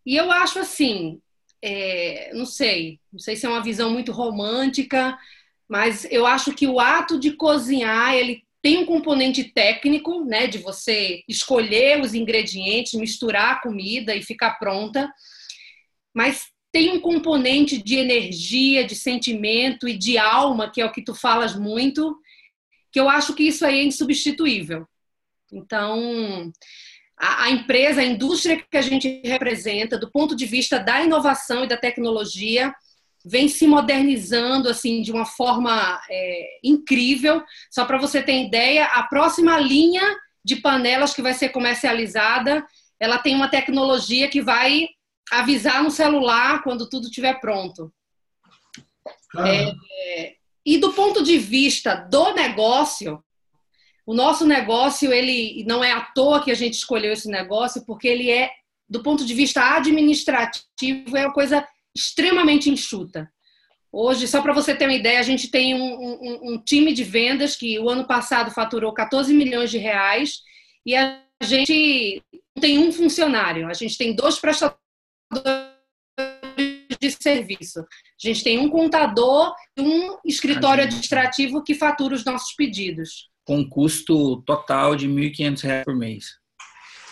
E 0.06 0.16
eu 0.16 0.32
acho 0.32 0.60
assim, 0.60 1.22
é, 1.62 2.32
não 2.34 2.46
sei, 2.46 3.00
não 3.12 3.20
sei 3.20 3.36
se 3.36 3.46
é 3.46 3.50
uma 3.50 3.64
visão 3.64 3.92
muito 3.92 4.12
romântica, 4.12 5.18
mas 5.70 6.06
eu 6.10 6.26
acho 6.26 6.54
que 6.54 6.68
o 6.68 6.80
ato 6.80 7.20
de 7.20 7.32
cozinhar 7.34 8.14
ele 8.16 8.44
tem 8.62 8.78
um 8.78 8.86
componente 8.86 9.44
técnico, 9.44 10.24
né, 10.24 10.46
de 10.48 10.60
você 10.60 11.24
escolher 11.28 12.00
os 12.02 12.14
ingredientes, 12.14 12.94
misturar 12.94 13.54
a 13.54 13.62
comida 13.62 14.16
e 14.16 14.22
ficar 14.22 14.60
pronta, 14.60 15.12
mas 16.14 16.46
tem 16.72 16.92
um 16.92 17.00
componente 17.00 17.82
de 17.82 17.96
energia, 17.96 18.86
de 18.86 18.96
sentimento 18.96 19.88
e 19.88 19.98
de 19.98 20.18
alma, 20.18 20.70
que 20.70 20.80
é 20.80 20.86
o 20.86 20.92
que 20.92 21.04
tu 21.04 21.14
falas 21.14 21.56
muito, 21.56 22.18
que 22.92 23.00
eu 23.00 23.10
acho 23.10 23.34
que 23.34 23.44
isso 23.44 23.66
aí 23.66 23.80
é 23.80 23.84
insubstituível. 23.84 24.88
Então, 25.52 26.52
a, 27.20 27.46
a, 27.46 27.52
empresa, 27.52 28.02
a 28.02 28.06
indústria 28.06 28.64
que 28.70 28.78
a 28.78 28.82
gente 28.82 29.22
representa, 29.24 29.98
do 29.98 30.12
ponto 30.12 30.36
de 30.36 30.46
vista 30.46 30.80
da 30.80 31.04
inovação 31.04 31.64
e 31.64 31.68
da 31.68 31.78
tecnologia, 31.78 32.74
vem 33.24 33.48
se 33.48 33.68
modernizando 33.68 34.68
assim 34.68 35.02
de 35.02 35.12
uma 35.12 35.26
forma 35.26 36.02
é, 36.10 36.60
incrível. 36.64 37.44
Só 37.70 37.86
para 37.86 38.00
você 38.00 38.22
ter 38.22 38.44
ideia, 38.44 38.86
a 38.86 39.04
próxima 39.04 39.60
linha 39.60 40.02
de 40.44 40.56
panelas 40.56 41.14
que 41.14 41.22
vai 41.22 41.34
ser 41.34 41.50
comercializada, 41.50 42.66
ela 43.00 43.20
tem 43.20 43.36
uma 43.36 43.48
tecnologia 43.48 44.28
que 44.28 44.42
vai 44.42 44.88
avisar 45.32 45.84
no 45.84 45.92
celular 45.92 46.64
quando 46.64 46.90
tudo 46.90 47.06
estiver 47.06 47.40
pronto. 47.40 47.94
É, 49.38 49.70
é, 49.70 50.36
e 50.66 50.78
do 50.78 50.92
ponto 50.94 51.24
de 51.24 51.38
vista 51.38 51.96
do 51.96 52.34
negócio, 52.34 53.24
o 54.12 54.14
nosso 54.14 54.46
negócio, 54.46 55.14
ele 55.14 55.64
não 55.66 55.82
é 55.82 55.94
à 55.94 56.02
toa 56.02 56.44
que 56.44 56.52
a 56.52 56.54
gente 56.54 56.74
escolheu 56.74 57.14
esse 57.14 57.30
negócio, 57.30 57.86
porque 57.86 58.10
ele 58.10 58.30
é, 58.30 58.52
do 58.90 59.02
ponto 59.02 59.26
de 59.26 59.34
vista 59.34 59.78
administrativo, 59.78 61.16
é 61.16 61.26
uma 61.26 61.34
coisa 61.34 61.66
extremamente 61.96 62.70
enxuta. 62.70 63.32
Hoje, 63.90 64.28
só 64.28 64.42
para 64.42 64.52
você 64.52 64.76
ter 64.76 64.84
uma 64.84 64.94
ideia, 64.94 65.18
a 65.18 65.24
gente 65.24 65.50
tem 65.50 65.74
um, 65.74 65.80
um, 65.82 66.40
um, 66.52 66.62
time 66.62 66.92
de 66.92 67.06
vendas 67.06 67.56
que 67.56 67.80
o 67.80 67.90
ano 67.90 68.06
passado 68.06 68.52
faturou 68.52 68.94
14 68.94 69.34
milhões 69.34 69.72
de 69.72 69.78
reais 69.78 70.42
e 70.86 70.94
a 70.94 71.22
gente 71.42 72.22
não 72.34 72.62
tem 72.62 72.80
um 72.80 72.92
funcionário, 72.92 73.70
a 73.70 73.74
gente 73.74 73.98
tem 73.98 74.14
dois 74.14 74.38
prestadores 74.38 74.78
de 77.00 77.12
serviço. 77.12 77.80
A 77.80 78.28
gente 78.28 78.44
tem 78.44 78.60
um 78.60 78.70
contador 78.70 79.56
e 79.78 79.82
um 79.82 80.18
escritório 80.26 80.84
administrativo 80.84 81.64
que 81.64 81.74
fatura 81.74 82.14
os 82.14 82.26
nossos 82.26 82.54
pedidos 82.56 83.31
com 83.46 83.68
custo 83.68 84.42
total 84.44 84.96
de 84.96 85.08
R$ 85.08 85.32
1.500 85.32 85.84
por 85.84 85.96
mês. 85.96 86.42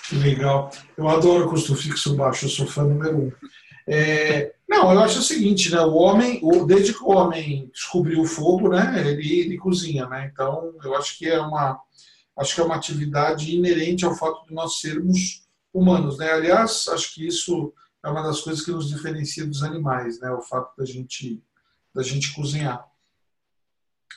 Que 0.08 0.16
legal. 0.16 0.72
Eu 0.98 1.08
adoro 1.08 1.50
custo 1.50 1.76
fixo 1.76 2.16
baixo, 2.16 2.46
eu 2.46 2.50
sou 2.50 2.66
fã 2.66 2.84
número 2.84 3.18
um. 3.18 3.32
É, 3.88 4.54
não, 4.68 4.92
eu 4.92 5.00
acho 5.00 5.20
o 5.20 5.24
seguinte, 5.24 5.72
né? 5.72 5.82
O 5.82 5.96
homem, 5.96 6.42
desde 6.68 6.94
que 6.94 7.04
o 7.04 7.10
homem 7.10 7.70
descobriu 7.74 8.22
o 8.22 8.26
fogo, 8.26 8.70
né? 8.70 9.08
Ele, 9.08 9.40
ele 9.40 9.58
cozinha, 9.58 10.08
né? 10.08 10.30
Então, 10.32 10.76
eu 10.84 10.96
acho 10.96 11.18
que 11.18 11.28
é 11.28 11.40
uma, 11.40 11.80
acho 12.38 12.56
que 12.56 12.62
é 12.62 12.64
uma 12.64 12.76
atividade 12.76 13.56
inerente 13.56 14.06
ao 14.06 14.16
fato 14.16 14.46
de 14.46 14.54
nós 14.54 14.80
sermos 14.80 15.48
humanos, 15.74 16.18
né? 16.18 16.32
Aliás, 16.32 16.88
acho 16.90 17.14
que 17.14 17.26
isso 17.26 17.74
é 18.04 18.10
uma 18.10 18.22
das 18.22 18.42
coisas 18.42 18.64
que 18.64 18.72
nos 18.72 18.90
diferencia 18.90 19.46
dos 19.46 19.64
animais, 19.64 20.20
né? 20.20 20.32
O 20.32 20.42
fato 20.42 20.76
da 20.78 20.86
gente, 20.86 21.44
da 21.94 22.04
gente 22.04 22.34
cozinhar. 22.34 22.86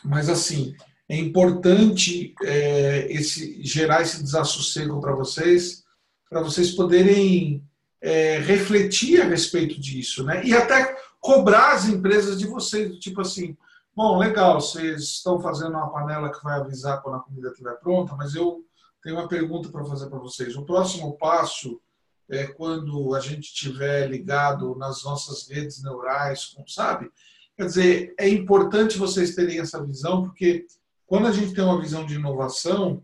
Mas 0.05 0.29
assim, 0.29 0.75
é 1.13 1.17
importante 1.19 2.35
é, 2.43 3.07
esse, 3.13 3.63
gerar 3.63 4.01
esse 4.01 4.23
desassossego 4.23 4.99
para 4.99 5.15
vocês, 5.15 5.85
para 6.31 6.41
vocês 6.41 6.71
poderem 6.71 7.63
é, 8.01 8.39
refletir 8.39 9.21
a 9.21 9.27
respeito 9.27 9.79
disso, 9.79 10.25
né? 10.25 10.43
E 10.43 10.55
até 10.55 10.97
cobrar 11.21 11.73
as 11.73 11.87
empresas 11.87 12.39
de 12.39 12.47
vocês, 12.47 12.99
tipo 12.99 13.21
assim, 13.21 13.55
bom, 13.95 14.17
legal, 14.17 14.59
vocês 14.59 15.03
estão 15.03 15.39
fazendo 15.39 15.73
uma 15.73 15.93
panela 15.93 16.33
que 16.33 16.43
vai 16.43 16.59
avisar 16.59 17.03
quando 17.03 17.17
a 17.17 17.21
comida 17.21 17.51
estiver 17.51 17.75
pronta, 17.75 18.17
mas 18.17 18.35
eu 18.35 18.65
tenho 19.03 19.17
uma 19.17 19.29
pergunta 19.29 19.69
para 19.69 19.85
fazer 19.85 20.09
para 20.09 20.19
vocês. 20.19 20.57
O 20.57 20.65
próximo 20.65 21.19
passo 21.19 21.79
é 22.31 22.47
quando 22.47 23.15
a 23.15 23.21
gente 23.21 23.49
estiver 23.49 24.09
ligado 24.09 24.75
nas 24.77 25.05
nossas 25.05 25.47
redes 25.47 25.83
neurais, 25.83 26.57
sabe? 26.67 27.11
Quer 27.55 27.67
dizer, 27.67 28.15
é 28.19 28.27
importante 28.27 28.97
vocês 28.97 29.35
terem 29.35 29.61
essa 29.61 29.85
visão, 29.85 30.23
porque 30.23 30.67
quando 31.13 31.27
a 31.27 31.33
gente 31.33 31.53
tem 31.53 31.63
uma 31.63 31.79
visão 31.79 32.07
de 32.07 32.15
inovação, 32.15 33.03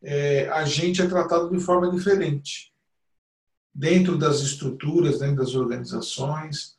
é, 0.00 0.48
a 0.50 0.64
gente 0.64 1.02
é 1.02 1.06
tratado 1.08 1.50
de 1.50 1.58
forma 1.58 1.90
diferente. 1.90 2.72
Dentro 3.74 4.16
das 4.16 4.38
estruturas, 4.38 5.18
dentro 5.18 5.38
das 5.38 5.56
organizações. 5.56 6.76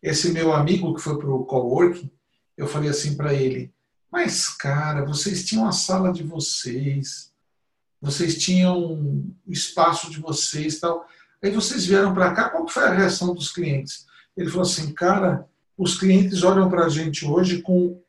Esse 0.00 0.30
meu 0.30 0.52
amigo 0.52 0.94
que 0.94 1.00
foi 1.00 1.18
para 1.18 1.28
o 1.28 1.44
coworking, 1.44 2.08
eu 2.56 2.68
falei 2.68 2.90
assim 2.90 3.16
para 3.16 3.34
ele, 3.34 3.74
mas 4.08 4.50
cara, 4.50 5.04
vocês 5.04 5.44
tinham 5.44 5.66
a 5.66 5.72
sala 5.72 6.12
de 6.12 6.22
vocês, 6.22 7.32
vocês 8.00 8.38
tinham 8.38 8.78
o 9.44 9.52
espaço 9.52 10.08
de 10.12 10.20
vocês 10.20 10.78
tal. 10.78 11.04
Aí 11.42 11.50
vocês 11.50 11.86
vieram 11.86 12.14
para 12.14 12.32
cá, 12.32 12.50
qual 12.50 12.68
foi 12.68 12.84
a 12.84 12.94
reação 12.94 13.34
dos 13.34 13.50
clientes? 13.50 14.06
Ele 14.36 14.48
falou 14.48 14.62
assim, 14.62 14.92
cara, 14.92 15.44
os 15.76 15.98
clientes 15.98 16.44
olham 16.44 16.70
para 16.70 16.84
a 16.84 16.88
gente 16.88 17.26
hoje 17.26 17.60
com 17.62 18.00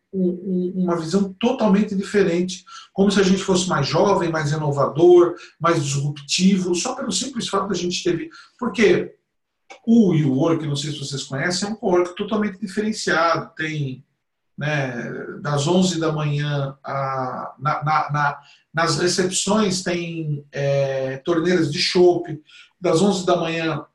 uma 0.76 0.96
visão 0.96 1.34
totalmente 1.40 1.96
diferente, 1.96 2.64
como 2.94 3.12
se 3.12 3.20
a 3.20 3.24
gente 3.24 3.44
fosse 3.44 3.68
mais 3.68 3.88
jovem, 3.88 4.32
mais 4.32 4.52
inovador, 4.52 5.36
mais 5.60 5.84
disruptivo, 5.84 6.74
só 6.76 6.96
pelo 6.96 7.12
simples 7.12 7.48
fato 7.48 7.68
da 7.68 7.76
gente 7.76 8.04
ter. 8.04 8.30
Porque 8.58 9.16
o 9.86 10.12
WeWork, 10.12 10.66
não 10.66 10.76
sei 10.76 10.92
se 10.92 11.00
vocês 11.00 11.24
conhecem, 11.24 11.68
é 11.68 11.72
um 11.72 11.76
cowork 11.76 12.16
totalmente 12.16 12.60
diferenciado. 12.60 13.52
Tem 13.56 14.04
né, 14.58 15.12
das 15.42 15.68
11 15.68 16.00
da 16.00 16.12
manhã, 16.12 16.78
a, 16.84 17.54
na, 17.60 17.84
na- 17.84 18.12
na- 18.12 18.40
nas 18.74 18.98
recepções 18.98 19.84
tem 19.84 20.46
é, 20.52 21.18
torneiras 21.18 21.72
de 21.72 21.80
chopp, 21.80 22.42
das 22.80 23.02
11 23.02 23.26
da 23.26 23.36
manhã 23.36 23.86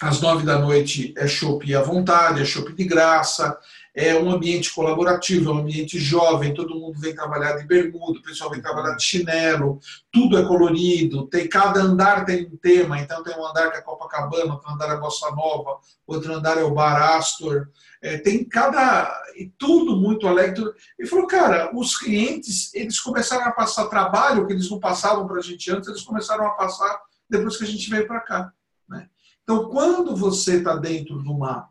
às 0.00 0.20
9 0.20 0.44
da 0.44 0.58
noite 0.58 1.14
é 1.16 1.26
chopp 1.26 1.74
à 1.74 1.80
vontade, 1.82 2.40
é 2.42 2.44
chopp 2.44 2.72
de 2.74 2.84
graça, 2.84 3.58
é 3.96 4.14
um 4.14 4.30
ambiente 4.30 4.74
colaborativo, 4.74 5.50
é 5.50 5.54
um 5.54 5.58
ambiente 5.60 5.98
jovem, 5.98 6.52
todo 6.52 6.78
mundo 6.78 7.00
vem 7.00 7.14
trabalhar 7.14 7.54
de 7.54 7.66
bermuda, 7.66 8.18
o 8.18 8.22
pessoal 8.22 8.50
vem 8.50 8.60
trabalhar 8.60 8.94
de 8.94 9.02
chinelo, 9.02 9.80
tudo 10.12 10.36
é 10.36 10.44
colorido, 10.44 11.26
tem 11.28 11.48
cada 11.48 11.80
andar 11.80 12.26
tem 12.26 12.46
um 12.46 12.58
tema, 12.58 13.00
então 13.00 13.22
tem 13.22 13.34
um 13.34 13.46
andar 13.46 13.70
que 13.70 13.78
é 13.78 13.80
Copacabana, 13.80 14.52
outro 14.52 14.70
andar 14.70 14.94
é 14.94 15.00
Bossa 15.00 15.30
Nova, 15.30 15.78
outro 16.06 16.30
andar 16.30 16.58
é 16.58 16.62
o 16.62 16.74
Bar 16.74 17.16
Astor, 17.16 17.68
é, 18.02 18.18
tem 18.18 18.44
cada 18.44 19.10
e 19.34 19.50
tudo 19.58 19.96
muito 19.96 20.28
alegre. 20.28 20.62
E 20.98 21.06
falou, 21.06 21.26
cara, 21.26 21.70
os 21.74 21.96
clientes 21.96 22.74
eles 22.74 23.00
começaram 23.00 23.46
a 23.46 23.52
passar 23.52 23.86
trabalho 23.86 24.46
que 24.46 24.52
eles 24.52 24.70
não 24.70 24.78
passavam 24.78 25.26
para 25.26 25.38
a 25.38 25.42
gente 25.42 25.70
antes, 25.70 25.88
eles 25.88 26.02
começaram 26.02 26.46
a 26.46 26.50
passar 26.50 27.00
depois 27.30 27.56
que 27.56 27.64
a 27.64 27.66
gente 27.66 27.88
veio 27.88 28.06
para 28.06 28.20
cá. 28.20 28.52
né? 28.86 29.08
Então, 29.42 29.70
quando 29.70 30.14
você 30.14 30.58
está 30.58 30.76
dentro 30.76 31.22
de 31.22 31.28
uma 31.30 31.66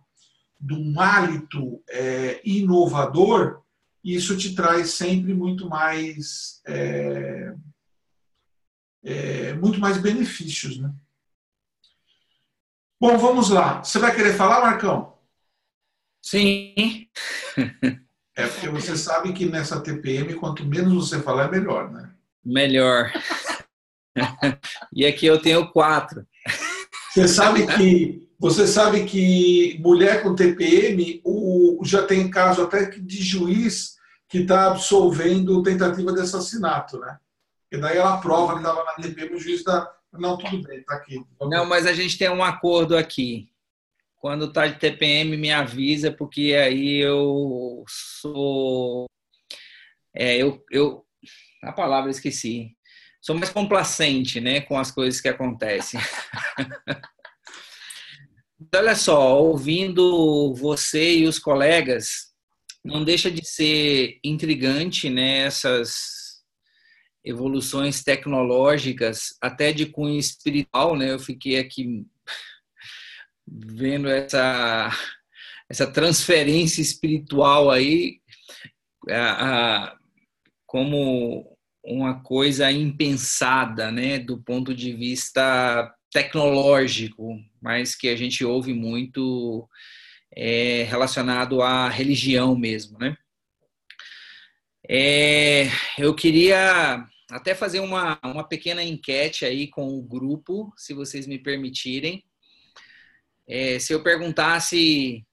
de 0.59 0.73
um 0.73 0.99
hálito 0.99 1.83
é, 1.89 2.41
inovador, 2.43 3.61
isso 4.03 4.37
te 4.37 4.53
traz 4.53 4.91
sempre 4.91 5.33
muito 5.33 5.67
mais 5.67 6.61
é, 6.65 7.53
é, 9.03 9.53
muito 9.53 9.79
mais 9.79 9.97
benefícios, 9.97 10.79
né? 10.79 10.91
Bom, 12.99 13.17
vamos 13.17 13.49
lá. 13.49 13.83
Você 13.83 13.99
vai 13.99 14.15
querer 14.15 14.33
falar, 14.33 14.61
Marcão? 14.61 15.17
Sim. 16.21 17.07
É 18.37 18.47
porque 18.47 18.67
você 18.67 18.97
sabe 18.97 19.31
que 19.31 19.45
nessa 19.45 19.79
TPM, 19.79 20.33
quanto 20.35 20.65
menos 20.65 20.93
você 20.93 21.21
falar, 21.21 21.45
é 21.45 21.51
melhor, 21.51 21.91
né? 21.91 22.13
Melhor. 22.43 23.11
e 24.93 25.05
aqui 25.05 25.25
eu 25.25 25.41
tenho 25.41 25.71
quatro. 25.71 26.27
Você 27.13 27.27
sabe 27.27 27.65
que 27.77 28.24
você 28.37 28.67
sabe 28.67 29.05
que 29.05 29.79
mulher 29.79 30.21
com 30.21 30.35
TPM 30.35 31.21
o, 31.23 31.79
já 31.83 32.05
tem 32.05 32.29
caso 32.29 32.63
até 32.63 32.85
de 32.85 33.23
juiz 33.23 33.95
que 34.27 34.39
está 34.39 34.67
absolvendo 34.67 35.63
tentativa 35.63 36.11
de 36.13 36.21
assassinato, 36.21 36.99
né? 36.99 37.17
E 37.71 37.77
daí 37.77 37.97
ela 37.97 38.17
prova 38.17 38.53
que 38.53 38.59
estava 38.59 38.83
na 38.83 38.93
TPM, 38.93 39.35
o 39.35 39.39
juiz 39.39 39.63
dá. 39.63 39.91
Não, 40.13 40.37
tudo 40.37 40.61
bem, 40.63 40.83
tá 40.83 40.95
aqui. 40.95 41.23
Não, 41.41 41.65
mas 41.65 41.85
a 41.85 41.93
gente 41.93 42.17
tem 42.17 42.29
um 42.29 42.43
acordo 42.43 42.97
aqui. 42.97 43.49
Quando 44.17 44.51
tá 44.51 44.65
de 44.65 44.79
TPM, 44.79 45.37
me 45.37 45.51
avisa, 45.51 46.11
porque 46.11 46.55
aí 46.55 46.99
eu 46.99 47.83
sou. 47.87 49.05
É, 50.13 50.37
eu, 50.37 50.63
eu. 50.71 51.05
A 51.63 51.71
palavra 51.71 52.09
esqueci. 52.09 52.75
Sou 53.21 53.35
mais 53.35 53.49
complacente, 53.49 54.39
né, 54.39 54.61
com 54.61 54.77
as 54.77 54.91
coisas 54.91 55.19
que 55.19 55.27
acontecem. 55.27 55.99
Olha 58.73 58.95
só, 58.95 59.37
ouvindo 59.39 60.53
você 60.55 61.17
e 61.17 61.27
os 61.27 61.39
colegas, 61.39 62.33
não 62.83 63.03
deixa 63.03 63.29
de 63.29 63.45
ser 63.45 64.19
intrigante, 64.23 65.09
né, 65.09 65.39
essas 65.39 66.43
evoluções 67.23 68.03
tecnológicas, 68.03 69.35
até 69.41 69.73
de 69.73 69.87
cunho 69.87 70.19
espiritual, 70.19 70.95
né? 70.95 71.11
Eu 71.11 71.19
fiquei 71.19 71.57
aqui 71.57 72.05
vendo 73.47 74.07
essa 74.07 74.91
essa 75.67 75.91
transferência 75.91 76.79
espiritual 76.79 77.71
aí 77.71 78.19
a, 79.09 79.85
a, 79.85 79.97
como 80.67 81.57
uma 81.83 82.21
coisa 82.21 82.71
impensada, 82.71 83.91
né, 83.91 84.19
do 84.19 84.41
ponto 84.41 84.75
de 84.75 84.93
vista 84.93 85.91
tecnológico, 86.11 87.39
mas 87.65 87.95
que 87.95 88.09
a 88.09 88.15
gente 88.15 88.45
ouve 88.45 88.75
muito 88.75 89.67
é, 90.37 90.83
relacionado 90.83 91.63
à 91.63 91.89
religião 91.89 92.55
mesmo, 92.55 92.99
né? 92.99 93.17
É, 94.87 95.63
eu 95.97 96.13
queria 96.13 97.03
até 97.31 97.55
fazer 97.55 97.79
uma, 97.79 98.19
uma 98.23 98.47
pequena 98.47 98.83
enquete 98.83 99.45
aí 99.45 99.67
com 99.67 99.87
o 99.87 100.03
grupo, 100.03 100.71
se 100.77 100.93
vocês 100.93 101.25
me 101.25 101.39
permitirem. 101.39 102.23
É, 103.49 103.79
se 103.79 103.93
eu 103.93 104.03
perguntasse 104.03 105.25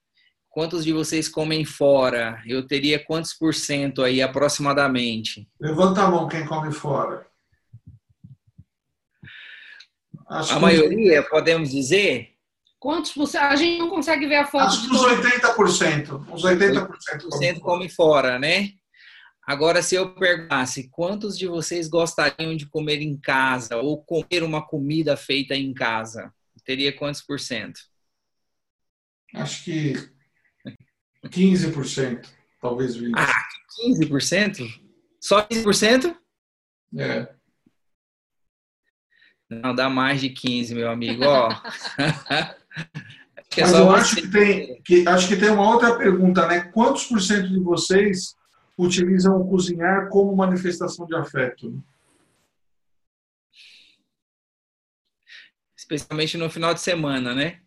quantos 0.48 0.86
de 0.86 0.92
vocês 0.94 1.28
comem 1.28 1.66
fora, 1.66 2.42
eu 2.46 2.66
teria 2.66 2.98
quantos 3.04 3.34
por 3.34 3.52
cento 3.52 4.02
aí 4.02 4.22
aproximadamente? 4.22 5.46
Levanta 5.60 6.04
a 6.04 6.10
mão 6.10 6.26
quem 6.26 6.46
come 6.46 6.72
fora. 6.72 7.26
Acho 10.32 10.54
a 10.54 10.60
maioria, 10.60 11.22
podemos 11.22 11.70
dizer? 11.70 12.30
Quantos 12.78 13.12
por 13.12 13.26
cento? 13.26 13.42
A 13.42 13.56
gente 13.56 13.78
não 13.78 13.90
consegue 13.90 14.26
ver 14.26 14.36
a 14.36 14.46
foto. 14.46 14.64
Acho 14.64 14.88
que 14.88 14.94
uns 14.94 15.02
80%. 15.02 16.32
Uns 16.32 16.42
80%. 16.42 16.88
80% 17.30 17.60
come 17.60 17.88
fora, 17.88 18.38
né? 18.38 18.70
Agora, 19.46 19.82
se 19.82 19.94
eu 19.94 20.14
perguntasse 20.14 20.88
quantos 20.88 21.36
de 21.36 21.46
vocês 21.46 21.88
gostariam 21.88 22.56
de 22.56 22.66
comer 22.66 23.02
em 23.02 23.16
casa 23.16 23.76
ou 23.76 24.02
comer 24.02 24.42
uma 24.42 24.64
comida 24.64 25.16
feita 25.16 25.54
em 25.54 25.74
casa, 25.74 26.32
teria 26.64 26.96
quantos 26.96 27.20
por 27.20 27.38
cento? 27.38 27.80
Acho 29.34 29.64
que 29.64 29.94
15%, 31.26 32.26
talvez 32.60 32.96
20%. 32.96 33.12
Ah, 33.16 33.48
15%? 33.84 34.66
Só 35.20 35.42
15%? 35.42 36.16
É. 36.96 37.34
Não, 39.61 39.74
dá 39.74 39.91
mais 39.91 40.20
de 40.20 40.31
15, 40.31 40.74
meu 40.74 40.91
amigo. 40.91 41.24
Ó. 41.24 41.49
Mas 43.61 43.74
eu 43.74 43.91
acho 43.91 44.16
que, 44.16 44.29
tem, 44.29 44.81
que, 44.83 45.07
acho 45.07 45.29
que 45.29 45.37
tem 45.37 45.51
uma 45.51 45.69
outra 45.69 45.99
pergunta, 45.99 46.47
né? 46.47 46.62
Quantos 46.73 47.05
por 47.05 47.20
cento 47.20 47.51
de 47.51 47.61
vocês 47.61 48.35
utilizam 48.79 49.39
o 49.39 49.47
cozinhar 49.47 50.09
como 50.09 50.35
manifestação 50.35 51.07
de 51.07 51.15
afeto? 51.15 51.79
Especialmente 55.77 56.39
no 56.39 56.49
final 56.49 56.73
de 56.73 56.81
semana, 56.81 57.35
né? 57.35 57.61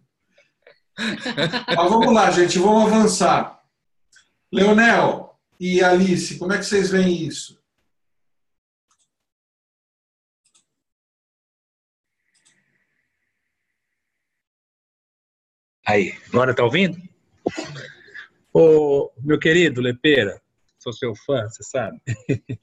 Mas 0.97 1.89
vamos 1.91 2.11
lá, 2.11 2.31
gente, 2.31 2.57
vamos 2.57 2.91
avançar. 2.91 3.63
Leonel 4.51 5.39
e 5.59 5.83
Alice, 5.83 6.39
como 6.39 6.53
é 6.53 6.57
que 6.57 6.63
vocês 6.63 6.89
veem 6.89 7.27
isso? 7.27 7.61
Aí, 15.85 16.17
agora 16.29 16.55
tá 16.55 16.63
ouvindo? 16.63 16.97
Ô, 18.51 19.11
meu 19.19 19.37
querido 19.37 19.81
Lepeira, 19.81 20.41
sou 20.87 20.93
seu 20.93 21.15
fã, 21.15 21.47
você 21.47 21.63
sabe. 21.63 22.01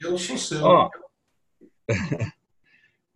Eu 0.01 0.17
sou 0.19 0.39
seu. 0.39 0.63
Ó, 0.63 0.91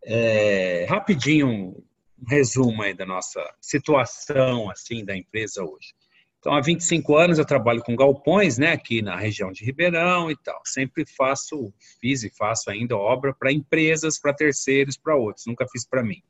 é, 0.05 0.87
rapidinho, 0.89 1.49
um 1.49 1.85
resumo 2.27 2.83
aí 2.83 2.95
da 2.95 3.07
nossa 3.07 3.41
situação 3.61 4.71
assim 4.71 5.05
da 5.05 5.17
empresa 5.17 5.63
hoje. 5.63 5.95
Então, 6.39 6.55
há 6.55 6.61
25 6.61 7.17
anos 7.17 7.39
eu 7.39 7.45
trabalho 7.45 7.83
com 7.83 7.97
galpões, 7.97 8.59
né, 8.59 8.73
aqui 8.73 9.03
na 9.03 9.17
região 9.17 9.51
de 9.51 9.65
Ribeirão 9.65 10.31
e 10.31 10.37
tal. 10.37 10.61
Sempre 10.65 11.05
faço, 11.17 11.73
fiz 12.01 12.23
e 12.23 12.31
faço 12.31 12.71
ainda 12.71 12.97
obra 12.97 13.35
para 13.35 13.53
empresas, 13.53 14.21
para 14.21 14.35
terceiros, 14.35 14.97
para 14.97 15.17
outros. 15.17 15.47
Nunca 15.47 15.67
fiz 15.71 15.85
para 15.87 16.03
mim. 16.03 16.23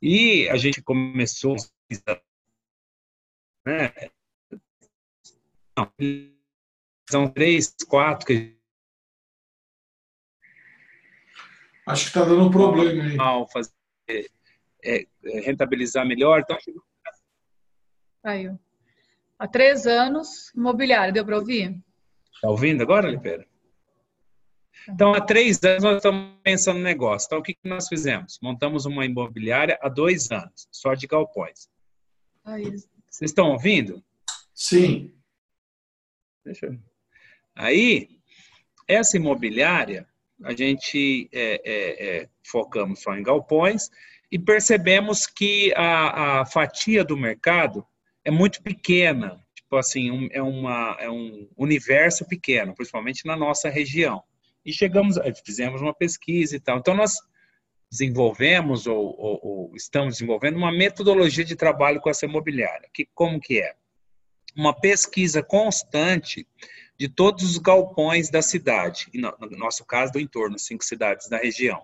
E 0.00 0.48
a 0.48 0.56
gente 0.56 0.80
começou, 0.80 1.56
né, 3.66 3.92
não, 5.76 5.92
são 7.08 7.28
três, 7.28 7.74
quatro 7.88 8.26
que 8.26 8.56
Acho 11.86 12.02
que 12.02 12.08
está 12.08 12.24
dando 12.24 12.44
um 12.44 12.50
problema 12.50 13.04
aí. 13.04 13.46
Fazer, 13.52 13.72
é, 14.84 15.06
é, 15.24 15.40
rentabilizar 15.40 16.04
melhor. 16.04 16.40
Então, 16.40 16.58
Aí, 18.24 18.50
há 19.38 19.46
três 19.46 19.86
anos, 19.86 20.52
imobiliário, 20.52 21.14
deu 21.14 21.24
para 21.24 21.38
ouvir? 21.38 21.80
Está 22.34 22.48
ouvindo 22.48 22.82
agora, 22.82 23.08
Lipeira? 23.08 23.46
Então, 24.88 25.14
há 25.14 25.20
três 25.20 25.62
anos 25.62 25.84
nós 25.84 25.96
estamos 25.96 26.36
pensando 26.42 26.78
no 26.78 26.82
negócio. 26.82 27.26
Então, 27.26 27.38
o 27.38 27.42
que, 27.42 27.54
que 27.54 27.68
nós 27.68 27.86
fizemos? 27.86 28.38
Montamos 28.42 28.84
uma 28.84 29.04
imobiliária 29.04 29.78
há 29.80 29.88
dois 29.88 30.30
anos, 30.32 30.68
só 30.72 30.92
de 30.94 31.06
galpões. 31.06 31.68
Aí. 32.44 32.64
Vocês 33.08 33.30
estão 33.30 33.52
ouvindo? 33.52 34.02
Sim. 34.52 35.14
Deixa 36.44 36.66
eu... 36.66 36.95
Aí, 37.56 38.10
essa 38.86 39.16
imobiliária, 39.16 40.06
a 40.44 40.52
gente 40.54 41.28
é, 41.32 41.62
é, 41.64 42.06
é, 42.18 42.28
focamos 42.44 43.00
só 43.02 43.16
em 43.16 43.22
galpões 43.22 43.88
e 44.30 44.38
percebemos 44.38 45.26
que 45.26 45.72
a, 45.74 46.40
a, 46.40 46.46
fatia 46.46 47.02
do 47.02 47.16
mercado 47.16 47.86
é 48.22 48.30
muito 48.30 48.62
pequena, 48.62 49.40
tipo 49.54 49.76
assim, 49.76 50.10
um, 50.10 50.28
é, 50.30 50.42
uma, 50.42 50.96
é 51.00 51.08
um 51.08 51.48
universo 51.56 52.26
pequeno, 52.26 52.74
principalmente 52.74 53.24
na 53.24 53.34
nossa 53.34 53.70
região. 53.70 54.22
E 54.64 54.72
chegamos, 54.72 55.16
fizemos 55.44 55.80
uma 55.80 55.94
pesquisa 55.94 56.56
e 56.56 56.60
tal. 56.60 56.78
Então, 56.78 56.94
nós 56.94 57.14
desenvolvemos 57.90 58.86
ou, 58.86 59.16
ou, 59.18 59.40
ou 59.42 59.76
estamos 59.76 60.14
desenvolvendo 60.14 60.56
uma 60.56 60.72
metodologia 60.72 61.44
de 61.44 61.56
trabalho 61.56 62.00
com 62.00 62.10
essa 62.10 62.26
imobiliária. 62.26 62.88
Que, 62.92 63.08
como 63.14 63.40
que 63.40 63.60
é? 63.60 63.74
Uma 64.56 64.74
pesquisa 64.74 65.42
constante 65.42 66.46
de 66.98 67.08
todos 67.08 67.44
os 67.44 67.58
galpões 67.58 68.30
da 68.30 68.40
cidade, 68.40 69.08
no, 69.14 69.34
nosso 69.56 69.84
caso, 69.84 70.12
do 70.12 70.20
entorno, 70.20 70.58
cinco 70.58 70.84
cidades 70.84 71.28
da 71.28 71.38
região. 71.38 71.82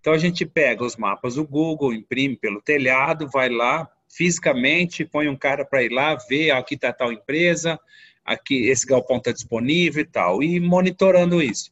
Então 0.00 0.12
a 0.12 0.18
gente 0.18 0.46
pega 0.46 0.84
os 0.84 0.96
mapas 0.96 1.34
do 1.34 1.46
Google, 1.46 1.92
imprime 1.92 2.36
pelo 2.36 2.62
telhado, 2.62 3.28
vai 3.28 3.48
lá 3.48 3.90
fisicamente, 4.08 5.04
põe 5.04 5.28
um 5.28 5.36
cara 5.36 5.64
para 5.64 5.82
ir 5.82 5.92
lá 5.92 6.14
ver, 6.14 6.50
aqui 6.50 6.74
está 6.74 6.92
tal 6.92 7.12
empresa, 7.12 7.78
aqui 8.24 8.68
esse 8.68 8.86
galpão 8.86 9.18
está 9.18 9.32
disponível 9.32 10.02
e 10.02 10.06
tal, 10.06 10.42
e 10.42 10.58
monitorando 10.60 11.42
isso. 11.42 11.70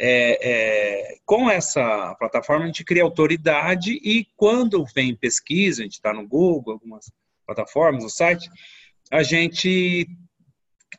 É, 0.00 0.38
é, 0.40 1.18
com 1.24 1.50
essa 1.50 2.14
plataforma 2.16 2.64
a 2.64 2.66
gente 2.68 2.84
cria 2.84 3.02
autoridade 3.02 3.92
e 3.92 4.26
quando 4.36 4.84
vem 4.94 5.16
pesquisa, 5.16 5.82
a 5.82 5.84
gente 5.84 5.94
está 5.94 6.12
no 6.12 6.26
Google, 6.26 6.74
algumas 6.74 7.10
plataformas, 7.44 8.04
o 8.04 8.08
site, 8.08 8.48
a 9.10 9.22
gente 9.22 10.06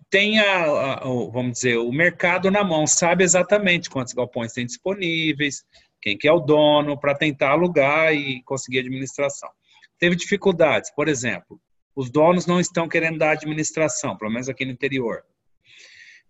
tem 0.10 0.40
a, 0.40 0.64
a, 0.64 1.00
vamos 1.32 1.54
dizer, 1.54 1.78
o 1.78 1.92
mercado 1.92 2.50
na 2.50 2.64
mão, 2.64 2.88
sabe 2.88 3.24
exatamente 3.24 3.90
quantos 3.90 4.14
galpões 4.14 4.54
tem 4.54 4.66
disponíveis, 4.66 5.64
quem 6.02 6.18
que 6.18 6.28
é 6.28 6.32
o 6.32 6.40
dono, 6.40 7.00
para 7.00 7.16
tentar 7.16 7.52
alugar 7.52 8.14
e 8.14 8.42
conseguir 8.44 8.80
administração. 8.80 9.50
Teve 9.98 10.16
dificuldades, 10.16 10.92
por 10.92 11.08
exemplo, 11.08 11.60
os 11.96 12.10
donos 12.10 12.46
não 12.46 12.60
estão 12.60 12.88
querendo 12.88 13.18
dar 13.18 13.32
administração, 13.32 14.18
pelo 14.18 14.32
menos 14.32 14.48
aqui 14.48 14.66
no 14.66 14.72
interior. 14.72 15.24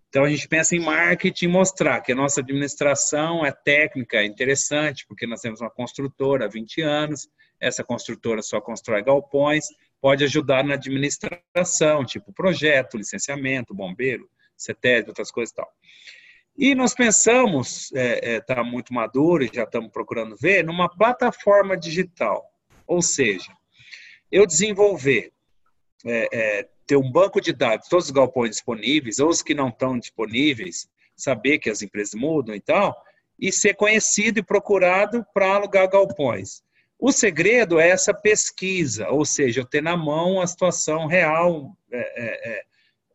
Então 0.09 0.23
a 0.23 0.29
gente 0.29 0.47
pensa 0.47 0.75
em 0.75 0.79
marketing 0.79 1.47
mostrar 1.47 2.01
que 2.01 2.11
a 2.11 2.15
nossa 2.15 2.41
administração 2.41 3.45
é 3.45 3.51
técnica, 3.51 4.17
é 4.17 4.25
interessante, 4.25 5.05
porque 5.07 5.27
nós 5.27 5.39
temos 5.39 5.61
uma 5.61 5.69
construtora 5.69 6.45
há 6.45 6.47
20 6.47 6.81
anos, 6.81 7.29
essa 7.59 7.83
construtora 7.83 8.41
só 8.41 8.59
constrói 8.59 9.03
galpões, 9.03 9.65
pode 10.01 10.23
ajudar 10.23 10.63
na 10.63 10.75
administração, 10.75 12.05
tipo 12.05 12.31
projeto, 12.33 12.97
licenciamento, 12.97 13.73
bombeiro, 13.73 14.29
CETESB, 14.57 15.09
outras 15.09 15.31
coisas 15.31 15.51
e 15.51 15.55
tal. 15.55 15.69
E 16.57 16.75
nós 16.75 16.93
pensamos, 16.93 17.91
está 17.93 17.99
é, 17.99 18.35
é, 18.35 18.41
tá 18.41 18.63
muito 18.63 18.93
maduro 18.93 19.43
e 19.43 19.51
já 19.53 19.63
estamos 19.63 19.91
procurando 19.91 20.35
ver, 20.35 20.63
numa 20.63 20.89
plataforma 20.89 21.77
digital. 21.77 22.45
Ou 22.85 23.01
seja, 23.01 23.51
eu 24.31 24.45
desenvolver, 24.45 25.31
é, 26.05 26.27
é, 26.33 26.69
ter 26.85 26.97
um 26.97 27.09
banco 27.09 27.39
de 27.39 27.53
dados, 27.53 27.87
todos 27.87 28.05
os 28.05 28.11
galpões 28.11 28.51
disponíveis, 28.51 29.19
ou 29.19 29.29
os 29.29 29.41
que 29.41 29.53
não 29.53 29.69
estão 29.69 29.97
disponíveis, 29.97 30.89
saber 31.15 31.59
que 31.59 31.69
as 31.69 31.81
empresas 31.81 32.13
mudam 32.13 32.53
e 32.53 32.59
tal, 32.59 32.95
e 33.39 33.51
ser 33.51 33.75
conhecido 33.75 34.39
e 34.39 34.43
procurado 34.43 35.25
para 35.33 35.55
alugar 35.55 35.89
galpões. 35.89 36.61
O 36.99 37.13
segredo 37.13 37.79
é 37.79 37.87
essa 37.87 38.13
pesquisa, 38.13 39.07
ou 39.09 39.23
seja, 39.23 39.61
eu 39.61 39.65
ter 39.65 39.81
na 39.81 39.95
mão 39.95 40.41
a 40.41 40.45
situação 40.45 41.07
real, 41.07 41.73
é, 41.89 41.97
é, 41.97 42.51
é, 42.51 42.63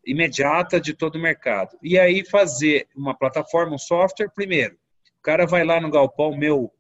imediata 0.07 0.81
de 0.81 0.95
todo 0.95 1.17
o 1.17 1.21
mercado. 1.21 1.77
E 1.83 1.99
aí 1.99 2.25
fazer 2.25 2.89
uma 2.97 3.15
plataforma, 3.15 3.75
um 3.75 3.79
software, 3.79 4.31
primeiro. 4.35 4.75
O 5.19 5.23
cara 5.23 5.47
vai 5.47 5.65
lá 5.65 5.81
no 5.81 5.91
galpão, 5.91 6.35
meu 6.35 6.73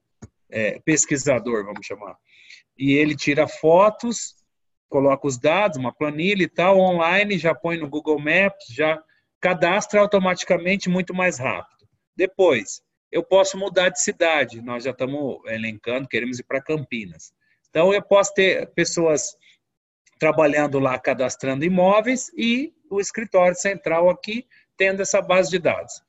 é, 0.51 0.81
pesquisador, 0.81 1.65
vamos 1.65 1.85
chamar, 1.85 2.17
e 2.79 2.93
ele 2.93 3.15
tira 3.15 3.47
fotos, 3.47 4.37
coloca 4.89 5.27
os 5.27 5.39
dados, 5.39 5.77
uma 5.77 5.93
planilha 5.93 6.45
e 6.45 6.49
tal, 6.49 6.79
online, 6.79 7.39
já 7.39 7.55
põe 7.55 7.77
no 7.77 7.89
Google 7.89 8.19
Maps, 8.19 8.67
já 8.71 9.03
cadastra 9.41 10.01
automaticamente 10.01 10.89
muito 10.89 11.13
mais 11.13 11.39
rápido. 11.39 11.87
Depois, 12.17 12.81
eu 13.15 13.23
posso 13.23 13.57
mudar 13.57 13.91
de 13.91 14.03
cidade. 14.03 14.61
Nós 14.61 14.82
já 14.82 14.91
estamos 14.91 15.39
elencando, 15.47 16.09
queremos 16.09 16.41
ir 16.41 16.43
para 16.43 16.61
Campinas. 16.61 17.32
Então, 17.70 17.95
eu 17.95 18.03
posso 18.03 18.35
ter 18.35 18.66
pessoas 18.74 19.36
trabalhando 20.19 20.81
lá, 20.81 20.99
cadastrando 20.99 21.65
imóveis 21.65 22.28
e 22.36 22.74
o 22.91 23.01
escritório 23.01 23.55
central 23.55 24.11
aqui 24.11 24.45
tendo 24.77 25.01
essa 25.01 25.23
base 25.23 25.49
de 25.49 25.61
dados. 25.61 26.03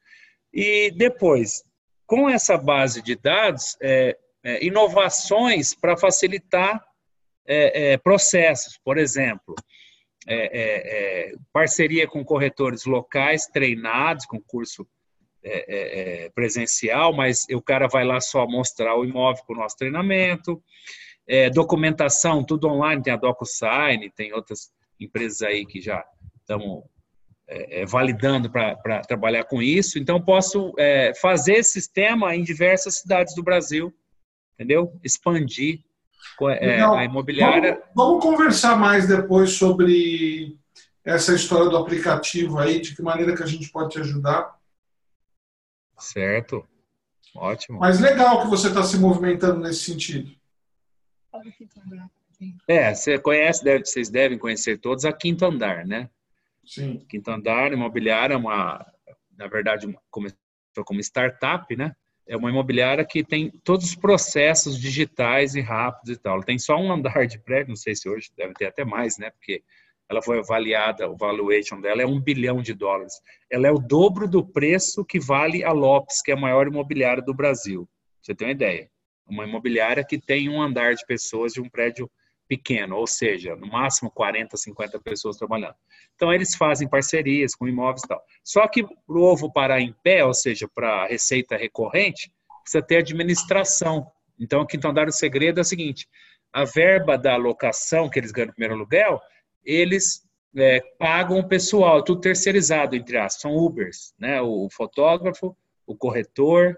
E 0.51 0.89
depois, 0.97 1.63
com 2.07 2.27
essa 2.27 2.57
base 2.57 3.03
de 3.03 3.15
dados, 3.15 3.77
é, 3.79 4.17
é, 4.43 4.65
inovações 4.65 5.75
para 5.75 5.95
facilitar 5.95 6.83
é, 7.45 7.93
é, 7.93 7.97
processos. 7.97 8.79
Por 8.83 8.97
exemplo, 8.97 9.53
é, 10.27 11.29
é, 11.29 11.33
parceria 11.53 12.07
com 12.07 12.25
corretores 12.25 12.85
locais 12.85 13.45
treinados, 13.45 14.25
com 14.25 14.41
curso 14.41 14.87
é, 15.47 15.65
é, 15.67 16.25
é, 16.25 16.29
presencial, 16.31 17.13
mas 17.13 17.45
o 17.53 17.61
cara 17.61 17.87
vai 17.87 18.03
lá 18.03 18.19
só 18.19 18.47
mostrar 18.47 18.97
o 18.97 19.05
imóvel 19.05 19.43
com 19.45 19.53
o 19.53 19.57
nosso 19.57 19.77
treinamento. 19.77 20.59
É, 21.27 21.51
documentação, 21.51 22.43
tudo 22.43 22.67
online, 22.67 23.03
tem 23.03 23.13
a 23.13 23.17
DocuSign, 23.17 24.09
tem 24.15 24.33
outras 24.33 24.71
empresas 24.99 25.43
aí 25.43 25.63
que 25.63 25.79
já 25.79 26.03
estão 26.41 26.83
é, 27.47 27.81
é, 27.81 27.85
validando 27.85 28.49
para 28.49 29.01
trabalhar 29.01 29.43
com 29.43 29.61
isso. 29.61 29.99
Então, 29.99 30.19
posso 30.19 30.73
fazer 31.21 31.57
esse 31.57 31.73
sistema 31.73 32.35
em 32.35 32.43
diversas 32.43 32.97
cidades 32.97 33.35
do 33.35 33.43
Brasil, 33.43 33.93
entendeu? 34.55 34.99
Expandir 35.03 35.83
a 36.97 37.05
imobiliária. 37.05 37.83
Vamos, 37.93 38.23
vamos 38.23 38.23
conversar 38.23 38.79
mais 38.79 39.07
depois 39.07 39.51
sobre 39.51 40.57
essa 41.03 41.35
história 41.35 41.69
do 41.69 41.77
aplicativo 41.77 42.57
aí, 42.57 42.81
de 42.81 42.95
que 42.95 43.03
maneira 43.03 43.35
que 43.35 43.43
a 43.43 43.47
gente 43.47 43.69
pode 43.69 43.91
te 43.91 43.99
ajudar. 43.99 44.55
Certo. 45.97 46.67
Ótimo. 47.35 47.79
Mas 47.79 47.99
legal 47.99 48.41
que 48.41 48.47
você 48.47 48.69
está 48.69 48.83
se 48.83 48.97
movimentando 48.97 49.59
nesse 49.59 49.91
sentido. 49.91 50.31
É, 52.67 52.93
você 52.93 53.19
conhece, 53.19 53.63
deve, 53.63 53.85
vocês 53.85 54.09
devem 54.09 54.37
conhecer 54.37 54.77
todos 54.77 55.05
a 55.05 55.11
Quinto 55.11 55.45
Andar, 55.45 55.85
né? 55.85 56.09
Sim. 56.65 57.05
Quinto 57.09 57.29
Andar, 57.31 57.73
imobiliária, 57.73 58.33
é 58.33 58.37
uma, 58.37 58.85
na 59.37 59.47
verdade, 59.47 59.87
começou 60.09 60.37
como 60.85 60.99
startup, 60.99 61.75
né? 61.75 61.95
É 62.27 62.35
uma 62.35 62.49
imobiliária 62.49 63.05
que 63.05 63.23
tem 63.23 63.51
todos 63.63 63.85
os 63.85 63.95
processos 63.95 64.79
digitais 64.79 65.55
e 65.55 65.61
rápidos 65.61 66.17
e 66.17 66.19
tal. 66.19 66.35
Ela 66.35 66.43
tem 66.43 66.57
só 66.57 66.75
um 66.77 66.91
andar 66.91 67.27
de 67.27 67.37
prédio, 67.37 67.69
não 67.69 67.75
sei 67.75 67.95
se 67.95 68.09
hoje 68.09 68.31
deve 68.35 68.53
ter 68.53 68.65
até 68.65 68.83
mais, 68.83 69.17
né? 69.17 69.29
Porque 69.29 69.63
ela 70.09 70.21
foi 70.21 70.39
avaliada, 70.39 71.09
o 71.09 71.17
valuation 71.17 71.81
dela 71.81 72.01
é 72.01 72.05
um 72.05 72.19
bilhão 72.19 72.61
de 72.61 72.73
dólares. 72.73 73.13
Ela 73.51 73.67
é 73.67 73.71
o 73.71 73.79
dobro 73.79 74.27
do 74.27 74.45
preço 74.45 75.03
que 75.03 75.19
vale 75.19 75.63
a 75.63 75.71
Lopes, 75.71 76.21
que 76.21 76.31
é 76.31 76.35
a 76.35 76.39
maior 76.39 76.67
imobiliária 76.67 77.23
do 77.23 77.33
Brasil. 77.33 77.89
Você 78.21 78.35
tem 78.35 78.47
uma 78.47 78.53
ideia? 78.53 78.89
Uma 79.27 79.45
imobiliária 79.45 80.05
que 80.05 80.19
tem 80.19 80.47
um 80.47 80.61
andar 80.61 80.93
de 80.93 81.05
pessoas 81.05 81.53
de 81.53 81.61
um 81.61 81.69
prédio 81.69 82.09
pequeno, 82.47 82.95
ou 82.97 83.07
seja, 83.07 83.55
no 83.55 83.67
máximo 83.67 84.11
40, 84.11 84.55
50 84.55 84.99
pessoas 84.99 85.37
trabalhando. 85.37 85.75
Então, 86.15 86.31
eles 86.31 86.55
fazem 86.55 86.87
parcerias 86.87 87.55
com 87.55 87.67
imóveis 87.67 88.03
e 88.03 88.07
tal. 88.07 88.21
Só 88.43 88.67
que 88.67 88.83
para 88.83 89.17
o 89.17 89.23
ovo 89.23 89.51
parar 89.51 89.81
em 89.81 89.93
pé, 90.03 90.23
ou 90.23 90.33
seja, 90.33 90.67
para 90.67 91.07
receita 91.07 91.57
recorrente, 91.57 92.31
precisa 92.61 92.83
ter 92.83 92.97
administração. 92.97 94.07
Então, 94.39 94.65
então 94.71 94.91
o 94.91 95.11
segredo 95.11 95.59
é 95.59 95.61
o 95.61 95.65
seguinte: 95.65 96.07
a 96.53 96.63
verba 96.63 97.17
da 97.17 97.35
locação 97.35 98.09
que 98.09 98.19
eles 98.19 98.31
ganham 98.31 98.47
no 98.47 98.53
primeiro 98.53 98.75
aluguel, 98.75 99.19
eles 99.65 100.25
é, 100.55 100.79
pagam 100.97 101.39
o 101.39 101.47
pessoal, 101.47 102.03
tudo 102.03 102.21
terceirizado, 102.21 102.95
entre 102.95 103.17
aspas, 103.17 103.41
são 103.41 103.55
Ubers, 103.55 104.13
né? 104.17 104.41
O 104.41 104.69
fotógrafo, 104.69 105.55
o 105.85 105.95
corretor, 105.95 106.77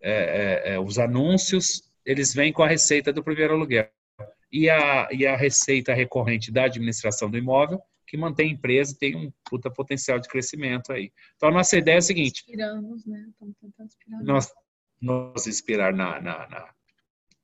é, 0.00 0.12
é, 0.12 0.74
é, 0.74 0.80
os 0.80 0.98
anúncios, 0.98 1.82
eles 2.04 2.34
vêm 2.34 2.52
com 2.52 2.62
a 2.62 2.68
receita 2.68 3.12
do 3.12 3.24
primeiro 3.24 3.54
aluguel. 3.54 3.88
E 4.52 4.70
a, 4.70 5.08
e 5.10 5.26
a 5.26 5.36
receita 5.36 5.92
recorrente 5.92 6.52
da 6.52 6.64
administração 6.64 7.28
do 7.28 7.36
imóvel, 7.36 7.80
que 8.06 8.16
mantém 8.16 8.50
a 8.50 8.52
empresa 8.52 8.92
e 8.92 8.98
tem 8.98 9.16
um 9.16 9.32
puta 9.48 9.70
potencial 9.70 10.18
de 10.18 10.28
crescimento 10.28 10.92
aí. 10.92 11.10
Então, 11.34 11.48
a 11.48 11.52
nossa 11.52 11.76
ideia 11.76 11.96
é 11.96 11.98
a 11.98 12.02
seguinte: 12.02 12.42
Inspiramos, 12.42 13.04
né? 13.04 13.26
Estamos 13.30 13.56
tentando 13.60 13.86
inspirar. 13.86 14.22
nós 14.22 14.52
nos 15.00 15.46
inspirar 15.46 15.92
na, 15.92 16.20
na, 16.20 16.48
na 16.48 16.68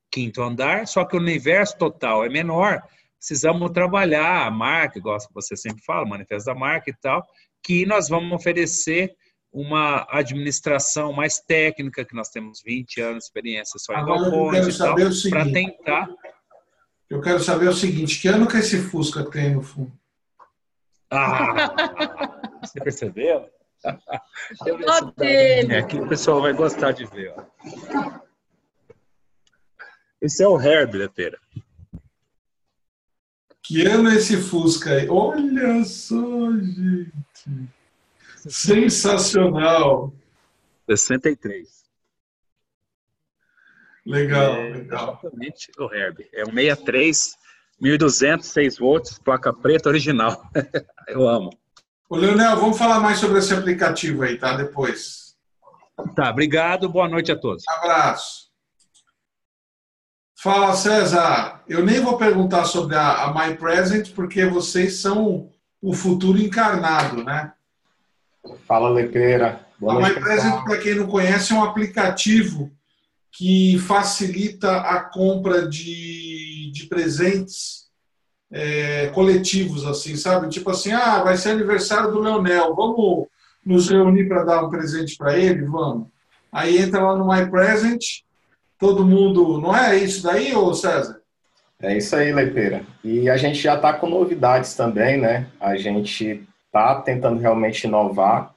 quinto 0.09 0.41
andar, 0.41 0.87
só 0.87 1.05
que 1.05 1.15
o 1.15 1.19
universo 1.19 1.77
total 1.77 2.23
é 2.23 2.29
menor. 2.29 2.81
Precisamos 3.25 3.71
trabalhar 3.71 4.45
a 4.45 4.51
marca, 4.51 4.99
igual 4.99 5.17
você 5.33 5.55
sempre 5.55 5.81
fala, 5.85 6.05
o 6.05 6.09
manifesto 6.09 6.45
da 6.47 6.53
marca 6.53 6.89
e 6.89 6.93
tal, 6.93 7.25
que 7.63 7.85
nós 7.85 8.09
vamos 8.09 8.33
oferecer 8.33 9.15
uma 9.49 10.05
administração 10.09 11.13
mais 11.13 11.39
técnica, 11.39 12.03
que 12.03 12.13
nós 12.13 12.27
temos 12.27 12.61
20 12.61 12.99
anos 12.99 13.17
de 13.19 13.23
experiência 13.23 13.79
só 13.79 13.93
em 13.93 13.95
Agora, 13.95 14.19
eu 14.19 14.23
quero 14.23 14.41
galpões 14.41 14.75
e 14.75 14.77
tal, 14.77 14.87
saber 14.89 15.03
o 15.03 15.29
para 15.29 15.45
seguinte. 15.45 15.53
tentar. 15.53 16.09
Eu 17.09 17.21
quero 17.21 17.39
saber 17.39 17.69
o 17.69 17.73
seguinte: 17.73 18.19
que 18.19 18.27
ano 18.27 18.45
que 18.45 18.57
esse 18.57 18.77
Fusca 18.77 19.23
tem 19.31 19.55
no 19.55 19.61
fundo? 19.61 19.93
Ah, 21.09 22.59
você 22.61 22.81
percebeu? 22.81 23.49
É 25.69 25.79
aqui 25.79 25.97
o 25.97 26.07
pessoal 26.07 26.41
vai 26.41 26.53
gostar 26.53 26.93
de 26.93 27.05
ver. 27.05 27.33
Ó. 27.37 28.19
Esse 30.21 30.41
é 30.41 30.47
o 30.47 30.59
Herb, 30.59 30.97
Leteira. 30.97 31.37
Que 33.63 33.85
ano 33.87 34.09
é 34.09 34.15
esse 34.15 34.35
Fusca 34.37 34.91
aí? 34.91 35.09
Olha 35.09 35.83
só, 35.85 36.51
gente. 36.51 37.69
Sensacional. 38.49 40.13
63. 40.89 41.83
Legal, 44.05 44.55
É, 44.55 44.69
legal. 44.73 45.19
Exatamente 45.23 45.71
o 45.79 45.93
Herb. 45.93 46.27
É 46.33 46.43
um 46.43 46.53
63, 46.53 47.37
1200, 47.79 48.45
6 48.47 48.77
volts, 48.77 49.17
placa 49.17 49.53
preta 49.53 49.87
original. 49.87 50.43
Eu 51.07 51.27
amo. 51.27 51.49
Ô, 52.09 52.17
Leonel, 52.17 52.57
vamos 52.57 52.77
falar 52.77 52.99
mais 52.99 53.17
sobre 53.19 53.39
esse 53.39 53.53
aplicativo 53.53 54.23
aí, 54.23 54.37
tá? 54.37 54.57
Depois. 54.57 55.37
Tá, 56.15 56.29
obrigado. 56.29 56.89
Boa 56.89 57.07
noite 57.07 57.31
a 57.31 57.39
todos. 57.39 57.63
Abraço. 57.67 58.42
Fala, 60.43 60.73
César. 60.73 61.61
Eu 61.69 61.85
nem 61.85 62.01
vou 62.01 62.17
perguntar 62.17 62.65
sobre 62.65 62.97
a, 62.97 63.23
a 63.23 63.33
My 63.33 63.55
Present, 63.55 64.11
porque 64.13 64.45
vocês 64.45 64.97
são 64.97 65.49
o 65.81 65.93
futuro 65.93 66.37
encarnado, 66.37 67.23
né? 67.23 67.53
Fala, 68.67 68.89
Lepeira. 68.89 69.65
Boa 69.79 69.93
A 69.93 70.09
My 70.09 70.19
Present, 70.19 70.65
para 70.65 70.79
quem 70.79 70.95
não 70.95 71.07
conhece, 71.07 71.53
é 71.53 71.55
um 71.55 71.63
aplicativo 71.63 72.69
que 73.31 73.79
facilita 73.87 74.81
a 74.81 74.99
compra 74.99 75.65
de, 75.65 76.69
de 76.73 76.87
presentes 76.87 77.85
é, 78.51 79.07
coletivos, 79.15 79.85
assim, 79.85 80.17
sabe? 80.17 80.49
Tipo 80.49 80.71
assim, 80.71 80.91
ah, 80.91 81.23
vai 81.23 81.37
ser 81.37 81.51
aniversário 81.51 82.11
do 82.11 82.19
Leonel, 82.19 82.75
vamos 82.75 83.27
nos 83.65 83.89
reunir 83.89 84.27
para 84.27 84.43
dar 84.43 84.61
um 84.61 84.69
presente 84.69 85.15
para 85.15 85.37
ele? 85.37 85.63
Vamos. 85.63 86.09
Aí 86.51 86.79
entra 86.79 87.01
lá 87.01 87.15
no 87.15 87.29
My 87.33 87.49
Present, 87.49 88.03
todo 88.83 89.05
mundo. 89.05 89.61
Não 89.61 89.73
é 89.73 89.95
isso 89.95 90.21
daí, 90.21 90.53
ô 90.53 90.73
César? 90.73 91.21
É 91.81 91.95
isso 91.97 92.13
aí, 92.17 92.33
Lepeira. 92.33 92.83
E 93.01 93.29
a 93.29 93.37
gente 93.37 93.57
já 93.57 93.75
está 93.75 93.93
com 93.93 94.09
novidades 94.09 94.75
também, 94.75 95.17
né? 95.17 95.47
A 95.57 95.77
gente 95.77 96.45
está 96.65 96.99
tentando 96.99 97.39
realmente 97.39 97.85
inovar 97.85 98.53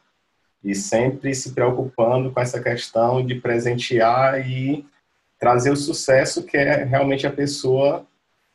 e 0.65 0.75
sempre 0.75 1.33
se 1.33 1.53
preocupando 1.53 2.33
com 2.33 2.41
essa 2.41 2.61
questão 2.61 3.25
de 3.25 3.37
presentear 3.37 4.45
e 4.51 4.85
trazer 5.39 5.71
o 5.71 5.77
sucesso 5.77 6.43
que 6.43 6.57
é 6.57 6.83
realmente 6.83 7.25
a 7.25 7.31
pessoa 7.31 8.05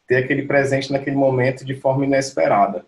ter 0.06 0.18
aquele 0.18 0.43
presente 0.43 0.91
naquele 0.91 1.15
momento 1.15 1.64
de 1.64 1.76
forma 1.76 2.06
inesperada. 2.06 2.84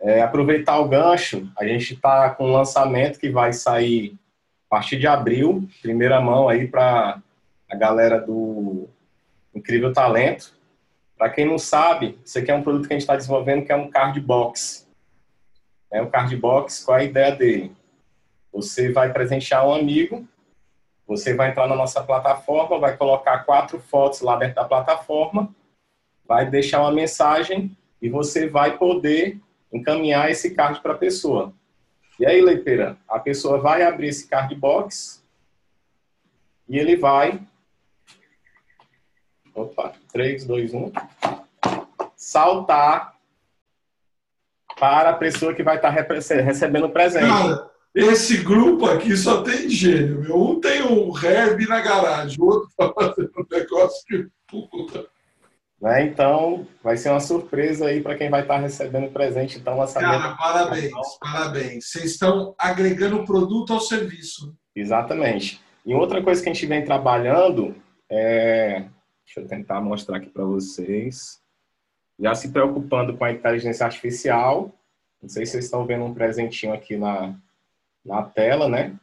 É, 0.00 0.22
aproveitar 0.22 0.78
o 0.78 0.88
gancho, 0.88 1.50
a 1.58 1.66
gente 1.66 1.94
está 1.94 2.30
com 2.30 2.46
um 2.46 2.52
lançamento 2.52 3.18
que 3.18 3.30
vai 3.30 3.52
sair 3.52 4.14
a 4.70 4.76
partir 4.76 4.96
de 4.96 5.08
abril, 5.08 5.68
primeira 5.82 6.20
mão 6.20 6.48
aí 6.48 6.68
para 6.68 7.20
a 7.68 7.76
galera 7.76 8.20
do 8.20 8.88
Incrível 9.54 9.92
Talento. 9.92 10.54
Para 11.16 11.30
quem 11.30 11.46
não 11.46 11.58
sabe, 11.58 12.18
isso 12.24 12.38
aqui 12.38 12.50
é 12.50 12.54
um 12.54 12.62
produto 12.62 12.86
que 12.86 12.92
a 12.92 12.96
gente 12.96 13.02
está 13.02 13.16
desenvolvendo 13.16 13.64
que 13.64 13.72
é 13.72 13.76
um 13.76 13.90
card 13.90 14.20
box. 14.20 14.86
É 15.90 16.02
um 16.02 16.10
card 16.10 16.36
box, 16.36 16.84
qual 16.84 16.98
é 16.98 17.02
a 17.02 17.04
ideia 17.04 17.34
dele? 17.34 17.74
Você 18.52 18.92
vai 18.92 19.12
presentear 19.12 19.66
um 19.66 19.74
amigo, 19.74 20.26
você 21.06 21.34
vai 21.34 21.50
entrar 21.50 21.68
na 21.68 21.76
nossa 21.76 22.02
plataforma, 22.02 22.78
vai 22.78 22.96
colocar 22.96 23.44
quatro 23.44 23.78
fotos 23.78 24.20
lá 24.20 24.36
dentro 24.36 24.56
da 24.56 24.64
plataforma, 24.64 25.54
vai 26.26 26.48
deixar 26.48 26.80
uma 26.80 26.92
mensagem 26.92 27.76
e 28.00 28.08
você 28.08 28.48
vai 28.48 28.76
poder 28.76 29.40
encaminhar 29.72 30.30
esse 30.30 30.54
card 30.54 30.80
para 30.80 30.92
a 30.92 30.98
pessoa. 30.98 31.52
E 32.18 32.26
aí, 32.26 32.40
Leipeira, 32.40 32.96
a 33.08 33.18
pessoa 33.18 33.58
vai 33.58 33.82
abrir 33.82 34.08
esse 34.08 34.26
card 34.26 34.54
box 34.54 35.22
e 36.68 36.78
ele 36.78 36.96
vai. 36.96 37.40
Opa, 39.56 39.92
3, 40.12 40.44
2, 40.44 40.74
1. 40.74 40.92
Saltar 42.14 43.14
para 44.78 45.10
a 45.10 45.14
pessoa 45.14 45.54
que 45.54 45.62
vai 45.62 45.76
estar 45.76 45.90
rece- 45.90 46.42
recebendo 46.42 46.84
o 46.86 46.90
presente. 46.92 47.26
Cara, 47.26 47.70
esse 47.94 48.38
grupo 48.38 48.84
aqui 48.86 49.16
só 49.16 49.42
tem 49.42 49.68
gênio. 49.70 50.20
Meu. 50.20 50.36
Um 50.36 50.60
tem 50.60 50.82
um 50.82 51.10
Herb 51.16 51.66
na 51.66 51.80
garagem, 51.80 52.36
o 52.38 52.44
outro 52.44 52.68
tá 52.76 52.92
fazendo 52.92 53.32
um 53.38 53.46
negócio 53.50 54.04
que 54.06 54.26
puta. 54.46 55.06
Né? 55.80 56.04
Então, 56.04 56.66
vai 56.82 56.96
ser 56.96 57.10
uma 57.10 57.20
surpresa 57.20 57.86
aí 57.86 58.02
para 58.02 58.16
quem 58.16 58.28
vai 58.30 58.42
estar 58.42 58.58
recebendo 58.58 59.06
o 59.06 59.10
presente. 59.12 59.58
Então, 59.58 59.78
lançamento. 59.78 60.20
Cara, 60.22 60.34
parabéns, 60.36 60.92
parabéns. 61.20 61.90
Vocês 61.90 62.04
estão 62.12 62.54
agregando 62.58 63.24
produto 63.24 63.72
ao 63.72 63.80
serviço. 63.80 64.54
Exatamente. 64.74 65.60
E 65.84 65.94
outra 65.94 66.22
coisa 66.22 66.42
que 66.42 66.48
a 66.48 66.52
gente 66.52 66.66
vem 66.66 66.84
trabalhando 66.84 67.74
é. 68.10 68.84
Deixa 69.26 69.40
eu 69.40 69.48
tentar 69.48 69.80
mostrar 69.80 70.18
aqui 70.18 70.30
para 70.30 70.44
vocês. 70.44 71.42
Já 72.18 72.34
se 72.34 72.50
preocupando 72.50 73.16
com 73.16 73.24
a 73.24 73.32
inteligência 73.32 73.84
artificial. 73.84 74.72
Não 75.20 75.28
sei 75.28 75.44
se 75.44 75.52
vocês 75.52 75.64
estão 75.64 75.84
vendo 75.84 76.04
um 76.04 76.14
presentinho 76.14 76.72
aqui 76.72 76.96
na, 76.96 77.34
na 78.04 78.22
tela, 78.22 78.68
né? 78.68 78.94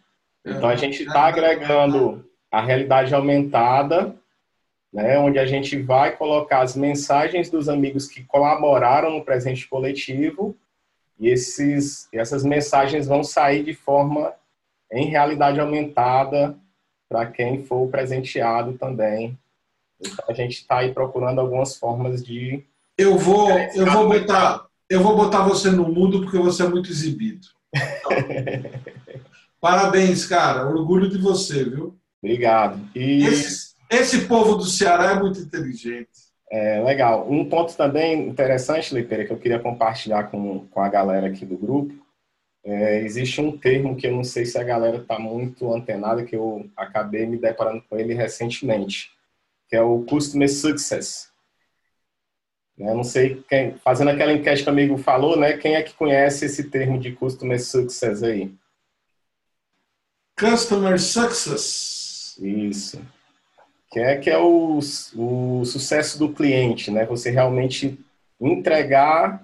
Então 0.45 0.70
a 0.70 0.76
gente 0.76 1.04
está 1.04 1.28
agregando 1.28 2.28
a 2.50 2.62
realidade 2.62 3.14
aumentada, 3.14 4.16
né? 4.91 5.20
Onde 5.20 5.38
a 5.38 5.45
gente 5.45 5.80
vai 5.82 6.16
colocar 6.16 6.62
as 6.62 6.76
mensagens 6.76 7.50
dos 7.50 7.68
amigos 7.68 8.08
que 8.08 8.24
colaboraram 8.24 9.12
no 9.12 9.26
presente 9.26 9.68
coletivo 9.68 10.56
e 11.20 11.28
esses, 11.28 12.08
essas 12.14 12.44
mensagens 12.44 13.08
vão 13.08 13.24
sair 13.24 13.64
de 13.64 13.74
forma 13.74 14.34
em 14.91 15.08
realidade 15.08 15.60
aumentada 15.60 16.58
para 17.10 17.26
quem 17.26 17.64
for 17.64 17.90
presenteado 17.90 18.74
também. 18.78 19.38
Então, 20.06 20.26
a 20.28 20.34
gente 20.34 20.54
está 20.54 20.80
aí 20.80 20.94
procurando 20.94 21.40
algumas 21.40 21.76
formas 21.78 22.24
de. 22.24 22.64
Eu 22.98 23.18
vou, 23.18 23.50
eu 23.50 23.86
vou 23.88 24.08
botar, 24.08 24.66
eu 24.90 25.02
vou 25.02 25.16
botar 25.16 25.44
você 25.44 25.72
no 25.72 25.88
mudo 25.92 26.22
porque 26.22 26.38
você 26.38 26.64
é 26.64 26.68
muito 26.68 26.90
exibido. 26.90 27.48
Parabéns, 29.60 30.26
cara. 30.26 30.68
Orgulho 30.68 31.10
de 31.10 31.18
você, 31.18 31.64
viu? 31.64 31.96
Obrigado. 32.22 32.80
E 32.96 33.24
Esse, 33.26 33.74
esse 33.90 34.22
povo 34.28 34.56
do 34.56 34.66
Ceará 34.66 35.12
é 35.12 35.20
muito 35.20 35.40
inteligente. 35.40 36.10
é 36.52 36.82
legal. 36.84 37.28
Um 37.30 37.50
ponto 37.50 37.76
também 37.76 38.28
interessante, 38.28 38.94
Leiteira, 38.94 39.26
que 39.26 39.34
eu 39.34 39.38
queria 39.40 39.60
compartilhar 39.60 40.26
com, 40.26 40.68
com 40.68 40.80
a 40.82 40.90
galera 40.90 41.28
aqui 41.28 41.46
do 41.46 41.58
grupo. 41.58 41.94
é, 42.66 43.02
existe 43.02 43.42
um 43.42 43.58
termo 43.58 43.96
que 43.96 44.08
eu 44.08 44.12
não 44.14 44.24
sei 44.24 44.46
se 44.46 44.58
a 44.58 44.64
galera 44.64 44.98
está 44.98 45.18
muito 45.20 45.74
antenada, 45.74 46.24
que 46.24 46.36
eu 46.36 46.66
acabei 46.78 47.26
me 47.26 47.38
deparando 47.38 47.84
com 47.90 47.98
ele 47.98 48.14
recentemente, 48.14 49.12
que 49.74 49.78
é 49.78 49.82
o 49.82 50.04
Customer 50.04 50.48
Success. 50.48 51.32
Né, 52.78 52.91
Eu 52.91 52.95
não 52.95 53.04
sei, 53.04 53.44
quem, 53.50 53.76
fazendo 53.78 54.12
aquela 54.12 54.32
enquete 54.32 54.62
que 54.62 54.70
o 54.70 54.72
amigo 54.72 55.00
falou, 55.00 55.36
né? 55.36 55.58
Quem 55.58 55.74
é 55.74 55.82
que 55.82 55.95
conhece 55.95 56.45
esse 56.45 56.70
termo 56.70 57.00
de 57.00 57.14
Customer 57.14 57.60
Success 57.60 58.22
aí? 58.22 58.54
Customer 60.40 61.02
Success. 61.02 62.38
Isso. 62.40 63.02
Que 63.90 64.00
é, 64.00 64.18
que 64.18 64.30
é 64.30 64.38
o, 64.38 64.78
o 64.78 65.66
sucesso 65.66 66.20
do 66.20 66.32
cliente, 66.32 66.91
né? 66.91 67.04
Você 67.08 67.32
realmente 67.32 68.00
entregar 68.40 69.44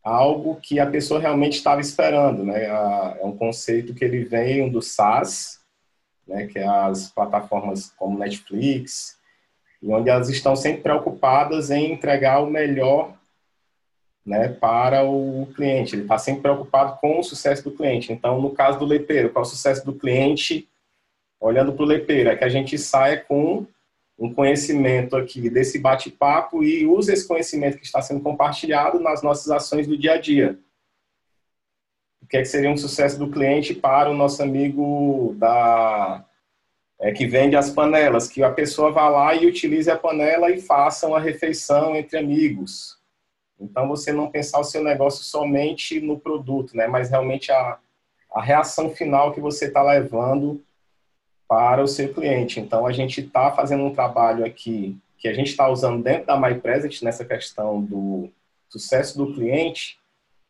algo 0.00 0.60
que 0.60 0.78
a 0.78 0.88
pessoa 0.88 1.18
realmente 1.18 1.56
estava 1.56 1.80
esperando, 1.80 2.44
né? 2.44 2.66
É 2.66 3.24
um 3.24 3.36
conceito 3.36 3.94
que 3.94 4.04
ele 4.04 4.22
vem 4.22 4.70
do 4.70 4.80
SaaS, 4.80 5.58
né? 6.24 6.46
Que 6.46 6.60
é 6.60 6.68
as 6.68 7.10
plataformas 7.10 7.92
como 7.98 8.16
Netflix, 8.16 9.18
e 9.82 9.90
onde 9.92 10.10
elas 10.10 10.28
estão 10.28 10.54
sempre 10.54 10.82
preocupadas 10.82 11.70
em 11.70 11.92
entregar 11.92 12.40
o 12.40 12.50
melhor 12.50 13.14
né, 14.24 14.48
para 14.48 15.04
o 15.04 15.48
cliente. 15.54 15.94
Ele 15.94 16.02
está 16.02 16.18
sempre 16.18 16.42
preocupado 16.42 16.98
com 17.00 17.18
o 17.18 17.22
sucesso 17.22 17.64
do 17.64 17.70
cliente. 17.70 18.12
Então, 18.12 18.40
no 18.40 18.50
caso 18.50 18.78
do 18.78 18.84
leiteiro, 18.84 19.30
qual 19.30 19.44
é 19.44 19.46
o 19.46 19.50
sucesso 19.50 19.84
do 19.84 19.94
cliente? 19.94 20.68
Olhando 21.40 21.72
para 21.72 21.82
o 21.82 21.86
leiteiro, 21.86 22.28
é 22.28 22.36
que 22.36 22.44
a 22.44 22.48
gente 22.48 22.76
saia 22.78 23.18
com 23.18 23.66
um 24.18 24.32
conhecimento 24.32 25.16
aqui 25.16 25.48
desse 25.48 25.78
bate-papo 25.78 26.62
e 26.62 26.86
use 26.86 27.10
esse 27.10 27.26
conhecimento 27.26 27.78
que 27.78 27.86
está 27.86 28.02
sendo 28.02 28.20
compartilhado 28.20 29.00
nas 29.00 29.22
nossas 29.22 29.50
ações 29.50 29.86
do 29.86 29.96
dia 29.96 30.12
a 30.12 30.20
dia. 30.20 30.58
O 32.20 32.26
que, 32.26 32.36
é 32.36 32.40
que 32.40 32.48
seria 32.48 32.70
um 32.70 32.76
sucesso 32.76 33.18
do 33.18 33.30
cliente 33.30 33.74
para 33.74 34.10
o 34.10 34.14
nosso 34.14 34.42
amigo 34.42 35.34
da 35.38 36.22
é, 37.00 37.10
que 37.12 37.26
vende 37.26 37.56
as 37.56 37.70
panelas, 37.70 38.28
que 38.28 38.42
a 38.42 38.50
pessoa 38.50 38.92
vá 38.92 39.08
lá 39.08 39.34
e 39.34 39.46
utilize 39.46 39.90
a 39.90 39.96
panela 39.96 40.50
e 40.50 40.60
faça 40.60 41.06
uma 41.06 41.18
refeição 41.18 41.96
entre 41.96 42.18
amigos. 42.18 42.98
Então, 43.58 43.88
você 43.88 44.12
não 44.12 44.30
pensar 44.30 44.60
o 44.60 44.64
seu 44.64 44.84
negócio 44.84 45.24
somente 45.24 46.00
no 46.00 46.18
produto, 46.18 46.76
né, 46.76 46.86
mas 46.86 47.10
realmente 47.10 47.50
a, 47.50 47.78
a 48.32 48.42
reação 48.42 48.90
final 48.90 49.32
que 49.32 49.40
você 49.40 49.66
está 49.66 49.82
levando 49.82 50.62
para 51.48 51.82
o 51.82 51.88
seu 51.88 52.12
cliente. 52.12 52.60
Então, 52.60 52.86
a 52.86 52.92
gente 52.92 53.22
está 53.22 53.50
fazendo 53.50 53.84
um 53.84 53.94
trabalho 53.94 54.44
aqui 54.44 54.96
que 55.18 55.28
a 55.28 55.34
gente 55.34 55.48
está 55.48 55.68
usando 55.68 56.02
dentro 56.02 56.26
da 56.26 56.40
MyPresent 56.40 57.02
nessa 57.02 57.24
questão 57.26 57.82
do 57.82 58.30
sucesso 58.70 59.18
do 59.18 59.34
cliente, 59.34 59.98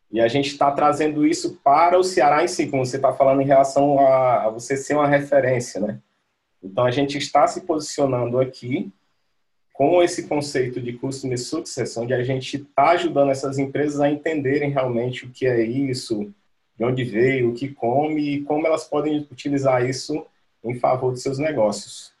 e 0.09 0.19
a 0.21 0.27
gente 0.27 0.47
está 0.47 0.71
trazendo 0.71 1.25
isso 1.25 1.59
para 1.63 1.97
o 1.97 2.03
Ceará 2.03 2.43
em 2.43 2.47
si, 2.47 2.67
como 2.67 2.85
você 2.85 2.97
está 2.97 3.13
falando 3.13 3.41
em 3.41 3.45
relação 3.45 3.99
a, 3.99 4.45
a 4.45 4.49
você 4.49 4.77
ser 4.77 4.93
uma 4.93 5.07
referência, 5.07 5.79
né? 5.79 5.99
Então, 6.63 6.85
a 6.85 6.91
gente 6.91 7.17
está 7.17 7.47
se 7.47 7.61
posicionando 7.61 8.39
aqui 8.39 8.91
com 9.73 10.03
esse 10.03 10.27
conceito 10.27 10.79
de 10.79 10.93
Customer 10.93 11.39
Success, 11.39 11.97
onde 11.97 12.13
a 12.13 12.23
gente 12.23 12.57
está 12.57 12.91
ajudando 12.91 13.31
essas 13.31 13.57
empresas 13.57 13.99
a 13.99 14.09
entenderem 14.09 14.69
realmente 14.69 15.25
o 15.25 15.29
que 15.29 15.47
é 15.47 15.63
isso, 15.63 16.31
de 16.77 16.85
onde 16.85 17.03
veio, 17.03 17.49
o 17.49 17.53
que 17.53 17.69
come 17.69 18.35
e 18.35 18.41
como 18.43 18.67
elas 18.67 18.83
podem 18.83 19.27
utilizar 19.31 19.83
isso 19.87 20.25
em 20.63 20.77
favor 20.77 21.13
de 21.13 21.19
seus 21.19 21.39
negócios. 21.39 22.13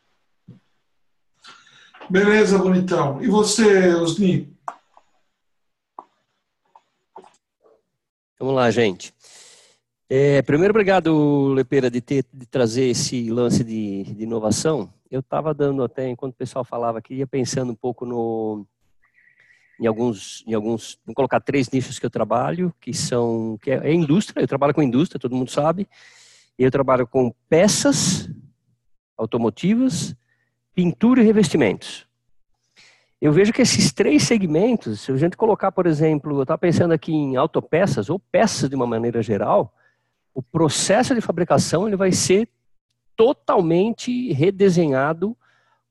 Beleza, 2.09 2.57
bonitão. 2.57 3.21
E 3.23 3.27
você, 3.27 3.93
Osni? 3.93 4.51
Vamos 8.39 8.55
lá, 8.55 8.71
gente. 8.71 9.13
É, 10.13 10.41
primeiro, 10.41 10.73
obrigado, 10.73 11.53
Lepeira, 11.53 11.89
de, 11.89 12.01
ter, 12.01 12.25
de 12.33 12.45
trazer 12.45 12.89
esse 12.89 13.29
lance 13.29 13.63
de, 13.63 14.03
de 14.03 14.23
inovação. 14.23 14.93
Eu 15.09 15.21
estava 15.21 15.53
dando 15.53 15.81
até, 15.85 16.09
enquanto 16.09 16.33
o 16.33 16.37
pessoal 16.37 16.65
falava 16.65 16.97
aqui, 16.97 17.13
ia 17.13 17.25
pensando 17.25 17.71
um 17.71 17.75
pouco 17.75 18.05
no, 18.05 18.67
em 19.79 19.87
alguns, 19.87 20.43
em 20.45 20.53
alguns, 20.53 20.99
vou 21.05 21.15
colocar 21.15 21.39
três 21.39 21.69
nichos 21.69 21.97
que 21.97 22.05
eu 22.05 22.09
trabalho, 22.09 22.73
que 22.81 22.93
são, 22.93 23.57
que 23.61 23.71
é, 23.71 23.89
é 23.89 23.93
indústria, 23.93 24.43
eu 24.43 24.47
trabalho 24.49 24.73
com 24.73 24.83
indústria, 24.83 25.17
todo 25.17 25.33
mundo 25.33 25.49
sabe. 25.49 25.87
Eu 26.59 26.69
trabalho 26.69 27.07
com 27.07 27.33
peças 27.47 28.29
automotivas, 29.17 30.13
pintura 30.75 31.21
e 31.21 31.25
revestimentos. 31.25 32.05
Eu 33.21 33.31
vejo 33.31 33.53
que 33.53 33.61
esses 33.61 33.93
três 33.93 34.23
segmentos, 34.23 34.99
se 34.99 35.11
a 35.13 35.15
gente 35.15 35.37
colocar, 35.37 35.71
por 35.71 35.87
exemplo, 35.87 36.35
eu 36.35 36.41
estava 36.41 36.57
pensando 36.57 36.91
aqui 36.91 37.13
em 37.13 37.37
autopeças 37.37 38.09
ou 38.09 38.19
peças 38.19 38.69
de 38.69 38.75
uma 38.75 38.85
maneira 38.85 39.21
geral, 39.21 39.73
o 40.33 40.41
processo 40.41 41.13
de 41.13 41.21
fabricação 41.21 41.87
ele 41.87 41.95
vai 41.95 42.11
ser 42.11 42.47
totalmente 43.15 44.31
redesenhado 44.33 45.37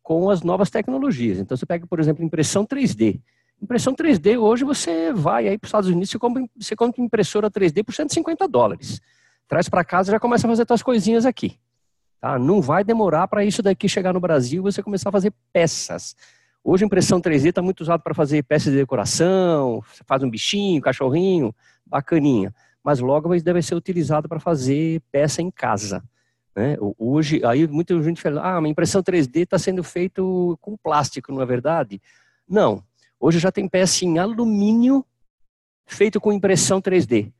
com 0.02 0.30
as 0.30 0.42
novas 0.42 0.70
tecnologias. 0.70 1.38
Então 1.38 1.56
você 1.56 1.66
pega, 1.66 1.86
por 1.86 2.00
exemplo, 2.00 2.24
impressão 2.24 2.66
3D. 2.66 3.20
Impressão 3.62 3.94
3D, 3.94 4.40
hoje 4.40 4.64
você 4.64 5.12
vai 5.12 5.46
aí 5.46 5.58
para 5.58 5.66
os 5.66 5.68
Estados 5.68 5.90
Unidos, 5.90 6.10
você 6.10 6.18
compra, 6.18 6.42
você 6.58 6.74
compra 6.74 7.02
impressora 7.02 7.50
3D 7.50 7.84
por 7.84 7.94
150 7.94 8.48
dólares. 8.48 9.00
Traz 9.46 9.68
para 9.68 9.84
casa 9.84 10.10
e 10.10 10.12
já 10.12 10.18
começa 10.18 10.46
a 10.46 10.50
fazer 10.50 10.64
suas 10.66 10.82
coisinhas 10.82 11.26
aqui. 11.26 11.58
Tá? 12.20 12.38
Não 12.38 12.62
vai 12.62 12.82
demorar 12.82 13.28
para 13.28 13.44
isso 13.44 13.62
daqui 13.62 13.88
chegar 13.88 14.14
no 14.14 14.20
Brasil 14.20 14.60
e 14.62 14.72
você 14.72 14.82
começar 14.82 15.10
a 15.10 15.12
fazer 15.12 15.32
peças. 15.52 16.16
Hoje 16.64 16.84
impressão 16.84 17.20
3D 17.20 17.50
está 17.50 17.62
muito 17.62 17.82
usada 17.82 18.02
para 18.02 18.14
fazer 18.14 18.42
peças 18.42 18.72
de 18.72 18.78
decoração, 18.78 19.82
você 19.86 20.02
faz 20.06 20.22
um 20.22 20.30
bichinho, 20.30 20.80
cachorrinho, 20.80 21.54
bacaninha 21.86 22.54
mas 22.82 23.00
logo 23.00 23.28
deve 23.40 23.62
ser 23.62 23.74
utilizado 23.74 24.28
para 24.28 24.40
fazer 24.40 25.02
peça 25.12 25.42
em 25.42 25.50
casa. 25.50 26.02
Né? 26.56 26.76
Hoje, 26.98 27.40
aí 27.44 27.66
muita 27.68 28.00
gente 28.02 28.20
fala, 28.20 28.40
ah, 28.40 28.58
a 28.58 28.68
impressão 28.68 29.02
3D 29.02 29.42
está 29.42 29.58
sendo 29.58 29.82
feito 29.84 30.58
com 30.60 30.76
plástico, 30.76 31.32
não 31.32 31.42
é 31.42 31.46
verdade? 31.46 32.00
Não. 32.48 32.82
Hoje 33.18 33.38
já 33.38 33.52
tem 33.52 33.68
peça 33.68 34.04
em 34.04 34.18
alumínio 34.18 35.04
feito 35.86 36.20
com 36.20 36.32
impressão 36.32 36.80
3D. 36.80 37.32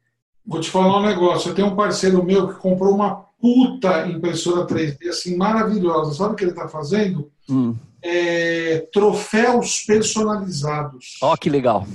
Vou 0.47 0.61
te 0.61 0.71
falar 0.71 0.99
um 0.99 1.07
negócio. 1.07 1.51
Eu 1.51 1.55
tenho 1.55 1.69
um 1.69 1.77
parceiro 1.77 2.23
meu 2.25 2.49
que 2.49 2.61
comprou 2.61 2.95
uma 2.95 3.27
puta 3.41 4.07
impressora 4.09 4.67
3D 4.67 5.09
assim 5.09 5.37
maravilhosa. 5.37 6.15
Sabe 6.15 6.35
o 6.35 6.37
que 6.37 6.45
ele 6.45 6.51
está 6.51 6.69
fazendo? 6.69 7.31
Hum. 7.49 7.75
É, 8.03 8.89
troféus 8.93 9.81
personalizados. 9.81 11.19
Ó, 11.23 11.33
oh, 11.33 11.37
que 11.37 11.51
legal 11.51 11.87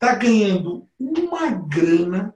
está 0.00 0.14
ganhando 0.14 0.88
uma 0.98 1.50
grana. 1.50 2.34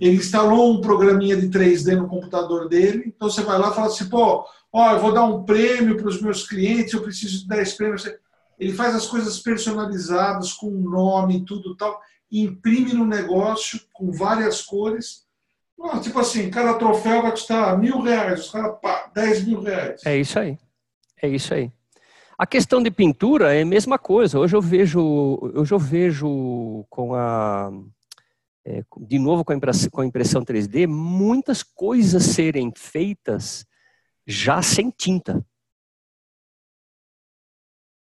Ele 0.00 0.16
instalou 0.16 0.72
um 0.72 0.80
programinha 0.80 1.36
de 1.36 1.48
3D 1.48 1.94
no 1.94 2.08
computador 2.08 2.68
dele. 2.68 3.04
Então 3.06 3.30
você 3.30 3.42
vai 3.42 3.58
lá 3.58 3.70
e 3.70 3.74
fala 3.74 3.86
assim: 3.86 4.08
pô, 4.08 4.44
ó, 4.72 4.92
eu 4.92 5.00
vou 5.00 5.12
dar 5.12 5.24
um 5.24 5.44
prêmio 5.44 5.96
para 5.96 6.08
os 6.08 6.20
meus 6.20 6.48
clientes, 6.48 6.94
eu 6.94 7.02
preciso 7.02 7.40
de 7.40 7.48
10 7.48 7.74
prêmios. 7.74 8.10
Ele 8.58 8.72
faz 8.72 8.94
as 8.94 9.06
coisas 9.06 9.38
personalizadas, 9.38 10.52
com 10.52 10.70
nome 10.70 11.44
tudo 11.44 11.76
tal, 11.76 12.00
imprime 12.30 12.92
no 12.94 13.04
negócio 13.04 13.80
com 13.92 14.10
várias 14.10 14.62
cores. 14.62 15.26
tipo 16.02 16.18
assim, 16.18 16.50
cada 16.50 16.74
troféu 16.74 17.22
vai 17.22 17.30
custar 17.30 17.78
mil 17.78 18.00
reais, 18.00 18.46
os 18.46 18.50
caras, 18.50 18.76
pá, 18.80 19.10
10 19.14 19.46
mil 19.46 19.60
reais. 19.60 20.00
É 20.04 20.16
isso 20.16 20.38
aí. 20.38 20.58
É 21.20 21.28
isso 21.28 21.52
aí. 21.52 21.70
A 22.38 22.46
questão 22.46 22.82
de 22.82 22.90
pintura 22.90 23.54
é 23.54 23.62
a 23.62 23.66
mesma 23.66 23.98
coisa. 23.98 24.38
Hoje 24.38 24.56
eu 24.56 24.60
vejo, 24.60 25.38
hoje 25.54 25.72
eu 25.72 25.78
vejo 25.78 26.84
com 26.88 27.14
a 27.14 27.70
é, 28.64 28.84
de 29.00 29.18
novo 29.18 29.44
com 29.44 29.52
a, 29.52 29.56
impressão, 29.56 29.90
com 29.90 30.00
a 30.00 30.06
impressão 30.06 30.44
3D, 30.44 30.86
muitas 30.86 31.62
coisas 31.62 32.22
serem 32.22 32.72
feitas 32.76 33.66
já 34.26 34.62
sem 34.62 34.90
tinta. 34.90 35.44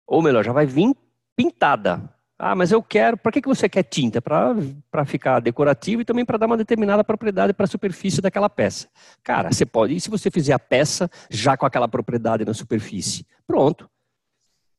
Ou 0.07 0.23
melhor, 0.23 0.45
já 0.45 0.53
vai 0.53 0.67
vir 0.67 0.95
pintada. 1.37 2.13
Ah, 2.39 2.55
mas 2.55 2.73
eu 2.73 2.83
quero. 2.83 3.17
Para 3.17 3.33
que, 3.33 3.43
que 3.43 3.49
você 3.49 3.69
quer 3.69 3.83
tinta? 3.85 4.21
Para 4.21 5.05
ficar 5.05 5.41
decorativo 5.41 6.03
e 6.03 6.05
também 6.05 6.25
para 6.25 6.39
dar 6.39 6.47
uma 6.47 6.57
determinada 6.57 7.05
propriedade 7.05 7.53
para 7.53 7.65
a 7.65 7.69
superfície 7.69 8.21
daquela 8.21 8.49
peça. 8.49 8.89
Cara, 9.23 9.53
você 9.53 9.65
pode. 9.67 9.95
E 9.95 10.01
se 10.01 10.11
você 10.11 10.31
fizer 10.31 10.53
a 10.53 10.59
peça 10.59 11.11
já 11.31 11.57
com 11.57 11.67
aquela 11.67 11.87
propriedade 11.87 12.45
na 12.45 12.55
superfície? 12.55 13.27
Pronto. 13.47 13.89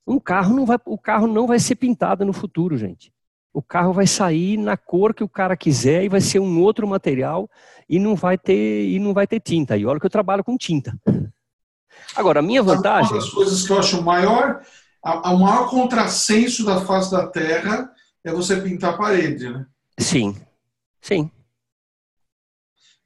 Um 0.06 0.20
carro 0.20 0.56
não 0.56 0.66
vai, 0.66 0.78
o 0.86 0.98
carro 0.98 1.28
não 1.28 1.48
vai 1.48 1.60
ser 1.60 1.76
pintado 1.76 2.26
no 2.26 2.34
futuro, 2.34 2.78
gente. 2.78 3.14
O 3.54 3.62
carro 3.62 3.94
vai 3.94 4.08
sair 4.08 4.58
na 4.58 4.78
cor 4.78 5.14
que 5.14 5.24
o 5.24 5.30
cara 5.30 5.58
quiser 5.58 6.04
e 6.04 6.10
vai 6.10 6.22
ser 6.22 6.40
um 6.40 6.62
outro 6.62 6.88
material 6.88 7.50
e 7.88 8.00
não 8.00 8.16
vai 8.16 8.38
ter 8.38 8.88
e 8.88 8.98
não 8.98 9.14
vai 9.14 9.28
ter 9.28 9.42
tinta. 9.42 9.78
E 9.78 9.86
olha 9.86 10.00
que 10.00 10.06
eu 10.06 10.10
trabalho 10.12 10.44
com 10.44 10.58
tinta. 10.58 10.98
Agora, 12.16 12.40
a 12.40 12.44
minha 12.44 12.64
vantagem. 12.64 13.12
Uma 13.12 13.20
das 13.20 13.30
coisas 13.30 13.66
que 13.66 13.72
eu 13.72 13.80
acho 13.80 14.02
maior, 14.02 14.62
o 15.04 15.38
maior 15.38 15.70
contrassenso 15.70 16.66
da 16.66 16.82
face 16.82 17.12
da 17.12 17.28
Terra 17.28 17.92
é 18.24 18.32
você 18.32 18.60
pintar 18.62 18.94
a 18.94 18.98
parede, 18.98 19.50
né? 19.50 19.66
Sim, 20.00 20.36
sim. 21.02 21.30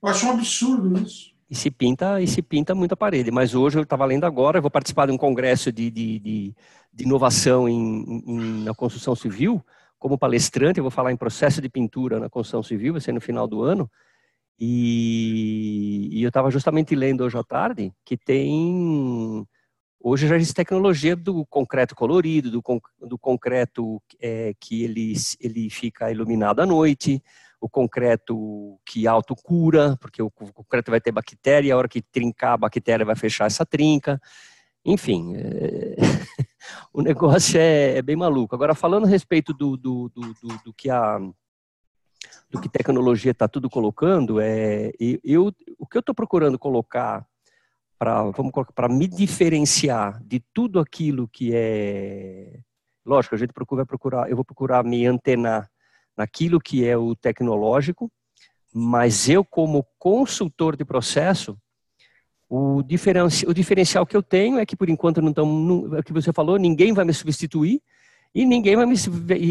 Eu 0.02 0.10
acho 0.10 0.28
um 0.28 0.32
absurdo 0.32 1.00
isso 1.00 1.36
e 1.50 1.56
se 1.56 1.70
pinta 1.70 2.22
e 2.22 2.28
se 2.28 2.42
pinta 2.42 2.74
muita 2.74 2.96
parede. 2.96 3.32
Mas 3.32 3.54
hoje 3.54 3.78
eu 3.78 3.84
estava 3.84 4.06
lendo 4.06 4.26
agora, 4.26 4.58
eu 4.58 4.62
vou 4.62 4.72
participar 4.72 5.06
de 5.06 5.12
um 5.12 5.18
congresso 5.18 5.72
de, 5.72 5.90
de, 5.92 6.20
de, 6.20 6.56
de 6.96 7.04
inovação 7.04 7.68
em, 7.68 8.24
em, 8.26 8.64
na 8.64 8.74
construção 8.74 9.16
civil, 9.16 9.64
como 10.00 10.18
palestrante, 10.18 10.80
eu 10.80 10.84
vou 10.84 10.92
falar 10.92 11.12
em 11.12 11.18
processo 11.18 11.62
de 11.62 11.70
pintura 11.70 12.20
na 12.20 12.30
construção 12.30 12.64
civil, 12.64 12.94
vai 12.94 13.02
ser 13.02 13.12
no 13.12 13.20
final 13.20 13.48
do 13.48 13.62
ano. 13.62 13.90
E, 14.58 16.08
e 16.12 16.24
eu 16.24 16.30
estava 16.30 16.50
justamente 16.50 16.96
lendo 16.96 17.26
hoje 17.26 17.38
à 17.38 17.44
tarde 17.44 17.92
que 18.06 18.16
tem 18.16 19.46
hoje 20.00 20.28
já 20.28 20.36
existe 20.36 20.54
tecnologia 20.54 21.16
do 21.16 21.46
concreto 21.48 21.96
colorido, 21.96 22.52
do, 22.52 22.64
do 23.02 23.18
concreto 23.18 24.00
é, 24.22 24.54
que 24.60 24.84
ele, 24.84 25.14
ele 25.42 25.70
fica 25.70 26.12
iluminado 26.12 26.60
à 26.60 26.66
noite, 26.66 27.22
o 27.60 27.68
concreto 27.68 28.80
que 28.86 29.08
autocura, 29.08 29.98
porque 30.00 30.22
o 30.22 30.30
concreto 30.30 30.92
vai 30.92 31.02
ter 31.02 31.12
bactéria, 31.12 31.74
a 31.74 31.78
hora 31.78 31.88
que 31.88 32.04
trincar 32.04 32.54
a 32.54 32.58
bactéria 32.58 33.04
vai 33.04 33.16
fechar 33.16 33.48
essa 33.48 33.66
trinca. 33.66 34.22
Enfim, 34.86 35.36
é... 35.36 35.96
o 36.94 37.02
negócio 37.02 37.60
é, 37.60 37.98
é, 37.98 38.02
bem 38.02 38.16
maluco. 38.16 38.56
Agora, 38.56 38.76
falando 38.76 39.06
a 39.06 39.10
respeito 39.10 39.54
do, 39.54 39.76
do, 39.76 40.10
do, 40.10 40.22
do, 40.22 40.64
do 40.66 40.74
que 40.74 40.90
a 40.90 41.20
do 42.50 42.62
que 42.62 42.70
tecnologia 42.70 43.32
está 43.32 43.48
tudo 43.48 43.70
colocando, 43.70 44.40
é, 44.40 44.92
eu, 45.24 45.52
o 45.78 45.86
que 45.86 45.98
eu 45.98 46.00
estou 46.00 46.16
procurando 46.16 46.60
colocar 46.60 47.26
para 47.98 48.24
vamos 48.32 48.52
para 48.74 48.88
me 48.88 49.08
diferenciar 49.08 50.24
de 50.24 50.40
tudo 50.54 50.80
aquilo 50.80 51.28
que 51.28 51.52
é 51.54 52.60
lógico 53.06 53.36
a 53.36 53.38
gente 53.38 53.52
procura 53.52 53.86
procurar 53.86 54.30
eu 54.30 54.36
vou 54.36 54.46
procurar 54.46 54.84
me 54.84 55.06
antenar 55.06 55.70
naquilo 56.16 56.60
que 56.60 56.88
é 56.88 56.98
o 56.98 57.16
tecnológico, 57.16 58.12
mas 58.74 59.28
eu, 59.30 59.44
como 59.44 59.86
consultor 59.98 60.76
de 60.76 60.86
processo, 60.86 61.58
o, 62.50 62.84
diferenci, 62.84 63.46
o 63.48 63.54
diferencial 63.54 64.06
que 64.06 64.16
eu 64.16 64.24
tenho 64.24 64.60
é 64.60 64.66
que, 64.66 64.76
por 64.76 64.90
enquanto, 64.90 65.22
não 65.22 65.30
estamos, 65.30 65.94
é 65.94 66.04
que 66.04 66.14
você 66.14 66.32
falou, 66.32 66.58
ninguém 66.58 66.94
vai 66.94 67.06
me 67.06 67.14
substituir 67.14 67.82
e 68.34 68.46
ninguém 68.46 68.76
vai, 68.76 68.86
me, 68.86 68.96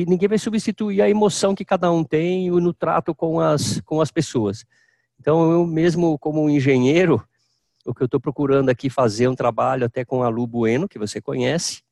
ninguém 0.06 0.28
vai 0.28 0.38
substituir 0.38 1.02
a 1.02 1.08
emoção 1.08 1.54
que 1.54 1.64
cada 1.64 1.90
um 1.90 2.04
tem 2.04 2.50
no 2.50 2.72
trato 2.72 3.14
com 3.14 3.40
as, 3.40 3.80
com 3.80 4.00
as 4.00 4.10
pessoas. 4.10 4.64
Então, 5.18 5.50
eu 5.50 5.66
mesmo, 5.66 6.18
como 6.18 6.48
engenheiro, 6.50 7.22
o 7.84 7.94
que 7.94 8.02
eu 8.02 8.06
estou 8.06 8.20
procurando 8.20 8.68
aqui 8.68 8.88
fazer 8.88 9.28
um 9.28 9.34
trabalho 9.34 9.86
até 9.86 10.04
com 10.04 10.22
a 10.22 10.28
Lu 10.28 10.46
Bueno, 10.46 10.88
que 10.88 10.98
você 10.98 11.20
conhece, 11.20 11.82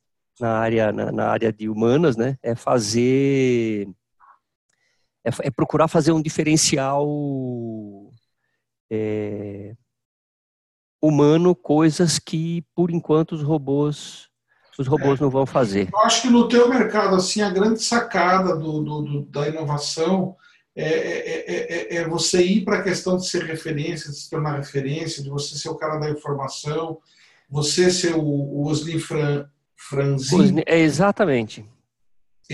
na 0.41 0.59
área, 0.59 0.93
na, 0.93 1.13
na 1.13 1.29
área 1.29 1.53
de 1.53 1.69
humanas, 1.69 2.17
né, 2.17 2.39
é 2.43 2.55
fazer 2.55 3.89
é, 5.25 5.31
é 5.43 5.51
procurar 5.51 5.89
fazer 5.89 6.13
um 6.13 6.23
diferencial 6.23 7.07
é, 8.91 9.75
humano, 11.03 11.55
coisas 11.55 12.19
que 12.19 12.65
por 12.75 12.91
enquanto 12.91 13.33
os 13.33 13.43
robôs 13.43 14.31
os 14.79 14.87
robôs 14.87 15.21
é, 15.21 15.23
não 15.23 15.29
vão 15.29 15.45
fazer. 15.45 15.91
Eu 15.93 16.01
acho 16.01 16.23
que 16.23 16.31
no 16.31 16.49
teu 16.49 16.69
mercado 16.69 17.15
assim 17.17 17.43
a 17.43 17.51
grande 17.51 17.83
sacada 17.83 18.57
do, 18.57 18.83
do, 18.83 19.03
do 19.03 19.23
da 19.27 19.49
inovação 19.49 20.37
é, 20.75 20.85
é, 20.85 21.97
é, 21.97 22.09
você 22.09 22.43
ir 22.43 22.65
para 22.65 22.79
a 22.79 22.83
questão 22.83 23.19
de 23.19 23.29
ser 23.29 23.45
referência, 23.45 24.11
de 24.11 24.17
se 24.17 24.31
tornar 24.31 24.57
referência, 24.57 25.23
de 25.23 25.29
você 25.29 25.57
ser 25.57 25.69
o 25.69 25.75
cara 25.75 25.99
da 25.99 26.09
informação, 26.09 26.99
você 27.51 27.91
ser 27.91 28.15
o, 28.15 28.23
o 28.23 28.67
Osni 28.67 28.99
Fran. 28.99 29.47
É 30.65 30.79
exatamente. 30.79 31.67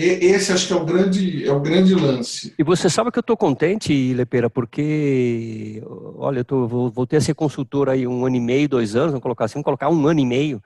Esse 0.01 0.53
acho 0.53 0.67
que 0.67 0.73
é 0.73 0.75
o 0.75 0.85
grande, 0.85 1.45
é 1.45 1.51
o 1.51 1.59
grande 1.59 1.93
lance. 1.93 2.53
E 2.57 2.63
você 2.63 2.89
sabe 2.89 3.11
que 3.11 3.19
eu 3.19 3.21
estou 3.21 3.35
contente, 3.35 4.13
Lepeira, 4.13 4.49
porque, 4.49 5.83
olha, 6.15 6.39
eu 6.39 6.45
tô, 6.45 6.67
voltei 6.67 7.17
a 7.17 7.21
ser 7.21 7.33
consultor 7.33 7.89
aí 7.89 8.07
um 8.07 8.25
ano 8.25 8.37
e 8.37 8.39
meio, 8.39 8.69
dois 8.69 8.95
anos, 8.95 9.11
vamos 9.11 9.23
colocar 9.23 9.45
assim, 9.45 9.55
vamos 9.55 9.65
colocar 9.65 9.89
um 9.89 10.07
ano 10.07 10.19
e 10.19 10.25
meio, 10.25 10.63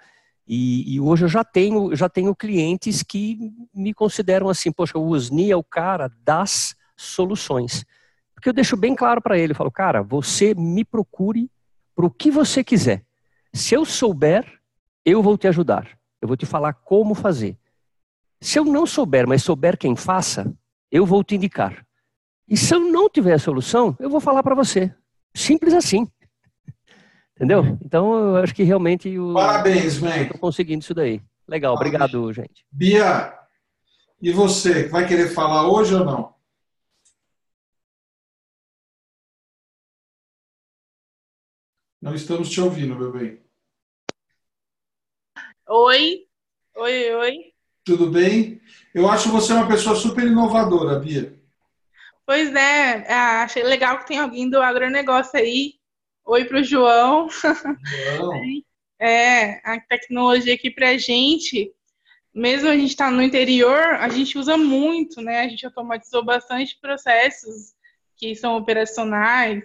e, 0.47 0.95
e, 0.95 0.99
hoje 0.99 1.23
eu 1.23 1.29
já 1.29 1.43
tenho, 1.43 1.95
já 1.95 2.09
tenho 2.09 2.35
clientes 2.35 3.01
que 3.01 3.39
me 3.73 3.93
consideram 3.93 4.49
assim, 4.49 4.71
poxa, 4.71 4.97
o 4.97 5.07
Usni 5.07 5.49
é 5.49 5.55
o 5.55 5.63
cara 5.63 6.11
das 6.23 6.75
soluções. 6.97 7.85
Porque 8.35 8.49
eu 8.49 8.53
deixo 8.53 8.75
bem 8.75 8.93
claro 8.93 9.21
para 9.21 9.37
ele, 9.37 9.53
eu 9.53 9.55
falo, 9.55 9.71
cara, 9.71 10.03
você 10.03 10.53
me 10.53 10.83
procure 10.83 11.49
para 11.95 12.05
o 12.05 12.11
que 12.11 12.29
você 12.29 12.63
quiser. 12.63 13.03
Se 13.53 13.73
eu 13.73 13.85
souber, 13.85 14.45
eu 15.05 15.21
vou 15.21 15.37
te 15.37 15.47
ajudar. 15.47 15.87
Eu 16.21 16.27
vou 16.27 16.35
te 16.35 16.45
falar 16.45 16.73
como 16.73 17.13
fazer. 17.13 17.57
Se 18.43 18.59
eu 18.59 18.65
não 18.65 18.85
souber, 18.85 19.25
mas 19.25 19.41
souber 19.41 19.77
quem 19.77 19.95
faça, 19.95 20.53
eu 20.91 21.05
vou 21.05 21.23
te 21.23 21.33
indicar. 21.33 21.87
E 22.45 22.57
se 22.57 22.75
eu 22.75 22.81
não 22.81 23.09
tiver 23.09 23.35
a 23.35 23.39
solução, 23.39 23.95
eu 23.97 24.09
vou 24.09 24.19
falar 24.19 24.43
para 24.43 24.53
você. 24.53 24.93
Simples 25.33 25.73
assim. 25.73 26.05
Entendeu? 27.33 27.63
Então, 27.81 28.13
eu 28.13 28.35
acho 28.43 28.53
que 28.53 28.63
realmente 28.63 29.17
o, 29.17 29.33
Parabéns, 29.33 29.97
man. 30.01 30.23
Estou 30.23 30.37
conseguindo 30.39 30.83
isso 30.83 30.93
daí. 30.93 31.21
Legal, 31.47 31.73
Parabéns. 31.75 31.95
obrigado, 31.95 32.33
gente. 32.33 32.65
Bia, 32.69 33.33
e 34.21 34.29
você, 34.33 34.89
vai 34.89 35.07
querer 35.07 35.29
falar 35.29 35.71
hoje 35.71 35.95
ou 35.95 36.03
não? 36.03 36.35
Não 42.01 42.13
estamos 42.13 42.49
te 42.49 42.59
ouvindo, 42.59 42.93
meu 42.93 43.09
bem. 43.09 43.41
Oi, 45.65 46.27
oi, 46.75 47.15
oi. 47.15 47.52
Tudo 47.85 48.09
bem? 48.09 48.61
Eu 48.93 49.09
acho 49.09 49.29
você 49.29 49.51
uma 49.51 49.67
pessoa 49.67 49.95
super 49.95 50.25
inovadora, 50.25 50.99
Bia. 50.99 51.37
Pois 52.25 52.55
é, 52.55 53.05
ah, 53.11 53.43
achei 53.43 53.61
legal 53.61 53.99
que 53.99 54.07
tem 54.07 54.19
alguém 54.19 54.49
do 54.49 54.61
agronegócio 54.61 55.37
aí. 55.37 55.73
Oi 56.25 56.45
para 56.45 56.61
o 56.61 56.63
João. 56.63 57.27
João. 57.29 58.31
É, 58.99 59.59
a 59.69 59.81
tecnologia 59.81 60.53
aqui 60.53 60.71
para 60.71 60.91
a 60.91 60.97
gente, 60.97 61.69
mesmo 62.33 62.69
a 62.69 62.77
gente 62.77 62.91
estar 62.91 63.07
tá 63.07 63.11
no 63.11 63.21
interior, 63.21 63.95
a 63.95 64.07
gente 64.07 64.37
usa 64.37 64.55
muito, 64.55 65.21
né? 65.21 65.41
A 65.41 65.49
gente 65.49 65.65
automatizou 65.65 66.23
bastante 66.23 66.79
processos 66.79 67.73
que 68.15 68.33
são 68.33 68.55
operacionais, 68.55 69.61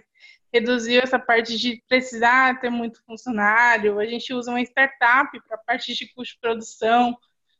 reduziu 0.51 0.99
essa 1.01 1.17
parte 1.17 1.57
de 1.57 1.81
precisar 1.87 2.59
ter 2.59 2.69
muito 2.69 3.01
funcionário. 3.05 3.97
A 3.97 4.05
gente 4.05 4.33
usa 4.33 4.51
uma 4.51 4.61
startup 4.61 5.39
para 5.47 5.55
a 5.55 5.63
parte 5.65 5.93
de 5.93 6.13
custo 6.13 6.33
de 6.33 6.41
produção 6.41 7.17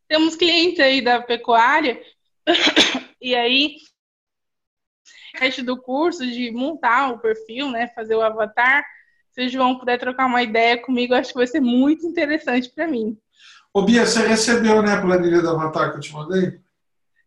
temos 0.10 0.36
clientes 0.36 0.80
aí 0.80 1.02
da 1.02 1.22
pecuária, 1.22 2.02
e 3.22 3.36
aí, 3.36 3.76
resto 5.36 5.64
do 5.64 5.80
curso 5.80 6.26
de 6.26 6.52
montar 6.52 7.14
o 7.14 7.19
perfil, 7.19 7.69
né, 7.69 7.88
fazer 7.90 8.15
o 8.15 8.22
avatar, 8.22 8.84
se 9.31 9.45
o 9.45 9.49
João 9.49 9.77
puder 9.77 9.99
trocar 9.99 10.26
uma 10.26 10.41
ideia 10.41 10.81
comigo, 10.81 11.14
acho 11.14 11.31
que 11.31 11.38
vai 11.38 11.48
ser 11.48 11.61
muito 11.61 12.06
interessante 12.07 12.69
para 12.69 12.88
mim. 12.88 13.15
Ô 13.72 13.84
Bia, 13.84 14.03
você 14.03 14.27
recebeu, 14.27 14.81
né, 14.81 14.94
a 14.94 15.02
planilha 15.02 15.41
do 15.41 15.49
avatar 15.49 15.91
que 15.91 15.98
eu 15.98 16.02
te 16.02 16.11
mandei? 16.11 16.60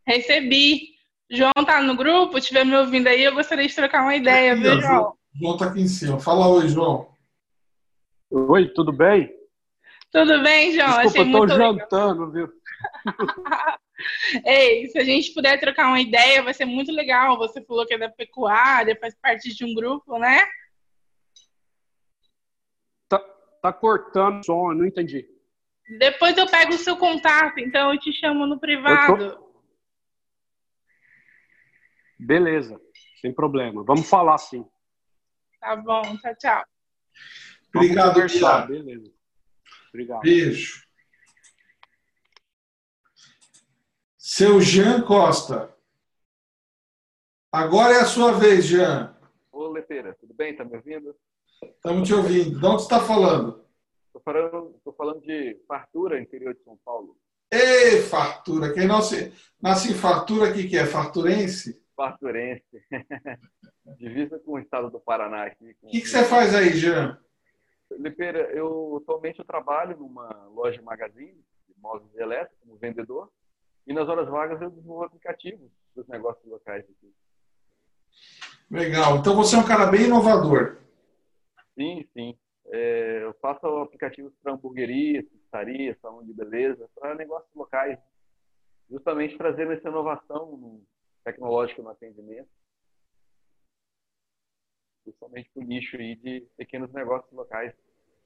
Recebi. 0.05 0.93
João 1.31 1.53
tá 1.65 1.81
no 1.81 1.97
grupo, 1.97 2.37
estiver 2.37 2.67
me 2.67 2.77
ouvindo 2.77 3.07
aí, 3.07 3.23
eu 3.23 3.33
gostaria 3.33 3.67
de 3.67 3.75
trocar 3.75 4.03
uma 4.03 4.17
ideia, 4.17 4.57
viu, 4.57 4.81
João? 4.81 5.15
João 5.41 5.57
tá 5.57 5.67
aqui 5.67 5.81
em 5.81 5.89
cima. 5.89 6.19
Fala 6.19 6.49
oi, 6.49 6.69
João. 6.69 7.09
Oi, 8.29 8.69
tudo 8.69 8.93
bem? 8.93 9.33
Tudo 10.11 10.43
bem, 10.43 10.73
João? 10.73 10.89
Desculpa, 10.89 11.09
Achei 11.09 11.21
eu 11.23 11.33
tô 11.33 11.39
muito 11.39 11.55
jantando, 11.55 12.27
legal. 12.27 12.33
viu? 12.33 12.62
Ei, 14.45 14.89
se 14.89 14.99
a 14.99 15.05
gente 15.05 15.33
puder 15.33 15.59
trocar 15.61 15.89
uma 15.89 16.01
ideia, 16.01 16.43
vai 16.43 16.55
ser 16.55 16.65
muito 16.65 16.91
legal. 16.93 17.39
Você 17.39 17.63
falou 17.63 17.87
que 17.87 17.95
é 17.95 17.99
da 17.99 18.09
pecuária, 18.09 18.99
faz 19.01 19.15
parte 19.15 19.55
de 19.55 19.65
um 19.65 19.75
grupo, 19.75 20.19
né? 20.19 20.45
Tá, 23.09 23.19
tá 23.61 23.73
cortando 23.73 24.41
o 24.41 24.45
som, 24.45 24.73
eu 24.73 24.77
não 24.77 24.87
entendi. 24.87 25.29
Depois 25.99 26.37
eu 26.37 26.47
pego 26.47 26.75
o 26.75 26.79
seu 26.79 26.97
contato, 26.97 27.59
então 27.59 27.93
eu 27.93 27.99
te 27.99 28.13
chamo 28.13 28.47
no 28.47 28.59
privado. 28.59 29.37
Tô... 29.37 29.53
Beleza, 32.19 32.81
sem 33.21 33.33
problema. 33.33 33.85
Vamos 33.85 34.09
falar 34.09 34.39
sim. 34.39 34.65
Tá 35.61 35.77
bom, 35.77 36.03
tchau, 36.19 36.37
tchau. 36.37 36.65
Obrigado, 37.75 38.15
Bia. 38.27 38.59
Beleza. 38.67 39.13
Obrigado. 39.91 40.21
Beijo. 40.21 40.92
Seu 44.35 44.63
Jean 44.63 45.03
Costa. 45.03 45.77
Agora 47.53 47.93
é 47.93 48.01
a 48.01 48.07
sua 48.07 48.33
vez, 48.33 48.65
Jean. 48.65 49.15
Ô, 49.53 49.67
Leteira, 49.67 50.17
tudo 50.19 50.33
bem? 50.33 50.57
Tá 50.57 50.65
me 50.65 50.75
ouvindo? 50.75 51.15
Estamos 51.63 52.09
te 52.09 52.15
ouvindo. 52.15 52.59
De 52.59 52.65
onde 52.65 52.77
você 52.79 52.85
está 52.85 53.01
falando? 53.01 53.63
Estou 54.07 54.23
falando, 54.23 54.81
tô 54.83 54.93
falando 54.95 55.21
de 55.21 55.61
Fartura, 55.69 56.19
interior 56.19 56.55
de 56.55 56.63
São 56.63 56.79
Paulo. 56.83 57.15
Ei, 57.51 58.01
Fartura. 58.01 58.73
Quem 58.73 58.87
nasce, 58.87 59.35
nasce 59.61 59.93
em 59.93 59.95
Fartura, 59.95 60.51
o 60.51 60.55
que, 60.55 60.67
que 60.67 60.79
é? 60.79 60.87
Farturense? 60.87 61.85
Farturense. 61.95 62.83
Divisa 63.99 64.39
com 64.39 64.53
o 64.53 64.59
estado 64.59 64.91
do 64.91 64.99
Paraná 64.99 65.45
aqui. 65.45 65.77
O 65.83 65.89
que, 65.89 66.01
que 66.01 66.09
você 66.09 66.25
faz 66.25 66.55
aí, 66.55 66.71
Jean? 66.71 67.23
Lepeira, 67.91 68.51
eu 68.53 68.97
atualmente 69.03 69.41
eu 69.41 69.45
trabalho 69.45 69.95
numa 69.99 70.47
loja 70.47 70.81
magazine 70.81 71.45
de 71.69 71.75
móveis 71.77 72.17
elétricos 72.17 72.59
como 72.63 72.79
vendedor 72.79 73.31
e 73.87 73.93
nas 73.93 74.09
horas 74.09 74.29
vagas 74.29 74.61
eu 74.61 74.71
desenvolvo 74.71 75.05
aplicativos 75.05 75.71
dos 75.95 76.07
negócios 76.09 76.45
locais 76.47 76.85
aqui. 76.85 77.13
Legal. 78.71 79.19
Então 79.19 79.37
você 79.37 79.57
é 79.57 79.59
um 79.59 79.67
cara 79.67 79.87
bem 79.87 80.05
inovador. 80.05 80.79
Sim, 81.75 82.09
sim. 82.13 82.39
É, 82.67 83.25
eu 83.25 83.35
faço 83.35 83.67
aplicativos 83.67 84.33
para 84.43 84.53
hamburguerias, 84.53 85.27
pizzarias, 85.29 85.99
salão 86.01 86.25
de 86.25 86.33
beleza, 86.33 86.89
para 86.95 87.15
negócios 87.15 87.55
locais. 87.55 87.99
Justamente 88.91 89.37
trazendo 89.37 89.73
essa 89.73 89.89
inovação 89.89 90.81
tecnológica 91.25 91.83
no 91.83 91.91
atendimento. 91.91 92.49
Principalmente 95.03 95.51
para 95.53 95.63
o 95.63 95.67
nicho 95.67 95.97
aí 95.97 96.15
de 96.17 96.47
pequenos 96.57 96.93
negócios 96.93 97.33
locais 97.33 97.75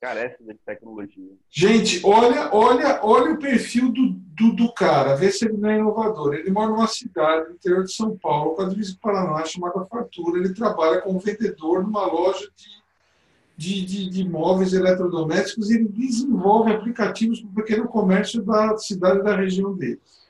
carece 0.01 0.43
de 0.43 0.55
tecnologia. 0.55 1.33
Gente, 1.51 2.01
olha, 2.05 2.51
olha, 2.53 3.01
olha 3.03 3.33
o 3.33 3.39
perfil 3.39 3.91
do, 3.91 4.11
do, 4.11 4.53
do, 4.55 4.73
cara, 4.73 5.15
vê 5.15 5.31
se 5.31 5.45
ele 5.47 5.57
não 5.57 5.71
é 5.71 5.79
inovador. 5.79 6.35
Ele 6.35 6.51
mora 6.51 6.71
numa 6.71 6.87
cidade 6.87 7.53
interior 7.53 7.85
de 7.85 7.93
São 7.93 8.17
Paulo, 8.17 8.55
com 8.55 8.63
a 8.63 8.69
divisa 8.69 8.93
do 8.93 9.01
Paraná, 9.01 9.45
chamada 9.45 9.85
Fartura. 9.87 10.39
Ele 10.39 10.55
trabalha 10.55 11.01
como 11.01 11.19
vendedor 11.19 11.83
numa 11.83 12.07
loja 12.07 12.49
de, 12.57 13.85
de, 13.85 13.87
de, 13.87 14.11
de 14.11 14.29
móveis 14.29 14.73
eletrodomésticos 14.73 15.71
e 15.71 15.77
ele 15.77 15.89
desenvolve 15.89 16.73
aplicativos 16.73 17.41
para 17.41 17.51
o 17.51 17.55
pequeno 17.55 17.89
comércio 17.89 18.43
da 18.43 18.77
cidade 18.77 19.23
da 19.23 19.35
região 19.35 19.75
deles. 19.75 20.29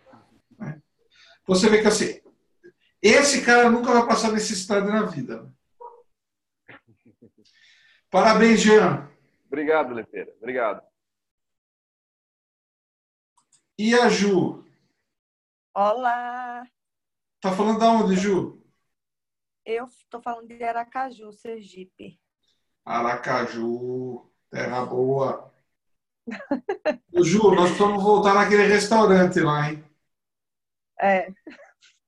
Né? 0.58 0.80
Você 1.46 1.68
vê 1.68 1.80
que 1.82 1.88
assim, 1.88 2.20
esse 3.02 3.42
cara 3.42 3.68
nunca 3.68 3.92
vai 3.92 4.06
passar 4.06 4.32
necessidade 4.32 4.86
na 4.86 5.02
vida. 5.02 5.52
Parabéns, 8.10 8.60
Jean. 8.60 9.08
Obrigado, 9.46 9.94
Leteira. 9.94 10.34
Obrigado. 10.38 10.82
E 13.78 13.94
a 13.94 14.08
Ju? 14.08 14.64
Olá. 15.74 16.66
Tá 17.40 17.52
falando 17.52 17.78
da 17.78 17.90
onde, 17.90 18.16
Ju? 18.16 18.62
Eu 19.64 19.88
tô 20.08 20.20
falando 20.22 20.48
de 20.48 20.62
Aracaju, 20.62 21.32
Sergipe. 21.32 22.20
Aracaju, 22.84 24.30
terra 24.50 24.86
boa. 24.86 25.52
Ô, 27.12 27.22
Ju, 27.22 27.54
nós 27.54 27.70
vamos 27.76 28.02
voltar 28.02 28.34
naquele 28.34 28.64
restaurante 28.66 29.40
lá, 29.40 29.70
hein? 29.70 29.84
É. 30.98 31.28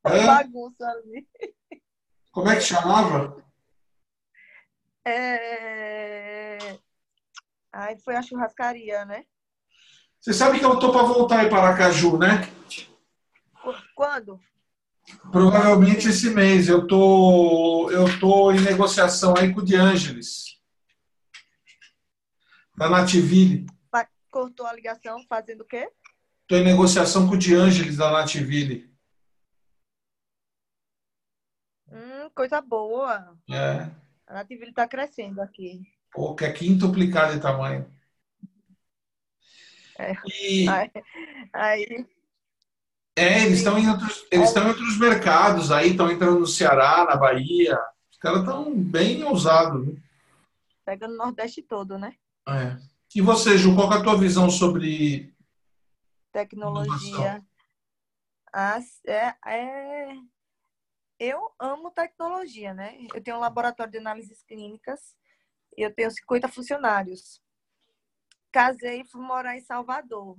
Hã? 0.04 0.26
Bagunça 0.26 0.86
ali. 0.88 1.28
Como 2.30 2.48
é 2.48 2.56
que 2.56 2.62
chamava? 2.62 3.44
É... 5.04 6.78
Aí 7.72 7.98
foi 8.00 8.16
a 8.16 8.22
churrascaria, 8.22 9.04
né? 9.04 9.24
Você 10.20 10.32
sabe 10.32 10.58
que 10.58 10.64
eu 10.64 10.78
tô 10.78 10.90
para 10.90 11.02
voltar 11.02 11.40
aí 11.40 11.48
para 11.48 11.62
Aracaju, 11.62 12.18
né? 12.18 12.42
Qu- 13.62 13.82
Quando? 13.94 14.40
Provavelmente 15.30 16.08
esse 16.08 16.30
mês. 16.30 16.68
Eu 16.68 16.86
tô, 16.86 17.90
eu 17.90 18.18
tô 18.18 18.50
em 18.52 18.60
negociação 18.60 19.34
aí 19.36 19.52
com 19.52 19.60
o 19.60 19.64
De 19.64 19.76
da 22.76 22.88
Nativille. 22.88 23.66
Cortou 24.30 24.66
a 24.66 24.72
ligação 24.74 25.24
fazendo 25.26 25.62
o 25.62 25.64
quê? 25.64 25.90
Estou 26.42 26.58
em 26.58 26.64
negociação 26.64 27.26
com 27.26 27.34
o 27.34 27.38
De 27.38 27.96
da 27.96 28.10
Nativille. 28.10 28.94
Hum, 31.90 32.30
coisa 32.34 32.60
boa. 32.60 33.36
É. 33.50 33.90
A 34.26 34.34
Nativille 34.34 34.70
está 34.70 34.86
crescendo 34.86 35.40
aqui. 35.40 35.80
Pô, 36.12 36.34
que 36.34 36.44
é 36.44 36.52
quintuplicado 36.52 37.34
de 37.34 37.40
tamanho. 37.40 37.90
É. 39.98 40.12
E- 40.42 40.68
Aí, 40.68 40.90
aí, 41.52 42.06
É, 43.16 43.44
eles 43.44 43.58
estão 43.58 43.76
em 43.76 43.88
outros, 43.90 44.26
eles 44.30 44.48
estão 44.48 44.64
em 44.64 44.68
outros 44.68 44.96
mercados 44.98 45.72
aí, 45.72 45.90
estão 45.90 46.10
entrando 46.10 46.38
no 46.38 46.46
Ceará, 46.46 47.04
na 47.04 47.16
Bahia. 47.16 47.76
Os 48.10 48.16
caras 48.18 48.40
estão 48.40 48.72
bem 48.74 49.24
ousados. 49.24 49.86
Né? 49.86 50.02
pega 50.84 51.06
no 51.06 51.16
Nordeste 51.16 51.60
todo, 51.60 51.98
né? 51.98 52.16
É. 52.48 52.78
E 53.14 53.20
você, 53.20 53.58
Ju, 53.58 53.74
qual 53.74 53.92
é 53.92 53.96
a 53.96 54.02
tua 54.02 54.16
visão 54.16 54.48
sobre 54.48 55.34
Tecnologia. 56.32 57.44
Ah, 58.52 58.78
é, 59.06 59.34
é... 59.46 60.16
Eu 61.18 61.52
amo 61.58 61.90
tecnologia, 61.90 62.72
né? 62.72 62.96
Eu 63.12 63.22
tenho 63.22 63.36
um 63.36 63.40
laboratório 63.40 63.90
de 63.92 63.98
análises 63.98 64.42
clínicas 64.44 65.14
e 65.78 65.82
eu 65.86 65.94
tenho 65.94 66.10
50 66.12 66.48
funcionários. 66.48 67.42
Casei 68.52 69.00
e 69.02 69.06
fui 69.08 69.20
morar 69.22 69.56
em 69.56 69.60
Salvador. 69.60 70.36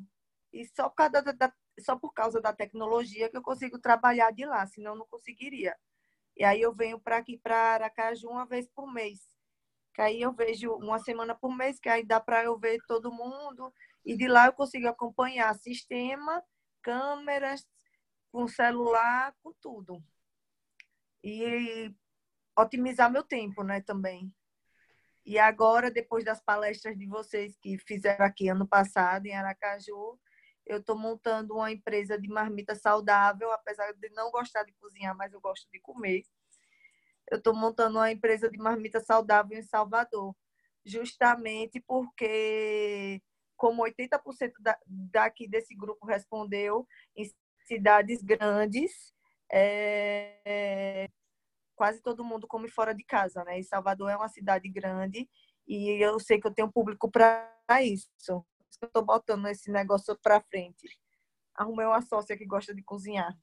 E 0.52 0.66
só 0.76 0.90
por 0.90 0.96
causa 0.96 1.22
da, 1.22 1.32
da- 1.32 1.54
só 1.82 1.96
por 1.98 2.14
causa 2.14 2.42
da 2.42 2.54
tecnologia 2.54 3.30
que 3.30 3.38
eu 3.38 3.42
consigo 3.42 3.80
trabalhar 3.80 4.32
de 4.32 4.46
lá, 4.46 4.66
senão 4.68 4.96
não 4.96 5.08
conseguiria. 5.08 5.76
E 6.38 6.44
aí 6.46 6.62
eu 6.62 6.74
venho 6.76 7.00
para 7.00 7.18
aqui, 7.18 7.38
para 7.40 7.56
Aracaju, 7.76 8.30
uma 8.30 8.46
vez 8.48 8.68
por 8.70 8.92
mês. 8.94 9.20
Que 9.96 10.02
aí 10.02 10.22
eu 10.22 10.34
vejo 10.34 10.74
uma 10.76 11.00
semana 11.00 11.36
por 11.36 11.56
mês, 11.56 11.80
que 11.80 11.90
aí 11.90 12.06
dá 12.06 12.20
para 12.22 12.44
eu 12.46 12.58
ver 12.60 12.80
todo 12.88 13.12
mundo. 13.14 13.74
E 14.06 14.18
de 14.18 14.28
lá 14.28 14.48
eu 14.48 14.54
consigo 14.54 14.88
acompanhar 14.88 15.54
sistema, 15.56 16.44
câmeras, 16.82 17.68
com 18.32 18.48
celular, 18.48 19.36
com 19.44 19.54
tudo. 19.62 20.04
E 21.24 21.94
otimizar 22.58 23.12
meu 23.12 23.24
tempo, 23.24 23.64
né, 23.64 23.82
também. 23.82 24.34
E 25.30 25.38
agora, 25.38 25.92
depois 25.92 26.26
das 26.26 26.42
palestras 26.42 26.98
de 26.98 27.06
vocês 27.06 27.56
que 27.62 27.78
fizeram 27.78 28.26
aqui 28.26 28.50
ano 28.50 28.68
passado 28.68 29.28
em 29.28 29.36
Aracaju, 29.36 30.20
eu 30.66 30.80
estou 30.80 30.98
montando 30.98 31.54
uma 31.54 31.72
empresa 31.72 32.20
de 32.20 32.28
marmita 32.28 32.74
saudável, 32.74 33.52
apesar 33.52 33.94
de 33.94 34.10
não 34.10 34.32
gostar 34.32 34.64
de 34.64 34.74
cozinhar, 34.74 35.16
mas 35.16 35.32
eu 35.32 35.40
gosto 35.40 35.70
de 35.72 35.80
comer. 35.82 36.24
Eu 37.30 37.38
estou 37.38 37.54
montando 37.54 38.00
uma 38.00 38.12
empresa 38.12 38.50
de 38.50 38.58
marmita 38.58 39.00
saudável 39.02 39.56
em 39.56 39.62
Salvador, 39.62 40.36
justamente 40.84 41.80
porque, 41.80 43.22
como 43.56 43.84
80% 43.84 44.52
da, 44.60 44.76
daqui 44.88 45.48
desse 45.48 45.76
grupo 45.76 46.08
respondeu, 46.08 46.88
em 47.16 47.32
cidades 47.68 48.24
grandes, 48.24 49.14
é, 49.52 51.08
quase 51.80 52.02
todo 52.02 52.26
mundo 52.26 52.46
come 52.46 52.68
fora 52.68 52.94
de 52.94 53.06
casa, 53.06 53.42
né? 53.46 53.58
E 53.58 53.64
Salvador 53.64 54.10
é 54.10 54.18
uma 54.18 54.28
cidade 54.28 54.68
grande 54.68 55.30
e 55.66 56.04
eu 56.04 56.20
sei 56.20 56.38
que 56.38 56.46
eu 56.46 56.54
tenho 56.54 56.70
público 56.70 57.10
para 57.10 57.50
isso. 57.82 58.10
Por 58.28 58.66
isso 58.70 58.80
que 58.80 58.84
eu 58.84 58.88
estou 58.88 59.06
botando 59.06 59.48
esse 59.48 59.72
negócio 59.72 60.14
para 60.22 60.42
frente. 60.42 60.90
Arrumei 61.56 61.86
uma 61.86 62.02
sócia 62.02 62.38
que 62.38 62.46
gosta 62.46 62.76
de 62.76 62.84
cozinhar. 62.84 63.34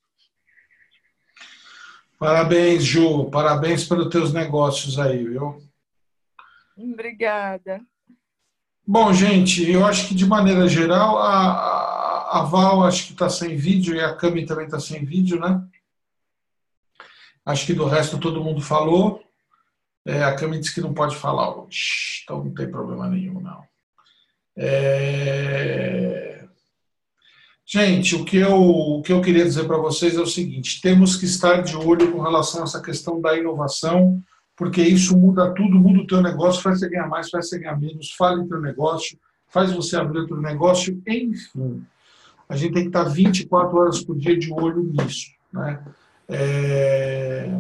Parabéns, 2.19 2.85
Ju. 2.85 3.31
Parabéns 3.31 3.89
pelos 3.89 4.11
teus 4.11 4.35
negócios 4.35 4.99
aí, 4.99 5.25
viu? 5.25 5.57
Obrigada. 6.77 7.81
Bom, 8.87 9.15
gente, 9.15 9.71
eu 9.71 9.87
acho 9.87 10.09
que 10.09 10.15
de 10.15 10.27
maneira 10.27 10.69
geral 10.69 11.17
a, 11.17 11.53
a, 11.53 12.41
a 12.41 12.43
Val 12.45 12.85
acho 12.85 13.07
que 13.07 13.13
está 13.13 13.31
sem 13.31 13.57
vídeo 13.57 13.95
e 13.95 14.01
a 14.01 14.15
Cami 14.15 14.45
também 14.45 14.67
está 14.67 14.79
sem 14.79 15.07
vídeo, 15.07 15.41
né? 15.41 15.67
Acho 17.47 17.65
que 17.65 17.73
do 17.73 17.87
resto 17.87 18.19
todo 18.19 18.43
mundo 18.43 18.61
falou. 18.61 19.23
É, 20.05 20.25
a 20.25 20.35
Cami 20.35 20.59
disse 20.59 20.75
que 20.75 20.81
não 20.81 20.93
pode 20.93 21.17
falar 21.17 21.57
hoje, 21.57 22.23
então 22.23 22.45
não 22.45 22.53
tem 22.53 22.71
problema 22.71 23.09
nenhum, 23.09 23.41
não. 23.41 23.63
É... 24.57 26.45
Gente, 27.65 28.15
o 28.15 28.25
que, 28.25 28.37
eu, 28.37 28.55
o 28.55 29.03
que 29.03 29.13
eu 29.13 29.21
queria 29.21 29.45
dizer 29.45 29.65
para 29.65 29.77
vocês 29.77 30.17
é 30.17 30.21
o 30.21 30.27
seguinte: 30.27 30.81
temos 30.81 31.17
que 31.17 31.25
estar 31.25 31.63
de 31.63 31.77
olho 31.77 32.13
com 32.13 32.21
relação 32.21 32.61
a 32.61 32.65
essa 32.65 32.81
questão 32.81 33.21
da 33.21 33.37
inovação, 33.37 34.23
porque 34.57 34.81
isso 34.81 35.17
muda 35.17 35.53
tudo, 35.53 35.77
muda 35.77 36.01
o 36.01 36.07
teu 36.07 36.23
negócio, 36.23 36.63
faz 36.63 36.79
você 36.79 36.89
ganhar 36.89 37.09
mais, 37.09 37.29
faz 37.29 37.49
você 37.49 37.59
ganhar 37.59 37.77
menos, 37.79 38.13
fala 38.13 38.41
em 38.41 38.49
teu 38.49 38.61
negócio, 38.61 39.19
faz 39.49 39.73
você 39.73 39.97
abrir 39.97 40.21
outro 40.21 40.41
negócio, 40.41 41.03
enfim. 41.07 41.85
A 42.49 42.57
gente 42.57 42.75
tem 42.75 42.83
que 42.85 42.89
estar 42.89 43.05
24 43.05 43.77
horas 43.77 44.05
por 44.05 44.17
dia 44.17 44.39
de 44.39 44.53
olho 44.53 44.85
nisso. 44.85 45.33
Né? 45.53 45.83
É, 46.29 47.51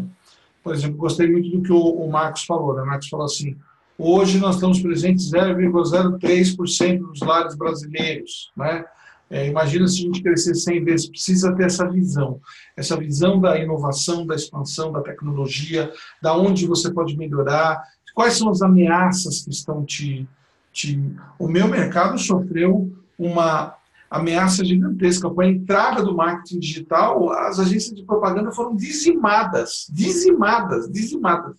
Por 0.63 0.75
exemplo, 0.75 0.97
gostei 0.97 1.31
muito 1.31 1.51
do 1.51 1.63
que 1.63 1.73
o, 1.73 1.79
o 1.79 2.11
Marcos 2.11 2.45
falou. 2.45 2.75
Né? 2.75 2.83
O 2.83 2.87
Marcos 2.87 3.09
falou 3.09 3.27
assim: 3.27 3.57
hoje 3.99 4.39
nós 4.39 4.57
estamos 4.57 4.81
presentes 4.81 5.31
0,03% 5.31 6.99
dos 6.99 7.21
lares 7.21 7.57
brasileiros. 7.57 8.51
Né? 8.57 8.85
É, 9.29 9.47
imagina 9.47 9.87
se 9.89 10.01
a 10.01 10.03
gente 10.03 10.23
crescer 10.23 10.55
100 10.55 10.85
vezes, 10.85 11.09
precisa 11.09 11.53
ter 11.55 11.65
essa 11.65 11.89
visão. 11.89 12.41
Essa 12.77 12.97
visão 12.97 13.41
da 13.41 13.59
inovação, 13.59 14.27
da 14.27 14.35
expansão, 14.35 14.93
da 14.93 15.01
tecnologia, 15.01 15.93
da 16.23 16.37
onde 16.37 16.67
você 16.67 16.93
pode 16.93 17.17
melhorar, 17.17 17.83
quais 18.15 18.35
são 18.35 18.49
as 18.49 18.63
ameaças 18.63 19.43
que 19.43 19.51
estão 19.51 19.85
te. 19.85 20.29
te... 20.73 21.01
O 21.39 21.49
meu 21.49 21.67
mercado 21.67 22.19
sofreu 22.19 22.93
uma 23.19 23.75
ameaça 24.11 24.65
gigantesca. 24.65 25.29
Com 25.29 25.41
a 25.41 25.47
entrada 25.47 26.03
do 26.03 26.15
marketing 26.15 26.59
digital, 26.59 27.31
as 27.33 27.59
agências 27.59 27.95
de 27.95 28.05
propaganda 28.05 28.53
foram 28.53 28.75
dizimadas, 28.75 29.87
dizimadas, 29.91 30.91
dizimadas. 30.91 31.57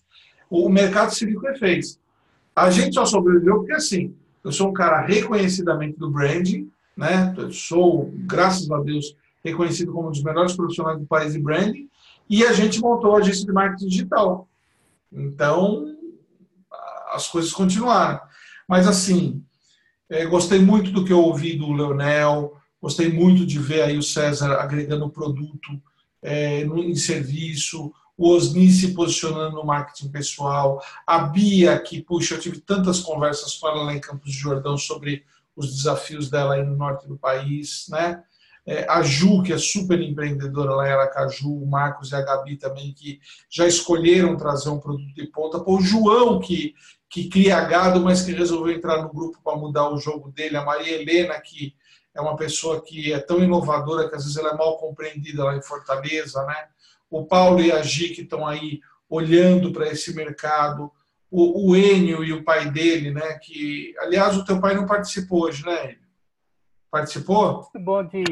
O 0.49 0.69
mercado 0.69 1.13
se 1.13 1.25
efeitos. 1.25 1.99
A 2.55 2.69
gente 2.69 2.93
só 2.93 3.05
sobreviveu 3.05 3.57
porque, 3.57 3.73
assim, 3.73 4.15
eu 4.43 4.51
sou 4.51 4.69
um 4.69 4.73
cara 4.73 5.01
reconhecidamente 5.01 5.97
do 5.99 6.09
branding, 6.09 6.71
né? 6.95 7.33
Eu 7.37 7.51
sou, 7.51 8.11
graças 8.25 8.69
a 8.71 8.79
Deus, 8.79 9.15
reconhecido 9.43 9.91
como 9.91 10.07
um 10.07 10.11
dos 10.11 10.23
melhores 10.23 10.55
profissionais 10.55 10.99
do 10.99 11.05
país 11.05 11.33
de 11.33 11.39
branding, 11.39 11.87
e 12.29 12.43
a 12.43 12.53
gente 12.53 12.81
montou 12.81 13.15
a 13.15 13.19
agência 13.19 13.45
de 13.45 13.51
marketing 13.51 13.87
digital. 13.87 14.47
Então, 15.11 15.95
as 17.13 17.27
coisas 17.27 17.51
continuaram. 17.53 18.19
Mas, 18.67 18.87
assim, 18.87 19.43
é, 20.09 20.25
gostei 20.25 20.59
muito 20.59 20.91
do 20.91 21.03
que 21.03 21.11
eu 21.11 21.21
ouvi 21.21 21.57
do 21.57 21.71
Leonel, 21.71 22.55
gostei 22.81 23.11
muito 23.11 23.45
de 23.45 23.59
ver 23.59 23.81
aí 23.81 23.97
o 23.97 24.03
César 24.03 24.53
agregando 24.53 25.09
produto 25.09 25.81
é, 26.21 26.63
no, 26.65 26.83
em 26.83 26.95
serviço, 26.95 27.91
o 28.17 28.29
Osni 28.29 28.69
se 28.71 28.93
posicionando 28.93 29.55
no 29.55 29.65
marketing 29.65 30.09
pessoal, 30.09 30.81
a 31.05 31.19
Bia, 31.19 31.77
que, 31.79 32.01
puxa, 32.01 32.33
eu 32.33 32.39
tive 32.39 32.59
tantas 32.59 32.99
conversas 32.99 33.55
com 33.55 33.67
ela 33.67 33.83
lá 33.83 33.93
em 33.93 33.99
Campos 33.99 34.31
de 34.31 34.37
Jordão 34.37 34.77
sobre 34.77 35.23
os 35.55 35.75
desafios 35.75 36.29
dela 36.29 36.55
aí 36.55 36.63
no 36.63 36.75
norte 36.75 37.07
do 37.07 37.17
país, 37.17 37.85
né? 37.89 38.23
É, 38.65 38.85
a 38.89 39.01
Ju, 39.01 39.43
que 39.43 39.53
é 39.53 39.57
super 39.57 40.01
empreendedora 40.01 40.75
lá 40.75 40.89
em 40.89 40.91
Aracaju, 40.91 41.53
o 41.53 41.65
Marcos 41.65 42.11
e 42.11 42.15
a 42.15 42.21
Gabi 42.21 42.57
também, 42.57 42.93
que 42.93 43.17
já 43.49 43.65
escolheram 43.65 44.35
trazer 44.35 44.69
um 44.69 44.79
produto 44.79 45.13
de 45.13 45.25
ponta. 45.27 45.57
Pô, 45.57 45.77
o 45.77 45.81
João, 45.81 46.37
que, 46.39 46.75
que 47.09 47.29
cria 47.29 47.61
gado, 47.61 48.01
mas 48.01 48.21
que 48.21 48.31
resolveu 48.31 48.75
entrar 48.75 49.01
no 49.01 49.09
grupo 49.09 49.39
para 49.43 49.57
mudar 49.57 49.89
o 49.89 49.97
jogo 49.97 50.29
dele. 50.31 50.57
A 50.57 50.65
Maria 50.65 50.93
Helena, 50.93 51.39
que 51.39 51.73
é 52.13 52.21
uma 52.21 52.35
pessoa 52.35 52.83
que 52.83 53.13
é 53.13 53.19
tão 53.19 53.43
inovadora 53.43 54.09
que 54.09 54.15
às 54.15 54.23
vezes 54.23 54.37
ela 54.37 54.51
é 54.51 54.57
mal 54.57 54.77
compreendida 54.77 55.43
lá 55.43 55.55
em 55.55 55.61
Fortaleza, 55.61 56.45
né? 56.45 56.67
O 57.09 57.25
Paulo 57.25 57.61
e 57.61 57.71
a 57.71 57.81
Gi, 57.81 58.09
que 58.09 58.21
estão 58.21 58.45
aí 58.45 58.81
olhando 59.09 59.71
para 59.71 59.87
esse 59.87 60.13
mercado. 60.13 60.91
O, 61.29 61.71
o 61.71 61.75
Enio 61.75 62.23
e 62.23 62.33
o 62.33 62.43
pai 62.43 62.69
dele, 62.69 63.11
né? 63.11 63.37
Que, 63.39 63.93
aliás, 63.99 64.35
o 64.35 64.43
teu 64.43 64.59
pai 64.59 64.75
não 64.75 64.85
participou 64.85 65.43
hoje, 65.43 65.65
né? 65.65 65.91
Enio? 65.91 66.07
Participou? 66.91 67.69
Muito 67.73 67.79
bom 67.79 68.03
de. 68.03 68.23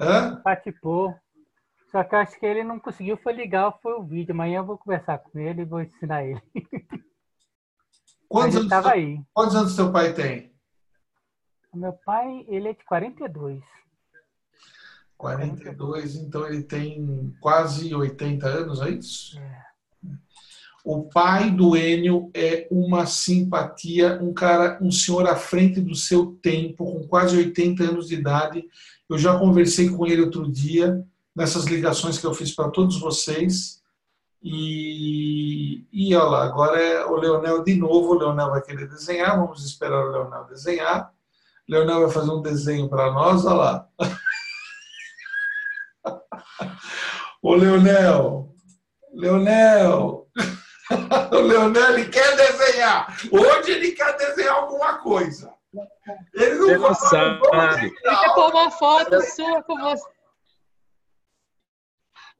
Hã? 0.00 0.40
Participou. 0.42 1.14
Só 1.90 2.02
que 2.04 2.16
acho 2.16 2.38
que 2.38 2.46
ele 2.46 2.64
não 2.64 2.78
conseguiu 2.78 3.16
foi 3.16 3.32
ligar, 3.32 3.72
foi 3.82 3.94
o 3.94 4.02
vídeo. 4.02 4.32
Amanhã 4.32 4.58
eu 4.58 4.64
vou 4.64 4.78
conversar 4.78 5.18
com 5.18 5.38
ele 5.38 5.62
e 5.62 5.64
vou 5.64 5.80
ensinar 5.80 6.24
ele. 6.24 6.42
Quantos 8.28 8.56
anos, 8.56 8.68
tava 8.68 8.88
seu- 8.88 8.96
aí. 8.98 9.20
quantos 9.32 9.54
anos 9.56 9.72
seu 9.72 9.92
pai 9.92 10.12
tem? 10.12 10.52
Meu 11.74 11.92
pai, 11.92 12.44
ele 12.48 12.68
é 12.68 12.72
de 12.72 12.84
42. 12.84 13.62
42, 15.16 16.14
então 16.16 16.46
ele 16.46 16.62
tem 16.62 17.34
quase 17.40 17.94
80 17.94 18.46
anos, 18.46 18.80
é 18.82 18.90
isso? 18.90 19.40
O 20.84 21.04
pai 21.04 21.50
do 21.50 21.76
Enio 21.76 22.30
é 22.34 22.68
uma 22.70 23.06
simpatia, 23.06 24.20
um 24.22 24.32
cara, 24.32 24.78
um 24.80 24.90
senhor 24.90 25.26
à 25.26 25.34
frente 25.34 25.80
do 25.80 25.94
seu 25.94 26.38
tempo, 26.42 26.84
com 26.84 27.08
quase 27.08 27.36
80 27.36 27.82
anos 27.84 28.08
de 28.08 28.14
idade. 28.14 28.64
Eu 29.08 29.18
já 29.18 29.36
conversei 29.38 29.88
com 29.88 30.06
ele 30.06 30.20
outro 30.22 30.50
dia, 30.50 31.04
nessas 31.34 31.64
ligações 31.64 32.18
que 32.18 32.26
eu 32.26 32.34
fiz 32.34 32.54
para 32.54 32.70
todos 32.70 33.00
vocês. 33.00 33.82
E, 34.42 35.86
e 35.92 36.14
olha 36.14 36.24
lá, 36.24 36.44
agora 36.44 36.80
é 36.80 37.04
o 37.04 37.16
Leonel 37.16 37.62
de 37.64 37.74
novo. 37.74 38.14
O 38.14 38.18
Leonel 38.18 38.50
vai 38.50 38.62
querer 38.62 38.88
desenhar, 38.88 39.38
vamos 39.38 39.64
esperar 39.64 40.04
o 40.04 40.10
Leonel 40.10 40.44
desenhar. 40.44 41.10
O 41.68 41.72
Leonel 41.72 42.00
vai 42.02 42.10
fazer 42.10 42.30
um 42.30 42.42
desenho 42.42 42.88
para 42.88 43.10
nós, 43.10 43.44
olha 43.44 43.54
lá. 43.56 43.88
Ô, 47.42 47.54
Leonel, 47.54 48.54
Leonel, 49.12 50.26
o 51.32 51.36
Leonel, 51.36 51.90
ele 51.90 52.08
quer 52.08 52.36
desenhar. 52.36 53.16
Hoje 53.30 53.72
ele 53.72 53.92
quer 53.92 54.16
desenhar 54.16 54.54
alguma 54.54 54.98
coisa. 54.98 55.52
Ele 56.34 56.54
não, 56.54 56.94
fala, 56.94 57.38
sabe. 57.40 57.90
Quer 57.90 58.34
pôr 58.34 58.50
uma 58.50 58.70
foto 58.70 59.20
sua 59.22 59.62
com 59.62 59.76
você. 59.78 60.15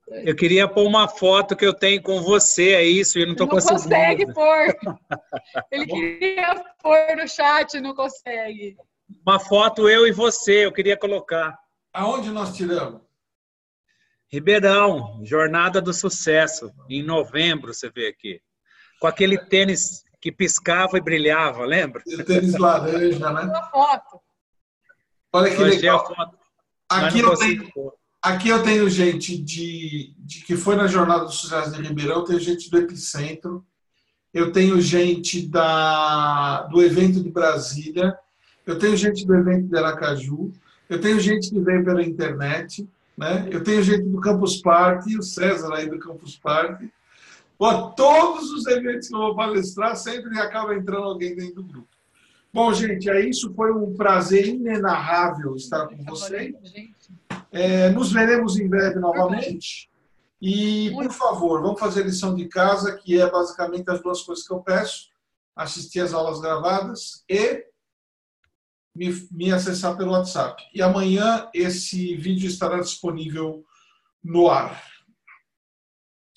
Eu 0.08 0.36
queria 0.36 0.68
pôr 0.68 0.84
uma 0.86 1.08
foto 1.08 1.56
que 1.56 1.66
eu 1.66 1.74
tenho 1.74 2.00
com 2.00 2.20
você, 2.22 2.74
é 2.74 2.84
isso, 2.84 3.18
e 3.18 3.22
eu 3.22 3.26
não 3.26 3.32
estou 3.32 3.46
Não 3.46 3.54
conseguindo. 3.54 3.82
consegue 3.82 4.32
pôr. 4.32 4.76
Ele 5.70 5.86
queria 5.86 6.64
pôr 6.80 7.16
no 7.16 7.28
chat, 7.28 7.80
não 7.80 7.94
consegue. 7.94 8.76
Uma 9.26 9.40
foto 9.40 9.88
eu 9.88 10.06
e 10.06 10.12
você, 10.12 10.64
eu 10.64 10.72
queria 10.72 10.96
colocar. 10.96 11.58
Aonde 11.92 12.30
nós 12.30 12.54
tiramos? 12.56 13.00
Ribeirão, 14.30 15.20
Jornada 15.24 15.80
do 15.80 15.92
Sucesso, 15.92 16.72
em 16.88 17.02
novembro, 17.02 17.72
você 17.74 17.90
vê 17.90 18.08
aqui. 18.08 18.40
Com 19.00 19.06
aquele 19.06 19.38
tênis 19.38 20.04
que 20.20 20.30
piscava 20.32 20.98
e 20.98 21.00
brilhava, 21.00 21.64
lembra? 21.64 22.02
Tênis 22.26 22.56
laranja, 22.58 23.30
né? 23.32 23.42
Uma 23.42 23.70
foto. 23.70 24.20
Olha 25.32 25.48
que 25.50 25.56
achei 25.56 25.76
legal. 25.76 26.00
a 26.00 26.14
foto, 26.14 26.38
Aqui 26.88 27.22
não 27.22 27.30
eu, 27.32 27.36
consigo 27.36 27.60
tenho, 27.62 27.72
pôr. 27.72 27.94
Aqui 28.26 28.48
eu 28.48 28.62
tenho 28.62 28.90
gente 28.90 29.38
de, 29.38 30.12
de 30.18 30.44
que 30.44 30.56
foi 30.56 30.74
na 30.74 30.88
Jornada 30.88 31.24
do 31.24 31.32
Sucesso 31.32 31.72
de 31.72 31.80
Ribeirão, 31.80 32.16
eu 32.16 32.24
tenho 32.24 32.40
gente 32.40 32.68
do 32.68 32.78
Epicentro, 32.78 33.64
eu 34.34 34.50
tenho 34.50 34.80
gente 34.80 35.46
da, 35.46 36.62
do 36.62 36.82
evento 36.82 37.22
de 37.22 37.30
Brasília, 37.30 38.18
eu 38.66 38.78
tenho 38.78 38.96
gente 38.96 39.24
do 39.24 39.34
evento 39.34 39.68
de 39.68 39.78
Aracaju, 39.78 40.52
eu 40.88 41.00
tenho 41.00 41.20
gente 41.20 41.50
que 41.50 41.60
veio 41.60 41.84
pela 41.84 42.02
internet, 42.02 42.88
né? 43.16 43.48
eu 43.50 43.62
tenho 43.62 43.82
gente 43.82 44.02
do 44.02 44.20
Campus 44.20 44.60
Party, 44.60 45.16
o 45.16 45.22
César 45.22 45.72
aí 45.72 45.88
do 45.88 45.98
Campus 45.98 46.36
Party. 46.36 46.92
Pô, 47.56 47.90
todos 47.92 48.50
os 48.50 48.66
eventos 48.66 49.08
que 49.08 49.14
eu 49.14 49.20
vou 49.20 49.36
palestrar, 49.36 49.96
sempre 49.96 50.38
acaba 50.38 50.74
entrando 50.74 51.04
alguém 51.04 51.34
dentro 51.34 51.54
do 51.54 51.64
grupo. 51.64 51.88
Bom, 52.52 52.72
gente, 52.72 53.08
é 53.08 53.20
isso. 53.26 53.52
Foi 53.54 53.72
um 53.72 53.94
prazer 53.94 54.46
inenarrável 54.46 55.54
estar 55.56 55.86
com 55.86 55.96
vocês. 56.04 56.54
É, 57.52 57.88
nos 57.90 58.12
veremos 58.12 58.58
em 58.58 58.68
breve 58.68 58.98
novamente. 58.98 59.88
E, 60.40 60.90
por 60.92 61.10
favor, 61.10 61.62
vamos 61.62 61.80
fazer 61.80 62.04
lição 62.04 62.34
de 62.34 62.46
casa, 62.46 62.96
que 62.96 63.18
é 63.18 63.30
basicamente 63.30 63.90
as 63.90 64.02
duas 64.02 64.22
coisas 64.22 64.46
que 64.46 64.52
eu 64.52 64.60
peço: 64.60 65.08
assistir 65.54 66.00
as 66.00 66.12
aulas 66.12 66.40
gravadas 66.40 67.24
e 67.28 67.64
me, 68.94 69.28
me 69.30 69.52
acessar 69.52 69.96
pelo 69.96 70.12
WhatsApp. 70.12 70.62
E 70.74 70.82
amanhã 70.82 71.48
esse 71.54 72.16
vídeo 72.16 72.48
estará 72.48 72.80
disponível 72.80 73.64
no 74.22 74.48
ar. 74.50 74.82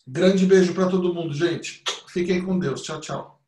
Grande 0.07 0.45
beijo 0.45 0.73
para 0.73 0.90
todo 0.90 1.14
mundo, 1.14 1.34
gente. 1.34 1.84
Fiquem 2.07 2.44
com 2.44 2.57
Deus. 2.57 2.81
Tchau, 2.81 2.99
tchau. 2.99 3.38